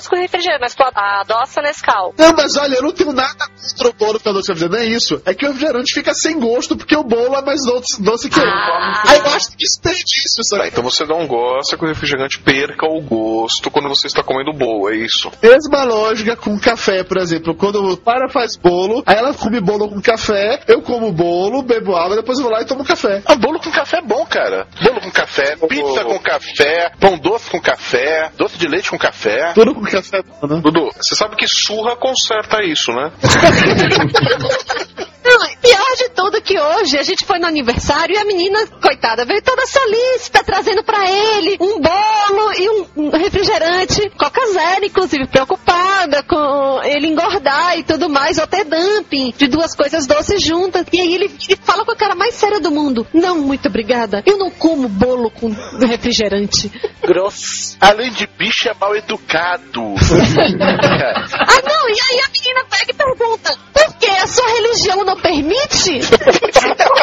doce 0.00 0.08
com 0.08 0.16
refrigerante, 0.16 0.60
mas 0.62 0.74
tu 0.74 0.82
adoça 0.82 1.60
Nescau. 1.60 2.14
Não, 2.16 2.32
mas 2.32 2.56
olha, 2.56 2.76
eu 2.76 2.82
não 2.82 2.92
tenho 2.92 3.12
nada 3.12 3.46
contra 3.48 3.88
o 3.88 3.92
bolo 3.92 4.18
que 4.18 4.24
tá 4.24 4.32
doce 4.32 4.46
com 4.46 4.54
refrigerante. 4.54 4.86
Não 4.86 4.92
é 4.92 4.96
isso. 4.96 5.22
É 5.26 5.34
que 5.34 5.44
o 5.44 5.48
refrigerante 5.52 5.92
fica 5.92 6.14
sem 6.14 6.38
gosto 6.40 6.76
porque 6.76 6.96
o 6.96 7.04
bolo 7.04 7.36
é 7.36 7.42
mais 7.42 7.60
doce, 7.64 8.02
doce 8.02 8.30
que 8.30 8.40
ele. 8.40 8.50
Ah. 8.50 9.02
Aí 9.06 9.18
eu 9.18 9.26
acho 9.26 9.50
desperdício 9.56 10.40
isso 10.40 10.56
Tá, 10.56 10.62
aí. 10.62 10.68
então 10.68 10.82
você 10.82 11.04
não 11.04 11.26
gosta 11.26 11.76
que 11.76 11.84
o 11.84 11.88
refrigerante 11.88 12.38
perca 12.40 12.86
o 12.86 13.00
gosto 13.00 13.70
quando 13.70 13.88
você 13.88 14.06
está 14.06 14.22
comendo 14.22 14.52
bolo, 14.52 14.90
é 14.90 14.96
isso? 14.96 15.30
Mesma 15.42 15.84
lógica 15.84 16.36
com 16.36 16.58
café, 16.58 17.04
por 17.04 17.18
exemplo. 17.18 17.54
Quando 17.54 17.92
o 17.92 17.96
para 17.96 18.28
faz 18.30 18.56
bolo, 18.56 19.02
aí 19.06 19.16
ela 19.16 19.34
come 19.34 19.60
bolo 19.60 19.88
com 19.88 20.00
café, 20.00 20.60
eu 20.66 20.80
como 20.82 21.12
bolo, 21.12 21.62
bebo 21.62 21.94
água, 21.96 22.16
depois 22.16 22.38
eu 22.38 22.44
vou 22.44 22.52
lá 22.52 22.62
e 22.62 22.64
tomo 22.64 22.84
café. 22.84 23.22
Ah, 23.26 23.34
bolo 23.36 23.60
com 23.60 23.70
café 23.70 23.98
é 23.98 24.02
bom, 24.02 24.24
cara. 24.26 24.66
Bolo 24.82 25.00
com 25.00 25.10
café, 25.10 25.56
pizza 25.56 26.04
com 26.04 26.18
café, 26.18 26.92
pão 26.98 27.18
doce 27.18 27.50
com 27.50 27.60
café, 27.60 28.30
doce 28.36 28.56
de 28.58 28.66
leite 28.66 28.90
com 28.90 28.98
café. 28.98 29.52
Tudo 29.54 29.74
com 29.74 29.82
café, 29.90 30.18
né? 30.18 30.60
Dudu, 30.62 30.90
você 30.96 31.14
sabe 31.14 31.36
que 31.36 31.46
surra 31.46 31.96
conserta 31.96 32.62
isso, 32.64 32.92
né? 32.92 33.12
Não, 35.30 35.46
pior 35.60 35.96
de 35.96 36.08
tudo 36.08 36.42
que 36.42 36.58
hoje 36.58 36.98
a 36.98 37.04
gente 37.04 37.24
foi 37.24 37.38
no 37.38 37.46
aniversário 37.46 38.16
e 38.16 38.18
a 38.18 38.24
menina, 38.24 38.66
coitada, 38.82 39.24
veio 39.24 39.40
toda 39.42 39.64
solícita, 39.64 40.42
trazendo 40.42 40.82
pra 40.82 41.08
ele 41.08 41.56
um 41.60 41.80
bolo 41.80 42.52
e 42.58 42.68
um 42.96 43.10
refrigerante, 43.10 44.10
Coca 44.18 44.44
Zero, 44.52 44.84
inclusive, 44.84 45.28
preocupada 45.28 46.24
com 46.24 46.82
ele 46.82 47.06
engordar 47.06 47.78
e 47.78 47.84
tudo 47.84 48.08
mais, 48.08 48.38
ou 48.38 48.44
até 48.44 48.64
dumping 48.64 49.32
de 49.36 49.46
duas 49.46 49.74
coisas 49.76 50.04
doces 50.04 50.42
juntas. 50.42 50.84
E 50.92 51.00
aí 51.00 51.14
ele, 51.14 51.30
ele 51.48 51.60
fala 51.62 51.84
com 51.84 51.92
a 51.92 51.96
cara 51.96 52.16
mais 52.16 52.34
séria 52.34 52.58
do 52.58 52.72
mundo: 52.72 53.06
Não, 53.14 53.38
muito 53.38 53.68
obrigada, 53.68 54.24
eu 54.26 54.36
não 54.36 54.50
como 54.50 54.88
bolo 54.88 55.30
com 55.30 55.50
refrigerante. 55.86 56.72
Grosso. 57.02 57.76
Além 57.80 58.10
de 58.10 58.26
bicho, 58.26 58.68
é 58.68 58.74
mal 58.74 58.96
educado. 58.96 59.80
Ah, 61.50 61.62
não, 61.64 61.88
e 61.88 61.92
aí 61.92 62.20
a 62.20 62.28
menina 62.28 62.59
pergunta: 63.04 63.56
Por 63.72 63.94
que 63.98 64.06
a 64.06 64.26
sua 64.26 64.48
religião 64.48 65.04
não 65.04 65.16
permite? 65.16 66.00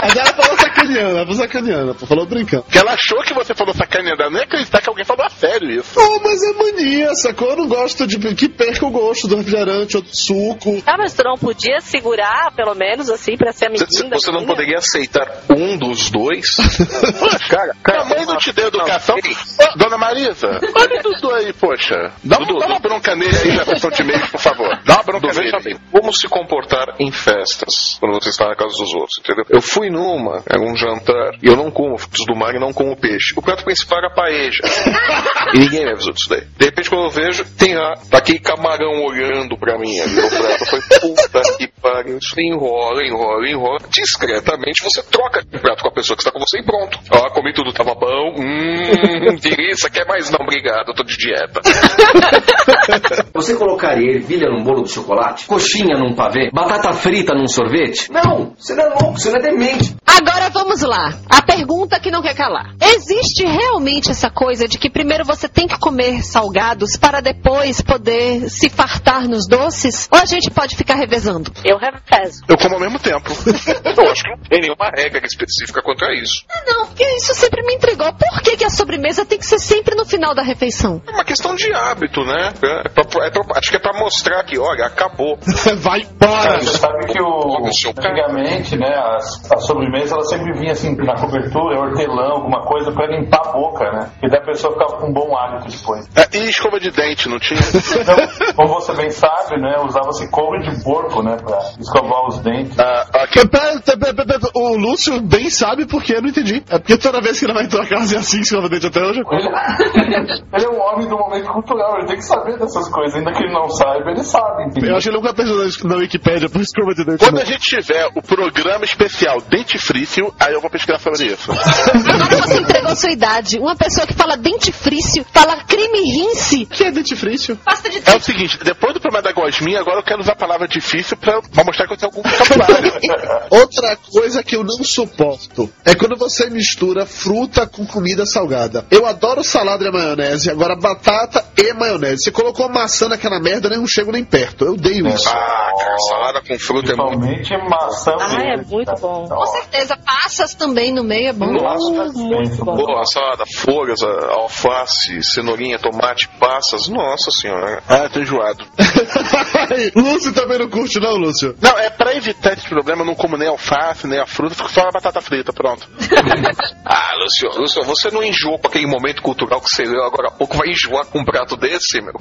Mas 0.02 0.16
ela 0.16 0.34
falou 0.34 0.58
sacaneando, 0.58 1.18
ela 1.18 1.26
falou 1.26 1.36
sacaneando, 1.36 1.94
falou 2.08 2.26
brincando. 2.26 2.64
Porque 2.64 2.78
ela 2.78 2.94
achou 2.94 3.22
que 3.24 3.34
você 3.34 3.54
falou 3.54 3.74
sacaneando. 3.74 4.22
Ela 4.22 4.32
nem 4.32 4.40
ia 4.40 4.46
acreditar 4.46 4.82
que 4.82 4.90
alguém 4.90 5.06
falou 5.06 5.26
a 5.26 5.30
sério 5.30 5.70
isso. 5.70 5.94
Pô, 5.94 6.20
mas 6.24 6.42
é 6.44 6.54
mania, 6.54 7.16
sacou? 7.16 7.50
Eu 7.50 7.58
não 7.58 7.68
gosto 7.68 8.06
de 8.06 8.18
que 8.36 8.50
perca 8.50 8.86
o 8.86 8.92
gosto 8.92 9.28
do 9.28 9.38
refrigerante 9.38 9.98
ou 9.98 10.04
do 10.04 10.16
suco. 10.16 10.82
Ah, 10.86 10.96
mas 10.98 11.14
tu 11.14 11.24
não 11.24 11.38
podia 11.38 11.80
segurar, 11.82 12.52
pelo 12.56 12.76
menos, 12.76 13.10
assim, 13.10 13.36
pra 13.38 13.52
ser 13.52 13.66
a 13.66 13.70
menina. 13.70 13.88
Você, 13.90 14.08
você 14.08 14.32
não 14.32 14.46
poderia 14.46 14.78
aceitar 14.78 15.44
um 15.50 15.78
dos 15.78 16.10
dois? 16.10 16.58
cara, 17.50 17.74
Minha 17.88 18.06
mãe 18.06 18.26
não 18.26 18.38
te 18.38 18.52
deu 18.52 18.68
educação. 18.68 19.16
Ô, 19.18 19.78
Dona 19.78 19.98
Marisa, 19.98 20.60
olha 20.76 21.00
o 21.00 21.04
Dudu 21.04 21.34
aí, 21.34 21.54
poxa. 21.54 22.12
Dá, 22.24 22.38
Dudu, 22.38 22.60
dá 22.60 22.68
uma 22.68 22.80
bronca 22.80 23.16
nele 23.16 23.36
aí 23.38 23.56
na 23.56 23.66
sessão 23.66 23.90
de 23.90 24.02
e-mails, 24.02 24.30
por 24.30 24.40
favor. 24.40 24.80
Dá 24.86 24.96
uma 24.96 25.04
bronca 25.04 25.28
Dudu, 25.28 25.42
veja 25.42 25.58
nele. 25.64 25.80
Como 25.92 26.14
se 26.14 26.28
comportar 26.28 26.96
em 27.00 27.12
festas 27.12 27.98
quando 28.00 28.14
você 28.14 28.30
está 28.30 28.48
na 28.48 28.56
casa 28.56 28.76
dos 28.78 28.94
outros, 28.94 29.20
entendeu? 29.20 29.46
Eu 29.50 29.62
fui 29.62 29.90
numa, 29.90 30.44
era 30.50 30.62
um 30.62 30.76
jantar, 30.76 31.32
e 31.42 31.48
eu 31.48 31.56
não 31.56 31.72
como 31.72 31.98
frutos 31.98 32.26
do 32.26 32.36
mar 32.36 32.54
e 32.56 32.60
não 32.60 32.74
como 32.74 32.96
peixe. 32.96 33.34
O 33.36 33.42
prato 33.42 33.64
principal 33.64 34.00
era 34.00 34.14
paeja. 34.14 34.62
e 35.54 35.60
ninguém 35.60 35.86
me 35.86 35.92
avisou 35.92 36.14
disso 36.14 36.30
daí. 36.30 36.44
De 36.58 36.66
repente, 36.66 36.90
quando 36.90 37.06
eu 37.06 37.10
vejo, 37.10 37.46
tem 37.58 37.76
lá, 37.76 37.94
tá 38.10 38.18
aquele 38.18 38.40
camarão 38.40 39.04
olhando 39.06 39.58
pra 39.58 39.78
mim 39.78 40.00
ali 40.00 40.16
no 40.16 40.30
prato. 40.30 40.62
Eu 40.62 40.66
falei, 40.66 40.86
puta 41.02 41.42
que 41.58 41.68
pariu, 41.82 42.18
isso 42.18 42.40
enrola, 42.40 43.04
enrola, 43.04 43.50
enrola. 43.50 43.78
Discretamente, 43.90 44.84
você 44.84 45.02
troca 45.04 45.42
o 45.42 45.60
prato 45.60 45.82
com 45.82 45.90
a 45.90 45.94
pessoa 45.94 46.16
que 46.16 46.22
está 46.22 46.32
com 46.32 46.40
você 46.40 46.60
e 46.60 46.64
pronto. 46.64 47.00
Ó, 47.12 47.30
comi 47.34 47.54
tudo, 47.54 47.74
tava 47.74 47.96
bom. 47.96 48.36
Hum, 48.38 49.36
delícia, 49.42 49.90
quer 49.90 50.06
mais? 50.06 50.30
Não, 50.30 50.42
obrigado, 50.42 50.90
eu 50.90 50.94
tô 50.94 51.04
de 51.04 51.18
dieta. 51.18 51.62
Você 53.34 53.56
colocaria 53.56 54.16
ervilha 54.16 54.50
num 54.50 54.64
bolo 54.64 54.84
de 54.84 54.92
chocolate? 54.92 55.46
Coxinha 55.46 55.77
num 55.86 56.14
pavê? 56.14 56.50
Batata 56.54 56.94
frita 56.94 57.34
num 57.34 57.48
sorvete? 57.48 58.12
Não, 58.12 58.54
você 58.58 58.76
não 58.76 58.84
é 58.84 58.88
louco, 58.90 59.20
você 59.20 59.30
não 59.30 59.38
é 59.38 59.42
demente. 59.42 59.96
Agora 60.06 60.50
vamos 60.50 60.82
lá. 60.82 61.14
A 61.30 61.42
pergunta 61.58 62.00
que 62.00 62.12
não 62.12 62.22
quer 62.22 62.36
calar. 62.36 62.74
Existe 62.82 63.46
realmente 63.46 64.12
essa 64.12 64.30
coisa 64.30 64.68
de 64.68 64.78
que 64.78 64.90
primeiro 64.90 65.26
você 65.26 65.48
tem 65.48 65.68
que 65.68 65.78
comer 65.80 66.24
salgados 66.24 66.96
para 66.96 67.22
depois 67.22 67.82
poder 67.82 68.50
se 68.50 68.70
fartar 68.70 69.28
nos 69.28 69.48
doces? 69.48 70.08
Ou 70.12 70.20
a 70.20 70.26
gente 70.26 70.50
pode 70.52 70.76
ficar 70.76 70.96
revezando? 70.96 71.52
Eu 71.66 71.78
revezo. 71.78 72.44
Eu 72.48 72.58
como 72.58 72.76
ao 72.76 72.82
mesmo 72.82 73.00
tempo. 73.00 73.32
Eu 73.98 74.12
acho 74.12 74.24
que 74.24 74.30
não 74.30 74.38
tem 74.50 74.60
nenhuma 74.62 74.90
regra 74.96 75.26
específica 75.26 75.82
contra 75.82 76.14
isso. 76.14 76.44
Ah, 76.50 76.64
Não, 76.68 76.86
porque 76.88 77.04
isso 77.16 77.34
sempre 77.34 77.64
me 77.64 77.76
intrigou. 77.76 78.12
Por 78.14 78.42
que, 78.42 78.58
que 78.58 78.66
a 78.66 78.70
sobremesa 78.70 79.26
tem 79.26 79.38
que 79.40 79.46
ser 79.46 79.60
sempre 79.60 79.96
no 79.96 80.06
final 80.06 80.36
da 80.36 80.44
refeição? 80.44 81.02
É 81.08 81.12
uma 81.12 81.24
questão 81.26 81.56
de 81.56 81.72
hábito, 81.74 82.24
né? 82.24 82.54
É 82.86 82.90
pra- 82.90 83.26
é 83.26 83.30
pra- 83.32 83.58
acho 83.58 83.70
que 83.70 83.76
é 83.76 83.80
pra 83.80 83.94
mostrar 84.00 84.44
que, 84.44 84.58
olha, 84.60 84.86
acabou. 84.86 85.38
Vai 85.78 86.02
embora! 86.02 86.60
Você 86.62 86.78
sabe 86.78 87.08
que 87.08 87.22
o, 87.22 87.66
antigamente, 87.66 88.76
né, 88.78 88.94
as, 89.16 89.52
a 89.52 89.58
sobremesa 89.60 90.16
ela 90.16 90.24
sempre 90.26 90.54
vinha 90.60 90.72
assim 90.74 90.96
na 90.96 91.16
cobertura, 91.16 91.47
hortelã, 91.56 92.30
alguma 92.32 92.62
coisa 92.66 92.92
pra 92.92 93.08
limpar 93.08 93.42
a 93.46 93.52
boca, 93.52 93.92
né? 93.92 94.10
E 94.24 94.30
daí 94.30 94.40
a 94.40 94.46
pessoa 94.46 94.74
ficava 94.74 94.98
com 94.98 95.08
um 95.08 95.14
bom 95.14 95.38
hálito 95.38 95.70
depois. 95.70 96.10
É, 96.16 96.38
e 96.38 96.50
escova 96.50 96.80
de 96.80 96.92
dente, 96.92 97.30
não 97.30 97.40
tinha? 97.40 97.60
Então, 97.98 98.16
como 98.56 98.74
você 98.76 98.94
bem 98.94 99.10
sabe, 99.10 99.60
né, 99.60 99.76
usava-se 99.84 100.30
couro 100.30 100.62
de 100.62 100.84
porco, 100.84 101.24
né, 101.24 101.36
pra 101.38 101.58
escovar 101.80 102.28
os 102.28 102.40
dentes. 102.40 102.78
Ah, 102.80 103.06
ok. 103.24 103.48
Pera, 103.48 103.82
pera, 103.82 103.98
pera, 103.98 104.14
pera, 104.14 104.40
pera, 104.40 104.52
O 104.56 104.78
Lúcio 104.78 105.20
bem 105.22 105.50
sabe 105.50 105.86
por 105.86 106.04
que 106.04 106.14
eu 106.14 106.22
não 106.22 106.30
entendi. 106.30 106.64
É 106.70 106.78
porque 106.78 106.98
toda 106.98 107.22
vez 107.22 107.40
que 107.40 107.46
ele 107.46 107.54
vai 107.54 107.66
em 107.66 107.70
tua 107.70 107.86
casa 107.86 108.16
é 108.16 108.20
assim 108.20 108.38
que 108.38 108.44
escova 108.44 108.70
dente 108.70 108.88
até 108.88 109.02
hoje. 109.02 109.22
Ele, 109.32 109.50
ele 110.54 110.66
é 110.66 110.70
um 110.70 110.80
homem 110.80 111.08
do 111.08 111.18
momento 111.18 111.52
cultural, 111.52 111.98
ele 111.98 112.08
tem 112.08 112.18
que 112.18 112.26
saber 112.26 112.58
dessas 112.58 112.88
coisas, 112.90 113.16
ainda 113.16 113.32
que 113.32 113.44
ele 113.44 113.54
não 113.54 113.70
saiba, 113.70 114.12
ele 114.12 114.24
sabe, 114.24 114.64
entendeu? 114.66 114.92
Eu 114.92 114.98
acho 114.98 115.10
que 115.10 115.16
ele 115.16 115.22
nunca 115.22 115.34
pensou 115.34 115.90
na 115.90 115.96
Wikipédia 115.98 116.50
por 116.50 116.62
escova 116.62 116.94
de 116.94 117.04
dente. 117.04 117.20
Quando 117.20 117.36
não. 117.36 117.42
a 117.42 117.46
gente 117.46 117.62
tiver 117.62 118.08
o 118.16 118.22
programa 118.22 118.86
especial 118.86 119.42
dentifrício, 119.42 120.34
aí 120.40 120.54
eu 120.54 120.62
vou 120.62 120.70
pesquisar 120.70 121.00
sobre 121.00 121.26
isso. 121.26 121.37
Agora 121.48 122.48
você 122.48 122.60
entregou 122.60 122.96
sua 122.96 123.12
idade. 123.12 123.60
Uma 123.60 123.76
pessoa 123.76 124.08
que 124.08 124.14
fala 124.14 124.36
dentifrício, 124.36 125.26
fala 125.34 125.58
creme 125.64 126.02
rinse. 126.02 126.64
O 126.64 126.68
que 126.68 126.84
é 126.84 126.92
dentifrício? 126.92 127.56
Pasta 127.58 127.90
de 127.90 128.02
É 128.06 128.16
o 128.16 128.22
seguinte, 128.22 128.58
depois 128.64 128.94
do 128.94 129.00
problema 129.00 129.22
da 129.22 129.32
gosminha, 129.32 129.80
agora 129.80 130.00
eu 130.00 130.04
quero 130.04 130.22
usar 130.22 130.34
a 130.34 130.36
palavra 130.36 130.68
difícil 130.68 131.18
pra, 131.18 131.42
pra 131.42 131.64
mostrar 131.64 131.88
que 131.88 131.94
eu 131.94 131.98
tenho 131.98 132.12
algum 132.12 132.28
vocabulário. 132.28 132.94
Outra 133.52 133.98
coisa 134.12 134.44
que 134.44 134.56
eu 134.56 134.64
não 134.64 134.84
suporto 134.84 135.70
é 135.86 135.96
quando 135.96 136.18
você 136.18 136.50
mistura 136.50 137.06
fruta 137.06 137.68
com 137.68 137.86
comida 137.86 138.26
salgada. 138.26 138.86
Eu 138.92 139.06
adoro 139.06 139.44
salada 139.44 139.86
e 139.86 139.92
maionese, 139.92 140.50
agora 140.50 140.76
batata 140.76 141.46
e 141.58 141.74
maionese. 141.74 142.24
Você 142.24 142.32
colocou 142.32 142.70
maçã 142.70 143.08
naquela 143.08 143.40
merda, 143.40 143.68
eu 143.70 143.80
não 143.80 143.88
chego 143.88 144.12
nem 144.12 144.24
perto. 144.24 144.66
Eu 144.66 144.74
odeio 144.74 145.08
isso. 145.08 145.28
Ah, 145.30 145.72
cara, 145.80 145.98
salada 146.10 146.42
com 146.42 146.60
fruta 146.60 146.94
é 146.94 146.96
muito. 146.96 147.20
Principalmente 147.20 147.70
maçã 147.70 148.16
Ah, 148.20 148.44
é 148.44 148.58
muito 148.58 148.94
bom. 149.00 149.28
Com 149.28 149.46
certeza, 149.48 149.98
passas 149.98 150.54
também 150.56 150.94
no 150.94 151.04
meio 151.04 151.27
é 151.28 151.34
bom. 151.34 151.52
Nossa, 151.52 152.14
muito 152.14 152.64
bom. 152.64 152.76
Pô, 152.76 152.98
a 152.98 153.06
salada, 153.06 153.44
folhas, 153.58 154.02
alface, 154.04 155.24
cenourinha, 155.24 155.80
tomate, 155.80 156.28
passas. 156.40 156.88
Nossa 156.88 157.32
senhora. 157.32 157.82
ah, 157.88 158.10
tô 158.10 158.20
enjoado. 158.20 158.66
Lúcio 159.96 160.34
também 160.34 160.60
não 160.60 160.70
curte, 160.70 161.00
não, 161.00 161.16
Lúcio? 161.16 161.56
Não, 161.62 161.78
é 161.78 161.90
pra 161.90 162.16
evitar 162.16 162.54
esse 162.54 162.68
problema, 162.68 163.02
eu 163.02 163.06
não 163.06 163.16
como 163.16 163.38
nem 163.38 163.48
alface, 163.48 164.08
nem 164.08 164.20
a 164.20 164.26
fruta, 164.26 164.56
fico 164.56 164.72
só 164.72 164.82
a 164.82 164.92
batata 164.92 165.22
frita, 165.22 165.54
pronto. 165.54 165.88
Ah, 166.90 167.16
Lúcio, 167.20 167.50
Lúcio, 167.60 167.84
você 167.84 168.10
não 168.12 168.24
enjoou 168.24 168.58
com 168.58 168.68
aquele 168.68 168.88
momento 168.88 169.22
cultural 169.22 169.60
que 169.60 169.70
você 169.70 169.84
leu 169.84 170.04
agora 170.04 170.30
há 170.30 170.32
pouco, 170.32 170.56
vai 170.56 170.70
enjoar 170.70 171.06
com 171.06 171.20
um 171.20 171.26
prato 171.26 171.58
desse, 171.58 172.00
meu? 172.02 172.14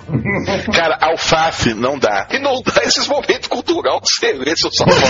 Cara, 0.74 0.98
alface 1.00 1.72
não 1.72 1.96
dá. 1.96 2.26
E 2.32 2.38
não 2.40 2.61
dá 2.62 2.82
esses 2.82 3.07
momentos 3.07 3.46
cultural 3.46 4.00
que 4.00 4.09
você 4.11 4.32
lê, 4.32 4.57
seu 4.57 4.70
salvador. 4.72 5.09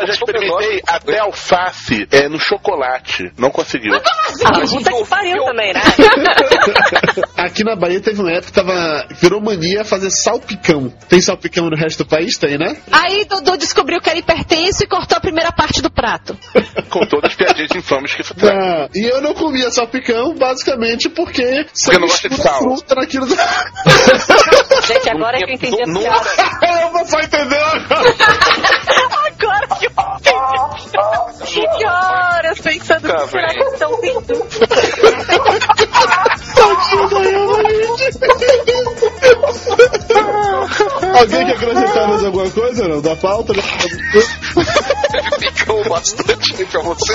Eu 0.00 0.06
já 0.06 0.12
experimentei 0.14 0.82
até 0.86 1.18
alface 1.18 2.06
é, 2.10 2.28
no 2.28 2.35
chocolate. 2.38 3.32
Não 3.38 3.50
conseguiu. 3.50 3.94
Ah, 3.94 4.60
puta 4.68 4.90
que 4.92 5.04
pariu 5.06 5.44
também, 5.44 5.72
né? 5.72 5.80
Aqui 7.36 7.64
na 7.64 7.76
Bahia 7.76 8.00
teve 8.00 8.20
uma 8.20 8.30
época 8.30 8.46
que 8.46 8.52
tava, 8.52 9.06
virou 9.20 9.40
mania 9.40 9.84
fazer 9.84 10.10
salpicão. 10.10 10.92
Tem 11.08 11.20
salpicão 11.20 11.68
no 11.70 11.76
resto 11.76 12.04
do 12.04 12.08
país? 12.08 12.36
Tem, 12.38 12.58
né? 12.58 12.76
Aí 12.90 13.24
Dudu 13.24 13.56
descobriu 13.56 14.00
que 14.00 14.10
era 14.10 14.18
hipertenso 14.18 14.84
e 14.84 14.86
cortou 14.86 15.16
a 15.18 15.20
primeira 15.20 15.52
parte 15.52 15.80
do 15.82 15.90
prato. 15.90 16.36
Com 16.90 17.06
todas 17.06 17.30
as 17.30 17.36
piadinhas 17.36 17.70
infames 17.74 18.14
que 18.14 18.22
traz. 18.34 18.56
Ah, 18.56 18.88
e 18.94 19.04
eu 19.04 19.20
não 19.20 19.34
comia 19.34 19.70
salpicão 19.70 20.34
basicamente 20.34 21.08
porque 21.08 21.66
você 21.72 21.84
Porque 21.92 21.98
não 21.98 22.08
gosta 22.08 22.28
de 22.28 22.36
sal. 22.36 22.58
fruta 22.58 22.94
naquilo. 22.94 23.26
Gente, 24.86 25.10
agora 25.10 25.36
que 25.38 25.44
eu 25.44 25.48
entendi 25.54 25.82
a 25.82 25.86
Não- 25.86 26.00
piada. 26.00 26.30
eu 26.82 26.90
vou 26.92 27.04
só 27.06 27.18
entender 27.20 27.56
agora. 27.58 28.14
Agora 29.26 29.66
que 29.78 29.86
eu 29.86 29.90
Que 31.44 31.86
horas 31.86 32.58
pensando 32.60 33.08
Tá 33.08 33.20
que 33.22 33.28
será 33.28 33.48
que 33.48 33.60
estão 33.60 34.00
rindo? 34.00 34.46
Alguém 41.18 41.46
quer 41.46 41.52
acrescentar 41.52 42.08
mais 42.08 42.24
alguma 42.24 42.50
coisa? 42.50 42.88
Não? 42.88 43.00
Da 43.00 43.16
pauta? 43.16 43.52
né? 43.52 43.62
Ficou 45.54 45.84
bastante 45.88 46.64
pra 46.66 46.80
você. 46.82 47.12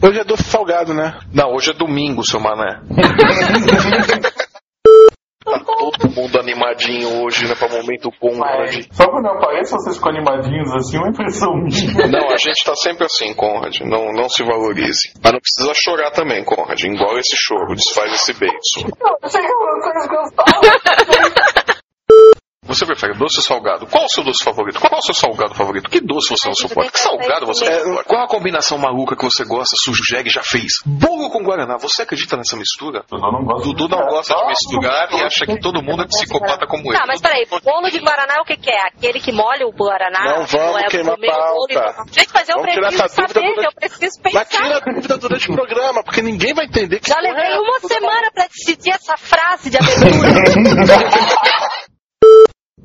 Hoje 0.00 0.20
é 0.20 0.24
doce 0.24 0.44
salgado, 0.44 0.94
né? 0.94 1.18
Não, 1.32 1.54
hoje 1.54 1.70
é 1.70 1.74
domingo, 1.74 2.24
seu 2.24 2.40
mané. 2.40 2.80
Tá 5.48 5.64
todo 5.64 6.10
mundo 6.14 6.38
animadinho 6.38 7.24
hoje, 7.24 7.48
né? 7.48 7.54
Pra 7.54 7.68
momento 7.68 8.10
Conrad. 8.20 8.74
Mas 8.74 8.88
só 8.92 9.08
quando 9.08 9.26
eu 9.26 9.32
apareço 9.32 9.72
vocês 9.72 9.96
ficam 9.96 10.10
animadinhos 10.10 10.70
assim, 10.74 10.98
uma 10.98 11.08
impressão 11.08 11.54
minha. 11.54 12.06
Não, 12.06 12.28
a 12.28 12.36
gente 12.36 12.62
tá 12.64 12.74
sempre 12.76 13.06
assim, 13.06 13.32
Conrad. 13.32 13.80
Não, 13.80 14.12
não 14.12 14.28
se 14.28 14.44
valorize. 14.44 15.10
Mas 15.22 15.32
não 15.32 15.40
precisa 15.40 15.72
chorar 15.74 16.10
também, 16.10 16.44
Conrad. 16.44 16.82
Engole 16.84 17.20
esse 17.20 17.36
choro, 17.36 17.74
desfaz 17.74 18.12
esse 18.12 18.34
beijo. 18.34 18.92
Eu 19.22 19.28
sei 19.30 19.40
que 19.40 19.46
é 19.46 19.50
uma 19.50 19.80
coisa 19.80 20.08
gostosa. 20.08 21.54
Você 22.68 22.84
prefere 22.84 23.14
doce 23.14 23.38
ou 23.38 23.42
salgado? 23.42 23.86
Qual 23.86 24.04
o 24.04 24.08
seu 24.08 24.22
doce 24.22 24.44
favorito? 24.44 24.78
Qual 24.78 24.98
o 24.98 25.02
seu 25.02 25.14
salgado 25.14 25.54
favorito? 25.54 25.88
Que 25.88 26.00
doce 26.00 26.28
você 26.28 26.48
não 26.48 26.54
suporta? 26.54 26.90
Que 26.92 26.98
salgado 26.98 27.46
você 27.46 27.64
não 27.68 27.78
suporta? 27.80 28.04
Qual 28.04 28.22
a 28.22 28.28
combinação 28.28 28.76
maluca 28.76 29.16
que 29.16 29.24
você 29.24 29.44
gosta, 29.44 29.74
e 30.24 30.28
já 30.30 30.42
fez? 30.42 30.72
Bolo 30.84 31.30
com 31.30 31.42
Guaraná. 31.42 31.78
Você 31.78 32.02
acredita 32.02 32.36
nessa 32.36 32.56
mistura? 32.56 33.04
Não. 33.10 33.58
Dudu 33.62 33.88
não 33.88 33.98
gosta 34.06 34.34
de 34.34 34.46
misturar 34.48 35.08
e 35.12 35.22
acha 35.22 35.46
que 35.46 35.58
todo 35.60 35.82
mundo 35.82 36.02
é 36.02 36.06
psicopata 36.06 36.66
como 36.66 36.92
ele. 36.92 36.98
Tá, 36.98 37.04
mas 37.06 37.20
peraí, 37.20 37.46
bolo 37.64 37.88
de 37.90 37.98
Guaraná 37.98 38.34
é 38.36 38.40
o 38.40 38.44
que, 38.44 38.56
que 38.56 38.70
é? 38.70 38.86
Aquele 38.88 39.18
que 39.20 39.32
molha 39.32 39.66
o 39.66 39.72
Guaraná? 39.72 40.36
Não 40.36 40.44
vamos 40.46 40.82
é 40.82 40.86
queimar 40.88 41.16
pauta. 41.18 42.04
Gente, 42.12 42.28
mas 42.34 42.48
eu 42.48 42.56
Vamos 42.56 42.74
tirar 42.74 42.88
preciso 42.88 43.14
saber, 43.14 43.32
durante- 43.34 43.64
eu 43.64 43.72
preciso 43.72 44.20
Mas 44.34 44.48
tira 44.48 44.76
a 44.76 44.80
pensar. 44.80 44.94
dúvida 44.94 45.16
durante 45.18 45.50
o 45.50 45.54
programa, 45.54 46.02
porque 46.04 46.20
ninguém 46.22 46.52
vai 46.52 46.66
entender 46.66 47.00
que 47.00 47.08
Já 47.08 47.16
porra 47.16 47.28
levei 47.28 47.52
é 47.52 47.58
uma 47.58 47.80
semana 47.80 48.30
pra 48.34 48.46
decidir 48.46 48.90
essa 48.90 49.16
frase 49.16 49.70
de 49.70 49.76
abertura. 49.78 50.08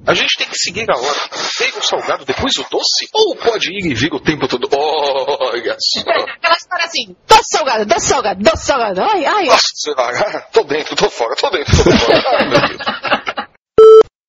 A 0.05 0.13
gente 0.13 0.38
tem 0.38 0.47
que 0.47 0.57
seguir 0.57 0.89
a 0.91 0.97
hora. 0.97 1.30
Pega 1.57 1.80
o 1.80 1.81
salgado, 1.81 2.25
depois 2.25 2.57
o 2.57 2.65
doce? 2.69 3.07
Ou 3.13 3.35
pode 3.38 3.71
ir 3.71 3.85
e 3.85 3.93
vir 3.93 4.13
o 4.13 4.19
tempo 4.19 4.47
todo? 4.47 4.67
Olha 4.73 5.77
só. 5.80 6.01
Aquela 6.01 6.55
história 6.55 6.85
assim, 6.85 7.15
doce 7.25 7.49
salgado, 7.51 7.85
doce 7.85 8.07
salgado, 8.07 8.43
doce 8.43 8.65
salgado. 8.65 9.01
Ai, 9.01 9.25
ai. 9.25 9.45
Nossa, 9.45 9.93
ah, 9.97 10.41
tô 10.51 10.63
dentro, 10.63 10.95
tô 10.95 11.09
fora, 11.09 11.35
tô 11.35 11.49
dentro, 11.49 11.84
tô 11.84 11.91
fora. 11.97 12.23
Ai, 12.38 12.49
meu 12.49 12.59
Deus. 12.67 13.42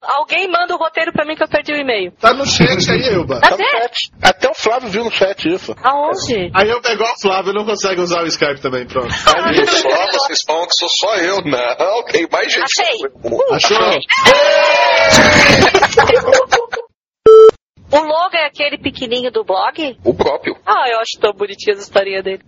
Alguém 0.07 0.49
manda 0.49 0.75
o 0.75 0.79
roteiro 0.79 1.13
pra 1.13 1.25
mim 1.25 1.35
que 1.35 1.43
eu 1.43 1.49
perdi 1.49 1.73
o 1.73 1.77
e-mail. 1.77 2.13
Tá 2.21 2.33
no 2.35 2.47
chat 2.47 2.91
aí, 2.91 3.15
Elba. 3.15 3.41
Tá 3.41 3.51
no 3.51 3.57
chat. 3.59 4.11
Até 4.23 4.49
o 4.49 4.55
Flávio 4.55 4.89
viu 4.89 5.05
no 5.05 5.11
chat 5.11 5.49
isso. 5.49 5.75
Aonde? 5.83 6.51
Aí 6.55 6.69
eu 6.69 6.81
pego 6.81 7.03
o 7.05 7.21
Flávio 7.21 7.53
não 7.53 7.65
consegue 7.65 8.01
usar 8.01 8.23
o 8.23 8.27
Skype 8.27 8.61
também, 8.61 8.87
pronto. 8.87 9.09
Olha 9.37 9.67
só, 9.67 10.07
vocês 10.19 10.39
falam 10.47 10.67
que 10.67 10.75
sou 10.79 10.89
só 10.89 11.17
eu. 11.17 11.43
Não, 11.43 12.05
tem 12.11 12.27
mais 12.31 12.53
gente. 12.53 12.65
Achei. 12.65 12.99
Achou? 13.53 13.79
O 17.93 17.99
logo 17.99 18.35
é 18.37 18.47
aquele 18.47 18.77
pequenininho 18.77 19.31
do 19.31 19.45
blog? 19.45 19.97
O 20.05 20.15
próprio. 20.15 20.57
Ah, 20.67 20.89
eu 20.91 20.99
acho 20.99 21.19
tão 21.21 21.33
bonitinha 21.33 21.77
a 21.77 21.79
historinha 21.79 22.23
dele. 22.23 22.41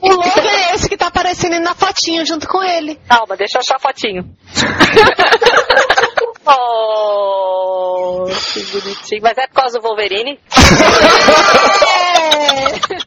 O 0.00 0.08
logo 0.08 0.48
é 0.48 0.74
esse 0.74 0.88
que 0.88 0.96
tá 0.96 1.08
aparecendo 1.08 1.54
aí 1.54 1.60
na 1.60 1.74
fotinho 1.74 2.24
junto 2.24 2.46
com 2.46 2.62
ele. 2.62 2.96
Calma, 3.08 3.36
deixa 3.36 3.58
eu 3.58 3.60
achar 3.60 3.76
a 3.76 3.80
fotinho. 3.80 4.22
oh, 6.46 8.24
que 8.52 8.60
bonitinho. 8.64 9.22
Mas 9.22 9.38
é 9.38 9.46
por 9.46 9.54
causa 9.54 9.78
do 9.78 9.82
Wolverine? 9.82 10.38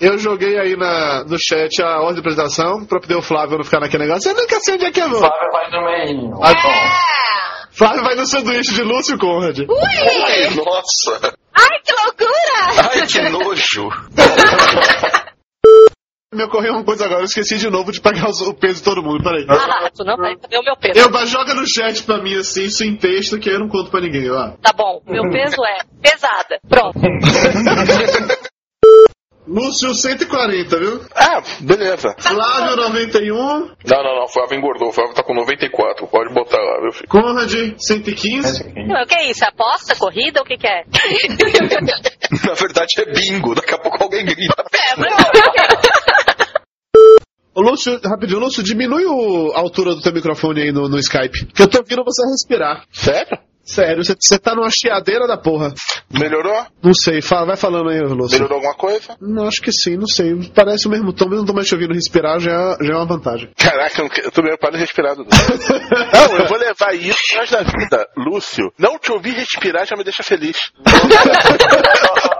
Eu 0.00 0.16
joguei 0.16 0.58
aí 0.58 0.74
na, 0.76 1.24
no 1.24 1.36
chat 1.38 1.82
a 1.82 1.98
ordem 2.00 2.14
de 2.14 2.20
apresentação 2.20 2.86
pra 2.86 3.00
poder 3.00 3.16
o 3.16 3.22
Flávio 3.22 3.58
não 3.58 3.64
ficar 3.64 3.80
naquele 3.80 4.06
negócio. 4.06 4.30
Eu 4.30 4.34
nunca 4.34 4.58
sei 4.60 4.76
onde 4.76 4.86
é 4.86 4.90
que 4.90 5.00
é, 5.00 5.06
não. 5.06 5.18
Flávio 5.18 5.52
vai 5.52 5.70
no 5.70 5.84
meio. 5.84 6.40
Ah, 6.42 7.66
Flávio 7.70 8.02
vai 8.02 8.14
no 8.14 8.26
sanduíche 8.26 8.72
de 8.72 8.82
Lúcio 8.82 9.18
Conrad. 9.18 9.58
Ai, 9.58 10.48
nossa. 10.54 11.34
Ai, 11.54 11.78
que 11.84 11.92
loucura! 12.02 12.88
Ai, 12.94 13.06
que 13.06 13.20
nojo. 13.28 13.90
Me 16.32 16.44
ocorreu 16.44 16.74
uma 16.74 16.84
coisa 16.84 17.06
agora, 17.06 17.22
eu 17.22 17.24
esqueci 17.24 17.58
de 17.58 17.68
novo 17.68 17.90
de 17.90 18.00
pagar 18.00 18.30
o 18.30 18.54
peso 18.54 18.76
de 18.76 18.82
todo 18.84 19.02
mundo. 19.02 19.20
Peraí. 19.20 19.44
Ah, 19.48 19.90
tu 19.90 20.04
não 20.04 20.16
vai 20.16 20.36
saber 20.40 20.58
o 20.58 20.62
meu 20.62 20.76
peso. 20.76 20.96
Elba, 20.96 21.26
joga 21.26 21.54
no 21.54 21.66
chat 21.66 22.04
pra 22.04 22.22
mim 22.22 22.36
assim, 22.36 22.66
isso 22.66 22.84
em 22.84 22.94
texto, 22.94 23.36
que 23.36 23.50
eu 23.50 23.58
não 23.58 23.68
conto 23.68 23.90
pra 23.90 24.00
ninguém, 24.00 24.30
ó. 24.30 24.52
Tá 24.62 24.72
bom, 24.72 25.02
meu 25.08 25.28
peso 25.28 25.56
é 25.64 25.78
pesada. 26.00 26.60
Pronto. 26.68 27.00
Lúcio 29.48 29.92
140, 29.92 30.78
viu? 30.78 31.00
Ah, 31.16 31.42
beleza. 31.58 32.14
Flávio 32.16 32.76
91, 32.76 33.34
Não, 33.34 33.66
não, 33.88 34.14
não. 34.14 34.24
O 34.24 34.28
Flávio 34.28 34.56
engordou. 34.56 34.90
O 34.90 34.92
Flávio 34.92 35.12
tá 35.12 35.24
com 35.24 35.34
94. 35.34 36.06
Pode 36.06 36.32
botar 36.32 36.58
lá, 36.58 36.80
meu 36.80 36.92
filho. 36.92 37.08
Conrad 37.08 37.52
115. 37.76 38.62
O 38.62 39.06
que 39.06 39.14
é 39.18 39.28
isso? 39.28 39.44
Aposta? 39.44 39.96
Corrida? 39.96 40.42
O 40.42 40.44
que, 40.44 40.56
que 40.56 40.68
é? 40.68 40.84
Na 42.46 42.54
verdade 42.54 42.94
é 42.98 43.12
bingo. 43.12 43.56
Daqui 43.56 43.74
a 43.74 43.78
pouco 43.78 44.04
alguém 44.04 44.24
grita. 44.24 44.64
É, 44.72 44.94
mas... 44.96 45.12
Lúcio, 47.60 48.00
rapidinho, 48.04 48.40
Lúcio, 48.40 48.62
diminui 48.62 49.04
o- 49.06 49.52
a 49.54 49.60
altura 49.60 49.94
do 49.94 50.00
teu 50.02 50.12
microfone 50.12 50.62
aí 50.62 50.72
no, 50.72 50.88
no 50.88 50.98
Skype. 50.98 51.46
Que 51.46 51.62
eu 51.62 51.68
tô 51.68 51.78
ouvindo 51.78 52.02
você 52.04 52.22
respirar. 52.30 52.84
Sério? 52.92 53.38
Sério, 53.62 54.02
você, 54.04 54.38
tá 54.38 54.52
numa 54.54 54.68
chiadeira 54.70 55.28
da 55.28 55.36
porra. 55.36 55.72
Melhorou? 56.12 56.66
Não 56.82 56.92
sei, 56.92 57.22
fala, 57.22 57.46
vai 57.46 57.56
falando 57.56 57.90
aí, 57.90 58.00
Lúcio. 58.00 58.36
Melhorou 58.36 58.56
alguma 58.56 58.74
coisa? 58.74 59.16
Não, 59.20 59.46
acho 59.46 59.62
que 59.62 59.70
sim, 59.70 59.96
não 59.96 60.08
sei. 60.08 60.34
Parece 60.52 60.88
o 60.88 60.90
mesmo 60.90 61.12
tom, 61.12 61.26
mesmo 61.26 61.40
não 61.40 61.46
tô 61.46 61.52
mais 61.52 61.68
te 61.68 61.74
ouvindo 61.74 61.94
respirar, 61.94 62.40
já, 62.40 62.50
é- 62.50 62.84
já 62.84 62.94
é 62.94 62.96
uma 62.96 63.06
vantagem. 63.06 63.48
Caraca, 63.56 64.00
eu, 64.02 64.08
não 64.24 64.30
tô 64.32 64.42
meio 64.42 64.58
para 64.58 64.72
de 64.72 64.78
respirar, 64.78 65.14
Dudu. 65.14 65.28
Não, 66.12 66.38
eu 66.38 66.48
vou 66.48 66.58
levar 66.58 66.94
isso 66.96 67.36
resto 67.36 67.52
da 67.52 67.62
vida. 67.62 68.08
Lúcio, 68.16 68.72
não 68.78 68.98
te 68.98 69.12
ouvir 69.12 69.34
respirar 69.34 69.86
já 69.86 69.94
me 69.96 70.02
deixa 70.02 70.22
feliz. 70.24 70.56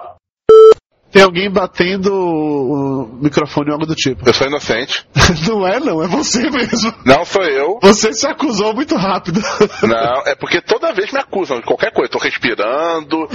Tem 1.13 1.23
alguém 1.23 1.51
batendo 1.51 2.13
o 2.15 3.19
microfone 3.21 3.69
ou 3.71 3.75
algo 3.75 3.87
do 3.87 3.95
tipo. 3.95 4.29
Eu 4.29 4.33
sou 4.33 4.47
inocente. 4.47 5.05
não 5.49 5.67
é, 5.67 5.81
não, 5.81 6.03
é 6.03 6.07
você 6.07 6.49
mesmo. 6.51 6.95
Não 7.05 7.25
sou 7.25 7.43
eu. 7.43 7.79
Você 7.83 8.13
se 8.13 8.27
acusou 8.27 8.75
muito 8.75 8.95
rápido. 8.97 9.41
Não, 9.83 10.23
é 10.27 10.35
porque 10.37 10.61
toda 10.61 10.93
vez 10.93 11.11
me 11.13 11.19
acusam 11.19 11.59
de 11.59 11.65
qualquer 11.67 11.93
coisa. 11.93 12.11
Tô 12.11 12.19
respirando. 12.19 13.27
tô- 13.27 13.29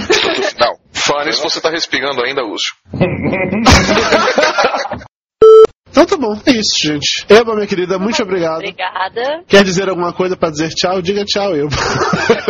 Não. 0.58 0.76
Fane 0.92 1.32
se 1.32 1.42
você 1.42 1.60
tá 1.60 1.70
respirando 1.70 2.22
ainda, 2.24 2.42
Lúcio. 2.42 2.74
Então 5.90 6.04
tá 6.04 6.16
bom, 6.18 6.38
é 6.44 6.50
isso, 6.52 6.76
gente. 6.78 7.24
Eba, 7.26 7.54
minha 7.54 7.66
querida, 7.66 7.98
muito 7.98 8.22
obrigado. 8.22 8.56
Obrigada. 8.58 9.42
Quer 9.48 9.64
dizer 9.64 9.88
alguma 9.88 10.12
coisa 10.12 10.36
pra 10.36 10.50
dizer 10.50 10.68
tchau? 10.74 11.00
Diga 11.00 11.24
tchau, 11.24 11.56
Eba. 11.56 11.70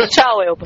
Tchau, 0.09 0.41
Elba. 0.43 0.65